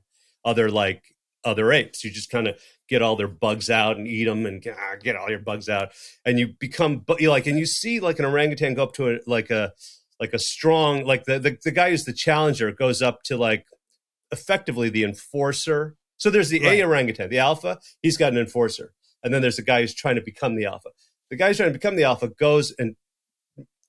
other 0.45 0.71
like 0.71 1.15
other 1.45 1.73
apes. 1.73 2.05
You 2.05 2.11
just 2.11 2.31
kind 2.31 2.49
of 2.49 2.61
get 2.89 3.03
all 3.03 3.17
their 3.17 3.29
bugs 3.29 3.71
out 3.71 3.97
and 3.97 4.07
eat 4.07 4.25
them 4.25 4.47
and 4.47 4.65
ah, 4.69 4.97
get 5.03 5.17
all 5.17 5.31
your 5.31 5.39
bugs 5.39 5.69
out. 5.69 5.93
And 6.25 6.39
you 6.39 6.55
become 6.59 7.05
you 7.19 7.31
like 7.31 7.47
and 7.47 7.59
you 7.59 7.67
see 7.67 8.01
like 8.01 8.19
an 8.19 8.25
orangutan 8.25 8.75
go 8.75 8.85
up 8.85 8.93
to 8.95 9.11
a 9.11 9.19
like 9.27 9.51
a 9.51 9.73
like 10.19 10.35
a 10.35 10.39
strong 10.39 11.05
like 11.05 11.25
the, 11.25 11.39
the 11.39 11.59
the 11.63 11.71
guy 11.71 11.91
who's 11.91 12.05
the 12.05 12.13
challenger 12.13 12.71
goes 12.73 13.01
up 13.01 13.23
to 13.25 13.37
like 13.37 13.67
effectively 14.31 14.89
the 14.89 15.05
enforcer. 15.05 15.97
So 16.19 16.31
there's 16.31 16.51
the 16.51 16.61
right. 16.61 16.81
a 16.81 16.85
orangutan 16.85 17.31
the 17.31 17.39
alpha 17.39 17.79
he's 18.03 18.17
got 18.17 18.33
an 18.33 18.39
enforcer. 18.39 18.93
And 19.23 19.35
then 19.35 19.43
there's 19.43 19.59
a 19.59 19.63
guy 19.63 19.83
who's 19.83 19.95
trying 19.95 20.17
to 20.17 20.23
become 20.23 20.57
the 20.57 20.65
alpha. 20.65 20.91
The 21.31 21.37
guy 21.37 21.49
who's 21.49 21.59
trying 21.59 21.71
to 21.71 21.79
become 21.79 21.97
the 21.97 22.05
alpha 22.05 22.29
goes 22.29 22.75
and 22.79 22.97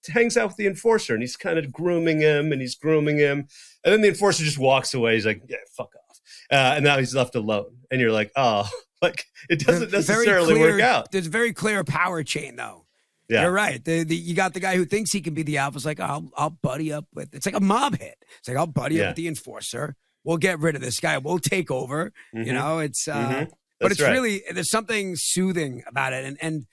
hangs 0.08 0.38
out 0.38 0.48
with 0.48 0.58
the 0.58 0.68
enforcer 0.68 1.14
and 1.14 1.22
he's 1.22 1.36
kind 1.36 1.58
of 1.58 1.72
grooming 1.72 2.20
him 2.22 2.52
and 2.52 2.62
he's 2.62 2.76
grooming 2.76 3.18
him. 3.18 3.48
And 3.84 3.94
then 3.94 4.02
the 4.02 4.10
enforcer 4.10 4.44
just 4.44 4.58
walks 4.58 4.94
away. 4.94 5.16
He's 5.16 5.26
like, 5.26 5.42
yeah, 5.48 5.58
fuck 5.76 5.92
off. 5.96 6.22
Uh, 6.52 6.74
and 6.76 6.84
now 6.84 6.98
he's 6.98 7.16
left 7.16 7.36
alone. 7.36 7.78
And 7.90 8.02
you're 8.02 8.12
like, 8.12 8.32
oh, 8.36 8.68
like 9.02 9.26
it 9.50 9.60
doesn't 9.60 9.92
necessarily 9.92 10.54
clear, 10.54 10.74
work 10.74 10.82
out. 10.82 11.12
There's 11.12 11.28
a 11.28 11.32
very 11.32 11.54
clear 11.54 11.84
power 11.84 12.24
chain 12.24 12.56
though. 12.56 12.86
Yeah. 13.30 13.44
You're 13.44 13.54
right. 13.54 13.84
The, 13.84 14.04
the, 14.04 14.16
you 14.16 14.36
got 14.36 14.54
the 14.54 14.60
guy 14.60 14.76
who 14.76 14.84
thinks 14.84 15.12
he 15.12 15.22
can 15.22 15.34
be 15.34 15.44
the 15.44 15.58
alpha. 15.58 15.78
It's 15.78 15.86
like, 15.86 16.02
I'll, 16.02 16.30
I'll 16.36 16.50
buddy 16.50 16.92
up 16.92 17.06
with, 17.14 17.34
it's 17.34 17.46
like 17.46 17.56
a 17.56 17.62
mob 17.62 17.98
hit. 17.98 18.18
It's 18.40 18.50
like, 18.50 18.58
I'll 18.58 18.68
buddy 18.68 18.96
yeah. 18.96 19.04
up 19.04 19.10
with 19.12 19.16
the 19.18 19.30
enforcer. 19.30 19.96
We'll 20.26 20.38
get 20.38 20.60
rid 20.60 20.76
of 20.76 20.82
this 20.82 21.00
guy. 21.00 21.18
We'll 21.18 21.40
take 21.40 21.72
over. 21.72 22.12
Mm-hmm. 22.36 22.48
You 22.48 22.54
know, 22.54 22.80
it's, 22.80 23.08
uh, 23.08 23.16
mm-hmm. 23.16 23.44
but 23.80 23.92
it's 23.92 24.02
right. 24.02 24.12
really, 24.12 24.44
there's 24.52 24.70
something 24.70 25.16
soothing 25.16 25.82
about 25.88 26.12
it. 26.12 26.26
And, 26.26 26.38
and, 26.42 26.66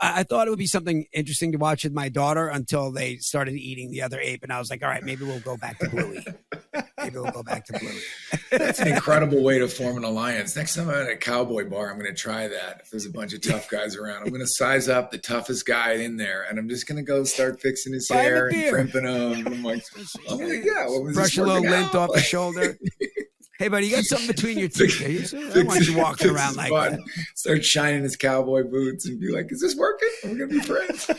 I, 0.00 0.20
I 0.20 0.22
thought 0.22 0.46
it 0.46 0.50
would 0.50 0.58
be 0.58 0.66
something 0.66 1.06
interesting 1.12 1.52
to 1.52 1.58
watch 1.58 1.84
with 1.84 1.92
my 1.92 2.08
daughter 2.08 2.48
until 2.48 2.90
they 2.92 3.16
started 3.16 3.54
eating 3.54 3.90
the 3.90 4.02
other 4.02 4.20
ape, 4.20 4.42
and 4.42 4.52
I 4.52 4.58
was 4.58 4.70
like, 4.70 4.82
all 4.82 4.88
right, 4.88 5.02
maybe 5.02 5.24
we'll 5.24 5.40
go 5.40 5.56
back 5.56 5.78
to 5.78 5.88
Bluey. 5.88 6.24
maybe 6.98 7.18
we'll 7.18 7.30
go 7.30 7.42
back 7.42 7.66
to 7.66 7.78
Bluey. 7.78 8.00
That's 8.50 8.80
an 8.80 8.88
incredible 8.94 9.42
way 9.42 9.58
to 9.58 9.68
form 9.68 9.96
an 9.96 10.04
alliance. 10.04 10.56
Next 10.56 10.74
time 10.74 10.88
I'm 10.88 11.06
at 11.06 11.10
a 11.10 11.16
cowboy 11.16 11.68
bar, 11.68 11.90
I'm 11.90 11.98
going 11.98 12.14
to 12.14 12.20
try 12.20 12.48
that. 12.48 12.80
If 12.82 12.90
there's 12.90 13.06
a 13.06 13.10
bunch 13.10 13.32
of 13.34 13.40
tough 13.40 13.68
guys 13.68 13.96
around, 13.96 14.22
I'm 14.22 14.28
going 14.30 14.40
to 14.40 14.46
size 14.46 14.88
up 14.88 15.10
the 15.10 15.18
toughest 15.18 15.66
guy 15.66 15.92
in 15.92 16.16
there, 16.16 16.46
and 16.48 16.58
I'm 16.58 16.68
just 16.68 16.86
going 16.86 16.96
to 16.96 17.02
go 17.02 17.24
start 17.24 17.60
fixing 17.60 17.92
his 17.92 18.08
Buy 18.08 18.16
hair 18.16 18.48
and 18.48 18.70
crimping 18.70 19.04
him. 19.04 19.46
I'm 19.46 19.62
like, 19.62 19.84
I'm 20.28 20.38
like, 20.38 20.64
yeah, 20.64 20.86
well, 20.86 21.10
brush 21.12 21.36
a 21.36 21.44
little 21.44 21.62
lint 21.62 21.94
off 21.94 22.12
the 22.12 22.20
shoulder. 22.20 22.78
Hey, 23.58 23.68
buddy, 23.68 23.88
you 23.88 23.96
got 23.96 24.04
something 24.04 24.28
between 24.28 24.58
your 24.58 24.68
teeth. 24.68 25.34
I 25.34 25.52
don't 25.52 25.66
want 25.66 25.84
you 25.86 25.98
walking 25.98 26.30
around 26.30 26.56
like 26.56 26.70
fun. 26.70 26.92
that. 26.92 27.00
Start 27.34 27.64
shining 27.64 28.04
his 28.04 28.14
cowboy 28.14 28.62
boots 28.62 29.06
and 29.06 29.20
be 29.20 29.32
like, 29.32 29.50
"Is 29.50 29.60
this 29.60 29.74
working? 29.74 30.08
Are 30.24 30.30
we 30.30 30.38
gonna 30.38 30.50
be 30.50 30.60
friends?" 30.60 31.10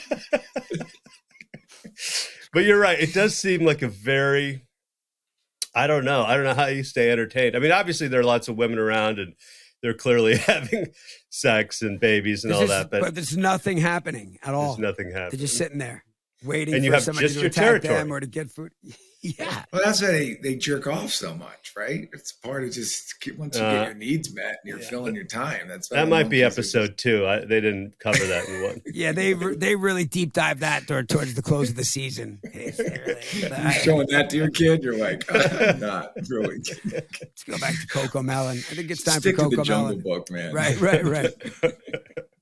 but 2.53 2.63
you're 2.63 2.79
right. 2.79 2.97
It 2.97 3.13
does 3.13 3.37
seem 3.37 3.65
like 3.65 3.81
a 3.81 3.89
very 3.89 4.65
I 5.75 5.87
don't 5.87 6.05
know. 6.05 6.23
I 6.23 6.35
don't 6.35 6.45
know 6.45 6.53
how 6.53 6.67
you 6.67 6.83
stay 6.83 7.11
entertained. 7.11 7.55
I 7.55 7.59
mean, 7.59 7.71
obviously 7.71 8.07
there 8.07 8.21
are 8.21 8.25
lots 8.25 8.47
of 8.47 8.57
women 8.57 8.79
around 8.79 9.19
and 9.19 9.33
they're 9.81 9.93
clearly 9.93 10.37
having 10.37 10.87
sex 11.29 11.81
and 11.81 11.99
babies 11.99 12.43
and 12.43 12.51
there's 12.51 12.61
all 12.61 12.67
just, 12.67 12.83
that, 12.83 12.91
but, 12.91 13.01
but, 13.01 13.15
there's 13.15 13.37
nothing 13.37 13.77
happening 13.77 14.37
at 14.43 14.53
all. 14.53 14.75
There's 14.75 14.79
nothing 14.79 15.11
happening. 15.11 15.29
They're 15.31 15.39
just 15.39 15.57
sitting 15.57 15.77
there 15.77 16.03
waiting 16.43 16.73
and 16.73 16.83
you 16.83 16.91
for 16.91 16.95
have 16.95 17.03
somebody 17.03 17.29
to 17.29 17.39
attack 17.41 17.53
territory. 17.53 17.95
them 17.95 18.11
or 18.11 18.19
to 18.19 18.27
get 18.27 18.49
food. 18.49 18.71
Yeah. 19.21 19.65
Well, 19.73 19.81
that's 19.83 20.01
why 20.01 20.11
they, 20.11 20.33
they 20.35 20.55
jerk 20.55 20.87
off 20.87 21.11
so 21.11 21.35
much, 21.35 21.73
right? 21.75 22.07
It's 22.13 22.31
part 22.31 22.63
of 22.63 22.71
just 22.71 23.13
once 23.37 23.57
you 23.57 23.63
uh, 23.63 23.71
get 23.73 23.85
your 23.87 23.95
needs 23.95 24.33
met 24.33 24.59
and 24.63 24.69
you're 24.69 24.79
yeah. 24.79 24.89
filling 24.89 25.13
your 25.13 25.25
time. 25.25 25.67
That's 25.67 25.89
that 25.89 26.07
might 26.07 26.29
be 26.29 26.41
episode 26.41 26.97
two. 26.97 27.27
I, 27.27 27.39
they 27.39 27.59
didn't 27.59 27.99
cover 27.99 28.25
that 28.25 28.47
in 28.47 28.63
one. 28.63 28.81
yeah, 28.93 29.11
they 29.11 29.33
they 29.33 29.75
really 29.75 30.05
deep 30.05 30.31
dive 30.31 30.61
that 30.61 30.87
toward, 30.87 31.09
towards 31.09 31.33
the 31.33 31.41
close 31.41 31.69
of 31.69 31.75
the 31.75 31.83
season. 31.83 32.39
you 32.53 32.71
showing 33.83 34.07
that 34.07 34.27
to 34.29 34.37
your 34.37 34.51
kid, 34.51 34.83
you're 34.83 34.97
like, 34.97 35.25
oh, 35.33 35.77
not 35.77 36.13
really. 36.29 36.59
Let's 36.91 37.43
go 37.43 37.57
back 37.57 37.73
to 37.73 37.87
CoComelon. 37.87 38.57
I 38.71 38.75
think 38.75 38.89
it's 38.89 39.03
time 39.03 39.19
Stick 39.19 39.35
for 39.35 39.43
Coco 39.43 39.49
to 39.49 39.63
the 39.63 39.69
Melon. 39.69 39.93
Jungle 39.95 40.11
Book, 40.15 40.31
man. 40.31 40.53
Right, 40.53 40.79
right, 40.79 41.03
right. 41.03 41.33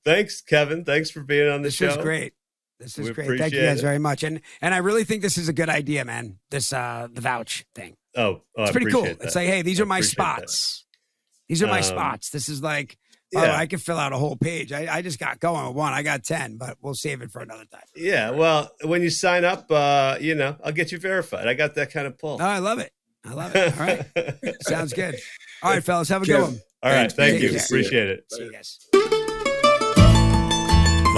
Thanks, 0.04 0.40
Kevin. 0.40 0.84
Thanks 0.84 1.10
for 1.10 1.22
being 1.22 1.48
on 1.48 1.62
the 1.62 1.68
this 1.68 1.74
show. 1.74 1.86
This 1.86 1.96
was 1.96 2.04
great. 2.04 2.34
This 2.78 2.98
is 2.98 3.08
we 3.08 3.14
great. 3.14 3.38
Thank 3.38 3.54
you 3.54 3.62
guys 3.62 3.80
it. 3.80 3.82
very 3.82 3.98
much. 3.98 4.22
And 4.22 4.40
and 4.60 4.74
I 4.74 4.78
really 4.78 5.04
think 5.04 5.22
this 5.22 5.36
is 5.36 5.48
a 5.48 5.52
good 5.52 5.68
idea, 5.68 6.04
man. 6.04 6.38
This 6.50 6.72
uh 6.72 7.08
the 7.12 7.20
vouch 7.20 7.64
thing. 7.74 7.96
Oh, 8.16 8.42
oh 8.56 8.62
it's 8.62 8.72
pretty 8.72 8.90
cool. 8.90 9.02
That. 9.02 9.22
It's 9.22 9.34
like, 9.34 9.48
hey, 9.48 9.62
these 9.62 9.80
I 9.80 9.82
are 9.82 9.86
my 9.86 10.00
spots. 10.00 10.84
That. 10.84 11.48
These 11.48 11.62
are 11.62 11.66
my 11.66 11.78
um, 11.78 11.84
spots. 11.84 12.30
This 12.30 12.48
is 12.48 12.62
like 12.62 12.98
oh, 13.34 13.42
yeah. 13.42 13.52
oh, 13.52 13.56
I 13.56 13.66
can 13.66 13.78
fill 13.78 13.96
out 13.96 14.12
a 14.12 14.18
whole 14.18 14.36
page. 14.36 14.72
I, 14.72 14.96
I 14.96 15.02
just 15.02 15.18
got 15.18 15.40
going 15.40 15.66
with 15.66 15.76
one. 15.76 15.92
I 15.92 16.02
got 16.02 16.24
10, 16.24 16.56
but 16.56 16.76
we'll 16.80 16.94
save 16.94 17.22
it 17.22 17.30
for 17.30 17.40
another 17.40 17.64
time. 17.64 17.82
Yeah. 17.96 18.30
Well, 18.30 18.70
when 18.84 19.02
you 19.02 19.10
sign 19.10 19.44
up, 19.44 19.70
uh, 19.70 20.16
you 20.20 20.34
know, 20.34 20.56
I'll 20.62 20.72
get 20.72 20.92
you 20.92 20.98
verified. 20.98 21.48
I 21.48 21.54
got 21.54 21.74
that 21.74 21.90
kind 21.90 22.06
of 22.06 22.18
pull. 22.18 22.38
Oh, 22.40 22.44
I 22.44 22.58
love 22.58 22.78
it. 22.78 22.92
I 23.24 23.34
love 23.34 23.54
it. 23.54 23.78
All 23.78 23.86
right. 23.86 24.54
Sounds 24.62 24.92
good. 24.92 25.16
All 25.62 25.70
right, 25.70 25.82
fellas. 25.82 26.08
Have 26.08 26.22
a 26.22 26.26
good 26.26 26.40
one. 26.40 26.60
All 26.82 26.92
right. 26.92 27.10
Thank 27.10 27.42
you. 27.42 27.56
Appreciate 27.56 28.08
it. 28.08 28.24
See 28.30 28.44
you 28.44 28.52
guys 28.52 28.78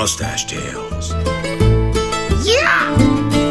mustache 0.00 0.46
tails. 0.46 1.12
Yeah! 2.46 3.49